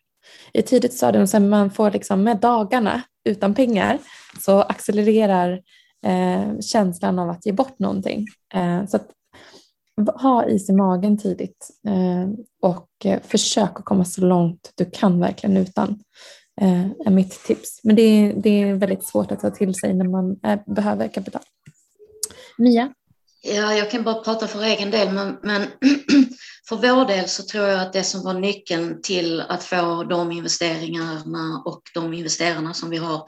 I 0.52 0.62
tidigt 0.62 0.94
stadium 0.94 1.26
sen 1.26 1.48
man 1.48 1.70
får 1.70 1.90
liksom 1.90 2.22
med 2.22 2.36
dagarna 2.36 3.02
utan 3.24 3.54
pengar 3.54 3.98
så 4.40 4.60
accelererar 4.60 5.62
eh, 6.07 6.61
känslan 6.61 7.18
av 7.18 7.30
att 7.30 7.46
ge 7.46 7.52
bort 7.52 7.78
någonting. 7.78 8.26
Eh, 8.54 8.86
så 8.86 8.96
att, 8.96 9.11
ha 10.14 10.48
is 10.48 10.70
i 10.70 10.72
magen 10.72 11.18
tidigt 11.18 11.70
eh, 11.88 12.28
och 12.62 12.88
eh, 13.04 13.20
försök 13.22 13.70
att 13.78 13.84
komma 13.84 14.04
så 14.04 14.20
långt 14.20 14.72
du 14.74 14.90
kan 14.90 15.20
verkligen 15.20 15.57
utan. 15.57 16.00
Eh, 16.61 16.86
är 17.07 17.11
mitt 17.11 17.44
tips. 17.44 17.80
Men 17.82 17.96
det 17.96 18.02
är, 18.02 18.34
det 18.36 18.50
är 18.50 18.74
väldigt 18.74 19.07
svårt 19.07 19.32
att 19.32 19.40
ta 19.40 19.50
till 19.50 19.74
sig 19.74 19.94
när 19.94 20.09
man 20.09 20.36
eh, 20.44 20.74
behöver 20.74 21.09
kapital. 21.09 21.42
Mia? 22.59 22.92
Ja, 23.42 23.74
jag 23.74 23.90
kan 23.90 24.04
bara 24.04 24.22
prata 24.22 24.46
för 24.46 24.62
egen 24.62 24.90
del, 24.90 25.12
men, 25.12 25.36
men 25.42 25.62
för 26.68 26.76
vår 26.76 27.04
del 27.04 27.28
så 27.28 27.42
tror 27.42 27.64
jag 27.64 27.80
att 27.80 27.92
det 27.92 28.04
som 28.04 28.22
var 28.22 28.34
nyckeln 28.34 29.02
till 29.02 29.40
att 29.40 29.64
få 29.64 30.04
de 30.04 30.32
investeringarna 30.32 31.62
och 31.64 31.82
de 31.94 32.14
investerarna 32.14 32.74
som 32.74 32.90
vi 32.90 32.96
har 32.96 33.22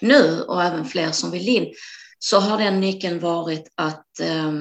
nu 0.00 0.40
och 0.40 0.62
även 0.62 0.84
fler 0.84 1.10
som 1.10 1.30
vill 1.30 1.48
in, 1.48 1.72
så 2.18 2.40
har 2.40 2.58
den 2.58 2.80
nyckeln 2.80 3.20
varit 3.20 3.72
att 3.74 4.20
eh, 4.20 4.52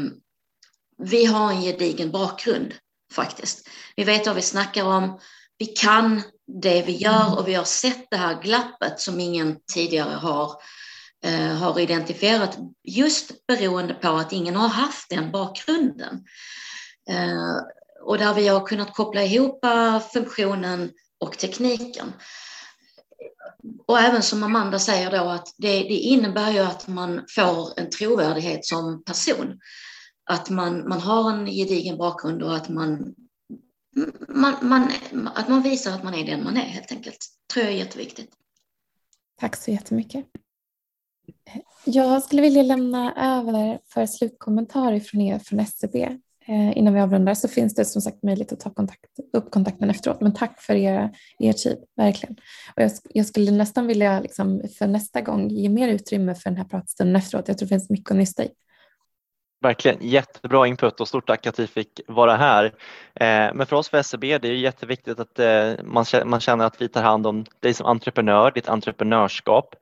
vi 0.98 1.26
har 1.26 1.52
en 1.52 1.62
gedigen 1.62 2.12
bakgrund 2.12 2.74
faktiskt. 3.14 3.70
Vi 3.96 4.04
vet 4.04 4.28
vad 4.28 4.36
vi 4.36 4.42
snackar 4.42 4.84
om. 4.84 5.20
Vi 5.58 5.66
kan 5.66 6.22
det 6.62 6.82
vi 6.82 6.96
gör 6.96 7.40
och 7.40 7.48
vi 7.48 7.54
har 7.54 7.64
sett 7.64 8.08
det 8.10 8.18
här 8.18 8.42
glappet 8.42 9.00
som 9.00 9.20
ingen 9.20 9.58
tidigare 9.74 10.16
har, 10.16 10.52
eh, 11.24 11.56
har 11.56 11.80
identifierat 11.80 12.58
just 12.84 13.48
beroende 13.48 13.94
på 13.94 14.08
att 14.08 14.34
ingen 14.34 14.56
har 14.56 14.68
haft 14.68 15.10
den 15.10 15.32
bakgrunden. 15.32 16.24
Eh, 17.10 17.56
och 18.04 18.18
där 18.18 18.34
vi 18.34 18.48
har 18.48 18.68
kunnat 18.68 18.94
koppla 18.94 19.24
ihop 19.24 19.66
eh, 19.66 20.00
funktionen 20.00 20.92
och 21.20 21.38
tekniken 21.38 22.14
och 23.88 24.00
även 24.00 24.24
som 24.24 24.44
Amanda 24.44 24.80
säger 24.80 25.12
då 25.12 25.30
att 25.30 25.54
det, 25.58 25.80
det, 25.80 25.94
innebär 25.94 26.52
ju 26.52 26.60
att 26.60 26.88
man 26.88 27.26
får 27.36 27.80
en 27.80 27.90
trovärdighet 27.90 28.66
som 28.66 29.04
person. 29.04 29.60
Att 30.30 30.50
man, 30.50 30.90
man 30.90 31.00
har 31.02 31.32
en 31.32 31.46
gedigen 31.46 31.98
bakgrund 31.98 32.44
och 32.44 32.56
att 32.56 32.70
man, 32.70 33.16
man, 34.30 34.56
man, 34.62 34.92
att 35.36 35.50
man 35.50 35.62
visar 35.62 35.92
att 35.92 36.04
man 36.04 36.14
är 36.14 36.26
den 36.26 36.44
man 36.44 36.58
är 36.58 36.62
helt 36.62 36.92
enkelt. 36.92 37.18
tror 37.54 37.66
jag 37.66 37.74
är 37.74 37.78
jätteviktigt. 37.78 38.30
Tack 39.40 39.56
så 39.56 39.72
jättemycket. 39.72 40.26
Jag 41.86 42.24
skulle 42.24 42.42
vilja 42.42 42.64
lämna 42.64 43.14
över 43.16 43.80
för 43.94 44.06
slutkommentarer 44.06 45.00
från 45.00 45.22
er 45.22 45.40
från 45.40 45.60
SCB. 45.60 46.18
Eh, 46.50 46.78
innan 46.78 46.94
vi 46.94 47.00
avrundar 47.00 47.34
så 47.34 47.48
finns 47.48 47.76
det 47.76 47.86
som 47.86 48.02
sagt 48.02 48.24
möjlighet 48.24 48.52
att 48.52 48.60
ta 48.60 48.70
kontakt, 48.70 49.06
upp 49.34 49.52
kontakten 49.52 49.90
efteråt. 49.90 50.22
Men 50.22 50.34
tack 50.34 50.62
för 50.62 50.74
er, 50.74 51.10
er 51.40 51.54
tid, 51.54 51.78
verkligen. 51.98 52.36
Och 52.76 52.84
jag, 52.84 52.92
jag 53.10 53.26
skulle 53.26 53.52
nästan 53.52 53.88
vilja 53.88 54.20
liksom, 54.20 54.62
för 54.78 54.88
nästa 54.88 55.22
gång 55.22 55.50
ge 55.50 55.70
mer 55.70 55.88
utrymme 55.88 56.36
för 56.36 56.50
den 56.50 56.58
här 56.58 56.66
pratstunden 56.66 57.16
efteråt. 57.16 57.48
Jag 57.48 57.58
tror 57.58 57.66
det 57.66 57.76
finns 57.76 57.90
mycket 57.90 58.12
att 58.12 58.18
nysta 58.18 58.44
i. 58.44 58.50
Verkligen 59.62 59.98
jättebra 60.02 60.68
input 60.68 61.02
och 61.02 61.08
stort 61.08 61.28
tack 61.28 61.48
att 61.48 61.60
vi 61.60 61.68
fick 61.68 62.02
vara 62.08 62.36
här. 62.36 62.66
Eh, 63.16 63.54
men 63.54 63.66
för 63.66 63.76
oss 63.76 63.90
för 63.90 64.02
SEB 64.02 64.22
det 64.22 64.48
är 64.48 64.54
jätteviktigt 64.54 65.20
att 65.20 65.40
eh, 65.40 65.74
man 66.26 66.40
känner 66.40 66.66
att 66.66 66.82
vi 66.82 66.88
tar 66.88 67.02
hand 67.02 67.28
om 67.28 67.46
dig 67.60 67.74
som 67.74 67.86
entreprenör, 67.86 68.52
ditt 68.52 68.70
entreprenörskap 68.70 69.76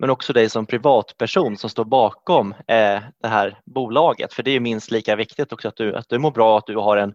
men 0.00 0.10
också 0.10 0.32
dig 0.32 0.50
som 0.50 0.66
privatperson 0.66 1.56
som 1.56 1.70
står 1.70 1.84
bakom 1.84 2.52
eh, 2.52 3.00
det 3.22 3.28
här 3.28 3.60
bolaget. 3.64 4.32
För 4.32 4.42
det 4.42 4.50
är 4.50 4.60
minst 4.60 4.90
lika 4.90 5.16
viktigt 5.16 5.52
också 5.52 5.68
att 5.68 5.76
du, 5.76 5.96
att 5.96 6.08
du 6.08 6.18
mår 6.18 6.30
bra, 6.30 6.58
att 6.58 6.66
du, 6.66 6.76
har 6.76 6.96
en, 6.96 7.14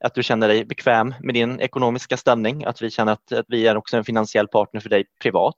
att 0.00 0.14
du 0.14 0.22
känner 0.22 0.48
dig 0.48 0.64
bekväm 0.64 1.14
med 1.20 1.34
din 1.34 1.60
ekonomiska 1.60 2.16
ställning, 2.16 2.64
att 2.64 2.82
vi 2.82 2.90
känner 2.90 3.12
att, 3.12 3.32
att 3.32 3.44
vi 3.48 3.66
är 3.66 3.76
också 3.76 3.96
en 3.96 4.04
finansiell 4.04 4.48
partner 4.48 4.80
för 4.80 4.88
dig 4.88 5.04
privat. 5.22 5.56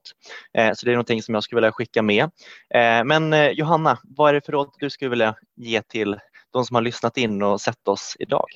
Eh, 0.57 0.73
så 0.73 0.85
det 0.85 0.91
är 0.91 0.95
någonting 0.95 1.21
som 1.21 1.33
jag 1.33 1.43
skulle 1.43 1.57
vilja 1.57 1.71
skicka 1.71 2.01
med. 2.01 2.23
Eh, 2.73 3.03
men 3.05 3.33
eh, 3.33 3.49
Johanna, 3.49 3.97
vad 4.03 4.29
är 4.29 4.33
det 4.33 4.45
för 4.45 4.51
råd 4.51 4.69
du 4.79 4.89
skulle 4.89 5.09
vilja 5.09 5.35
ge 5.55 5.81
till 5.81 6.19
de 6.53 6.65
som 6.65 6.75
har 6.75 6.81
lyssnat 6.81 7.17
in 7.17 7.43
och 7.43 7.61
sett 7.61 7.87
oss 7.87 8.15
idag? 8.19 8.47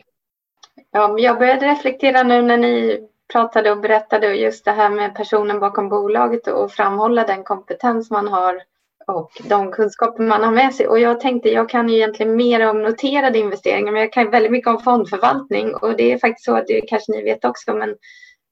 Ja, 0.92 1.20
jag 1.20 1.40
började 1.40 1.72
reflektera 1.72 2.24
nu 2.24 2.42
när 2.42 2.58
ni 2.58 3.08
pratade 3.32 3.72
och 3.72 3.82
berättade 3.82 4.36
just 4.36 4.66
det 4.66 4.72
här 4.72 4.90
med 4.90 5.16
personen 5.16 5.60
bakom 5.60 5.90
bolaget 5.90 6.48
och 6.48 6.72
framhålla 6.72 7.24
den 7.24 7.44
kompetens 7.44 8.12
man 8.12 8.28
har 8.28 8.62
och 9.08 9.32
de 9.50 9.72
kunskaper 9.72 10.24
man 10.24 10.44
har 10.44 10.52
med 10.52 10.74
sig. 10.74 10.88
Och 10.88 11.00
jag 11.00 11.20
tänkte, 11.20 11.50
jag 11.50 11.70
kan 11.70 11.90
ju 11.90 11.96
egentligen 11.96 12.36
mer 12.36 12.70
om 12.70 12.82
noterade 12.82 13.40
investeringar, 13.40 13.92
men 13.92 14.02
jag 14.02 14.14
kan 14.14 14.32
väldigt 14.32 14.52
mycket 14.52 14.70
om 14.70 14.80
fondförvaltning 14.80 15.76
och 15.76 15.98
det 15.98 16.12
är 16.12 16.18
faktiskt 16.18 16.46
så 16.46 16.56
att 16.56 16.68
det 16.68 16.82
kanske 16.82 17.12
ni 17.12 17.24
vet 17.24 17.46
också, 17.46 17.74
men, 17.74 17.96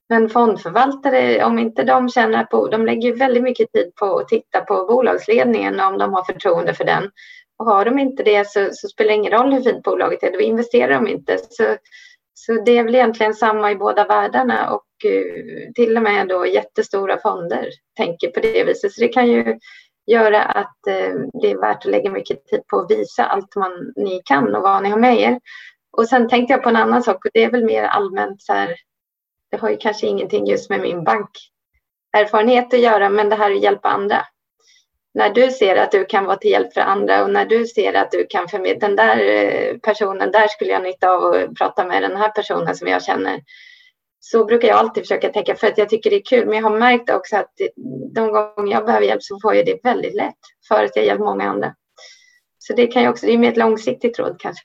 men 0.09 0.29
fondförvaltare, 0.29 1.45
om 1.45 1.59
inte 1.59 1.83
de 1.83 2.09
känner 2.09 2.43
på, 2.43 2.67
de 2.67 2.85
lägger 2.85 3.15
väldigt 3.15 3.43
mycket 3.43 3.71
tid 3.71 3.95
på 3.95 4.17
att 4.17 4.27
titta 4.27 4.61
på 4.61 4.85
bolagsledningen 4.85 5.79
om 5.79 5.97
de 5.97 6.13
har 6.13 6.23
förtroende 6.23 6.73
för 6.73 6.83
den. 6.85 7.11
Och 7.59 7.65
har 7.65 7.85
de 7.85 7.99
inte 7.99 8.23
det 8.23 8.47
så, 8.47 8.69
så 8.71 8.87
spelar 8.87 9.09
det 9.09 9.15
ingen 9.15 9.31
roll 9.31 9.53
hur 9.53 9.61
fint 9.61 9.83
bolaget 9.83 10.23
är, 10.23 10.31
då 10.31 10.39
investerar 10.39 10.93
de 10.93 11.07
inte. 11.07 11.37
Så 11.49 11.63
så 12.45 12.53
det 12.65 12.77
är 12.77 12.83
väl 12.83 12.95
egentligen 12.95 13.33
samma 13.33 13.71
i 13.71 13.75
båda 13.75 14.05
världarna 14.05 14.73
och 14.73 15.05
eh, 15.05 15.71
till 15.75 15.97
och 15.97 16.03
med 16.03 16.27
då 16.27 16.45
jättestora 16.45 17.17
fonder 17.17 17.69
tänker 17.97 18.27
på 18.31 18.39
det 18.39 18.63
viset. 18.63 18.91
Så 18.93 19.01
det 19.01 19.07
kan 19.07 19.27
ju 19.27 19.59
göra 20.11 20.41
att 20.41 20.87
eh, 20.87 21.13
det 21.41 21.51
är 21.51 21.61
värt 21.61 21.85
att 21.85 21.91
lägga 21.91 22.11
mycket 22.11 22.45
tid 22.45 22.67
på 22.67 22.79
att 22.79 22.91
visa 22.91 23.25
allt 23.25 23.55
man, 23.55 23.93
ni 23.95 24.21
kan 24.25 24.55
och 24.55 24.61
vad 24.61 24.83
ni 24.83 24.89
har 24.89 24.99
med 24.99 25.19
er. 25.19 25.39
Och 25.97 26.07
sen 26.07 26.29
tänkte 26.29 26.53
jag 26.53 26.63
på 26.63 26.69
en 26.69 26.75
annan 26.75 27.03
sak 27.03 27.25
och 27.25 27.31
det 27.33 27.43
är 27.43 27.51
väl 27.51 27.65
mer 27.65 27.83
allmänt 27.83 28.41
så 28.41 28.53
här. 28.53 28.75
Det 29.51 29.57
har 29.57 29.69
ju 29.69 29.77
kanske 29.77 30.07
ingenting 30.07 30.45
just 30.45 30.69
med 30.69 30.81
min 30.81 31.03
bankerfarenhet 31.03 32.73
att 32.73 32.79
göra, 32.79 33.09
men 33.09 33.29
det 33.29 33.35
här 33.35 33.51
att 33.51 33.63
hjälpa 33.63 33.89
andra 33.89 34.25
när 35.13 35.29
du 35.29 35.51
ser 35.51 35.75
att 35.75 35.91
du 35.91 36.05
kan 36.05 36.25
vara 36.25 36.37
till 36.37 36.51
hjälp 36.51 36.73
för 36.73 36.81
andra 36.81 37.23
och 37.23 37.29
när 37.29 37.45
du 37.45 37.65
ser 37.65 37.93
att 37.93 38.11
du 38.11 38.27
kan 38.29 38.47
förmedla 38.47 38.87
den 38.87 38.95
där 38.95 39.17
eh, 39.17 39.77
personen, 39.77 40.31
där 40.31 40.47
skulle 40.47 40.71
jag 40.71 40.83
nytta 40.83 41.09
av 41.09 41.23
att 41.23 41.55
prata 41.55 41.85
med 41.85 42.03
den 42.03 42.17
här 42.17 42.29
personen 42.29 42.75
som 42.75 42.87
jag 42.87 43.03
känner. 43.03 43.41
Så 44.19 44.45
brukar 44.45 44.67
jag 44.67 44.77
alltid 44.77 45.03
försöka 45.03 45.29
tänka 45.29 45.55
för 45.55 45.67
att 45.67 45.77
jag 45.77 45.89
tycker 45.89 46.09
det 46.09 46.15
är 46.15 46.25
kul. 46.25 46.45
Men 46.45 46.57
jag 46.57 46.63
har 46.63 46.79
märkt 46.79 47.09
också 47.09 47.37
att 47.37 47.51
de 48.13 48.31
gånger 48.31 48.71
jag 48.71 48.85
behöver 48.85 49.05
hjälp 49.05 49.23
så 49.23 49.39
får 49.41 49.55
jag 49.55 49.65
det 49.65 49.79
väldigt 49.83 50.15
lätt 50.15 50.39
för 50.67 50.83
att 50.83 50.95
jag 50.95 51.05
hjälpt 51.05 51.23
många 51.23 51.49
andra. 51.49 51.75
Så 52.57 52.73
det 52.73 52.87
kan 52.87 53.03
jag 53.03 53.11
också, 53.11 53.25
det 53.25 53.33
är 53.33 53.37
mer 53.37 53.51
ett 53.51 53.57
långsiktigt 53.57 54.19
råd 54.19 54.35
kanske. 54.39 54.63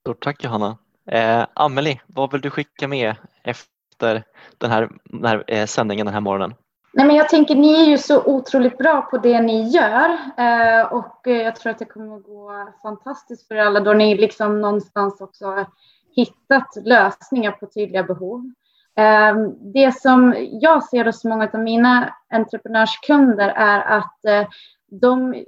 Stort 0.00 0.22
tack 0.22 0.44
Johanna. 0.44 0.78
Eh, 1.10 1.46
Amelie, 1.54 2.00
vad 2.06 2.32
vill 2.32 2.40
du 2.40 2.50
skicka 2.50 2.88
med 2.88 3.14
efter 3.44 4.22
den 4.58 4.70
här, 4.70 4.88
den 5.04 5.24
här 5.24 5.44
eh, 5.46 5.66
sändningen 5.66 6.06
den 6.06 6.14
här 6.14 6.20
morgonen? 6.20 6.54
Nej, 6.92 7.06
men 7.06 7.16
jag 7.16 7.28
tänker, 7.28 7.54
ni 7.54 7.82
är 7.82 7.86
ju 7.86 7.98
så 7.98 8.24
otroligt 8.24 8.78
bra 8.78 9.02
på 9.02 9.18
det 9.18 9.40
ni 9.40 9.68
gör 9.68 10.10
eh, 10.36 10.92
och 10.92 11.28
eh, 11.28 11.42
jag 11.42 11.56
tror 11.56 11.70
att 11.70 11.78
det 11.78 11.84
kommer 11.84 12.16
att 12.16 12.24
gå 12.24 12.68
fantastiskt 12.82 13.48
för 13.48 13.54
er 13.54 13.60
alla 13.60 13.80
då 13.80 13.92
ni 13.92 14.16
liksom 14.16 14.60
någonstans 14.60 15.20
också 15.20 15.46
har 15.46 15.66
hittat 16.16 16.68
lösningar 16.84 17.52
på 17.52 17.66
tydliga 17.66 18.02
behov. 18.02 18.52
Eh, 18.98 19.34
det 19.74 19.92
som 20.00 20.34
jag 20.50 20.84
ser 20.84 21.04
hos 21.04 21.24
många 21.24 21.48
av 21.52 21.60
mina 21.60 22.14
entreprenörskunder 22.28 23.48
är 23.48 23.80
att 23.80 24.24
eh, 24.24 24.48
de, 24.90 25.44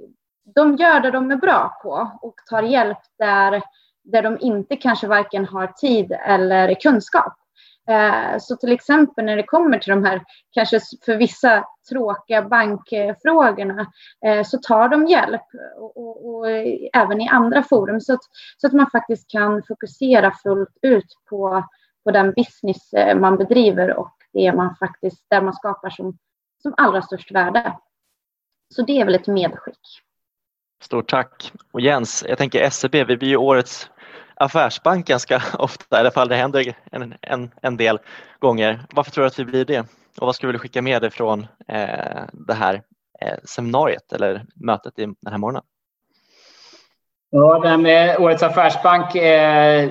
de 0.55 0.75
gör 0.75 0.99
det 0.99 1.11
de 1.11 1.31
är 1.31 1.35
bra 1.35 1.79
på 1.83 2.11
och 2.21 2.35
tar 2.49 2.63
hjälp 2.63 3.01
där, 3.19 3.61
där 4.03 4.23
de 4.23 4.37
inte 4.41 4.75
kanske 4.75 5.07
varken 5.07 5.45
har 5.45 5.67
tid 5.67 6.11
eller 6.11 6.73
kunskap. 6.73 7.42
Eh, 7.89 8.37
så 8.39 8.55
till 8.55 8.71
exempel 8.71 9.25
när 9.25 9.35
det 9.35 9.43
kommer 9.43 9.79
till 9.79 9.89
de 9.89 10.05
här, 10.05 10.23
kanske 10.51 10.79
för 11.05 11.17
vissa 11.17 11.65
tråkiga 11.89 12.41
bankfrågorna, 12.41 13.91
eh, 14.25 14.43
så 14.43 14.57
tar 14.57 14.89
de 14.89 15.07
hjälp 15.07 15.41
och, 15.77 15.97
och, 15.97 16.29
och 16.29 16.49
eh, 16.49 16.89
även 16.93 17.21
i 17.21 17.29
andra 17.29 17.63
forum 17.63 18.01
så 18.01 18.13
att, 18.13 18.23
så 18.57 18.67
att 18.67 18.73
man 18.73 18.89
faktiskt 18.89 19.31
kan 19.31 19.63
fokusera 19.67 20.31
fullt 20.43 20.77
ut 20.81 21.17
på, 21.29 21.63
på 22.03 22.11
den 22.11 22.33
business 22.33 22.93
man 23.15 23.37
bedriver 23.37 23.97
och 23.97 24.13
det 24.33 24.53
man 24.53 24.75
faktiskt, 24.75 25.25
där 25.29 25.41
man 25.41 25.53
skapar 25.53 25.89
som, 25.89 26.17
som 26.61 26.73
allra 26.77 27.01
störst 27.01 27.31
värde. 27.31 27.77
Så 28.75 28.81
det 28.81 29.01
är 29.01 29.05
väl 29.05 29.15
ett 29.15 29.27
medskick. 29.27 30.01
Stort 30.83 31.09
tack. 31.09 31.53
Och 31.71 31.81
Jens, 31.81 32.25
jag 32.27 32.37
tänker 32.37 32.69
SEB, 32.69 32.91
vi 33.07 33.17
blir 33.17 33.29
ju 33.29 33.37
årets 33.37 33.89
affärsbank 34.35 35.07
ganska 35.07 35.43
ofta, 35.53 35.97
i 35.97 35.99
alla 35.99 36.11
fall 36.11 36.27
det 36.27 36.35
händer 36.35 36.75
en, 36.91 37.13
en, 37.21 37.51
en 37.61 37.77
del 37.77 37.99
gånger. 38.39 38.85
Varför 38.93 39.11
tror 39.11 39.21
du 39.21 39.27
att 39.27 39.39
vi 39.39 39.45
blir 39.45 39.65
det? 39.65 39.79
Och 40.19 40.25
vad 40.25 40.35
skulle 40.35 40.51
du 40.51 40.59
skicka 40.59 40.81
med 40.81 41.01
dig 41.01 41.11
från 41.11 41.47
eh, 41.67 42.23
det 42.33 42.53
här 42.53 42.81
eh, 43.21 43.37
seminariet 43.43 44.13
eller 44.13 44.45
mötet 44.55 44.99
i 44.99 45.05
den 45.05 45.31
här 45.31 45.37
morgonen? 45.37 45.63
Ja, 47.35 47.59
det 47.59 47.69
här 47.69 47.77
med 47.77 48.09
eh, 48.09 48.21
Årets 48.21 48.43
affärsbank, 48.43 49.15
eh, 49.15 49.89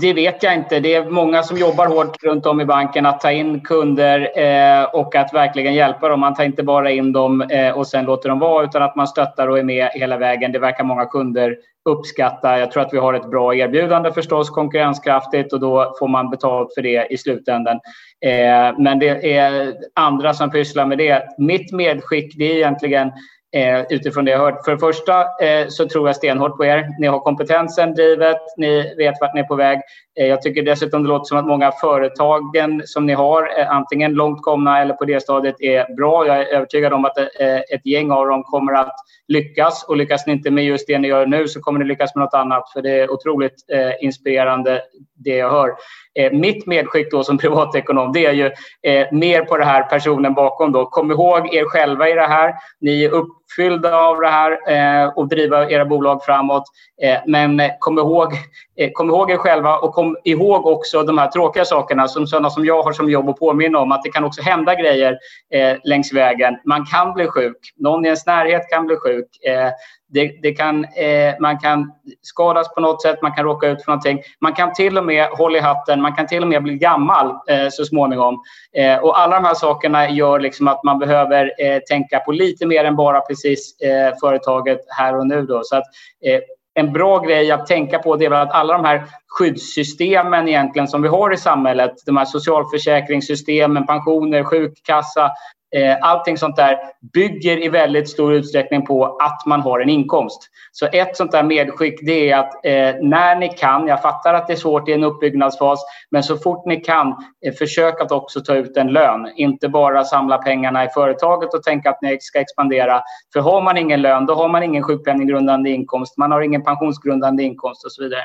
det 0.00 0.12
vet 0.12 0.42
jag 0.42 0.54
inte. 0.54 0.80
Det 0.80 0.94
är 0.94 1.10
många 1.10 1.42
som 1.42 1.56
jobbar 1.56 1.86
hårt 1.86 2.22
runt 2.22 2.46
om 2.46 2.60
i 2.60 2.64
banken 2.64 3.06
att 3.06 3.20
ta 3.20 3.30
in 3.30 3.60
kunder 3.60 4.38
eh, 4.38 4.84
och 4.84 5.14
att 5.14 5.34
verkligen 5.34 5.74
hjälpa 5.74 6.08
dem. 6.08 6.20
Man 6.20 6.34
tar 6.34 6.44
inte 6.44 6.62
bara 6.62 6.90
in 6.90 7.12
dem 7.12 7.42
eh, 7.42 7.70
och 7.70 7.86
sen 7.86 8.04
låter 8.04 8.28
dem 8.28 8.38
vara 8.38 8.64
utan 8.64 8.82
att 8.82 8.96
man 8.96 9.06
stöttar 9.06 9.48
och 9.48 9.58
är 9.58 9.62
med 9.62 9.88
hela 9.94 10.18
vägen. 10.18 10.52
Det 10.52 10.58
verkar 10.58 10.84
många 10.84 11.04
kunder 11.04 11.56
uppskatta. 11.90 12.58
Jag 12.58 12.72
tror 12.72 12.82
att 12.82 12.94
vi 12.94 12.98
har 12.98 13.14
ett 13.14 13.30
bra 13.30 13.54
erbjudande 13.54 14.12
förstås, 14.12 14.50
konkurrenskraftigt 14.50 15.52
och 15.52 15.60
då 15.60 15.94
får 15.98 16.08
man 16.08 16.30
betalt 16.30 16.74
för 16.74 16.82
det 16.82 17.06
i 17.10 17.18
slutändan. 17.18 17.80
Eh, 18.24 18.78
men 18.78 18.98
det 18.98 19.32
är 19.32 19.74
andra 19.94 20.34
som 20.34 20.50
pysslar 20.50 20.86
med 20.86 20.98
det. 20.98 21.22
Mitt 21.38 21.72
medskick 21.72 22.34
det 22.38 22.52
är 22.52 22.56
egentligen 22.56 23.12
eh, 23.52 23.82
utifrån 23.90 24.24
det 24.24 24.30
jag 24.30 24.38
hört. 24.38 24.64
För 24.64 24.72
det 24.72 24.78
första 24.78 25.20
eh, 25.20 25.68
så 25.68 25.88
tror 25.88 26.08
jag 26.08 26.16
stenhårt 26.16 26.56
på 26.56 26.64
er. 26.64 26.88
Ni 26.98 27.06
har 27.06 27.20
kompetensen, 27.20 27.94
drivet, 27.94 28.40
ni 28.56 28.94
vet 28.96 29.14
vart 29.20 29.34
ni 29.34 29.40
är 29.40 29.44
på 29.44 29.54
väg. 29.54 29.80
Eh, 30.20 30.26
jag 30.26 30.42
tycker 30.42 30.62
dessutom 30.62 31.02
det 31.02 31.08
låter 31.08 31.24
som 31.24 31.38
att 31.38 31.46
många 31.46 31.72
företagen 31.72 32.82
som 32.84 33.06
ni 33.06 33.12
har, 33.12 33.60
eh, 33.60 33.70
antingen 33.70 34.12
långt 34.12 34.42
komna 34.42 34.82
eller 34.82 34.94
på 34.94 35.04
det 35.04 35.20
stadiet, 35.20 35.60
är 35.60 35.94
bra. 35.94 36.26
Jag 36.26 36.36
är 36.36 36.44
övertygad 36.44 36.92
om 36.92 37.04
att 37.04 37.18
eh, 37.18 37.56
ett 37.56 37.86
gäng 37.86 38.10
av 38.10 38.26
dem 38.26 38.42
kommer 38.42 38.72
att 38.72 38.94
lyckas 39.28 39.84
och 39.88 39.96
lyckas 39.96 40.26
ni 40.26 40.32
inte 40.32 40.50
med 40.50 40.64
just 40.64 40.86
det 40.86 40.98
ni 40.98 41.08
gör 41.08 41.26
nu 41.26 41.48
så 41.48 41.60
kommer 41.60 41.78
ni 41.78 41.84
lyckas 41.84 42.14
med 42.14 42.24
något 42.24 42.34
annat 42.34 42.72
för 42.72 42.82
det 42.82 42.90
är 42.90 43.12
otroligt 43.12 43.54
eh, 43.72 44.04
inspirerande 44.04 44.82
det 45.14 45.36
jag 45.36 45.50
hör. 45.50 45.70
Eh, 46.14 46.32
mitt 46.32 46.66
medskick 46.66 47.10
då 47.10 47.24
som 47.24 47.38
privatekonom 47.38 48.12
det 48.12 48.26
är 48.26 48.32
ju 48.32 48.46
eh, 48.82 49.06
mer 49.12 49.44
på 49.44 49.56
det 49.56 49.64
här 49.64 49.82
personen 49.82 50.34
bakom 50.34 50.72
då. 50.72 50.86
Kom 50.86 51.10
ihåg 51.10 51.54
er 51.54 51.64
själva 51.64 52.08
i 52.08 52.12
det 52.12 52.26
här. 52.26 52.54
Ni 52.80 53.04
är 53.04 53.10
uppfyllda 53.10 53.96
av 53.96 54.20
det 54.20 54.28
här 54.28 54.58
eh, 54.70 55.08
och 55.08 55.28
driva 55.28 55.70
era 55.70 55.84
bolag 55.84 56.24
framåt. 56.24 56.64
Eh, 57.02 57.18
men 57.26 57.60
eh, 57.60 57.70
kom 57.78 57.98
ihåg, 57.98 58.32
eh, 58.76 58.90
kom 58.92 59.10
ihåg 59.10 59.30
er 59.30 59.36
själva 59.36 59.78
och 59.78 59.94
kom 59.94 60.16
ihåg 60.24 60.66
också 60.66 61.02
de 61.02 61.18
här 61.18 61.28
tråkiga 61.28 61.64
sakerna 61.64 62.08
som 62.08 62.26
sådana 62.26 62.50
som 62.50 62.64
jag 62.64 62.82
har 62.82 62.92
som 62.92 63.10
jobb 63.10 63.28
att 63.28 63.38
påminna 63.38 63.78
om 63.78 63.92
att 63.92 64.02
det 64.02 64.10
kan 64.10 64.24
också 64.24 64.42
hända 64.42 64.74
grejer 64.74 65.18
eh, 65.54 65.76
längs 65.84 66.12
vägen. 66.12 66.56
Man 66.64 66.86
kan 66.86 67.14
bli 67.14 67.26
sjuk. 67.26 67.58
Någon 67.76 68.04
i 68.04 68.08
ens 68.08 68.26
närhet 68.26 68.70
kan 68.70 68.86
bli 68.86 68.96
sjuk. 68.96 69.28
Eh, 69.46 69.70
det, 70.12 70.32
det 70.42 70.52
kan, 70.52 70.84
eh, 70.84 71.34
man 71.40 71.58
kan 71.58 71.92
skadas 72.22 72.74
på 72.74 72.80
något 72.80 73.02
sätt, 73.02 73.22
man 73.22 73.32
kan 73.32 73.44
råka 73.44 73.68
ut 73.68 73.84
för 73.84 73.90
någonting. 73.90 74.22
Man 74.40 74.52
kan 74.52 74.72
till 74.72 74.98
och 74.98 75.04
med 75.04 75.28
hålla 75.28 75.58
i 75.58 75.60
hatten, 75.60 76.02
man 76.02 76.14
kan 76.14 76.26
till 76.26 76.42
och 76.42 76.48
med 76.48 76.62
bli 76.62 76.74
gammal 76.74 77.26
eh, 77.48 77.68
så 77.70 77.84
småningom. 77.84 78.42
Eh, 78.76 78.98
och 78.98 79.18
alla 79.18 79.34
de 79.40 79.44
här 79.44 79.54
sakerna 79.54 80.10
gör 80.10 80.40
liksom 80.40 80.68
att 80.68 80.84
man 80.84 80.98
behöver 80.98 81.52
eh, 81.58 81.78
tänka 81.78 82.18
på 82.20 82.32
lite 82.32 82.66
mer 82.66 82.84
än 82.84 82.96
bara 82.96 83.20
precis 83.20 83.80
eh, 83.80 84.14
företaget 84.20 84.80
här 84.88 85.18
och 85.18 85.26
nu. 85.26 85.42
Då. 85.42 85.60
Så 85.64 85.76
att, 85.76 85.84
eh, 86.26 86.40
en 86.74 86.92
bra 86.92 87.18
grej 87.18 87.50
att 87.50 87.66
tänka 87.66 87.98
på 87.98 88.16
det 88.16 88.24
är 88.24 88.30
att 88.30 88.52
alla 88.52 88.72
de 88.72 88.84
här 88.84 89.04
skyddssystemen 89.28 90.48
egentligen 90.48 90.88
som 90.88 91.02
vi 91.02 91.08
har 91.08 91.32
i 91.32 91.36
samhället, 91.36 91.92
de 92.06 92.16
här 92.16 92.24
socialförsäkringssystemen, 92.24 93.86
pensioner, 93.86 94.44
sjukkassa, 94.44 95.30
Eh, 95.76 95.96
allting 96.00 96.38
sånt 96.38 96.56
där 96.56 96.78
bygger 97.12 97.64
i 97.64 97.68
väldigt 97.68 98.08
stor 98.08 98.34
utsträckning 98.34 98.86
på 98.86 99.04
att 99.04 99.46
man 99.46 99.60
har 99.60 99.80
en 99.80 99.88
inkomst. 99.88 100.48
Så 100.72 100.86
ett 100.86 101.16
sånt 101.16 101.32
där 101.32 101.42
medskick 101.42 102.00
det 102.06 102.30
är 102.30 102.38
att 102.38 102.54
eh, 102.64 103.02
när 103.02 103.36
ni 103.36 103.48
kan, 103.48 103.86
jag 103.86 104.02
fattar 104.02 104.34
att 104.34 104.46
det 104.46 104.52
är 104.52 104.56
svårt 104.56 104.88
i 104.88 104.92
en 104.92 105.04
uppbyggnadsfas, 105.04 105.84
men 106.10 106.22
så 106.22 106.36
fort 106.36 106.66
ni 106.66 106.76
kan, 106.76 107.08
eh, 107.46 107.54
försök 107.54 108.00
att 108.00 108.12
också 108.12 108.40
ta 108.40 108.54
ut 108.54 108.76
en 108.76 108.92
lön. 108.92 109.32
Inte 109.36 109.68
bara 109.68 110.04
samla 110.04 110.38
pengarna 110.38 110.84
i 110.84 110.88
företaget 110.88 111.54
och 111.54 111.62
tänka 111.62 111.90
att 111.90 112.02
ni 112.02 112.18
ska 112.20 112.40
expandera. 112.40 113.02
För 113.32 113.40
har 113.40 113.62
man 113.62 113.76
ingen 113.76 114.02
lön, 114.02 114.26
då 114.26 114.34
har 114.34 114.48
man 114.48 114.62
ingen 114.62 114.82
sjukpenninggrundande 114.82 115.70
inkomst, 115.70 116.18
man 116.18 116.32
har 116.32 116.40
ingen 116.40 116.64
pensionsgrundande 116.64 117.42
inkomst 117.42 117.84
och 117.84 117.92
så 117.92 118.02
vidare. 118.02 118.24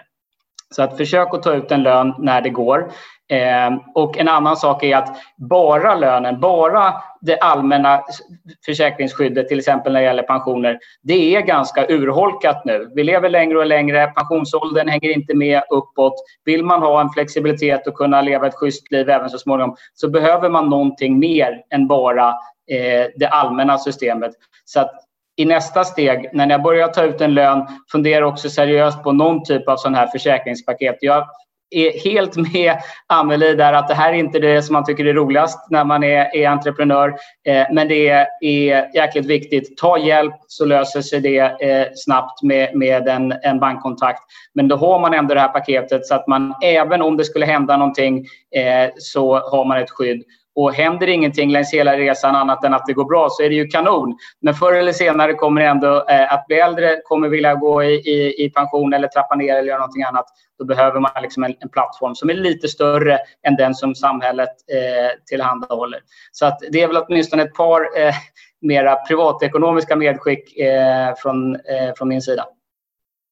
Så 0.75 0.83
att 0.83 0.97
försök 0.97 1.33
att 1.33 1.43
ta 1.43 1.53
ut 1.53 1.71
en 1.71 1.83
lön 1.83 2.13
när 2.19 2.41
det 2.41 2.49
går. 2.49 2.91
Eh, 3.29 3.77
och 3.95 4.17
en 4.17 4.27
annan 4.27 4.57
sak 4.57 4.83
är 4.83 4.97
att 4.97 5.17
bara 5.37 5.95
lönen, 5.95 6.39
bara 6.39 6.93
det 7.21 7.39
allmänna 7.39 8.01
försäkringsskyddet, 8.65 9.47
till 9.47 9.59
exempel 9.59 9.93
när 9.93 9.99
det 9.99 10.05
gäller 10.05 10.23
pensioner, 10.23 10.79
det 11.01 11.35
är 11.35 11.41
ganska 11.41 11.85
urholkat 11.89 12.65
nu. 12.65 12.91
Vi 12.95 13.03
lever 13.03 13.29
längre 13.29 13.57
och 13.57 13.65
längre, 13.65 14.07
pensionsåldern 14.07 14.87
hänger 14.87 15.09
inte 15.09 15.35
med 15.35 15.63
uppåt. 15.69 16.13
Vill 16.45 16.63
man 16.63 16.81
ha 16.81 17.01
en 17.01 17.09
flexibilitet 17.09 17.87
och 17.87 17.93
kunna 17.93 18.21
leva 18.21 18.47
ett 18.47 18.55
schysst 18.55 18.91
liv 18.91 19.09
även 19.09 19.29
så 19.29 19.37
småningom 19.37 19.75
så 19.93 20.09
behöver 20.09 20.49
man 20.49 20.69
någonting 20.69 21.19
mer 21.19 21.61
än 21.69 21.87
bara 21.87 22.29
eh, 22.71 23.07
det 23.15 23.27
allmänna 23.27 23.77
systemet. 23.77 24.31
Så 24.65 24.79
att 24.79 24.91
i 25.35 25.45
nästa 25.45 25.83
steg, 25.83 26.29
när 26.33 26.49
jag 26.49 26.63
börjar 26.63 26.87
ta 26.87 27.03
ut 27.03 27.21
en 27.21 27.33
lön, 27.33 27.67
fundera 27.91 28.27
också 28.27 28.49
seriöst 28.49 29.03
på 29.03 29.11
någon 29.11 29.43
typ 29.43 29.67
av 29.67 29.77
sån 29.77 29.95
här 29.95 30.07
försäkringspaket. 30.07 30.97
Jag 31.01 31.27
är 31.69 32.09
helt 32.09 32.35
med 32.53 32.77
Amelie 33.07 33.55
där 33.55 33.73
att 33.73 33.87
det 33.87 33.93
här 33.93 34.13
är 34.13 34.17
inte 34.17 34.39
det 34.39 34.61
som 34.61 34.73
man 34.73 34.85
tycker 34.85 35.05
är 35.05 35.13
roligast 35.13 35.69
när 35.69 35.85
man 35.85 36.03
är, 36.03 36.35
är 36.35 36.49
entreprenör. 36.49 37.15
Eh, 37.47 37.65
men 37.71 37.87
det 37.87 38.07
är, 38.07 38.27
är 38.41 38.95
jäkligt 38.95 39.25
viktigt. 39.25 39.77
Ta 39.77 39.97
hjälp 39.97 40.33
så 40.47 40.65
löser 40.65 41.01
sig 41.01 41.19
det 41.19 41.39
eh, 41.39 41.87
snabbt 41.95 42.43
med, 42.43 42.75
med 42.75 43.07
en, 43.07 43.33
en 43.43 43.59
bankkontakt. 43.59 44.21
Men 44.53 44.67
då 44.67 44.75
har 44.75 44.99
man 44.99 45.13
ändå 45.13 45.33
det 45.33 45.41
här 45.41 45.47
paketet 45.47 46.05
så 46.05 46.15
att 46.15 46.27
man 46.27 46.53
även 46.63 47.01
om 47.01 47.17
det 47.17 47.25
skulle 47.25 47.45
hända 47.45 47.77
någonting 47.77 48.25
eh, 48.55 48.89
så 48.97 49.39
har 49.39 49.65
man 49.65 49.77
ett 49.77 49.91
skydd. 49.91 50.23
Och 50.59 50.73
händer 50.73 51.07
ingenting 51.07 51.51
längs 51.51 51.73
hela 51.73 51.97
resan 51.97 52.35
annat 52.35 52.63
än 52.63 52.73
att 52.73 52.85
det 52.85 52.93
går 52.93 53.05
bra 53.05 53.27
så 53.29 53.43
är 53.43 53.49
det 53.49 53.55
ju 53.55 53.67
kanon. 53.67 54.17
Men 54.41 54.53
förr 54.53 54.73
eller 54.73 54.91
senare 54.91 55.33
kommer 55.33 55.61
det 55.61 55.67
ändå 55.67 56.05
eh, 56.09 56.33
att 56.33 56.47
bli 56.47 56.59
äldre, 56.59 57.01
kommer 57.03 57.29
vilja 57.29 57.55
gå 57.55 57.83
i, 57.83 57.93
i, 57.93 58.45
i, 58.45 58.49
pension 58.49 58.93
eller 58.93 59.07
trappa 59.07 59.35
ner 59.35 59.55
eller 59.55 59.67
göra 59.67 59.77
någonting 59.77 60.03
annat. 60.03 60.25
Då 60.59 60.65
behöver 60.65 60.99
man 60.99 61.11
liksom 61.21 61.43
en, 61.43 61.55
en 61.59 61.69
plattform 61.69 62.15
som 62.15 62.29
är 62.29 62.33
lite 62.33 62.67
större 62.67 63.19
än 63.47 63.55
den 63.55 63.75
som 63.75 63.95
samhället 63.95 64.49
eh, 64.49 65.11
tillhandahåller. 65.25 65.99
Så 66.31 66.45
att 66.45 66.59
det 66.71 66.81
är 66.81 66.87
väl 66.87 66.97
åtminstone 66.97 67.43
ett 67.43 67.53
par 67.53 67.81
eh, 67.81 68.13
mera 68.61 68.95
privatekonomiska 68.95 69.95
medskick 69.95 70.57
eh, 70.57 71.13
från, 71.17 71.55
eh, 71.55 71.93
från 71.97 72.07
min 72.07 72.21
sida. 72.21 72.45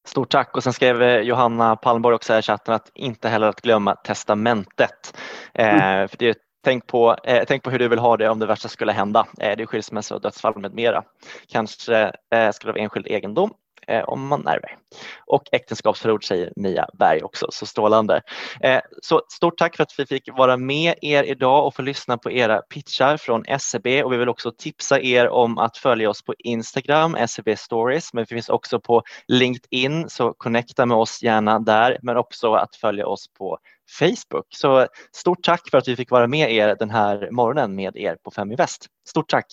Stort 0.07 0.29
tack 0.29 0.57
och 0.57 0.63
sen 0.63 0.73
skrev 0.73 1.01
eh, 1.01 1.19
Johanna 1.19 1.75
Palmborg 1.75 2.15
också 2.15 2.33
här 2.33 2.39
i 2.39 2.43
chatten 2.43 2.73
att 2.73 2.91
inte 2.93 3.29
heller 3.29 3.47
att 3.47 3.61
glömma 3.61 3.95
testamentet. 3.95 5.17
Mm. 5.53 6.07
för 6.07 6.17
det 6.17 6.29
är 6.29 6.35
Tänk 6.65 6.87
på, 6.87 7.15
eh, 7.23 7.43
tänk 7.47 7.63
på 7.63 7.69
hur 7.69 7.79
du 7.79 7.87
vill 7.87 7.99
ha 7.99 8.17
det 8.17 8.29
om 8.29 8.39
det 8.39 8.45
värsta 8.45 8.67
skulle 8.67 8.91
hända. 8.91 9.27
Eh, 9.39 9.57
det 9.57 9.63
är 9.63 9.65
skilsmässa 9.65 10.15
och 10.15 10.21
dödsfall 10.21 10.59
med 10.59 10.73
mera. 10.73 11.03
Kanske 11.47 12.11
eh, 12.33 12.51
skulle 12.51 12.73
vara 12.73 12.81
enskild 12.81 13.07
egendom 13.07 13.51
eh, 13.87 14.03
om 14.03 14.27
man 14.27 14.47
ärver. 14.47 14.77
Och 15.25 15.43
äktenskapsförord 15.51 16.27
säger 16.27 16.53
Mia 16.55 16.87
Berg 16.93 17.23
också, 17.23 17.47
så 17.49 17.65
strålande. 17.65 18.21
Eh, 18.61 18.79
så 19.01 19.21
stort 19.29 19.57
tack 19.57 19.75
för 19.75 19.83
att 19.83 19.99
vi 19.99 20.05
fick 20.05 20.29
vara 20.37 20.57
med 20.57 20.95
er 21.01 21.23
idag 21.23 21.67
och 21.67 21.75
få 21.75 21.81
lyssna 21.81 22.17
på 22.17 22.31
era 22.31 22.61
pitchar 22.61 23.17
från 23.17 23.45
SCB 23.47 24.03
och 24.03 24.13
vi 24.13 24.17
vill 24.17 24.29
också 24.29 24.51
tipsa 24.57 25.01
er 25.01 25.29
om 25.29 25.57
att 25.57 25.77
följa 25.77 26.09
oss 26.09 26.23
på 26.23 26.33
Instagram, 26.39 27.15
SCB 27.15 27.57
Stories, 27.57 28.13
men 28.13 28.25
vi 28.29 28.35
finns 28.35 28.49
också 28.49 28.79
på 28.79 29.03
LinkedIn 29.27 30.09
så 30.09 30.33
connecta 30.33 30.85
med 30.85 30.97
oss 30.97 31.23
gärna 31.23 31.59
där, 31.59 31.99
men 32.01 32.17
också 32.17 32.53
att 32.53 32.75
följa 32.75 33.07
oss 33.07 33.27
på 33.37 33.57
Facebook. 33.99 34.45
Så 34.49 34.87
stort 35.15 35.43
tack 35.43 35.69
för 35.69 35.77
att 35.77 35.87
vi 35.87 35.95
fick 35.95 36.11
vara 36.11 36.27
med 36.27 36.51
er 36.51 36.75
den 36.79 36.89
här 36.89 37.31
morgonen 37.31 37.75
med 37.75 37.97
er 37.97 38.17
på 38.23 38.31
Fem 38.31 38.51
i 38.51 38.55
Väst. 38.55 38.87
Stort 39.07 39.29
tack! 39.29 39.45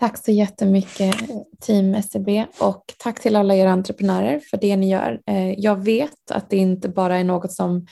Tack 0.00 0.24
så 0.24 0.30
jättemycket 0.30 1.16
team 1.60 2.02
SEB 2.02 2.28
och 2.58 2.84
tack 2.98 3.20
till 3.20 3.36
alla 3.36 3.54
era 3.54 3.70
entreprenörer 3.70 4.40
för 4.50 4.56
det 4.56 4.76
ni 4.76 4.90
gör. 4.90 5.20
Eh, 5.26 5.52
jag 5.52 5.76
vet 5.76 6.30
att 6.30 6.50
det 6.50 6.56
inte 6.56 6.88
bara 6.88 7.16
är 7.16 7.24
något 7.24 7.52
som, 7.52 7.86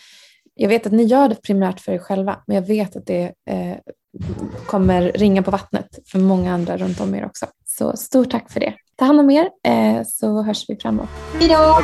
jag 0.54 0.68
vet 0.68 0.86
att 0.86 0.92
ni 0.92 1.02
gör 1.02 1.28
det 1.28 1.42
primärt 1.42 1.80
för 1.80 1.92
er 1.92 1.98
själva, 1.98 2.42
men 2.46 2.54
jag 2.54 2.66
vet 2.66 2.96
att 2.96 3.06
det 3.06 3.24
eh, 3.50 3.76
kommer 4.66 5.12
ringa 5.12 5.42
på 5.42 5.50
vattnet 5.50 5.98
för 6.10 6.18
många 6.18 6.54
andra 6.54 6.76
runt 6.76 7.00
om 7.00 7.14
er 7.14 7.26
också. 7.26 7.46
Så 7.64 7.96
stort 7.96 8.30
tack 8.30 8.52
för 8.52 8.60
det. 8.60 8.74
Ta 8.98 9.04
hand 9.04 9.20
om 9.20 9.30
er 9.30 9.48
eh, 9.66 10.02
så 10.06 10.42
hörs 10.42 10.64
vi 10.68 10.76
framåt. 10.76 11.08
Hej 11.38 11.48
då! 11.48 11.78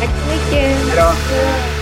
Tack 0.00 0.10
så 0.10 0.30
mycket! 0.30 0.62
Hejdå. 0.62 1.81